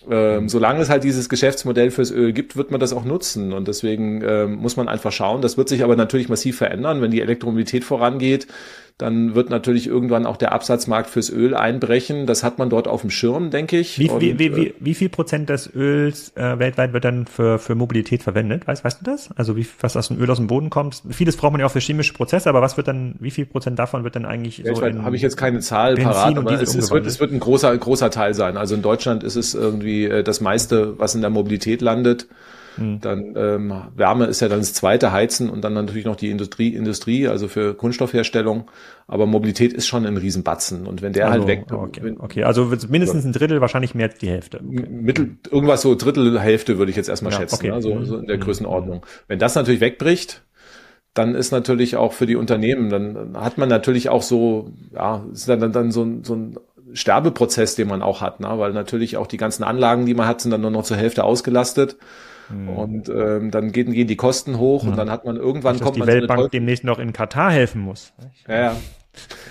ähm, 0.09 0.49
solange 0.49 0.81
es 0.81 0.89
halt 0.89 1.03
dieses 1.03 1.29
Geschäftsmodell 1.29 1.91
fürs 1.91 2.11
Öl 2.11 2.33
gibt, 2.33 2.55
wird 2.55 2.71
man 2.71 2.79
das 2.79 2.93
auch 2.93 3.05
nutzen. 3.05 3.53
Und 3.53 3.67
deswegen 3.67 4.21
ähm, 4.25 4.55
muss 4.55 4.77
man 4.77 4.87
einfach 4.87 5.11
schauen. 5.11 5.41
Das 5.41 5.57
wird 5.57 5.69
sich 5.69 5.83
aber 5.83 5.95
natürlich 5.95 6.29
massiv 6.29 6.57
verändern, 6.57 7.01
wenn 7.01 7.11
die 7.11 7.21
Elektromobilität 7.21 7.83
vorangeht 7.83 8.47
dann 8.97 9.35
wird 9.35 9.51
natürlich 9.51 9.85
irgendwann 9.85 10.25
auch 10.25 10.37
der 10.37 10.53
Absatzmarkt 10.53 11.07
fürs 11.07 11.29
Öl 11.29 11.53
einbrechen. 11.53 12.25
Das 12.25 12.43
hat 12.43 12.57
man 12.57 12.71
dort 12.71 12.87
auf 12.87 13.01
dem 13.01 13.11
Schirm, 13.11 13.51
denke 13.51 13.77
ich. 13.77 13.99
Wie, 13.99 14.09
Und, 14.09 14.21
wie, 14.21 14.39
wie, 14.39 14.55
wie, 14.55 14.73
wie 14.79 14.93
viel 14.95 15.09
Prozent 15.09 15.49
des 15.49 15.71
Öls 15.75 16.35
äh, 16.35 16.57
weltweit 16.57 16.93
wird 16.93 17.05
dann 17.05 17.27
für, 17.27 17.59
für 17.59 17.75
Mobilität 17.75 18.23
verwendet? 18.23 18.65
Weißt, 18.65 18.83
weißt 18.83 19.01
du 19.01 19.05
das? 19.05 19.29
Also 19.35 19.55
wie 19.55 19.67
was 19.81 19.95
aus 19.95 20.07
dem 20.07 20.19
Öl 20.19 20.31
aus 20.31 20.37
dem 20.37 20.47
Boden 20.47 20.71
kommt? 20.71 21.03
Vieles 21.11 21.37
braucht 21.37 21.51
man 21.51 21.61
ja 21.61 21.67
auch 21.67 21.71
für 21.71 21.79
chemische 21.79 22.13
Prozesse, 22.13 22.49
aber 22.49 22.63
was 22.63 22.75
wird 22.75 22.87
dann, 22.87 23.13
wie 23.19 23.29
viel 23.29 23.45
Prozent 23.45 23.77
davon 23.77 24.03
wird 24.03 24.15
dann 24.15 24.25
eigentlich 24.25 24.57
ja, 24.57 24.73
so 24.73 24.81
Habe 24.81 25.15
ich 25.15 25.21
jetzt 25.21 25.37
keine 25.37 25.59
Zahl 25.59 25.93
Benzin 25.93 26.11
parat, 26.11 26.37
aber 26.37 26.51
es, 26.53 26.73
es, 26.73 26.89
wird, 26.89 27.05
es 27.05 27.19
wird 27.19 27.31
ein 27.31 27.39
großer, 27.39 27.77
großer 27.77 28.09
Teil 28.09 28.33
sein. 28.33 28.57
Also 28.57 28.73
in 28.73 28.81
Deutschland 28.81 29.23
ist 29.23 29.35
es 29.35 29.53
irgendwie 29.53 30.05
äh, 30.05 30.23
das 30.23 30.41
meiste, 30.41 30.97
was 30.97 31.13
in 31.13 31.21
der 31.21 31.29
Mobilität 31.29 31.83
landet. 31.83 32.27
Mhm. 32.77 33.01
Dann 33.01 33.33
ähm, 33.35 33.73
Wärme 33.95 34.25
ist 34.25 34.41
ja 34.41 34.47
dann 34.47 34.59
das 34.59 34.73
zweite 34.73 35.11
Heizen 35.11 35.49
und 35.49 35.61
dann 35.63 35.73
natürlich 35.73 36.05
noch 36.05 36.15
die 36.15 36.29
Industrie, 36.29 36.69
Industrie, 36.69 37.27
also 37.27 37.47
für 37.47 37.73
Kunststoffherstellung. 37.73 38.69
Aber 39.07 39.25
Mobilität 39.25 39.73
ist 39.73 39.87
schon 39.87 40.05
ein 40.05 40.17
Riesenbatzen. 40.17 40.85
Und 40.85 41.01
wenn 41.01 41.13
der 41.13 41.29
halt 41.29 41.41
also, 41.41 41.47
halt 41.47 41.59
weg. 41.59 41.71
Okay, 41.71 42.01
wenn, 42.03 42.19
okay. 42.19 42.43
also 42.43 42.71
mindestens 42.89 43.25
ein 43.25 43.33
Drittel, 43.33 43.61
wahrscheinlich 43.61 43.95
mehr 43.95 44.09
als 44.09 44.17
die 44.19 44.29
Hälfte. 44.29 44.59
Okay. 44.59 44.87
Mittel, 44.89 45.37
irgendwas 45.49 45.81
so 45.81 45.95
Drittel, 45.95 46.39
Hälfte 46.39 46.77
würde 46.77 46.89
ich 46.89 46.97
jetzt 46.97 47.09
erstmal 47.09 47.31
ja, 47.33 47.39
schätzen. 47.39 47.55
Okay. 47.55 47.71
Also 47.71 48.03
so 48.03 48.17
in 48.17 48.27
der 48.27 48.37
mhm. 48.37 48.41
Größenordnung. 48.41 49.05
Wenn 49.27 49.39
das 49.39 49.55
natürlich 49.55 49.81
wegbricht, 49.81 50.43
dann 51.13 51.35
ist 51.35 51.51
natürlich 51.51 51.95
auch 51.95 52.13
für 52.13 52.27
die 52.27 52.35
Unternehmen, 52.35 52.89
dann 52.89 53.37
hat 53.37 53.57
man 53.57 53.69
natürlich 53.69 54.09
auch 54.09 54.21
so, 54.21 54.71
ja, 54.93 55.25
ist 55.31 55.49
dann, 55.49 55.71
dann 55.71 55.91
so, 55.91 56.05
so 56.21 56.35
ein 56.35 56.57
Sterbeprozess, 56.93 57.75
den 57.75 57.87
man 57.87 58.01
auch 58.01 58.21
hat, 58.21 58.39
ne? 58.39 58.49
weil 58.57 58.73
natürlich 58.73 59.17
auch 59.17 59.27
die 59.27 59.37
ganzen 59.37 59.63
Anlagen, 59.63 60.05
die 60.05 60.13
man 60.13 60.27
hat, 60.27 60.41
sind 60.41 60.51
dann 60.51 60.61
nur 60.61 60.71
noch 60.71 60.83
zur 60.83 60.97
Hälfte 60.97 61.23
ausgelastet. 61.23 61.97
Mhm. 62.49 62.69
Und 62.69 63.09
ähm, 63.09 63.51
dann 63.51 63.71
gehen, 63.71 63.91
gehen 63.91 64.07
die 64.07 64.15
Kosten 64.15 64.57
hoch 64.57 64.83
ja. 64.83 64.89
und 64.89 64.97
dann 64.97 65.09
hat 65.09 65.25
man 65.25 65.35
irgendwann 65.35 65.73
Nicht, 65.73 65.83
kommt 65.83 65.97
dass 65.97 66.05
die 66.05 66.11
man 66.11 66.19
Weltbank 66.19 66.41
so 66.41 66.47
demnächst 66.47 66.83
noch 66.83 66.99
in 66.99 67.13
Katar 67.13 67.51
helfen 67.51 67.81
muss. 67.81 68.13
Ja, 68.47 68.59
ja. 68.59 68.75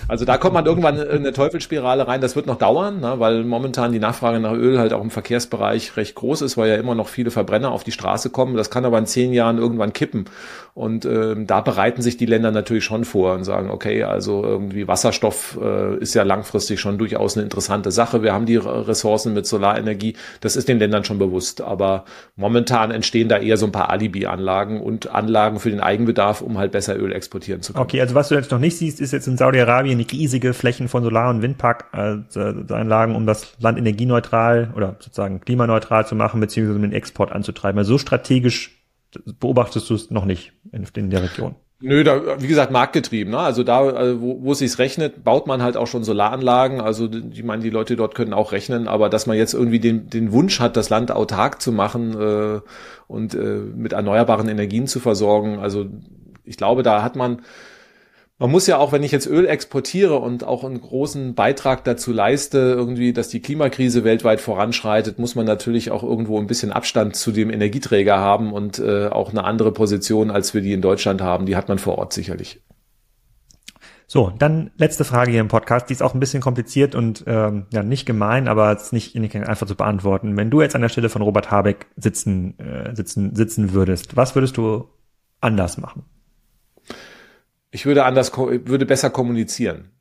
Also 0.09 0.25
da 0.25 0.39
kommt 0.39 0.55
man 0.55 0.67
irgendwann 0.67 0.99
in 0.99 1.09
eine 1.09 1.33
Teufelsspirale 1.33 2.07
rein. 2.07 2.21
Das 2.21 2.37
wird 2.37 2.47
noch 2.47 2.59
dauern, 2.59 3.01
ne, 3.01 3.15
weil 3.19 3.45
momentan 3.45 3.93
die 3.93 3.99
Nachfrage 3.99 4.41
nach 4.41 4.53
Öl 4.53 4.79
halt 4.79 4.93
auch 4.93 5.03
im 5.03 5.11
Verkehrsbereich 5.11 5.97
recht 5.97 6.15
groß 6.15 6.43
ist, 6.43 6.57
weil 6.57 6.69
ja 6.69 6.77
immer 6.77 6.95
noch 6.95 7.09
viele 7.09 7.31
Verbrenner 7.31 7.71
auf 7.73 7.85
die 7.85 7.93
Straße 7.93 8.31
kommen. 8.31 8.57
Das 8.57 8.71
kann 8.71 8.85
aber 8.85 8.99
in 8.99 9.07
zehn 9.07 9.33
Jahren 9.33 9.59
irgendwann 9.59 9.93
kippen. 9.93 10.27
Und 10.75 11.07
ähm, 11.07 11.47
da 11.47 11.63
bereiten 11.63 12.03
sich 12.03 12.19
die 12.19 12.27
Länder 12.27 12.51
natürlich 12.51 12.85
schon 12.85 13.07
vor 13.07 13.33
und 13.33 13.45
sagen, 13.45 13.71
okay, 13.71 14.03
also 14.03 14.45
irgendwie 14.45 14.87
Wasserstoff 14.87 15.59
äh, 15.59 15.97
ist 15.97 16.15
ja 16.15 16.23
langfristig 16.23 16.81
schon 16.81 16.99
durchaus 16.99 17.35
eine 17.35 17.45
interessante 17.45 17.91
Sache. 17.91 18.23
Wir 18.23 18.35
haben 18.35 18.45
die 18.45 18.57
Ressourcen 18.57 19.33
mit 19.33 19.47
Solarenergie. 19.47 20.17
Das 20.43 20.55
ist 20.55 20.69
den 20.69 20.79
Ländern 20.79 21.03
schon 21.05 21.19
bewusst. 21.19 21.63
Aber 21.63 22.05
momentan 22.37 22.91
entstehen 22.91 23.31
da 23.31 23.39
eher 23.39 23.57
so 23.57 23.65
ein 23.65 23.73
paar 23.73 23.89
Alibi-Anlagen 23.89 24.83
und 24.83 25.15
Anlagen 25.15 25.61
für 25.61 25.71
den 25.71 25.81
Eigenbedarf, 25.81 26.43
um 26.43 26.59
halt 26.59 26.73
besser 26.73 26.95
Öl 26.99 27.11
exportieren 27.11 27.63
zu 27.63 27.73
können. 27.73 27.83
Okay, 27.83 28.03
also 28.03 28.15
was 28.15 28.29
du 28.29 28.35
jetzt 28.35 28.51
noch 28.51 28.59
nicht 28.59 28.77
siehst, 28.77 29.01
ist 29.01 29.15
jetzt 29.15 29.27
in 29.27 29.39
Saudi 29.39 29.56
Saudi-Arabien 29.57 30.01
riesige 30.01 30.53
Flächen 30.53 30.89
von 30.89 31.03
Solar- 31.03 31.31
und 31.31 31.43
Windparkanlagen, 31.43 33.15
äh, 33.15 33.17
um 33.17 33.27
das 33.27 33.55
Land 33.61 33.79
energieneutral 33.79 34.73
oder 34.77 34.97
sozusagen 34.99 35.41
klimaneutral 35.41 36.07
zu 36.07 36.15
machen, 36.15 36.41
beziehungsweise 36.41 36.77
um 36.77 36.83
den 36.83 36.93
Export 36.93 37.33
anzutreiben. 37.33 37.79
Also 37.79 37.93
so 37.93 37.99
strategisch 37.99 38.83
beobachtest 39.41 39.89
du 39.89 39.95
es 39.95 40.11
noch 40.11 40.25
nicht 40.25 40.53
in, 40.73 40.87
in 40.95 41.11
der 41.11 41.23
Region. 41.23 41.55
Nö, 41.81 42.05
da, 42.05 42.41
wie 42.41 42.47
gesagt, 42.47 42.73
marktgetrieben. 42.73 43.33
Ne? 43.33 43.39
Also 43.39 43.63
da, 43.63 43.81
also 43.81 44.21
wo, 44.21 44.43
wo 44.43 44.53
es 44.53 44.59
sich 44.59 44.79
rechnet, 44.79 45.25
baut 45.25 45.47
man 45.47 45.63
halt 45.63 45.77
auch 45.77 45.87
schon 45.87 46.05
Solaranlagen. 46.05 46.81
Also 46.81 47.09
ich 47.33 47.45
meine, 47.45 47.63
die 47.63 47.71
Leute 47.71 47.97
dort 47.97 48.15
können 48.15 48.33
auch 48.33 48.53
rechnen, 48.53 48.89
aber 48.89 49.11
dass 49.11 49.27
man 49.27 49.37
jetzt 49.37 49.53
irgendwie 49.53 49.81
den, 49.81 50.09
den 50.09 50.33
Wunsch 50.33 50.59
hat, 50.59 50.77
das 50.77 50.89
Land 50.89 51.11
autark 51.13 51.61
zu 51.61 51.73
machen 51.73 52.19
äh, 52.19 52.61
und 53.09 53.35
äh, 53.35 53.39
mit 53.39 53.93
erneuerbaren 53.93 54.49
Energien 54.49 54.87
zu 54.87 55.01
versorgen, 55.01 55.59
also 55.59 55.87
ich 56.45 56.57
glaube, 56.57 56.83
da 56.83 57.03
hat 57.03 57.17
man 57.17 57.43
man 58.39 58.51
muss 58.51 58.67
ja 58.67 58.77
auch, 58.77 58.93
wenn 58.93 59.03
ich 59.03 59.13
jetzt 59.13 59.27
Öl 59.27 59.47
exportiere 59.47 60.17
und 60.17 60.45
auch 60.45 60.63
einen 60.63 60.81
großen 60.81 61.35
Beitrag 61.35 61.85
dazu 61.85 62.13
leiste, 62.13 62.59
irgendwie, 62.59 63.15
dass 63.15 63.29
die 63.29 63.41
Klimakrise 63.41 64.05
weltweit 64.05 64.43
voranschreitet, 64.43 65.19
muss 65.19 65.35
man 65.35 65.47
natürlich 65.47 65.91
auch 65.91 66.03
irgendwo 66.03 66.39
ein 66.39 66.47
bisschen 66.47 66.71
Abstand 66.71 67.17
zu 67.17 67.33
dem 67.33 67.51
Energieträger 67.51 68.19
haben 68.19 68.53
und 68.53 68.79
äh, 68.79 69.07
auch 69.07 69.31
eine 69.31 69.45
andere 69.45 69.73
Position, 69.73 70.31
als 70.31 70.53
wir 70.53 70.61
die 70.61 70.75
in 70.75 70.83
Deutschland 70.83 71.23
haben. 71.23 71.47
Die 71.47 71.57
hat 71.57 71.69
man 71.69 71.79
vor 71.79 71.97
Ort 71.97 72.13
sicherlich. 72.13 72.61
So, 74.07 74.33
dann 74.39 74.71
letzte 74.77 75.05
Frage 75.05 75.31
hier 75.33 75.41
im 75.41 75.49
Podcast. 75.49 75.89
Die 75.89 75.95
ist 75.95 76.03
auch 76.03 76.15
ein 76.15 76.21
bisschen 76.21 76.43
kompliziert 76.43 76.95
und 76.95 77.25
ähm, 77.27 77.67
ja 77.73 77.83
nicht 77.83 78.05
gemein, 78.05 78.49
aber 78.49 78.71
es 78.71 78.85
ist 78.85 78.93
nicht, 78.93 79.17
nicht 79.17 79.35
einfach 79.35 79.67
zu 79.67 79.75
beantworten. 79.75 80.37
Wenn 80.37 80.51
du 80.51 80.61
jetzt 80.61 80.77
an 80.77 80.83
der 80.83 80.91
Stelle 80.91 81.09
von 81.09 81.23
Robert 81.23 81.51
Habeck 81.51 81.87
sitzen, 81.97 82.59
äh, 82.59 82.95
sitzen, 82.95 83.35
sitzen 83.35 83.73
würdest, 83.73 84.15
was 84.15 84.35
würdest 84.35 84.59
du 84.59 84.91
anders 85.41 85.79
machen? 85.79 86.05
Ich 87.71 87.87
würde 87.87 88.05
anders, 88.05 88.37
würde 88.37 88.87
besser 88.87 89.11
kommunizieren. 89.11 89.97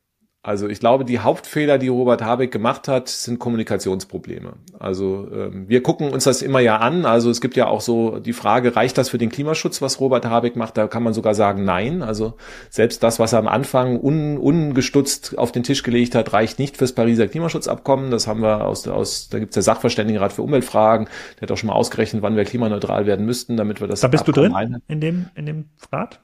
Also 0.46 0.68
ich 0.68 0.80
glaube, 0.80 1.06
die 1.06 1.18
Hauptfehler, 1.18 1.80
die 1.80 1.88
Robert 1.88 2.22
Habeck 2.22 2.52
gemacht 2.52 2.88
hat, 2.88 3.10
sind 3.10 3.40
Kommunikationsprobleme. 3.40 4.54
Also 4.78 5.28
ähm, 5.34 5.68
wir 5.68 5.82
gucken 5.82 6.12
uns 6.12 6.26
das 6.26 6.44
immer 6.44 6.60
ja 6.60 6.78
an. 6.78 7.04
Also 7.08 7.32
es 7.32 7.42
gibt 7.42 7.56
ja 7.56 7.66
auch 7.66 7.82
so 7.82 8.20
die 8.20 8.32
Frage, 8.32 8.76
reicht 8.76 9.00
das 9.00 9.10
für 9.10 9.18
den 9.18 9.32
Klimaschutz, 9.32 9.82
was 9.82 10.00
Robert 10.00 10.28
Habeck 10.28 10.56
macht? 10.56 10.78
Da 10.78 10.86
kann 10.86 11.02
man 11.02 11.16
sogar 11.16 11.34
sagen, 11.34 11.64
nein. 11.64 12.04
Also 12.04 12.36
selbst 12.70 13.02
das, 13.02 13.18
was 13.18 13.34
er 13.34 13.40
am 13.40 13.48
Anfang 13.48 14.00
un, 14.00 14.38
ungestutzt 14.38 15.36
auf 15.36 15.52
den 15.52 15.64
Tisch 15.64 15.82
gelegt 15.82 16.14
hat, 16.14 16.32
reicht 16.32 16.60
nicht 16.60 16.78
fürs 16.78 16.94
Pariser 16.94 17.28
Klimaschutzabkommen. 17.28 18.12
Das 18.12 18.28
haben 18.28 18.44
wir 18.44 18.66
aus, 18.66 18.88
aus 18.88 19.30
da 19.30 19.40
gibt 19.40 19.50
es 19.50 19.56
der 19.56 19.64
Sachverständigenrat 19.64 20.32
für 20.32 20.44
Umweltfragen, 20.44 21.08
der 21.38 21.42
hat 21.42 21.52
auch 21.52 21.58
schon 21.58 21.70
mal 21.70 21.74
ausgerechnet, 21.74 22.22
wann 22.22 22.36
wir 22.36 22.46
klimaneutral 22.46 23.08
werden 23.08 23.26
müssten, 23.26 23.58
damit 23.58 23.82
wir 23.82 23.88
das. 23.88 24.02
Da 24.02 24.10
bist 24.10 24.30
Abkommen 24.30 24.52
du 24.52 24.60
drin 24.60 24.82
in 24.88 25.02
dem, 25.02 25.26
in 25.34 25.48
dem 25.48 25.66
Rat? 25.92 26.22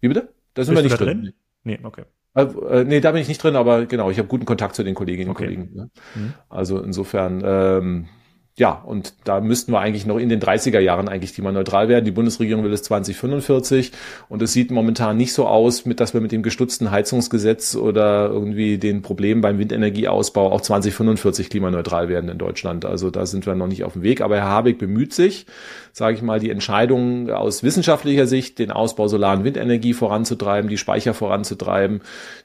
Wie 0.00 0.08
bitte? 0.08 0.28
Da 0.54 0.64
sind 0.64 0.74
Bist 0.74 0.84
wir 0.84 0.90
nicht 0.90 1.00
drin. 1.00 1.22
drin. 1.22 1.32
Nee, 1.64 1.78
okay. 1.82 2.04
Äh, 2.34 2.84
nee, 2.84 3.00
da 3.00 3.12
bin 3.12 3.20
ich 3.20 3.28
nicht 3.28 3.42
drin, 3.42 3.56
aber 3.56 3.86
genau, 3.86 4.10
ich 4.10 4.18
habe 4.18 4.28
guten 4.28 4.46
Kontakt 4.46 4.74
zu 4.74 4.82
den 4.82 4.94
Kolleginnen 4.94 5.30
und 5.30 5.36
okay. 5.36 5.44
Kollegen. 5.44 5.70
Ne? 5.74 5.90
Mhm. 6.14 6.34
Also 6.48 6.80
insofern, 6.80 7.42
ähm, 7.44 8.08
ja, 8.56 8.70
und 8.72 9.14
da 9.24 9.40
müssten 9.40 9.72
wir 9.72 9.80
eigentlich 9.80 10.04
noch 10.04 10.18
in 10.18 10.28
den 10.28 10.40
30er 10.40 10.78
Jahren 10.78 11.08
eigentlich 11.08 11.34
klimaneutral 11.34 11.88
werden. 11.88 12.04
Die 12.04 12.10
Bundesregierung 12.10 12.64
will 12.64 12.72
es 12.72 12.82
2045 12.82 13.92
und 14.28 14.42
es 14.42 14.52
sieht 14.52 14.70
momentan 14.70 15.16
nicht 15.16 15.32
so 15.32 15.46
aus, 15.46 15.86
mit, 15.86 16.00
dass 16.00 16.12
wir 16.12 16.20
mit 16.20 16.32
dem 16.32 16.42
gestutzten 16.42 16.90
Heizungsgesetz 16.90 17.76
oder 17.76 18.28
irgendwie 18.28 18.76
den 18.76 19.00
Problemen 19.00 19.40
beim 19.40 19.58
Windenergieausbau 19.58 20.52
auch 20.52 20.60
2045 20.60 21.48
klimaneutral 21.48 22.08
werden 22.08 22.28
in 22.28 22.38
Deutschland. 22.38 22.84
Also 22.84 23.10
da 23.10 23.24
sind 23.24 23.46
wir 23.46 23.54
noch 23.54 23.68
nicht 23.68 23.84
auf 23.84 23.94
dem 23.94 24.02
Weg. 24.02 24.20
Aber 24.20 24.36
Herr 24.36 24.48
Habeck 24.48 24.78
bemüht 24.78 25.14
sich, 25.14 25.46
sage 25.92 26.16
ich 26.16 26.22
mal, 26.22 26.40
die 26.40 26.50
Entscheidung 26.50 27.30
aus 27.30 27.62
wissenschaftlicher 27.62 28.26
Sicht, 28.26 28.58
den 28.58 28.70
Ausbau 28.70 29.08
Solar- 29.08 29.36
und 29.36 29.44
Windenergie 29.44 29.92
voranzutreiben, 29.92 30.70
die 30.70 30.78
Speicher 30.78 31.12
voranzutreiben, 31.12 32.00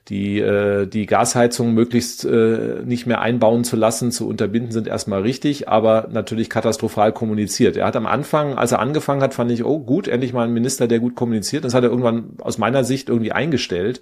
die, 0.10 0.40
äh, 0.40 0.86
die 0.86 1.06
Gasheizung 1.06 1.74
möglichst 1.74 2.26
äh, 2.26 2.82
nicht 2.84 3.08
mehr 3.08 3.22
einbauen 3.22 3.64
zu 3.64 3.78
lassen, 3.78 4.12
zu 4.12 4.28
unterbinden, 4.28 4.72
sind 4.72 4.88
erstmal 4.88 5.22
richtig, 5.22 5.70
aber 5.70 6.10
natürlich 6.12 6.50
katastrophal 6.50 7.14
kommuniziert. 7.14 7.78
Er 7.78 7.88
hat 7.88 7.96
am 7.96 8.06
Anfang, 8.06 8.56
als 8.56 8.74
er 8.74 8.80
angefangen 8.80 9.22
hat, 9.22 9.34
fand 9.34 9.50
ich, 9.52 9.64
oh 9.64 9.80
gut, 9.80 10.10
endlich 10.10 10.34
mal 10.34 10.44
ein 10.44 10.54
Minister, 10.54 10.88
der 10.88 11.00
gut 11.00 11.16
kommuniziert. 11.16 11.64
Das 11.64 11.74
hat 11.74 11.84
er 11.84 11.90
irgendwann 11.90 12.32
aus 12.40 12.58
meiner 12.58 12.84
Sicht 12.84 13.08
irgendwie 13.08 13.32
eingestellt. 13.32 14.02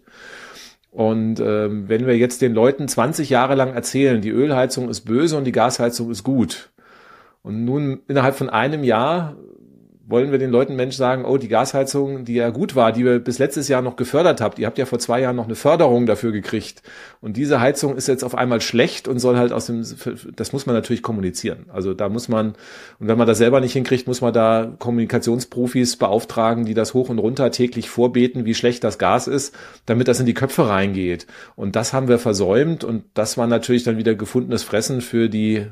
Und 0.89 1.39
ähm, 1.39 1.89
wenn 1.89 2.07
wir 2.07 2.17
jetzt 2.17 2.41
den 2.41 2.53
Leuten 2.53 2.87
20 2.87 3.29
Jahre 3.29 3.53
lang 3.53 3.73
erzählen, 3.73 4.21
die 4.21 4.29
Ölheizung 4.29 4.89
ist 4.89 5.01
böse 5.01 5.37
und 5.37 5.43
die 5.43 5.51
Gasheizung 5.51 6.09
ist 6.09 6.23
gut, 6.23 6.69
und 7.45 7.63
nun 7.63 8.01
innerhalb 8.07 8.35
von 8.35 8.49
einem 8.49 8.83
Jahr 8.83 9.35
wollen 10.07 10.31
wir 10.31 10.39
den 10.39 10.49
Leuten 10.49 10.75
Mensch 10.75 10.95
sagen, 10.95 11.25
oh, 11.25 11.37
die 11.37 11.47
Gasheizung, 11.47 12.25
die 12.25 12.33
ja 12.33 12.49
gut 12.49 12.75
war, 12.75 12.91
die 12.91 13.01
ihr 13.01 13.19
bis 13.19 13.37
letztes 13.37 13.67
Jahr 13.67 13.83
noch 13.83 13.97
gefördert 13.97 14.41
habt, 14.41 14.57
ihr 14.57 14.65
habt 14.65 14.79
ja 14.79 14.87
vor 14.87 14.97
zwei 14.97 15.21
Jahren 15.21 15.35
noch 15.35 15.45
eine 15.45 15.53
Förderung 15.53 16.07
dafür 16.07 16.31
gekriegt. 16.31 16.81
Und 17.21 17.37
diese 17.37 17.59
Heizung 17.59 17.95
ist 17.95 18.07
jetzt 18.07 18.23
auf 18.23 18.33
einmal 18.33 18.61
schlecht 18.61 19.07
und 19.07 19.19
soll 19.19 19.37
halt 19.37 19.53
aus 19.53 19.67
dem, 19.67 19.85
das 20.35 20.53
muss 20.53 20.65
man 20.65 20.75
natürlich 20.75 21.03
kommunizieren. 21.03 21.67
Also 21.71 21.93
da 21.93 22.09
muss 22.09 22.29
man, 22.29 22.55
und 22.99 23.07
wenn 23.07 23.17
man 23.17 23.27
das 23.27 23.37
selber 23.37 23.61
nicht 23.61 23.73
hinkriegt, 23.73 24.07
muss 24.07 24.21
man 24.21 24.33
da 24.33 24.73
Kommunikationsprofis 24.79 25.97
beauftragen, 25.97 26.65
die 26.65 26.73
das 26.73 26.95
hoch 26.95 27.09
und 27.09 27.19
runter 27.19 27.51
täglich 27.51 27.89
vorbeten, 27.89 28.45
wie 28.45 28.55
schlecht 28.55 28.83
das 28.83 28.97
Gas 28.97 29.27
ist, 29.27 29.55
damit 29.85 30.07
das 30.07 30.19
in 30.19 30.25
die 30.25 30.33
Köpfe 30.33 30.67
reingeht. 30.67 31.27
Und 31.55 31.75
das 31.75 31.93
haben 31.93 32.07
wir 32.07 32.17
versäumt 32.17 32.83
und 32.83 33.03
das 33.13 33.37
war 33.37 33.45
natürlich 33.45 33.83
dann 33.83 33.99
wieder 33.99 34.15
gefundenes 34.15 34.63
Fressen 34.63 35.01
für 35.01 35.29
die 35.29 35.67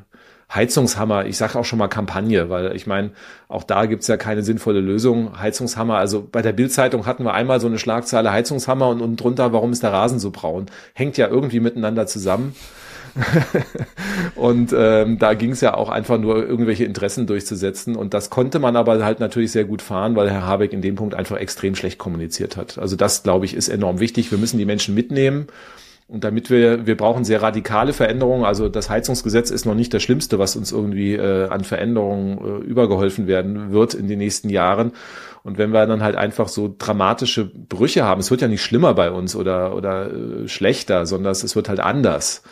Heizungshammer, 0.54 1.26
ich 1.26 1.38
sage 1.38 1.58
auch 1.58 1.66
schon 1.66 1.80
mal 1.80 1.88
Kampagne, 1.88 2.50
weil 2.50 2.76
ich 2.76 2.86
meine, 2.86 3.12
auch 3.48 3.64
da 3.64 3.86
gibt's 3.86 4.08
ja 4.08 4.18
keine 4.18 4.44
sinnvolle 4.44 4.82
Lösung. 4.82 5.40
Heizungshammer, 5.40 5.98
also 5.98 6.28
bei 6.32 6.42
der 6.42 6.54
Bildzeitung 6.54 7.06
hatten 7.06 7.24
wir 7.24 7.34
einmal 7.34 7.60
so 7.60 7.68
eine 7.68 7.80
Schlagzeile 7.80 8.32
Heizungshammer 8.32 8.90
und 8.90 9.02
unten 9.02 9.16
drunter, 9.16 9.54
warum 9.54 9.72
ist 9.72 9.84
der 9.84 9.94
Rasen 9.94 10.20
so 10.20 10.32
braun? 10.32 10.68
Hängt 10.94 11.18
ja 11.18 11.28
irgendwie 11.28 11.60
miteinander 11.60 12.08
zusammen. 12.08 12.56
und 14.36 14.74
ähm, 14.76 15.20
da 15.20 15.34
ging 15.36 15.52
es 15.52 15.62
ja 15.62 15.76
auch 15.76 15.90
einfach 15.90 16.18
nur 16.18 16.48
irgendwelche 16.48 16.84
Interessen 16.84 17.28
durchzusetzen 17.28 17.96
und 17.96 18.14
das 18.14 18.32
konnte 18.32 18.58
man 18.58 18.76
aber 18.76 19.04
halt 19.06 19.20
natürlich 19.20 19.52
sehr 19.52 19.66
gut 19.66 19.84
fahren, 19.84 20.16
weil 20.16 20.32
Herr 20.32 20.48
Habeck 20.48 20.74
in 20.74 20.82
dem 20.82 20.96
Punkt 20.96 21.14
einfach 21.14 21.38
extrem 21.38 21.76
schlecht 21.76 22.00
kommuniziert 22.00 22.58
hat. 22.58 22.80
Also 22.80 22.96
das 22.96 23.22
glaube 23.22 23.46
ich 23.46 23.54
ist 23.54 23.70
enorm 23.70 24.00
wichtig. 24.00 24.32
Wir 24.32 24.40
müssen 24.40 24.58
die 24.58 24.66
Menschen 24.66 24.96
mitnehmen 24.96 25.48
und 26.14 26.24
damit 26.24 26.52
wir, 26.52 26.86
wir 26.86 26.96
brauchen 26.96 27.26
sehr 27.26 27.42
radikale 27.42 27.92
Veränderungen. 27.92 28.46
Also 28.46 28.70
das 28.70 28.88
Heizungsgesetz 28.88 29.50
ist 29.50 29.66
noch 29.66 29.74
nicht 29.74 29.92
das 29.96 30.04
Schlimmste, 30.04 30.38
was 30.38 30.56
uns 30.56 30.72
irgendwie 30.72 31.16
äh, 31.16 31.48
an 31.50 31.64
Veränderungen 31.64 32.38
äh, 32.38 32.64
übergeholfen 32.66 33.26
werden 33.26 33.72
wird 33.72 33.96
in 33.96 34.08
den 34.08 34.20
nächsten 34.20 34.50
Jahren. 34.50 34.92
Und 35.42 35.58
wenn 35.58 35.72
wir 35.72 35.88
dann 35.88 36.04
halt 36.04 36.16
einfach 36.16 36.50
so 36.50 36.74
dramatische 36.78 37.46
Brüche 37.46 38.04
haben, 38.04 38.20
es 38.20 38.30
wird 38.30 38.42
ja 38.42 38.48
nicht 38.48 38.62
schlimmer 38.62 38.94
bei 38.94 39.10
uns 39.10 39.36
oder, 39.36 39.76
oder 39.76 40.12
äh, 40.12 40.48
schlechter, 40.48 41.08
sondern 41.08 41.32
es 41.32 41.56
wird 41.56 41.68
halt 41.68 41.80
anders. 41.80 42.44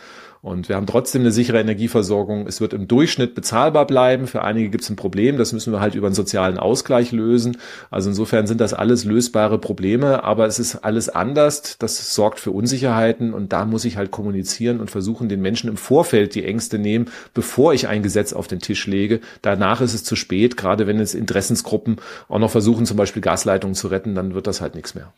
Und 0.42 0.68
wir 0.68 0.74
haben 0.74 0.88
trotzdem 0.88 1.22
eine 1.22 1.30
sichere 1.30 1.60
Energieversorgung. 1.60 2.48
Es 2.48 2.60
wird 2.60 2.72
im 2.72 2.88
Durchschnitt 2.88 3.36
bezahlbar 3.36 3.86
bleiben. 3.86 4.26
Für 4.26 4.42
einige 4.42 4.70
gibt 4.70 4.82
es 4.82 4.90
ein 4.90 4.96
Problem. 4.96 5.38
Das 5.38 5.52
müssen 5.52 5.72
wir 5.72 5.78
halt 5.78 5.94
über 5.94 6.08
einen 6.08 6.16
sozialen 6.16 6.58
Ausgleich 6.58 7.12
lösen. 7.12 7.58
Also 7.92 8.10
insofern 8.10 8.48
sind 8.48 8.60
das 8.60 8.74
alles 8.74 9.04
lösbare 9.04 9.60
Probleme. 9.60 10.24
Aber 10.24 10.46
es 10.46 10.58
ist 10.58 10.84
alles 10.84 11.08
anders. 11.08 11.78
Das 11.78 12.12
sorgt 12.12 12.40
für 12.40 12.50
Unsicherheiten. 12.50 13.34
Und 13.34 13.52
da 13.52 13.64
muss 13.64 13.84
ich 13.84 13.96
halt 13.96 14.10
kommunizieren 14.10 14.80
und 14.80 14.90
versuchen, 14.90 15.28
den 15.28 15.42
Menschen 15.42 15.70
im 15.70 15.76
Vorfeld 15.76 16.34
die 16.34 16.44
Ängste 16.44 16.76
nehmen, 16.76 17.06
bevor 17.34 17.72
ich 17.72 17.86
ein 17.86 18.02
Gesetz 18.02 18.32
auf 18.32 18.48
den 18.48 18.58
Tisch 18.58 18.88
lege. 18.88 19.20
Danach 19.42 19.80
ist 19.80 19.94
es 19.94 20.02
zu 20.02 20.16
spät. 20.16 20.56
Gerade 20.56 20.88
wenn 20.88 20.98
jetzt 20.98 21.14
Interessensgruppen 21.14 21.98
auch 22.28 22.40
noch 22.40 22.50
versuchen, 22.50 22.84
zum 22.84 22.96
Beispiel 22.96 23.22
Gasleitungen 23.22 23.76
zu 23.76 23.86
retten, 23.86 24.16
dann 24.16 24.34
wird 24.34 24.48
das 24.48 24.60
halt 24.60 24.74
nichts 24.74 24.96
mehr. 24.96 25.12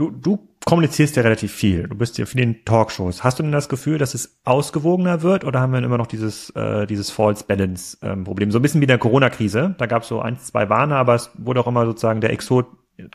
Du, 0.00 0.10
du 0.10 0.38
kommunizierst 0.64 1.16
ja 1.16 1.22
relativ 1.22 1.52
viel. 1.52 1.82
Du 1.82 1.94
bist 1.94 2.16
ja 2.16 2.24
für 2.24 2.38
den 2.38 2.64
Talkshows. 2.64 3.22
Hast 3.22 3.38
du 3.38 3.42
denn 3.42 3.52
das 3.52 3.68
Gefühl, 3.68 3.98
dass 3.98 4.14
es 4.14 4.40
ausgewogener 4.44 5.20
wird 5.20 5.44
oder 5.44 5.60
haben 5.60 5.74
wir 5.74 5.82
immer 5.82 5.98
noch 5.98 6.06
dieses, 6.06 6.48
äh, 6.56 6.86
dieses 6.86 7.10
False 7.10 7.44
Balance 7.44 7.98
ähm, 8.00 8.24
Problem? 8.24 8.50
So 8.50 8.60
ein 8.60 8.62
bisschen 8.62 8.80
wie 8.80 8.86
in 8.86 8.88
der 8.88 8.96
Corona-Krise. 8.96 9.74
Da 9.76 9.84
gab 9.84 10.04
es 10.04 10.08
so 10.08 10.22
ein, 10.22 10.38
zwei 10.38 10.70
Warner, 10.70 10.96
aber 10.96 11.16
es 11.16 11.30
wurde 11.36 11.60
auch 11.60 11.66
immer 11.66 11.84
sozusagen 11.84 12.22
der 12.22 12.30
Exot 12.30 12.66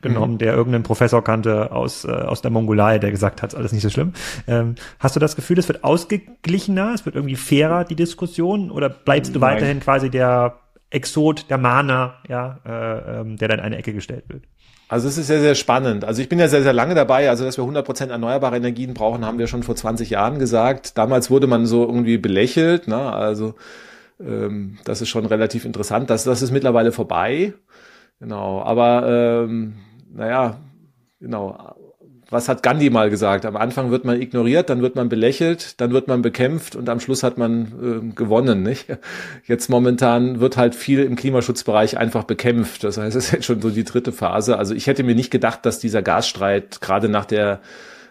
genommen, 0.03 0.33
mhm. 0.33 0.37
der 0.37 0.53
irgendeinen 0.53 0.83
Professor 0.83 1.23
kannte 1.23 1.71
aus, 1.71 2.05
äh, 2.05 2.11
aus 2.11 2.43
der 2.43 2.51
Mongolei, 2.51 2.99
der 2.99 3.09
gesagt 3.09 3.41
hat, 3.41 3.55
alles 3.55 3.71
nicht 3.71 3.81
so 3.81 3.89
schlimm. 3.89 4.13
Ähm, 4.45 4.75
hast 4.99 5.15
du 5.15 5.19
das 5.19 5.35
Gefühl, 5.35 5.57
es 5.57 5.67
wird 5.67 5.83
ausgeglichener, 5.83 6.93
es 6.93 7.03
wird 7.03 7.15
irgendwie 7.15 7.35
fairer, 7.35 7.83
die 7.83 7.95
Diskussion, 7.95 8.69
oder 8.69 8.89
bleibst 8.89 9.33
du 9.33 9.39
Nein. 9.39 9.55
weiterhin 9.55 9.79
quasi 9.79 10.11
der 10.11 10.59
Exot, 10.91 11.49
der 11.49 11.57
Mahner, 11.57 12.17
ja, 12.29 12.59
äh, 12.63 13.21
ähm, 13.21 13.37
der 13.37 13.47
dann 13.47 13.57
in 13.57 13.65
eine 13.65 13.77
Ecke 13.77 13.91
gestellt 13.91 14.25
wird? 14.27 14.43
Also 14.87 15.07
es 15.07 15.17
ist 15.17 15.27
sehr, 15.27 15.39
sehr 15.39 15.55
spannend. 15.55 16.05
Also 16.05 16.21
ich 16.21 16.29
bin 16.29 16.39
ja 16.39 16.47
sehr, 16.47 16.61
sehr 16.63 16.73
lange 16.73 16.95
dabei. 16.95 17.29
Also 17.29 17.43
dass 17.43 17.57
wir 17.57 17.63
100 17.63 17.85
Prozent 17.85 18.11
erneuerbare 18.11 18.57
Energien 18.57 18.93
brauchen, 18.93 19.25
haben 19.25 19.39
wir 19.39 19.47
schon 19.47 19.63
vor 19.63 19.75
20 19.75 20.11
Jahren 20.11 20.39
gesagt. 20.39 20.97
Damals 20.97 21.31
wurde 21.31 21.47
man 21.47 21.65
so 21.65 21.83
irgendwie 21.83 22.17
belächelt. 22.17 22.87
Ne? 22.87 22.97
Also 22.97 23.55
ähm, 24.19 24.77
das 24.85 25.01
ist 25.01 25.09
schon 25.09 25.25
relativ 25.25 25.65
interessant. 25.65 26.09
Das, 26.09 26.23
das 26.23 26.41
ist 26.41 26.51
mittlerweile 26.51 26.91
vorbei. 26.91 27.53
Genau. 28.19 28.61
Aber 28.61 29.43
ähm, 29.47 29.75
naja, 30.13 30.57
genau 31.19 31.75
was 32.29 32.49
hat 32.49 32.63
Gandhi 32.63 32.89
mal 32.89 33.09
gesagt? 33.09 33.45
Am 33.45 33.55
Anfang 33.55 33.91
wird 33.91 34.05
man 34.05 34.19
ignoriert, 34.19 34.69
dann 34.69 34.81
wird 34.81 34.95
man 34.95 35.09
belächelt, 35.09 35.79
dann 35.79 35.91
wird 35.91 36.07
man 36.07 36.21
bekämpft 36.21 36.75
und 36.75 36.89
am 36.89 36.99
Schluss 36.99 37.23
hat 37.23 37.37
man 37.37 38.11
äh, 38.11 38.15
gewonnen, 38.15 38.63
nicht? 38.63 38.87
Jetzt 39.45 39.69
momentan 39.69 40.39
wird 40.39 40.57
halt 40.57 40.75
viel 40.75 41.03
im 41.03 41.15
Klimaschutzbereich 41.15 41.97
einfach 41.97 42.23
bekämpft. 42.23 42.83
Das 42.83 42.97
heißt, 42.97 43.15
es 43.15 43.25
ist 43.25 43.31
jetzt 43.31 43.45
schon 43.45 43.61
so 43.61 43.69
die 43.69 43.83
dritte 43.83 44.11
Phase. 44.11 44.57
Also 44.57 44.73
ich 44.73 44.87
hätte 44.87 45.03
mir 45.03 45.15
nicht 45.15 45.31
gedacht, 45.31 45.65
dass 45.65 45.79
dieser 45.79 46.01
Gasstreit 46.01 46.81
gerade 46.81 47.09
nach 47.09 47.25
der 47.25 47.59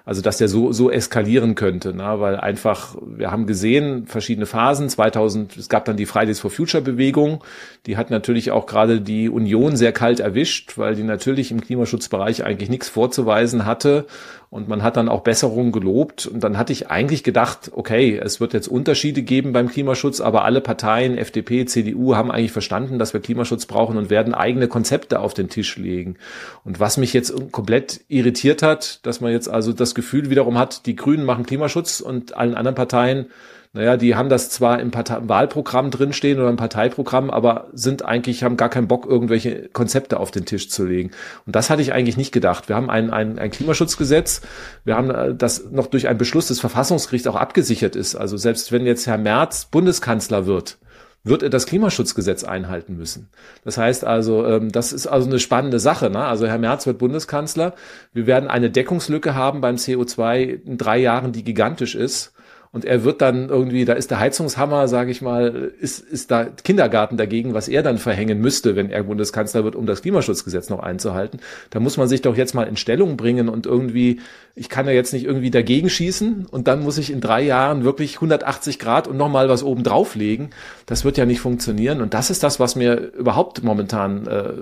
Also 0.07 0.21
dass 0.21 0.37
der 0.37 0.49
so, 0.49 0.71
so 0.71 0.91
eskalieren 0.91 1.55
könnte, 1.55 1.95
ne? 1.95 2.21
weil 2.21 2.37
einfach, 2.37 2.95
wir 3.01 3.31
haben 3.31 3.47
gesehen, 3.47 4.07
verschiedene 4.07 4.45
Phasen, 4.45 4.91
2000, 4.91 5.57
es 5.57 5.71
gab 5.71 5.87
dann 5.87 5.97
die 5.97 6.05
Fridays 6.05 6.41
for 6.41 6.51
Future 6.51 6.83
Bewegung, 6.83 7.43
die 7.87 7.97
hat 7.97 8.11
natürlich 8.11 8.51
auch 8.51 8.67
gerade 8.67 9.01
die 9.01 9.31
Union 9.31 9.77
sehr 9.77 9.93
kalt 9.93 10.21
erwischt, 10.21 10.77
weil 10.77 10.95
die 10.95 11.05
natürlich 11.05 11.51
im 11.51 11.63
Klimaschutzbereich 11.63 12.45
eigentlich 12.45 12.69
nichts 12.69 12.91
vorzuweisen 12.91 13.65
hatte 13.65 14.07
und 14.55 14.69
man 14.69 14.85
hat 14.85 14.97
dann 14.97 15.09
auch 15.09 15.23
Besserungen 15.23 15.73
gelobt. 15.73 16.29
Und 16.29 16.45
dann 16.45 16.57
hatte 16.57 16.73
ich 16.73 16.89
eigentlich 16.89 17.25
gedacht, 17.25 17.73
okay, 17.75 18.17
es 18.23 18.39
wird 18.39 18.53
jetzt 18.53 18.69
Unterschiede 18.69 19.23
geben 19.23 19.53
beim 19.53 19.69
Klimaschutz, 19.69 20.21
aber 20.21 20.45
alle 20.45 20.61
Parteien, 20.61 21.19
FDP, 21.19 21.65
CDU, 21.65 22.15
haben 22.15 22.31
eigentlich 22.31 22.53
verstanden, 22.53 23.01
dass 23.01 23.13
wir 23.13 23.21
Klimaschutz 23.21 23.67
brauchen 23.67 23.97
und 23.97 24.11
werden 24.11 24.33
eigene 24.33 24.69
Konzepte 24.69 25.19
auf 25.19 25.35
den 25.35 25.49
Tisch 25.49 25.77
legen. 25.77 26.19
Und 26.65 26.79
was 26.79 26.99
mich 26.99 27.13
jetzt 27.13 27.35
komplett 27.51 28.03
irritiert 28.07 28.63
hat, 28.63 29.05
dass 29.05 29.21
man 29.21 29.33
jetzt 29.33 29.49
also 29.49 29.73
das 29.73 29.93
Gefühl 29.93 30.31
wiederum 30.31 30.57
hat, 30.57 30.87
die 30.87 30.95
Grünen 30.95 31.25
machen 31.25 31.47
Klimaschutz 31.47 31.99
und 31.99 32.37
allen 32.37 32.55
anderen 32.55 32.77
Parteien 32.77 33.27
naja, 33.75 33.97
die 33.97 34.15
haben 34.15 34.29
das 34.29 34.51
zwar 34.51 34.79
im 34.79 34.93
Partei 34.93 35.19
Wahlprogramm 35.23 35.91
drinstehen 35.91 36.39
oder 36.39 36.49
im 36.49 36.57
Parteiprogramm, 36.57 37.29
aber 37.29 37.67
sind 37.73 38.05
eigentlich, 38.05 38.45
haben 38.45 38.57
gar 38.57 38.69
keinen 38.69 38.87
Bock, 38.87 39.05
irgendwelche 39.05 39.69
Konzepte 39.69 40.21
auf 40.21 40.31
den 40.31 40.45
Tisch 40.45 40.71
zu 40.71 40.85
legen. 40.85 41.11
Und 41.45 41.57
das 41.57 41.71
hatte 41.71 41.83
ich 41.83 41.93
eigentlich 41.93 42.17
nicht 42.17 42.31
gedacht. 42.31 42.69
Wir 42.69 42.77
haben 42.77 42.89
ein, 42.89 43.11
ein, 43.11 43.37
ein 43.37 43.51
Klimaschutzgesetz, 43.51 44.43
wir 44.85 44.97
haben 44.97 45.11
äh, 45.11 45.35
das 45.35 45.73
noch 45.73 45.89
durch 45.89 46.07
einen 46.07 46.19
Beschluss 46.19 46.47
des 46.47 46.61
Verfassungsgerichts 46.61 47.27
auch 47.27 47.35
abgesichert 47.35 47.97
ist. 47.97 48.15
Also 48.15 48.37
selbst 48.37 48.71
wenn 48.71 48.87
jetzt 48.87 49.09
Herr 49.09 49.19
Merz 49.19 49.65
Bundeskanzler 49.65 50.47
wird, 50.47 50.79
wird 51.25 51.43
er 51.43 51.51
das 51.51 51.67
Klimaschutzgesetz 51.67 52.45
einhalten 52.45 52.97
müssen. 52.97 53.29
Das 53.65 53.77
heißt 53.77 54.05
also, 54.05 54.47
ähm, 54.47 54.71
das 54.71 54.93
ist 54.93 55.09
also 55.09 55.29
eine 55.29 55.41
spannende 55.41 55.81
Sache. 55.81 56.11
Ne? 56.11 56.25
Also 56.25 56.47
Herr 56.47 56.59
Merz 56.59 56.87
wird 56.87 56.99
Bundeskanzler. 56.99 57.75
Wir 58.13 58.29
werden 58.29 58.49
eine 58.49 58.71
Deckungslücke 58.71 59.35
haben 59.35 59.61
beim 59.61 59.75
CO2 59.75 60.63
in 60.65 60.79
drei 60.79 60.99
Jahren, 60.99 61.33
die 61.33 61.43
gigantisch 61.43 61.97
ist 61.97 62.34
und 62.75 62.85
er 62.85 63.05
wird 63.05 63.23
dann 63.23 63.51
irgendwie, 63.51 63.85
da 63.85 63.93
ist 63.93 64.11
der 64.11 64.19
Heizungshammer, 64.19 64.89
sage 64.89 65.13
ich 65.13 65.23
mal, 65.23 65.73
ist, 65.79 66.01
ist 66.01 66.33
da 66.33 66.45
Kindergarten 66.47 67.17
dagegen, 67.17 67.55
was 67.55 67.69
er 67.69 67.85
dann 67.85 67.99
verhängen 67.99 68.41
müsste, 68.41 68.75
wenn 68.75 68.91
er 68.91 69.05
Bundeskanzler 69.05 69.63
wird, 69.63 69.77
um 69.77 69.87
das 69.87 70.03
Klimaschutzgesetz 70.03 70.71
noch 70.71 70.81
einzuhalten. 70.81 71.39
Da 71.71 71.79
muss 71.79 71.97
man 71.99 72.09
sich 72.09 72.21
doch 72.21 72.37
jetzt 72.37 72.53
mal 72.53 72.67
in 72.67 72.77
Stellung 72.77 73.17
bringen 73.17 73.49
und 73.49 73.65
irgendwie, 73.65 74.21
ich 74.57 74.69
kann 74.69 74.87
ja 74.87 74.93
jetzt 74.93 75.13
nicht 75.13 75.25
irgendwie 75.25 75.53
dagegen 75.53 75.89
schießen 75.89 76.47
und 76.51 76.67
dann 76.67 76.83
muss 76.83 76.99
ich 76.99 77.13
in 77.13 77.21
drei 77.21 77.43
Jahren 77.43 77.85
wirklich 77.85 78.17
180 78.17 78.81
Grad 78.81 79.07
und 79.07 79.17
nochmal 79.17 79.49
was 79.49 79.63
oben 79.63 79.85
drauflegen. 79.85 80.51
Das 80.87 81.05
wird 81.05 81.17
ja 81.17 81.27
nicht 81.27 81.39
funktionieren. 81.39 82.03
Und 82.03 82.13
das 82.13 82.29
ist 82.29 82.43
das, 82.43 82.59
was 82.59 82.75
mir 82.75 82.97
überhaupt 82.97 83.63
momentan 83.63 84.27
äh, 84.27 84.53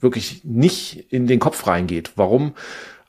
wirklich 0.00 0.42
nicht 0.42 1.12
in 1.12 1.28
den 1.28 1.38
Kopf 1.38 1.68
reingeht. 1.68 2.14
Warum? 2.16 2.54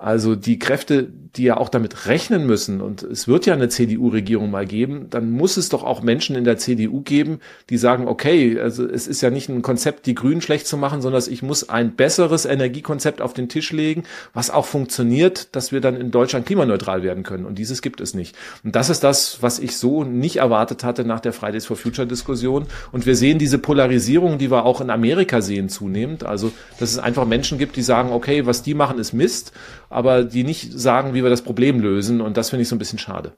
Also 0.01 0.37
die 0.37 0.59
Kräfte, 0.59 1.09
die 1.35 1.43
ja 1.43 1.57
auch 1.57 1.67
damit 1.67 2.05
rechnen 2.05 2.47
müssen, 2.47 2.79
und 2.79 3.03
es 3.03 3.27
wird 3.27 3.45
ja 3.45 3.53
eine 3.53 3.67
CDU-Regierung 3.67 4.49
mal 4.49 4.65
geben, 4.65 5.07
dann 5.09 5.29
muss 5.29 5.57
es 5.57 5.67
doch 5.67 5.83
auch 5.83 6.01
Menschen 6.01 6.37
in 6.37 6.45
der 6.45 6.57
CDU 6.57 7.01
geben, 7.01 7.41
die 7.69 7.77
sagen, 7.77 8.07
okay, 8.07 8.57
also 8.57 8.87
es 8.87 9.07
ist 9.07 9.19
ja 9.19 9.29
nicht 9.29 9.49
ein 9.49 9.61
Konzept, 9.61 10.05
die 10.05 10.15
Grünen 10.15 10.39
schlecht 10.39 10.67
zu 10.67 10.77
machen, 10.77 11.01
sondern 11.01 11.21
ich 11.29 11.43
muss 11.43 11.67
ein 11.67 11.97
besseres 11.97 12.45
Energiekonzept 12.45 13.21
auf 13.21 13.33
den 13.33 13.49
Tisch 13.49 13.73
legen, 13.73 14.03
was 14.33 14.49
auch 14.49 14.65
funktioniert, 14.65 15.53
dass 15.53 15.73
wir 15.73 15.81
dann 15.81 15.97
in 15.97 16.11
Deutschland 16.11 16.45
klimaneutral 16.45 17.03
werden 17.03 17.23
können. 17.23 17.45
Und 17.45 17.59
dieses 17.59 17.81
gibt 17.81 17.99
es 17.99 18.13
nicht. 18.13 18.37
Und 18.63 18.77
das 18.77 18.89
ist 18.89 19.03
das, 19.03 19.39
was 19.41 19.59
ich 19.59 19.75
so 19.75 20.05
nicht 20.05 20.37
erwartet 20.37 20.85
hatte 20.85 21.03
nach 21.03 21.19
der 21.19 21.33
Fridays 21.33 21.65
for 21.65 21.75
Future 21.75 22.07
Diskussion. 22.07 22.67
Und 22.93 23.05
wir 23.05 23.17
sehen 23.17 23.37
diese 23.37 23.57
Polarisierung, 23.57 24.37
die 24.37 24.49
wir 24.49 24.65
auch 24.65 24.79
in 24.79 24.91
Amerika 24.91 25.41
sehen, 25.41 25.67
zunehmend. 25.67 26.23
Also, 26.23 26.53
dass 26.79 26.89
es 26.89 26.99
einfach 26.99 27.25
Menschen 27.25 27.57
gibt, 27.57 27.75
die 27.75 27.81
sagen, 27.81 28.13
okay, 28.13 28.45
was 28.45 28.63
die 28.63 28.75
machen, 28.75 28.97
ist 28.97 29.11
Mist 29.11 29.51
aber 29.89 30.23
die 30.23 30.43
nicht 30.43 30.71
sagen, 30.73 31.13
wie 31.13 31.23
wir 31.23 31.29
das 31.29 31.41
Problem 31.41 31.79
lösen. 31.79 32.21
Und 32.21 32.37
das 32.37 32.49
finde 32.49 32.63
ich 32.63 32.69
so 32.69 32.75
ein 32.75 32.79
bisschen 32.79 32.99
schade. 32.99 33.33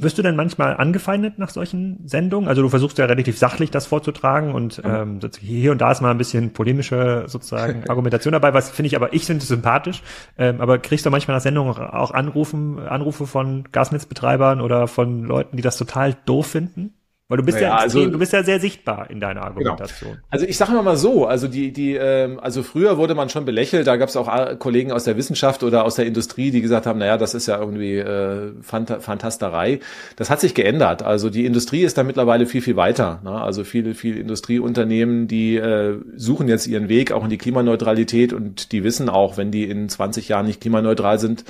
Wirst 0.00 0.16
du 0.16 0.22
denn 0.22 0.36
manchmal 0.36 0.76
angefeindet 0.76 1.40
nach 1.40 1.50
solchen 1.50 2.06
Sendungen? 2.06 2.48
Also 2.48 2.62
du 2.62 2.68
versuchst 2.68 2.98
ja 2.98 3.06
relativ 3.06 3.36
sachlich 3.36 3.72
das 3.72 3.86
vorzutragen 3.86 4.54
und 4.54 4.80
ähm, 4.84 5.18
hier 5.40 5.72
und 5.72 5.80
da 5.80 5.90
ist 5.90 6.00
mal 6.00 6.12
ein 6.12 6.18
bisschen 6.18 6.52
polemische 6.52 7.24
sozusagen 7.26 7.82
Argumentation 7.88 8.30
dabei, 8.30 8.54
was 8.54 8.70
finde 8.70 8.86
ich 8.86 8.96
aber, 8.96 9.12
ich 9.12 9.24
finde 9.24 9.42
es 9.42 9.48
sympathisch. 9.48 10.02
Ähm, 10.36 10.60
aber 10.60 10.78
kriegst 10.78 11.04
du 11.04 11.10
manchmal 11.10 11.36
nach 11.36 11.42
Sendungen 11.42 11.76
auch 11.76 12.12
Anrufen, 12.12 12.78
Anrufe 12.78 13.26
von 13.26 13.64
Gasnetzbetreibern 13.72 14.60
oder 14.60 14.86
von 14.86 15.24
Leuten, 15.24 15.56
die 15.56 15.62
das 15.64 15.76
total 15.76 16.16
doof 16.26 16.46
finden? 16.46 16.94
Weil 17.30 17.36
du 17.36 17.44
bist 17.44 17.58
naja, 17.58 17.76
ja 17.76 17.84
extrem, 17.84 18.00
also, 18.00 18.12
du 18.12 18.18
bist 18.18 18.32
ja 18.32 18.42
sehr 18.42 18.58
sichtbar 18.58 19.10
in 19.10 19.20
deiner 19.20 19.40
genau. 19.40 19.46
Argumentation. 19.48 20.12
Genau. 20.12 20.22
Also 20.30 20.46
ich 20.46 20.56
sage 20.56 20.72
mal 20.72 20.96
so, 20.96 21.26
also 21.26 21.46
die 21.46 21.74
die 21.74 21.94
ähm, 21.94 22.40
also 22.40 22.62
früher 22.62 22.96
wurde 22.96 23.14
man 23.14 23.28
schon 23.28 23.44
belächelt, 23.44 23.86
da 23.86 23.96
gab 23.96 24.08
es 24.08 24.16
auch 24.16 24.58
Kollegen 24.58 24.92
aus 24.92 25.04
der 25.04 25.18
Wissenschaft 25.18 25.62
oder 25.62 25.84
aus 25.84 25.96
der 25.96 26.06
Industrie, 26.06 26.50
die 26.50 26.62
gesagt 26.62 26.86
haben, 26.86 26.98
naja, 26.98 27.18
das 27.18 27.34
ist 27.34 27.46
ja 27.46 27.58
irgendwie 27.58 27.98
äh, 27.98 28.52
Phant 28.62 29.02
Fantasterei. 29.02 29.80
Das 30.16 30.30
hat 30.30 30.40
sich 30.40 30.54
geändert. 30.54 31.02
Also 31.02 31.28
die 31.28 31.44
Industrie 31.44 31.82
ist 31.82 31.98
da 31.98 32.02
mittlerweile 32.02 32.46
viel 32.46 32.62
viel 32.62 32.76
weiter. 32.76 33.20
Ne? 33.22 33.32
Also 33.32 33.62
viele 33.62 33.94
viele 33.94 34.18
Industrieunternehmen, 34.20 35.28
die 35.28 35.56
äh, 35.56 35.98
suchen 36.16 36.48
jetzt 36.48 36.66
ihren 36.66 36.88
Weg 36.88 37.12
auch 37.12 37.24
in 37.24 37.30
die 37.30 37.38
Klimaneutralität 37.38 38.32
und 38.32 38.72
die 38.72 38.84
wissen 38.84 39.10
auch, 39.10 39.36
wenn 39.36 39.50
die 39.50 39.68
in 39.68 39.90
20 39.90 40.28
Jahren 40.28 40.46
nicht 40.46 40.62
klimaneutral 40.62 41.18
sind, 41.18 41.44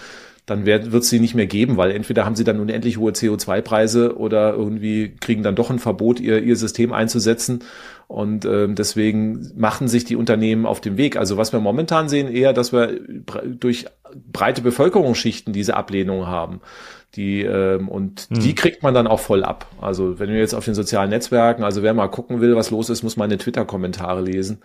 dann 0.49 0.65
wird 0.65 0.87
es 0.93 1.11
sie 1.11 1.21
nicht 1.21 1.35
mehr 1.35 1.47
geben, 1.47 1.77
weil 1.77 1.91
entweder 1.91 2.25
haben 2.25 2.35
sie 2.35 2.45
dann 2.45 2.59
unendlich 2.59 2.97
hohe 2.97 3.13
CO2-Preise 3.13 4.17
oder 4.17 4.55
irgendwie 4.55 5.15
kriegen 5.21 5.43
dann 5.43 5.55
doch 5.55 5.69
ein 5.69 5.79
Verbot, 5.79 6.21
ihr, 6.21 6.43
ihr 6.43 6.57
System 6.57 6.93
einzusetzen. 6.93 7.65
Und 8.07 8.47
ähm, 8.47 8.75
deswegen 8.75 9.51
machen 9.57 9.89
sich 9.89 10.07
die 10.07 10.17
Unternehmen 10.17 10.65
auf 10.65 10.81
dem 10.81 10.97
Weg. 10.97 11.19
Also 11.19 11.37
was 11.37 11.53
wir 11.53 11.61
momentan 11.61 12.09
sehen, 12.09 12.33
eher, 12.33 12.55
dass 12.55 12.73
wir 12.73 12.99
durch 13.45 13.85
breite 14.33 14.63
Bevölkerungsschichten 14.63 15.53
diese 15.53 15.77
Ablehnung 15.77 16.27
haben. 16.27 16.63
Die, 17.15 17.43
ähm, 17.43 17.89
und 17.89 18.29
hm. 18.31 18.41
die 18.41 18.55
kriegt 18.55 18.83
man 18.83 18.95
dann 18.95 19.07
auch 19.07 19.21
voll 19.21 19.45
ab. 19.45 19.67
Also 19.83 20.19
wenn 20.19 20.31
wir 20.31 20.39
jetzt 20.39 20.55
auf 20.55 20.65
den 20.65 20.75
sozialen 20.75 21.11
Netzwerken, 21.11 21.63
also 21.63 21.83
wer 21.83 21.93
mal 21.93 22.09
gucken 22.09 22.41
will, 22.41 22.57
was 22.57 22.71
los 22.71 22.89
ist, 22.89 23.03
muss 23.03 23.19
meine 23.19 23.37
Twitter-Kommentare 23.37 24.23
lesen. 24.23 24.63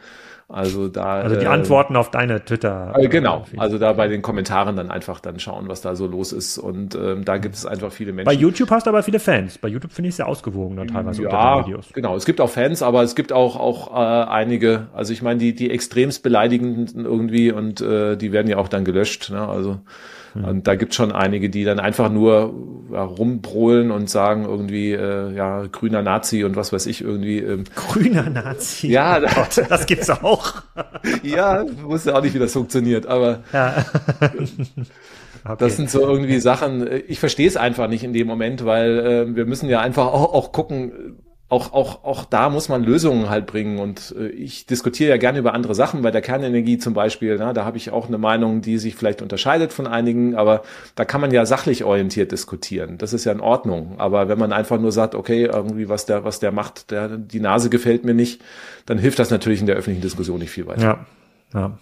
Also 0.54 0.88
da. 0.88 1.16
Also 1.16 1.36
die 1.36 1.46
äh, 1.46 1.50
Antworten 1.50 1.96
auf 1.96 2.12
deine 2.12 2.46
Twitter. 2.46 2.94
Äh, 2.96 3.08
genau. 3.08 3.46
Also 3.58 3.80
da 3.80 3.94
bei 3.94 4.08
den 4.08 4.22
Kommentaren 4.22 4.76
dann 4.76 4.92
einfach 4.92 5.20
dann 5.20 5.40
schauen, 5.40 5.68
was 5.68 5.82
da 5.82 5.96
so 5.96 6.06
los 6.06 6.32
ist. 6.32 6.60
Und 6.60 6.94
ähm, 6.94 7.26
da 7.26 7.38
gibt 7.38 7.56
es 7.56 7.66
einfach 7.66 7.92
viele 7.92 8.14
Menschen. 8.14 8.26
Bei 8.26 8.40
YouTube 8.40 8.70
hast 8.70 8.86
du 8.86 8.92
aber 8.92 9.02
viele 9.02 9.20
Fans. 9.20 9.58
Bei 9.58 9.68
YouTube 9.68 9.92
finde 9.92 10.10
ich 10.10 10.14
es 10.14 10.18
sehr 10.18 10.28
ausgewogen 10.28 10.78
dann 10.78 10.90
teilweise 10.90 11.24
ja, 11.24 11.66
Videos. 11.66 11.90
Genau. 11.94 12.16
Es 12.16 12.26
gibt 12.26 12.40
auch 12.40 12.50
Fans, 12.50 12.84
aber 12.84 13.02
es 13.02 13.16
gibt 13.16 13.34
auch 13.34 13.56
auch 13.56 13.96
äh, 13.96 14.30
einige. 14.30 14.88
Also 14.94 15.12
ich 15.12 15.24
meine 15.24 15.40
die 15.40 15.56
die 15.56 15.72
extremst 15.72 16.22
beleidigenden 16.22 17.04
irgendwie 17.04 17.52
und 17.52 17.82
äh, 17.82 18.16
die 18.16 18.32
werden 18.32 18.48
ja 18.48 18.58
auch 18.58 18.68
dann 18.68 18.86
gelöscht. 18.86 19.32
Ne? 19.32 19.48
Also 19.48 19.80
hm. 20.34 20.46
Und 20.46 20.68
da 20.68 20.76
gibt 20.76 20.94
schon 20.94 21.12
einige, 21.12 21.50
die 21.50 21.64
dann 21.64 21.80
einfach 21.80 22.12
nur 22.12 22.54
ja, 22.92 23.04
rumbrohlen 23.04 23.92
und 23.92 24.10
sagen 24.10 24.46
irgendwie, 24.46 24.92
äh, 24.92 25.34
ja, 25.34 25.66
grüner 25.72 26.02
Nazi 26.02 26.44
und 26.44 26.56
was 26.56 26.74
weiß 26.74 26.86
ich 26.88 27.02
irgendwie. 27.02 27.40
Ähm. 27.40 27.64
Grüner 27.76 28.30
Nazi? 28.30 28.88
Ja, 28.88 29.20
oh 29.20 29.28
Gott, 29.34 29.64
das 29.70 29.86
gibt's 29.86 30.10
auch. 30.10 30.64
ja, 31.24 31.66
wusste 31.84 32.16
auch 32.16 32.22
nicht, 32.22 32.34
wie 32.34 32.40
das 32.40 32.54
funktioniert, 32.54 33.06
aber 33.06 33.44
ja. 33.54 33.86
Okay. 35.46 35.56
Das 35.60 35.76
sind 35.76 35.90
so 35.90 36.00
irgendwie 36.00 36.40
Sachen, 36.40 36.88
ich 37.10 37.20
verstehe 37.20 37.50
es 37.50 37.58
einfach 37.58 37.90
nicht 37.90 38.06
in 38.06 38.14
dem 38.14 38.28
Moment, 38.28 38.64
weil 38.64 39.00
äh, 39.00 39.36
wir 39.36 39.46
müssen 39.46 39.68
ja 39.68 39.82
einfach 39.82 40.06
auch, 40.06 40.34
auch 40.34 40.54
gucken, 40.54 41.18
auch, 41.50 41.74
auch, 41.74 42.04
auch 42.04 42.26
da 42.26 42.50
muss 42.50 42.68
man 42.68 42.84
Lösungen 42.84 43.30
halt 43.30 43.46
bringen. 43.46 43.78
Und 43.78 44.16
äh, 44.18 44.28
ich 44.30 44.66
diskutiere 44.66 45.10
ja 45.10 45.18
gerne 45.18 45.40
über 45.40 45.54
andere 45.54 45.76
Sachen, 45.76 46.02
bei 46.02 46.10
der 46.10 46.22
Kernenergie 46.22 46.78
zum 46.78 46.94
Beispiel. 46.94 47.36
Na, 47.38 47.54
da 47.54 47.66
habe 47.66 47.78
ich 47.78 47.92
auch 47.92 48.08
eine 48.08 48.18
Meinung, 48.18 48.62
die 48.62 48.78
sich 48.78 48.96
vielleicht 48.96 49.22
unterscheidet 49.22 49.72
von 49.72 49.86
einigen, 49.86 50.36
aber 50.36 50.64
da 50.96 51.06
kann 51.06 51.22
man 51.22 51.32
ja 51.32 51.46
sachlich 51.46 51.84
orientiert 51.84 52.32
diskutieren. 52.32 52.98
Das 52.98 53.14
ist 53.14 53.26
ja 53.26 53.32
in 53.32 53.40
Ordnung. 53.42 53.96
Aber 54.00 54.30
wenn 54.30 54.40
man 54.40 54.52
einfach 54.52 54.80
nur 54.80 54.92
sagt, 54.92 55.16
okay, 55.16 55.46
irgendwie 55.46 55.90
was 55.90 56.06
der, 56.06 56.24
was 56.24 56.40
der 56.40 56.52
macht, 56.52 56.92
der, 56.92 57.10
die 57.10 57.40
Nase 57.40 57.70
gefällt 57.70 58.04
mir 58.04 58.14
nicht, 58.16 58.42
dann 58.86 58.98
hilft 58.98 59.20
das 59.20 59.30
natürlich 59.30 59.60
in 59.60 59.68
der 59.68 59.76
öffentlichen 59.76 60.02
Diskussion 60.02 60.40
nicht 60.40 60.52
viel 60.52 60.66
weiter. 60.66 60.82
Ja. 60.82 61.06
Ja. 61.54 61.78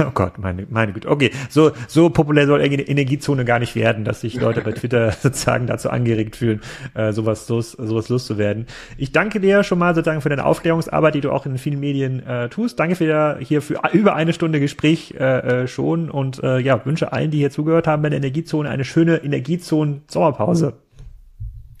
Oh 0.06 0.12
Gott, 0.12 0.38
meine, 0.38 0.66
meine 0.70 0.92
Güte. 0.92 1.08
Okay, 1.08 1.30
so, 1.48 1.72
so 1.86 2.10
populär 2.10 2.46
soll 2.46 2.60
Energiezone 2.60 3.44
gar 3.44 3.58
nicht 3.58 3.74
werden, 3.74 4.04
dass 4.04 4.20
sich 4.22 4.40
Leute 4.40 4.60
bei 4.60 4.72
Twitter 4.72 5.12
sozusagen 5.20 5.66
dazu 5.66 5.90
angeregt 5.90 6.36
fühlen, 6.36 6.60
äh, 6.94 7.12
sowas, 7.12 7.48
los, 7.48 7.72
sowas 7.72 8.08
loszuwerden. 8.08 8.66
Ich 8.96 9.12
danke 9.12 9.40
dir 9.40 9.62
schon 9.62 9.78
mal 9.78 9.94
sozusagen 9.94 10.20
für 10.20 10.28
deine 10.28 10.44
Aufklärungsarbeit, 10.44 11.14
die 11.14 11.20
du 11.20 11.30
auch 11.30 11.46
in 11.46 11.58
vielen 11.58 11.80
Medien 11.80 12.26
äh, 12.26 12.48
tust. 12.48 12.78
Danke 12.78 12.96
für 12.96 13.38
hier 13.40 13.62
für 13.62 13.80
über 13.92 14.14
eine 14.14 14.32
Stunde 14.32 14.60
Gespräch 14.60 15.14
äh, 15.18 15.62
äh, 15.62 15.66
schon 15.68 16.10
und 16.10 16.42
äh, 16.42 16.58
ja, 16.58 16.84
wünsche 16.84 17.12
allen, 17.12 17.30
die 17.30 17.38
hier 17.38 17.50
zugehört 17.50 17.86
haben 17.86 18.02
bei 18.02 18.08
der 18.08 18.18
Energiezone, 18.18 18.68
eine 18.68 18.84
schöne 18.84 19.16
Energiezonen-Sommerpause. 19.18 20.74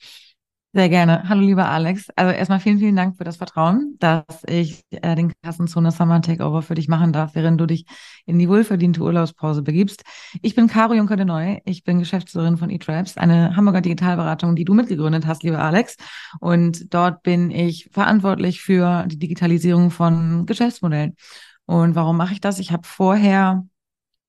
Sehr 0.74 0.90
gerne. 0.90 1.26
Hallo, 1.26 1.40
lieber 1.40 1.66
Alex. 1.70 2.08
Also 2.14 2.30
erstmal 2.32 2.60
vielen, 2.60 2.78
vielen 2.78 2.94
Dank 2.94 3.16
für 3.16 3.24
das 3.24 3.38
Vertrauen, 3.38 3.96
dass 4.00 4.24
ich 4.46 4.84
äh, 4.90 5.14
den 5.16 5.32
Kassenzone 5.42 5.90
Summer 5.92 6.20
Takeover 6.20 6.60
für 6.60 6.74
dich 6.74 6.88
machen 6.88 7.10
darf, 7.10 7.34
während 7.34 7.58
du 7.58 7.64
dich 7.66 7.86
in 8.26 8.38
die 8.38 8.50
wohlverdiente 8.50 9.00
Urlaubspause 9.00 9.62
begibst. 9.62 10.02
Ich 10.42 10.54
bin 10.54 10.68
Caro 10.68 10.92
Juncker 10.92 11.16
de 11.16 11.24
Neu. 11.24 11.58
Ich 11.64 11.84
bin 11.84 11.98
Geschäftsführerin 11.98 12.58
von 12.58 12.68
eTribes, 12.68 13.16
eine 13.16 13.56
Hamburger 13.56 13.80
Digitalberatung, 13.80 14.56
die 14.56 14.66
du 14.66 14.74
mitgegründet 14.74 15.26
hast, 15.26 15.42
lieber 15.42 15.58
Alex. 15.58 15.96
Und 16.38 16.92
dort 16.92 17.22
bin 17.22 17.50
ich 17.50 17.88
verantwortlich 17.90 18.60
für 18.60 19.06
die 19.06 19.18
Digitalisierung 19.18 19.90
von 19.90 20.44
Geschäftsmodellen. 20.44 21.16
Und 21.64 21.94
warum 21.94 22.18
mache 22.18 22.34
ich 22.34 22.42
das? 22.42 22.58
Ich 22.58 22.72
habe 22.72 22.86
vorher 22.86 23.64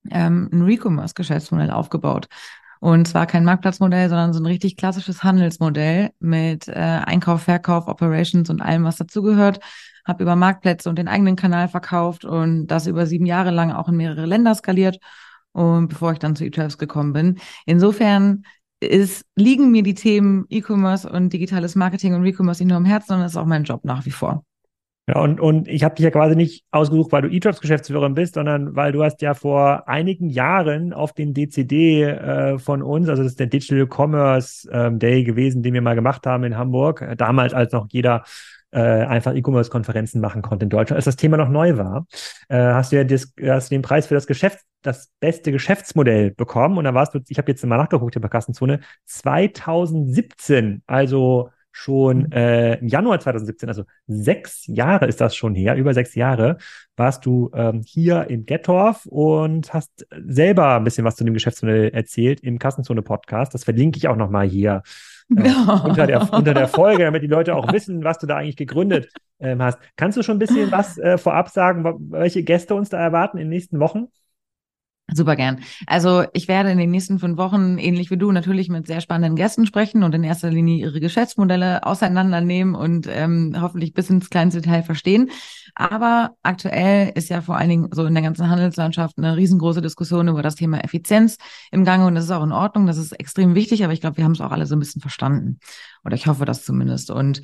ähm, 0.09 0.49
ein 0.53 0.61
Recommerce-Geschäftsmodell 0.61 1.71
aufgebaut. 1.71 2.29
Und 2.79 3.07
zwar 3.07 3.25
kein 3.27 3.43
Marktplatzmodell, 3.43 4.07
sondern 4.07 4.33
so 4.33 4.39
ein 4.39 4.45
richtig 4.45 4.77
klassisches 4.77 5.23
Handelsmodell 5.23 6.11
mit 6.19 6.67
äh, 6.69 6.71
Einkauf, 6.73 7.43
Verkauf, 7.43 7.87
Operations 7.87 8.49
und 8.49 8.61
allem, 8.61 8.85
was 8.85 8.97
dazugehört. 8.97 9.59
Habe 10.05 10.23
über 10.23 10.35
Marktplätze 10.35 10.89
und 10.89 10.97
den 10.97 11.09
eigenen 11.09 11.35
Kanal 11.35 11.67
verkauft 11.67 12.23
und 12.23 12.67
das 12.67 12.87
über 12.87 13.05
sieben 13.05 13.25
Jahre 13.25 13.51
lang 13.51 13.71
auch 13.71 13.89
in 13.89 13.97
mehrere 13.97 14.25
Länder 14.25 14.55
skaliert. 14.55 14.97
Und 15.51 15.89
bevor 15.89 16.13
ich 16.13 16.19
dann 16.19 16.35
zu 16.35 16.45
eTribes 16.45 16.77
gekommen 16.77 17.11
bin. 17.13 17.39
Insofern 17.65 18.43
ist, 18.79 19.25
liegen 19.35 19.71
mir 19.71 19.83
die 19.83 19.95
Themen 19.95 20.45
E-Commerce 20.49 21.09
und 21.09 21.33
digitales 21.33 21.75
Marketing 21.75 22.13
und 22.13 22.21
Recommerce 22.23 22.63
nicht 22.63 22.69
nur 22.69 22.77
am 22.77 22.85
Herzen, 22.85 23.09
sondern 23.09 23.27
ist 23.27 23.37
auch 23.37 23.45
mein 23.45 23.63
Job 23.65 23.83
nach 23.83 24.05
wie 24.05 24.11
vor. 24.11 24.45
Ja, 25.09 25.21
und, 25.21 25.39
und 25.39 25.67
ich 25.67 25.83
habe 25.83 25.95
dich 25.95 26.03
ja 26.03 26.11
quasi 26.11 26.35
nicht 26.35 26.65
ausgesucht, 26.69 27.11
weil 27.11 27.23
du 27.23 27.29
E-Jobs-Geschäftsführerin 27.29 28.13
bist, 28.13 28.35
sondern 28.35 28.75
weil 28.75 28.91
du 28.91 29.03
hast 29.03 29.23
ja 29.23 29.33
vor 29.33 29.87
einigen 29.87 30.29
Jahren 30.29 30.93
auf 30.93 31.13
den 31.13 31.33
DCD 31.33 32.03
äh, 32.03 32.59
von 32.59 32.83
uns, 32.83 33.09
also 33.09 33.23
das 33.23 33.31
ist 33.31 33.39
der 33.39 33.47
Digital 33.47 33.87
Commerce 33.87 34.69
ähm, 34.71 34.99
Day 34.99 35.23
gewesen, 35.23 35.63
den 35.63 35.73
wir 35.73 35.81
mal 35.81 35.95
gemacht 35.95 36.27
haben 36.27 36.43
in 36.43 36.55
Hamburg, 36.55 37.01
äh, 37.01 37.15
damals 37.15 37.55
als 37.55 37.71
noch 37.71 37.87
jeder 37.89 38.23
äh, 38.69 38.81
einfach 38.81 39.33
E-Commerce-Konferenzen 39.33 40.21
machen 40.21 40.43
konnte 40.43 40.65
in 40.65 40.69
Deutschland, 40.69 40.97
als 40.97 41.05
das 41.05 41.15
Thema 41.15 41.37
noch 41.37 41.49
neu 41.49 41.75
war, 41.77 42.05
äh, 42.49 42.57
hast 42.57 42.91
du 42.91 42.97
ja 42.97 43.03
das, 43.03 43.33
hast 43.41 43.71
du 43.71 43.75
den 43.75 43.81
Preis 43.81 44.05
für 44.05 44.13
das 44.13 44.27
Geschäft, 44.27 44.59
das 44.83 45.09
beste 45.19 45.51
Geschäftsmodell 45.51 46.35
bekommen. 46.35 46.77
Und 46.77 46.83
da 46.83 46.93
warst 46.93 47.15
du, 47.15 47.19
ich 47.27 47.39
habe 47.39 47.49
jetzt 47.49 47.65
mal 47.65 47.77
nachgeguckt 47.77 48.13
hier 48.13 48.21
bei 48.21 48.27
Kassenzone, 48.27 48.81
2017, 49.05 50.83
also 50.85 51.49
schon 51.71 52.23
mhm. 52.23 52.31
äh, 52.31 52.75
im 52.75 52.87
Januar 52.87 53.19
2017, 53.19 53.69
also 53.69 53.83
sechs 54.07 54.65
Jahre 54.67 55.07
ist 55.07 55.21
das 55.21 55.35
schon 55.35 55.55
her, 55.55 55.75
über 55.75 55.93
sechs 55.93 56.15
Jahre, 56.15 56.57
warst 56.95 57.25
du 57.25 57.49
ähm, 57.53 57.81
hier 57.85 58.29
in 58.29 58.45
Gettorf 58.45 59.05
und 59.05 59.73
hast 59.73 60.07
selber 60.25 60.75
ein 60.75 60.83
bisschen 60.83 61.05
was 61.05 61.15
zu 61.15 61.23
dem 61.23 61.33
Geschäftsmodell 61.33 61.89
erzählt 61.89 62.41
im 62.41 62.59
Kassenzone-Podcast. 62.59 63.53
Das 63.53 63.63
verlinke 63.63 63.97
ich 63.97 64.07
auch 64.07 64.15
nochmal 64.15 64.47
hier 64.47 64.83
äh, 65.35 65.41
unter, 65.83 66.07
der, 66.07 66.33
unter 66.33 66.53
der 66.53 66.67
Folge, 66.67 67.03
damit 67.03 67.23
die 67.23 67.27
Leute 67.27 67.55
auch 67.55 67.71
wissen, 67.71 68.03
was 68.03 68.19
du 68.19 68.27
da 68.27 68.37
eigentlich 68.37 68.57
gegründet 68.57 69.11
ähm, 69.39 69.61
hast. 69.61 69.79
Kannst 69.95 70.17
du 70.17 70.23
schon 70.23 70.35
ein 70.35 70.39
bisschen 70.39 70.71
was 70.71 70.97
äh, 70.97 71.17
vorab 71.17 71.49
sagen, 71.49 71.85
welche 72.09 72.43
Gäste 72.43 72.75
uns 72.75 72.89
da 72.89 72.99
erwarten 72.99 73.37
in 73.37 73.45
den 73.45 73.49
nächsten 73.49 73.79
Wochen? 73.79 74.07
Super 75.13 75.35
gern. 75.35 75.59
Also 75.87 76.23
ich 76.33 76.47
werde 76.47 76.71
in 76.71 76.77
den 76.77 76.91
nächsten 76.91 77.19
fünf 77.19 77.37
Wochen, 77.37 77.77
ähnlich 77.77 78.11
wie 78.11 78.17
du, 78.17 78.31
natürlich 78.31 78.69
mit 78.69 78.87
sehr 78.87 79.01
spannenden 79.01 79.35
Gästen 79.35 79.65
sprechen 79.65 80.03
und 80.03 80.13
in 80.13 80.23
erster 80.23 80.49
Linie 80.49 80.77
ihre 80.77 80.99
Geschäftsmodelle 80.99 81.85
auseinandernehmen 81.85 82.75
und 82.75 83.07
ähm, 83.09 83.55
hoffentlich 83.59 83.93
bis 83.93 84.09
ins 84.09 84.29
kleinste 84.29 84.61
Detail 84.61 84.83
verstehen. 84.83 85.31
Aber 85.75 86.31
aktuell 86.43 87.11
ist 87.15 87.29
ja 87.29 87.41
vor 87.41 87.57
allen 87.57 87.69
Dingen 87.69 87.89
so 87.91 88.05
in 88.05 88.13
der 88.13 88.23
ganzen 88.23 88.49
Handelslandschaft 88.49 89.17
eine 89.17 89.35
riesengroße 89.37 89.81
Diskussion 89.81 90.27
über 90.27 90.41
das 90.41 90.55
Thema 90.55 90.83
Effizienz 90.83 91.37
im 91.71 91.85
Gange 91.85 92.05
und 92.05 92.15
das 92.15 92.25
ist 92.25 92.31
auch 92.31 92.43
in 92.43 92.51
Ordnung, 92.51 92.85
das 92.85 92.97
ist 92.97 93.13
extrem 93.13 93.55
wichtig, 93.55 93.83
aber 93.83 93.93
ich 93.93 94.01
glaube, 94.01 94.17
wir 94.17 94.23
haben 94.23 94.33
es 94.33 94.41
auch 94.41 94.51
alle 94.51 94.65
so 94.65 94.75
ein 94.75 94.79
bisschen 94.79 95.01
verstanden. 95.01 95.59
Oder 96.05 96.15
ich 96.15 96.27
hoffe 96.27 96.45
das 96.45 96.63
zumindest. 96.63 97.11
Und 97.11 97.41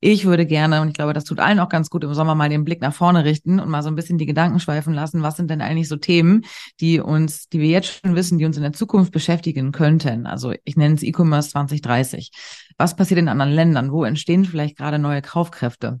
ich 0.00 0.26
würde 0.26 0.46
gerne, 0.46 0.80
und 0.80 0.88
ich 0.88 0.94
glaube, 0.94 1.12
das 1.12 1.24
tut 1.24 1.40
allen 1.40 1.58
auch 1.58 1.68
ganz 1.68 1.90
gut, 1.90 2.04
im 2.04 2.14
Sommer 2.14 2.36
mal 2.36 2.48
den 2.48 2.64
Blick 2.64 2.80
nach 2.80 2.94
vorne 2.94 3.24
richten 3.24 3.58
und 3.58 3.68
mal 3.68 3.82
so 3.82 3.88
ein 3.88 3.96
bisschen 3.96 4.16
die 4.16 4.26
Gedanken 4.26 4.60
schweifen 4.60 4.94
lassen. 4.94 5.22
Was 5.22 5.36
sind 5.36 5.50
denn 5.50 5.60
eigentlich 5.60 5.88
so 5.88 5.96
Themen, 5.96 6.44
die 6.80 7.00
uns, 7.00 7.48
die 7.48 7.58
wir 7.58 7.68
jetzt 7.68 8.00
schon 8.00 8.14
wissen, 8.14 8.38
die 8.38 8.44
uns 8.44 8.56
in 8.56 8.62
der 8.62 8.72
Zukunft 8.72 9.12
beschäftigen 9.12 9.72
könnten? 9.72 10.26
Also 10.26 10.54
ich 10.64 10.76
nenne 10.76 10.94
es 10.94 11.02
E-Commerce 11.02 11.50
2030. 11.50 12.30
Was 12.76 12.94
passiert 12.94 13.18
in 13.18 13.28
anderen 13.28 13.52
Ländern? 13.52 13.90
Wo 13.90 14.04
entstehen 14.04 14.44
vielleicht 14.44 14.76
gerade 14.76 15.00
neue 15.00 15.20
Kaufkräfte? 15.20 16.00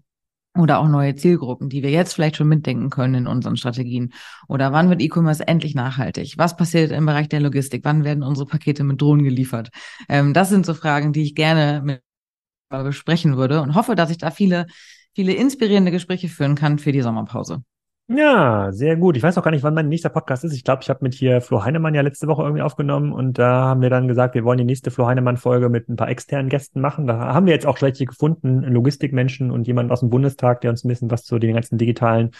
Oder 0.58 0.80
auch 0.80 0.88
neue 0.88 1.14
Zielgruppen, 1.14 1.68
die 1.68 1.84
wir 1.84 1.90
jetzt 1.90 2.14
vielleicht 2.14 2.36
schon 2.36 2.48
mitdenken 2.48 2.90
können 2.90 3.14
in 3.14 3.26
unseren 3.28 3.56
Strategien. 3.56 4.12
Oder 4.48 4.72
wann 4.72 4.90
wird 4.90 5.00
E-Commerce 5.00 5.46
endlich 5.46 5.76
nachhaltig? 5.76 6.34
Was 6.36 6.56
passiert 6.56 6.90
im 6.90 7.06
Bereich 7.06 7.28
der 7.28 7.40
Logistik? 7.40 7.84
Wann 7.84 8.02
werden 8.02 8.24
unsere 8.24 8.46
Pakete 8.46 8.82
mit 8.82 9.00
Drohnen 9.00 9.22
geliefert? 9.22 9.70
Ähm, 10.08 10.34
das 10.34 10.48
sind 10.48 10.66
so 10.66 10.74
Fragen, 10.74 11.12
die 11.12 11.22
ich 11.22 11.36
gerne 11.36 11.80
mit 11.84 12.02
besprechen 12.70 13.36
würde 13.36 13.62
und 13.62 13.74
hoffe, 13.74 13.94
dass 13.94 14.10
ich 14.10 14.18
da 14.18 14.30
viele, 14.30 14.66
viele 15.14 15.32
inspirierende 15.32 15.90
Gespräche 15.90 16.28
führen 16.28 16.54
kann 16.54 16.78
für 16.78 16.92
die 16.92 17.00
Sommerpause. 17.00 17.62
Ja, 18.10 18.72
sehr 18.72 18.96
gut. 18.96 19.18
Ich 19.18 19.22
weiß 19.22 19.36
auch 19.36 19.42
gar 19.42 19.50
nicht, 19.50 19.62
wann 19.62 19.74
mein 19.74 19.88
nächster 19.88 20.08
Podcast 20.08 20.42
ist. 20.42 20.54
Ich 20.54 20.64
glaube, 20.64 20.82
ich 20.82 20.88
habe 20.88 21.00
mit 21.02 21.12
hier 21.12 21.42
Flo 21.42 21.62
Heinemann 21.62 21.94
ja 21.94 22.00
letzte 22.00 22.26
Woche 22.26 22.42
irgendwie 22.42 22.62
aufgenommen 22.62 23.12
und 23.12 23.38
da 23.38 23.66
haben 23.66 23.82
wir 23.82 23.90
dann 23.90 24.08
gesagt, 24.08 24.34
wir 24.34 24.44
wollen 24.44 24.56
die 24.56 24.64
nächste 24.64 24.90
Flo 24.90 25.06
Heinemann-Folge 25.06 25.68
mit 25.68 25.90
ein 25.90 25.96
paar 25.96 26.08
externen 26.08 26.48
Gästen 26.48 26.80
machen. 26.80 27.06
Da 27.06 27.18
haben 27.34 27.44
wir 27.44 27.52
jetzt 27.52 27.66
auch 27.66 27.82
welche 27.82 28.06
gefunden, 28.06 28.62
Logistikmenschen 28.62 29.50
und 29.50 29.66
jemanden 29.66 29.92
aus 29.92 30.00
dem 30.00 30.08
Bundestag, 30.08 30.62
der 30.62 30.70
uns 30.70 30.84
ein 30.84 30.88
bisschen 30.88 31.10
was 31.10 31.24
zu 31.24 31.38
den 31.38 31.54
ganzen 31.54 31.76
digitalen 31.76 32.30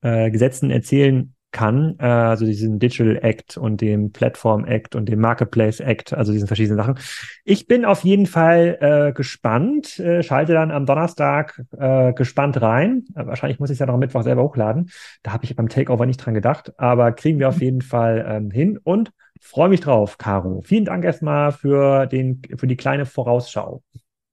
äh, 0.00 0.28
Gesetzen 0.32 0.70
erzählen 0.70 1.32
kann, 1.52 1.96
äh, 1.98 2.04
also 2.04 2.44
diesen 2.44 2.78
Digital 2.78 3.18
Act 3.22 3.56
und 3.56 3.80
dem 3.80 4.10
Platform 4.10 4.64
Act 4.64 4.96
und 4.96 5.06
dem 5.08 5.20
Marketplace 5.20 5.80
Act, 5.80 6.12
also 6.12 6.32
diesen 6.32 6.48
verschiedenen 6.48 6.76
Sachen. 6.76 6.98
Ich 7.44 7.66
bin 7.66 7.84
auf 7.84 8.02
jeden 8.02 8.26
Fall 8.26 8.78
äh, 8.80 9.12
gespannt, 9.12 9.98
äh, 9.98 10.22
schalte 10.22 10.54
dann 10.54 10.70
am 10.70 10.86
Donnerstag 10.86 11.62
äh, 11.78 12.12
gespannt 12.14 12.60
rein. 12.60 13.04
Wahrscheinlich 13.14 13.60
muss 13.60 13.70
ich 13.70 13.74
es 13.74 13.78
ja 13.78 13.86
noch 13.86 13.94
am 13.94 14.00
Mittwoch 14.00 14.22
selber 14.22 14.42
hochladen. 14.42 14.90
Da 15.22 15.32
habe 15.32 15.44
ich 15.44 15.54
beim 15.54 15.68
Takeover 15.68 16.06
nicht 16.06 16.18
dran 16.18 16.34
gedacht, 16.34 16.72
aber 16.78 17.12
kriegen 17.12 17.38
wir 17.38 17.48
auf 17.48 17.60
jeden 17.60 17.82
Fall 17.82 18.24
ähm, 18.26 18.50
hin 18.50 18.78
und 18.82 19.12
freue 19.40 19.68
mich 19.68 19.80
drauf, 19.80 20.18
Caro. 20.18 20.62
Vielen 20.62 20.84
Dank 20.84 21.04
erstmal 21.04 21.52
für 21.52 22.06
den 22.06 22.42
für 22.56 22.66
die 22.66 22.76
kleine 22.76 23.06
Vorausschau. 23.06 23.82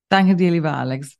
Danke 0.09 0.35
dir, 0.35 0.51
lieber 0.51 0.73
Alex. 0.73 1.18